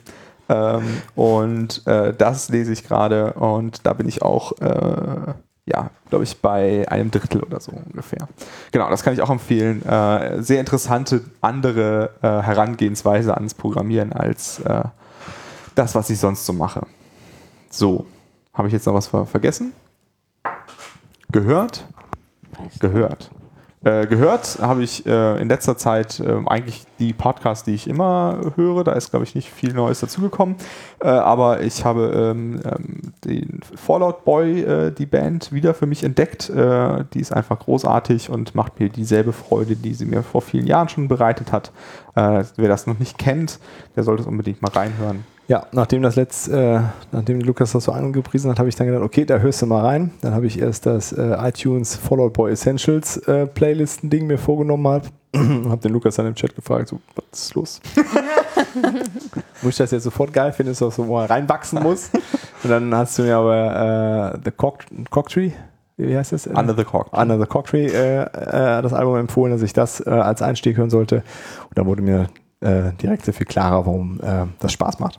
Ähm, 0.49 0.83
und 1.15 1.85
äh, 1.87 2.13
das 2.13 2.49
lese 2.49 2.73
ich 2.73 2.83
gerade 2.83 3.33
und 3.33 3.85
da 3.85 3.93
bin 3.93 4.09
ich 4.09 4.21
auch, 4.21 4.51
äh, 4.59 5.33
ja, 5.65 5.89
glaube 6.09 6.23
ich, 6.25 6.41
bei 6.41 6.85
einem 6.89 7.11
Drittel 7.11 7.41
oder 7.43 7.59
so 7.61 7.71
ungefähr. 7.71 8.27
Genau, 8.71 8.89
das 8.89 9.03
kann 9.03 9.13
ich 9.13 9.21
auch 9.21 9.29
empfehlen. 9.29 9.83
Sehr 10.39 10.59
interessante 10.59 11.21
andere 11.41 12.09
Herangehensweise 12.21 13.35
ans 13.35 13.53
Programmieren 13.53 14.11
als 14.11 14.63
das, 15.75 15.93
was 15.93 16.09
ich 16.09 16.17
sonst 16.17 16.47
so 16.47 16.53
mache. 16.53 16.81
So, 17.69 18.07
habe 18.59 18.67
ich 18.67 18.73
jetzt 18.73 18.85
noch 18.85 18.93
was 18.93 19.07
ver 19.07 19.25
vergessen? 19.25 19.71
Gehört? 21.31 21.87
Gehört. 22.79 23.31
Äh, 23.85 24.05
gehört 24.07 24.59
habe 24.61 24.83
ich 24.83 25.05
äh, 25.05 25.41
in 25.41 25.47
letzter 25.47 25.77
Zeit 25.77 26.19
äh, 26.19 26.41
eigentlich 26.47 26.83
die 26.99 27.13
Podcasts, 27.13 27.63
die 27.63 27.73
ich 27.73 27.87
immer 27.87 28.51
höre. 28.57 28.83
Da 28.83 28.91
ist, 28.91 29.11
glaube 29.11 29.23
ich, 29.23 29.33
nicht 29.33 29.49
viel 29.49 29.71
Neues 29.71 30.01
dazugekommen. 30.01 30.57
Äh, 30.99 31.07
aber 31.07 31.61
ich 31.61 31.85
habe 31.85 32.33
ähm, 32.35 32.59
ähm, 32.65 33.13
den 33.23 33.61
Fallout 33.75 34.25
Boy, 34.25 34.59
äh, 34.59 34.91
die 34.91 35.05
Band, 35.05 35.53
wieder 35.53 35.73
für 35.73 35.85
mich 35.85 36.03
entdeckt. 36.03 36.49
Äh, 36.49 37.05
die 37.13 37.21
ist 37.21 37.31
einfach 37.31 37.59
großartig 37.59 38.29
und 38.29 38.55
macht 38.55 38.81
mir 38.81 38.89
dieselbe 38.89 39.31
Freude, 39.31 39.77
die 39.77 39.93
sie 39.93 40.05
mir 40.05 40.21
vor 40.21 40.41
vielen 40.41 40.67
Jahren 40.67 40.89
schon 40.89 41.07
bereitet 41.07 41.53
hat. 41.53 41.71
Wer 42.15 42.67
das 42.67 42.85
noch 42.85 42.99
nicht 42.99 43.17
kennt, 43.17 43.59
der 43.95 44.03
sollte 44.03 44.23
es 44.23 44.27
unbedingt 44.27 44.61
mal 44.61 44.71
reinhören. 44.71 45.23
Ja, 45.49 45.65
nachdem 45.71 46.03
das 46.03 46.15
letzt, 46.15 46.47
äh, 46.49 46.79
nachdem 47.11 47.41
Lukas 47.41 47.71
das 47.71 47.85
so 47.85 47.91
angepriesen 47.91 48.51
hat, 48.51 48.59
habe 48.59 48.69
ich 48.69 48.75
dann 48.75 48.85
gedacht, 48.85 49.01
okay, 49.01 49.25
da 49.25 49.39
hörst 49.39 49.63
du 49.63 49.65
mal 49.65 49.83
rein. 49.83 50.11
Dann 50.21 50.35
habe 50.35 50.45
ich 50.45 50.61
erst 50.61 50.85
das 50.85 51.11
äh, 51.11 51.35
iTunes 51.39 51.95
Fallout 51.95 52.33
Boy 52.33 52.51
Essentials 52.51 53.17
äh, 53.27 53.47
Playlisten-Ding 53.47 54.27
mir 54.27 54.37
vorgenommen 54.37 54.87
hab. 54.87 55.07
habe 55.33 55.81
den 55.81 55.91
Lukas 55.91 56.17
dann 56.17 56.27
im 56.27 56.35
Chat 56.35 56.55
gefragt, 56.55 56.89
so, 56.89 56.99
was 57.15 57.39
ist 57.39 57.55
los? 57.55 57.81
muss 59.63 59.71
ich 59.71 59.77
das 59.77 59.89
jetzt 59.89 60.03
sofort 60.03 60.31
geil 60.33 60.53
finden, 60.53 60.73
ist 60.73 60.83
das 60.83 60.95
so, 60.95 61.07
wo 61.07 61.15
man 61.15 61.25
reinwachsen 61.25 61.81
muss? 61.81 62.11
Und 62.63 62.69
dann 62.69 62.93
hast 62.93 63.17
du 63.17 63.23
mir 63.23 63.35
aber 63.35 64.35
äh, 64.35 64.39
The 64.45 64.51
Cock, 64.51 64.83
Cocktree, 65.09 65.53
wie 65.97 66.15
heißt 66.15 66.31
das? 66.31 66.45
Under 66.45 66.75
the 66.77 66.83
Cork. 66.83 67.11
Under 67.11 67.39
the 67.39 67.47
Cocktree 67.47 67.87
äh, 67.87 68.21
äh, 68.21 68.81
das 68.83 68.93
Album 68.93 69.15
empfohlen, 69.15 69.51
dass 69.51 69.63
ich 69.63 69.73
das 69.73 69.99
äh, 70.05 70.11
als 70.11 70.43
Einstieg 70.43 70.77
hören 70.77 70.91
sollte. 70.91 71.23
Und 71.69 71.77
da 71.79 71.87
wurde 71.87 72.03
mir 72.03 72.27
äh, 72.61 72.91
direkt 73.01 73.25
sehr 73.25 73.33
viel 73.33 73.47
klarer, 73.47 73.87
warum 73.87 74.19
äh, 74.21 74.45
das 74.59 74.73
Spaß 74.73 74.99
macht. 74.99 75.17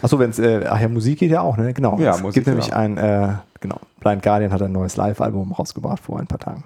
Ja. 0.00 0.04
Achso, 0.04 0.18
wenn 0.18 0.30
es, 0.30 0.38
äh, 0.38 0.64
ach 0.68 0.80
ja, 0.80 0.88
Musik 0.88 1.18
geht 1.18 1.30
ja 1.30 1.42
auch, 1.42 1.56
ne? 1.56 1.72
Genau. 1.74 1.98
Ja, 1.98 2.12
es 2.12 2.22
Musik, 2.22 2.34
gibt 2.34 2.46
nämlich 2.46 2.68
ja. 2.68 2.76
ein, 2.76 2.96
äh, 2.96 3.34
genau, 3.60 3.76
Blind 4.00 4.22
Guardian 4.22 4.52
hat 4.52 4.62
ein 4.62 4.72
neues 4.72 4.96
Live-Album 4.96 5.52
rausgebracht 5.52 6.00
vor 6.00 6.18
ein 6.18 6.26
paar 6.26 6.38
Tagen. 6.38 6.64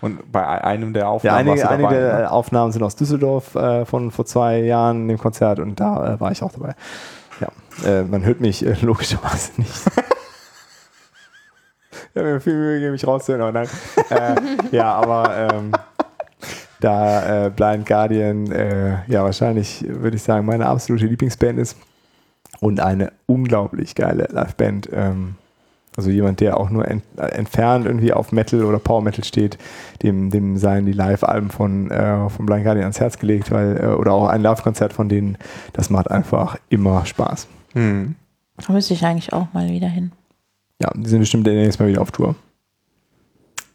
Und 0.00 0.32
bei 0.32 0.46
einem 0.46 0.92
der 0.92 1.02
Ja, 1.02 1.08
Aufnahmen 1.08 1.46
warst 1.48 1.64
einige, 1.64 1.78
du 1.78 1.88
einige 1.88 2.04
dabei, 2.04 2.18
der 2.18 2.18
ne? 2.20 2.30
Aufnahmen 2.30 2.72
sind 2.72 2.82
aus 2.82 2.96
Düsseldorf 2.96 3.54
äh, 3.54 3.84
von 3.84 4.10
vor 4.10 4.24
zwei 4.24 4.60
Jahren 4.60 5.08
im 5.10 5.18
Konzert 5.18 5.58
und 5.58 5.78
da 5.78 6.14
äh, 6.14 6.20
war 6.20 6.32
ich 6.32 6.42
auch 6.42 6.52
dabei. 6.52 6.74
Ja, 7.40 7.48
äh, 7.86 8.02
man 8.04 8.24
hört 8.24 8.40
mich 8.40 8.64
äh, 8.64 8.74
logischerweise 8.80 9.52
nicht. 9.58 9.70
ich 11.90 12.16
habe 12.16 12.32
mir 12.32 12.40
viel 12.40 12.54
Mühe 12.54 12.74
gegeben, 12.74 12.92
mich 12.92 13.06
rauszuhören, 13.06 13.42
aber 13.42 13.52
nein. 13.52 13.68
äh, 14.10 14.76
ja, 14.76 14.94
aber 14.94 15.36
ähm, 15.36 15.72
da 16.80 17.46
äh, 17.46 17.50
Blind 17.50 17.86
Guardian 17.86 18.50
äh, 18.50 19.04
ja 19.06 19.22
wahrscheinlich, 19.22 19.84
würde 19.86 20.16
ich 20.16 20.22
sagen, 20.22 20.46
meine 20.46 20.66
absolute 20.66 21.04
Lieblingsband 21.06 21.58
ist 21.58 21.76
und 22.60 22.80
eine 22.80 23.12
unglaublich 23.26 23.94
geile 23.94 24.28
Liveband. 24.30 24.88
Ähm, 24.92 25.36
also 25.96 26.10
jemand, 26.10 26.40
der 26.40 26.56
auch 26.56 26.70
nur 26.70 26.86
ent, 26.86 27.02
äh, 27.16 27.26
entfernt 27.26 27.84
irgendwie 27.84 28.12
auf 28.12 28.30
Metal 28.32 28.64
oder 28.64 28.78
Power 28.78 29.02
Metal 29.02 29.24
steht, 29.24 29.58
dem, 30.02 30.30
dem 30.30 30.56
seien 30.56 30.86
die 30.86 30.92
Live-Alben 30.92 31.50
von, 31.50 31.90
äh, 31.90 32.28
von 32.28 32.46
Blind 32.46 32.64
Guardian 32.64 32.84
ans 32.84 33.00
Herz 33.00 33.18
gelegt, 33.18 33.50
weil, 33.50 33.76
äh, 33.76 33.86
oder 33.86 34.12
auch 34.12 34.28
ein 34.28 34.40
Live-Konzert 34.40 34.92
von 34.92 35.08
denen, 35.08 35.36
das 35.72 35.90
macht 35.90 36.10
einfach 36.10 36.56
immer 36.68 37.04
Spaß. 37.04 37.48
Hm. 37.72 38.14
Da 38.56 38.72
müsste 38.72 38.94
ich 38.94 39.04
eigentlich 39.04 39.32
auch 39.32 39.52
mal 39.52 39.68
wieder 39.68 39.88
hin. 39.88 40.12
Ja, 40.80 40.90
die 40.94 41.08
sind 41.08 41.20
bestimmt 41.20 41.46
demnächst 41.46 41.80
mal 41.80 41.88
wieder 41.88 42.02
auf 42.02 42.12
Tour. 42.12 42.36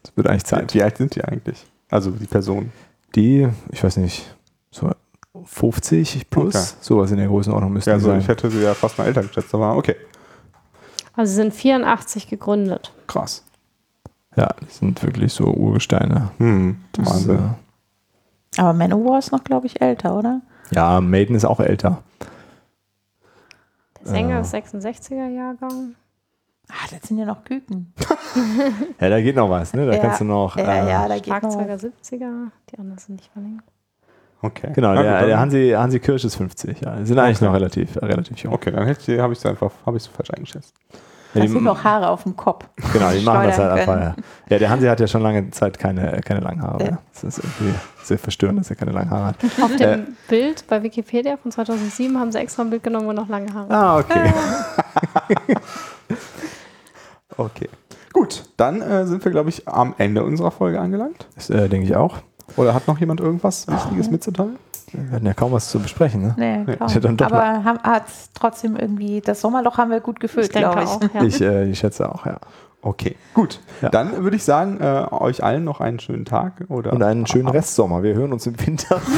Es 0.02 0.16
wird 0.16 0.28
eigentlich 0.28 0.44
Zeit. 0.44 0.72
Wie 0.74 0.82
alt 0.82 0.96
sind 0.96 1.14
die 1.14 1.24
eigentlich? 1.24 1.66
Also 1.90 2.10
die 2.10 2.26
Personen. 2.26 2.72
Die, 3.14 3.48
ich 3.70 3.84
weiß 3.84 3.98
nicht, 3.98 4.34
so 4.70 4.90
50 5.44 6.30
plus, 6.30 6.54
Okay. 6.54 6.64
sowas 6.80 7.10
in 7.10 7.18
der 7.18 7.26
Größenordnung 7.28 7.72
müsste 7.72 7.90
Ja, 7.90 7.94
also 7.96 8.08
sein. 8.08 8.20
ich 8.20 8.28
hätte 8.28 8.50
sie 8.50 8.62
ja 8.62 8.74
fast 8.74 8.96
mal 8.98 9.06
älter 9.06 9.22
geschätzt, 9.22 9.54
aber 9.54 9.76
okay. 9.76 9.96
Also 11.14 11.30
sie 11.30 11.36
sind 11.36 11.54
84 11.54 12.28
gegründet. 12.28 12.92
Krass. 13.06 13.44
Ja, 14.36 14.54
die 14.60 14.70
sind 14.70 15.02
wirklich 15.02 15.32
so 15.32 15.44
Urgesteine. 15.46 16.30
Hm. 16.38 16.76
Das, 16.92 17.06
Wahnsinn. 17.08 17.38
äh, 17.38 18.60
Aber 18.60 18.72
Manowar 18.74 19.18
ist 19.18 19.32
noch, 19.32 19.42
glaube 19.44 19.66
ich, 19.66 19.80
älter, 19.80 20.16
oder? 20.18 20.42
ja, 20.72 21.00
Maiden 21.00 21.34
ist 21.36 21.44
auch 21.44 21.60
älter. 21.60 22.02
Der 24.00 24.06
Sänger 24.08 24.38
Äh. 24.38 24.40
ist 24.42 24.54
66er 24.54 25.28
Jahrgang. 25.28 25.94
Ah, 26.68 26.86
das 26.90 27.08
sind 27.08 27.18
ja 27.18 27.24
noch 27.26 27.44
Küken. 27.44 27.92
Ja, 29.00 29.08
da 29.08 29.20
geht 29.22 29.36
noch 29.36 29.48
was, 29.48 29.72
ne? 29.72 29.86
Da 29.86 29.94
Ja, 29.94 29.98
kannst 30.00 30.20
du 30.20 30.24
noch. 30.24 30.56
Ja, 30.56 30.64
äh, 30.84 30.90
ja, 30.90 31.08
da 31.08 31.14
geht 31.14 31.28
noch. 31.28 31.38
Schlagzeuger 31.38 31.74
70er, 31.76 32.50
die 32.70 32.78
anderen 32.78 32.98
sind 32.98 33.16
nicht 33.16 33.30
verlinkt. 33.32 33.64
Okay. 34.46 34.70
Genau, 34.74 34.94
Na 34.94 35.02
der, 35.02 35.26
der 35.26 35.38
Hansi, 35.38 35.74
Hansi 35.76 35.98
Kirsch 36.00 36.24
ist 36.24 36.36
50. 36.36 36.80
Ja, 36.80 36.96
die 36.96 37.06
sind 37.06 37.18
eigentlich 37.18 37.36
Okay. 37.38 37.44
noch 37.46 37.54
relativ, 37.54 37.96
äh, 37.96 38.04
relativ 38.04 38.36
jung. 38.38 38.52
Okay, 38.54 38.70
dann 38.70 38.80
habe 38.86 39.32
ich 39.32 39.38
es 39.38 39.46
einfach 39.46 39.70
habe 39.84 39.96
ich 39.96 40.02
so 40.02 40.10
falsch 40.10 40.30
eingeschätzt. 40.30 40.74
Ja, 41.34 41.40
Da 41.40 41.46
die, 41.46 41.48
sind 41.48 41.64
noch 41.64 41.84
Haare 41.84 42.08
auf 42.08 42.22
dem 42.22 42.34
Kopf. 42.36 42.64
genau, 42.92 43.10
die 43.10 43.20
machen 43.22 43.46
das 43.48 43.58
halt 43.58 43.70
einfach. 43.72 44.00
Ja. 44.00 44.14
ja, 44.48 44.58
der 44.58 44.70
Hansi 44.70 44.86
hat 44.86 45.00
ja 45.00 45.06
schon 45.06 45.22
lange 45.22 45.50
Zeit 45.50 45.78
keine, 45.78 46.20
keine 46.24 46.40
langen 46.40 46.62
Haare. 46.62 46.84
Ja. 46.84 46.98
Das 47.12 47.24
ist 47.24 47.38
irgendwie 47.38 47.74
sehr 48.02 48.18
verstörend, 48.18 48.60
dass 48.60 48.70
er 48.70 48.76
keine 48.76 48.92
langen 48.92 49.10
Haare 49.10 49.26
hat. 49.26 49.36
Auf 49.62 49.76
dem 49.76 50.00
Äh. 50.00 50.06
Bild 50.28 50.64
bei 50.68 50.82
Wikipedia 50.82 51.36
von 51.36 51.50
2007 51.52 52.18
haben 52.18 52.32
sie 52.32 52.38
extra 52.38 52.62
ein 52.62 52.70
Bild 52.70 52.82
genommen, 52.82 53.06
wo 53.06 53.12
noch 53.12 53.28
lange 53.28 53.52
Haare 53.52 53.70
Ah, 53.74 53.98
okay. 53.98 54.32
Okay. 57.36 57.68
Gut, 58.12 58.44
dann 58.56 58.80
äh, 58.80 59.04
sind 59.06 59.22
wir, 59.24 59.30
glaube 59.30 59.50
ich, 59.50 59.68
am 59.68 59.94
Ende 59.98 60.24
unserer 60.24 60.50
Folge 60.50 60.80
angelangt. 60.80 61.26
Das 61.34 61.50
äh, 61.50 61.68
denke 61.68 61.86
ich 61.86 61.94
auch. 61.96 62.16
Oder 62.56 62.74
hat 62.74 62.86
noch 62.86 62.98
jemand 62.98 63.20
irgendwas 63.20 63.66
Wichtiges 63.68 64.10
mitzuteilen? 64.10 64.56
Wir 64.92 65.10
hatten 65.10 65.26
ja 65.26 65.34
kaum 65.34 65.52
was 65.52 65.70
zu 65.70 65.78
besprechen, 65.78 66.22
ne? 66.22 66.34
Nee, 66.36 66.76
kaum. 66.76 66.88
Ja, 66.88 67.00
dann 67.00 67.16
doch 67.16 67.26
Aber 67.26 67.64
hat 67.64 68.04
trotzdem 68.34 68.76
irgendwie, 68.76 69.20
das 69.20 69.40
Sommerloch 69.40 69.78
haben 69.78 69.90
wir 69.90 70.00
gut 70.00 70.16
Ich 70.16 70.20
gefüllt, 70.20 70.52
glaube 70.52 70.82
ich. 70.82 70.88
auch, 70.88 71.02
ja. 71.14 71.22
Ich, 71.22 71.40
äh, 71.40 71.68
ich 71.68 71.78
schätze 71.78 72.08
auch, 72.08 72.24
ja. 72.24 72.38
Okay, 72.82 73.16
gut. 73.34 73.60
Ja. 73.82 73.88
Dann 73.88 74.22
würde 74.22 74.36
ich 74.36 74.44
sagen, 74.44 74.78
äh, 74.80 75.06
euch 75.10 75.42
allen 75.42 75.64
noch 75.64 75.80
einen 75.80 75.98
schönen 75.98 76.24
Tag. 76.24 76.64
Oder 76.68 76.92
Und 76.92 77.02
einen 77.02 77.26
schönen 77.26 77.48
Restsommer. 77.48 78.04
Wir 78.04 78.14
hören 78.14 78.32
uns 78.32 78.46
im 78.46 78.58
Winter. 78.64 79.00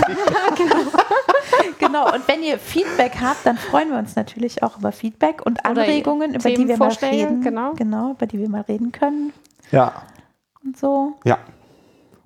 Genau, 1.79 2.13
und 2.13 2.27
wenn 2.27 2.43
ihr 2.43 2.59
Feedback 2.59 3.13
habt, 3.21 3.47
dann 3.47 3.57
freuen 3.57 3.91
wir 3.91 3.99
uns 3.99 4.17
natürlich 4.17 4.63
auch 4.63 4.79
über 4.79 4.93
Feedback 4.93 5.47
und 5.47 5.65
Anregungen, 5.65 6.35
über 6.35 6.51
die 6.51 6.69
wir 6.69 6.77
mal 6.77 6.93
reden. 6.93 7.41
genau. 7.41 7.73
genau, 7.75 8.11
über 8.11 8.27
die 8.27 8.39
wir 8.39 8.49
mal 8.49 8.63
reden 8.63 8.93
können 8.93 9.33
ja. 9.71 9.93
und 10.65 10.77
so. 10.77 11.15
Ja. 11.25 11.39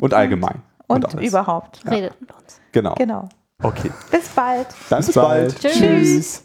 Und 0.00 0.14
allgemein. 0.14 0.62
Und, 0.94 1.14
alles. 1.14 1.28
überhaupt. 1.28 1.80
Redet 1.90 2.20
mit 2.20 2.30
uns. 2.32 2.60
Genau. 2.72 2.94
Genau. 2.94 3.28
Okay. 3.62 3.90
Bis 4.10 4.28
bald. 4.28 4.66
Dann 4.90 5.04
bis, 5.04 5.14
bald. 5.14 5.60
Tschüss. 5.60 5.72
Tschüss. 5.78 6.44